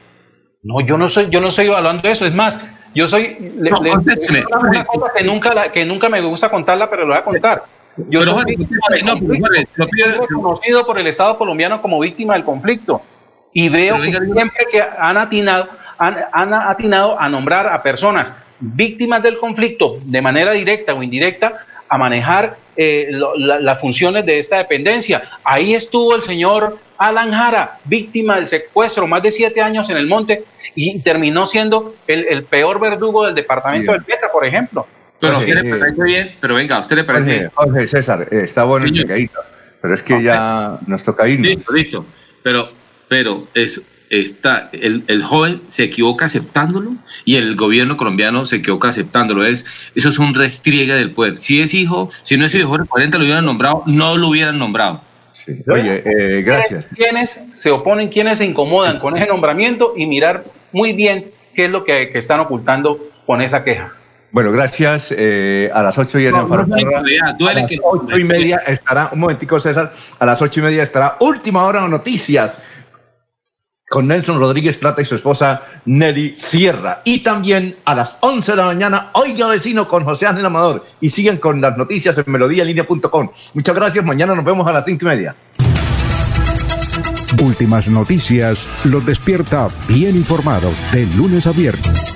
No, 0.63 0.81
yo 0.81 0.97
no 0.99 1.09
soy, 1.09 1.29
yo 1.31 1.41
no 1.41 1.49
estoy 1.49 1.67
evaluando 1.67 2.09
eso. 2.09 2.27
Es 2.27 2.35
más, 2.35 2.61
yo 2.95 3.07
soy 3.07 3.37
una 3.59 4.85
cosa 4.85 5.13
que 5.17 5.25
nunca, 5.25 5.71
que 5.71 5.85
nunca 5.85 6.09
me 6.09 6.21
gusta 6.21 6.51
contarla, 6.51 6.89
pero 6.89 7.03
lo 7.03 7.09
voy 7.09 7.19
a 7.19 7.25
contar. 7.25 7.63
Yo 8.09 8.25
soy 8.25 8.57
reconocido 10.21 10.87
por 10.87 10.99
el 10.99 11.07
Estado 11.07 11.39
colombiano 11.39 11.81
como 11.81 12.01
víctima 12.01 12.35
del 12.35 12.45
conflicto 12.45 13.03
y 13.53 13.69
veo 13.69 14.01
que 14.01 14.11
siempre 14.11 14.67
que 14.71 14.83
han 14.83 15.17
atinado, 15.17 15.69
han, 15.99 16.17
han 16.33 16.53
atinado 16.53 17.19
a 17.19 17.29
nombrar 17.29 17.69
a 17.69 17.83
personas 17.83 18.37
víctimas 18.61 19.23
del 19.23 19.39
conflicto 19.39 19.99
de 20.03 20.23
manera 20.23 20.53
directa 20.53 20.95
o 20.95 21.03
indirecta 21.03 21.65
a 21.89 21.99
manejar 21.99 22.57
eh, 22.77 23.11
las 23.37 23.81
funciones 23.81 24.27
de 24.27 24.39
esta 24.39 24.59
dependencia. 24.59 25.23
Ahí 25.45 25.75
estuvo 25.75 26.15
el 26.15 26.23
señor 26.23 26.79
Alan 26.99 27.33
Jara, 27.33 27.79
víctima 27.85 28.37
del 28.37 28.47
secuestro, 28.47 29.07
más 29.07 29.23
de 29.23 29.33
siete 29.33 29.61
años 29.61 29.89
en 29.91 29.97
el 29.97 30.07
monte, 30.07 30.45
y 30.75 31.01
terminó 31.01 31.47
siendo 31.47 31.95
el, 32.07 32.45
peor 32.45 32.81
verdugo 32.81 33.27
del 33.27 33.35
departamento 33.35 33.93
del 33.93 34.05
Petra, 34.05 34.31
por 34.31 34.45
ejemplo. 34.45 34.87
Pero 35.21 35.37
a 35.37 35.39
usted 35.39 35.55
le 35.55 35.79
parece 35.79 36.03
bien, 36.03 36.37
pero 36.41 36.55
venga, 36.55 36.77
a 36.77 36.81
usted 36.81 36.97
le 36.97 37.05
parece 37.05 37.31
bien. 37.31 37.51
Jorge, 37.55 37.87
César, 37.87 38.29
eh, 38.31 38.43
está 38.45 38.65
bueno 38.65 38.87
el 38.87 39.31
pero 39.81 39.95
es 39.95 40.03
que 40.03 40.23
ya 40.23 40.79
nos 40.87 41.05
toca 41.05 41.29
irnos. 41.29 41.47
Listo, 41.47 41.73
listo. 41.73 42.07
Pero, 42.43 42.71
pero 43.09 43.47
es, 43.55 43.81
está, 44.11 44.71
el, 44.73 45.05
el, 45.07 45.23
joven 45.23 45.63
se 45.67 45.85
equivoca 45.85 46.27
aceptándolo 46.27 46.91
y 47.25 47.37
el 47.37 47.57
gobierno 47.57 47.97
colombiano 47.97 48.47
se 48.47 48.57
equivoca 48.57 48.89
aceptándolo. 48.89 49.45
Es, 49.45 49.65
eso 49.95 50.09
es 50.09 50.19
un 50.19 50.35
restriegue 50.35 50.95
del 50.95 51.13
poder. 51.13 51.39
Si 51.39 51.61
es 51.61 51.75
hijo, 51.75 52.11
si 52.23 52.37
no 52.37 52.47
es 52.47 52.55
hijo 52.55 52.77
de 52.79 52.85
40 52.87 53.19
lo 53.19 53.25
hubieran 53.25 53.45
nombrado, 53.45 53.83
no 53.87 54.17
lo 54.17 54.29
hubieran 54.29 54.59
nombrado. 54.59 55.03
Oye, 55.69 56.03
eh, 56.05 56.43
gracias. 56.43 56.89
Quienes 56.95 57.41
se 57.53 57.71
oponen, 57.71 58.09
quienes 58.09 58.39
se 58.39 58.45
incomodan 58.45 58.99
con 58.99 59.17
ese 59.17 59.27
nombramiento 59.27 59.95
y 59.97 60.07
mirar 60.07 60.45
muy 60.73 60.93
bien 60.93 61.31
qué 61.55 61.67
es 61.67 61.71
lo 61.71 61.85
que, 61.85 62.11
están 62.15 62.41
ocultando 62.41 63.11
con 63.27 63.41
esa 63.41 63.63
queja. 63.63 63.93
Bueno, 64.33 64.51
gracias. 64.53 65.15
Eh, 65.17 65.71
a 65.73 65.83
las 65.83 65.97
ocho 65.99 66.19
y 66.19 66.25
media. 66.25 66.41
a 66.41 66.45
las 66.45 67.69
ocho 67.83 68.19
y 68.19 68.25
media 68.25 68.57
estará, 68.67 69.11
un 69.13 69.21
momentico 69.21 69.61
César, 69.61 69.93
a 70.19 70.27
las 70.27 70.43
ocho 70.43 70.61
y 70.61 70.63
media 70.65 70.83
estará 70.83 71.17
última 71.21 71.65
hora 71.65 71.83
de 71.83 71.89
noticias 71.89 72.61
con 73.89 74.09
Nelson 74.09 74.39
Rodríguez 74.39 74.77
Plata 74.77 75.03
y 75.03 75.05
su 75.05 75.15
esposa 75.15 75.63
Nelly 75.85 76.35
Sierra. 76.37 77.03
Y 77.05 77.21
también 77.21 77.77
a 77.85 77.95
las 77.95 78.19
11 78.21 78.53
de 78.53 78.57
la 78.57 78.67
mañana, 78.67 79.11
Oiga 79.13 79.47
Vecino 79.49 79.87
con 79.87 80.05
José 80.05 80.27
Ángel 80.27 80.47
Amador. 80.47 80.85
Y 81.01 81.11
siguen 81.11 81.39
con 81.39 81.61
las 81.61 81.77
noticias 81.77 82.19
en 82.19 82.25
melodíalinea.com. 82.27 83.31
Muchas 83.55 83.75
gracias. 83.75 84.05
Mañana 84.05 84.35
nos 84.35 84.45
vemos 84.45 84.67
a 84.67 84.73
las 84.73 84.85
5 84.85 85.05
y 85.05 85.09
media. 85.09 85.37
Últimas 87.43 87.89
noticias 87.89 88.67
los 88.85 89.05
despierta 89.05 89.69
bien 89.89 90.17
informados 90.17 90.75
de 90.93 91.07
lunes 91.17 91.47
a 91.47 91.53
viernes 91.53 92.16